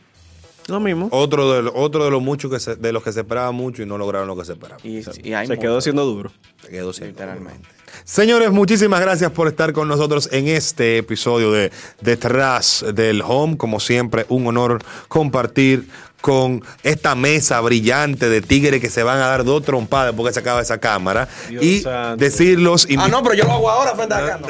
Lo 0.68 0.80
mismo. 0.80 1.10
Otro 1.12 1.62
de, 1.62 1.70
otro 1.76 2.06
de 2.06 2.12
los 2.12 2.22
muchos 2.22 2.50
que 2.50 2.58
se- 2.60 2.78
de 2.78 2.94
los 2.94 3.04
que 3.04 3.12
se 3.12 3.20
esperaba 3.20 3.52
mucho 3.52 3.84
y 3.84 3.86
no 3.86 3.98
lograron 3.98 4.28
lo 4.30 4.38
que 4.38 4.46
se 4.46 4.54
esperaba. 4.54 4.80
Y, 4.84 5.02
y 5.28 5.34
hay 5.34 5.46
Se 5.46 5.60
quedó 5.60 5.82
siendo 5.82 6.06
duro. 6.06 6.32
Se 6.62 6.70
quedó 6.70 6.94
sin- 6.94 7.08
literalmente. 7.08 7.68
Señores, 8.06 8.50
muchísimas 8.52 9.02
gracias 9.02 9.30
por 9.32 9.48
estar 9.50 9.72
con 9.74 9.88
nosotros 9.90 10.30
en 10.32 10.48
este 10.48 10.98
episodio 10.98 11.52
de 11.52 11.70
Detrás 12.02 12.86
del 12.94 13.22
Home. 13.22 13.58
Como 13.58 13.80
siempre, 13.82 14.26
un 14.30 14.48
honor 14.48 14.82
compartir 15.10 15.88
con 16.24 16.64
esta 16.84 17.16
mesa 17.16 17.60
brillante 17.60 18.30
de 18.30 18.42
tigres 18.42 18.80
que 18.80 18.90
se 18.90 19.04
van 19.04 19.18
a 19.20 19.28
dar 19.28 19.44
dos 19.44 19.62
trompadas 19.62 20.14
después 20.14 20.30
que 20.30 20.34
se 20.36 20.40
acaba 20.40 20.62
esa 20.62 20.78
cámara. 20.78 21.28
Dios 21.50 21.62
y 21.62 21.82
santo. 21.82 22.16
decirlos, 22.24 22.88
Ah, 22.98 23.10
no, 23.10 23.22
pero 23.22 23.36
yo 23.36 23.44
lo 23.44 23.52
hago 23.52 23.70
ahora 23.70 23.94
frente 23.94 24.16
a 24.16 24.20
acá. 24.20 24.40
No. 24.40 24.48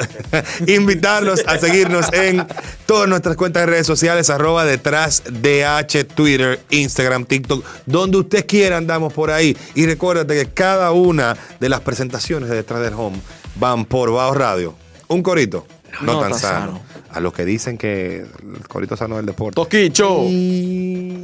invitarlos 0.72 1.42
a 1.48 1.58
seguirnos 1.58 2.12
en 2.12 2.46
todas 2.86 3.08
nuestras 3.08 3.34
cuentas 3.34 3.62
de 3.64 3.66
redes 3.66 3.88
sociales, 3.88 4.30
arroba 4.30 4.64
detrás 4.64 5.24
DH, 5.26 6.04
Twitter, 6.14 6.60
Instagram, 6.70 7.24
TikTok, 7.24 7.64
donde 7.86 8.18
usted 8.18 8.46
quiera 8.46 8.76
andamos 8.76 9.12
por 9.12 9.32
ahí. 9.32 9.56
Y 9.74 9.84
recuérdate 9.86 10.34
que 10.36 10.50
cada 10.52 10.92
una 10.92 11.36
de 11.58 11.68
las 11.68 11.80
presentaciones 11.80 12.48
de 12.50 12.54
Detrás 12.54 12.82
del 12.82 12.94
Home 12.94 13.20
van 13.56 13.84
por 13.84 14.12
Bao 14.12 14.32
Radio. 14.32 14.76
Un 15.08 15.24
corito, 15.24 15.66
no, 16.02 16.12
No 16.14 16.20
tan 16.20 16.30
tan 16.30 16.38
sano. 16.40 16.66
sano. 16.66 16.93
A 17.14 17.20
los 17.20 17.32
que 17.32 17.44
dicen 17.44 17.78
que 17.78 18.26
el 18.42 18.68
corito 18.68 18.96
sano 18.96 19.14
es 19.14 19.20
el 19.20 19.26
deporte. 19.26 19.54
Toquicho. 19.54 20.24
Liquidado. 20.24 21.14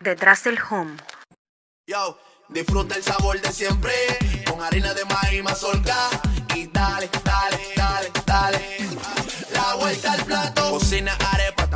Detrás 0.00 0.44
del 0.44 0.58
home. 0.70 0.98
Yo, 1.86 2.18
disfruta 2.50 2.94
el 2.94 3.02
sabor 3.04 3.40
de 3.40 3.52
siempre 3.52 3.94
con 4.46 4.60
harina 4.62 4.92
de 4.92 5.06
maíz 5.06 5.42
mazorca 5.42 5.96
y 6.54 6.66
dale, 6.66 7.08
dale, 7.24 7.58
dale, 7.74 8.10
dale. 8.26 8.60
La 9.54 9.76
vuelta 9.76 10.12
al 10.12 10.24
plato, 10.26 10.72
cocina 10.72 11.14
arepa, 11.14 11.39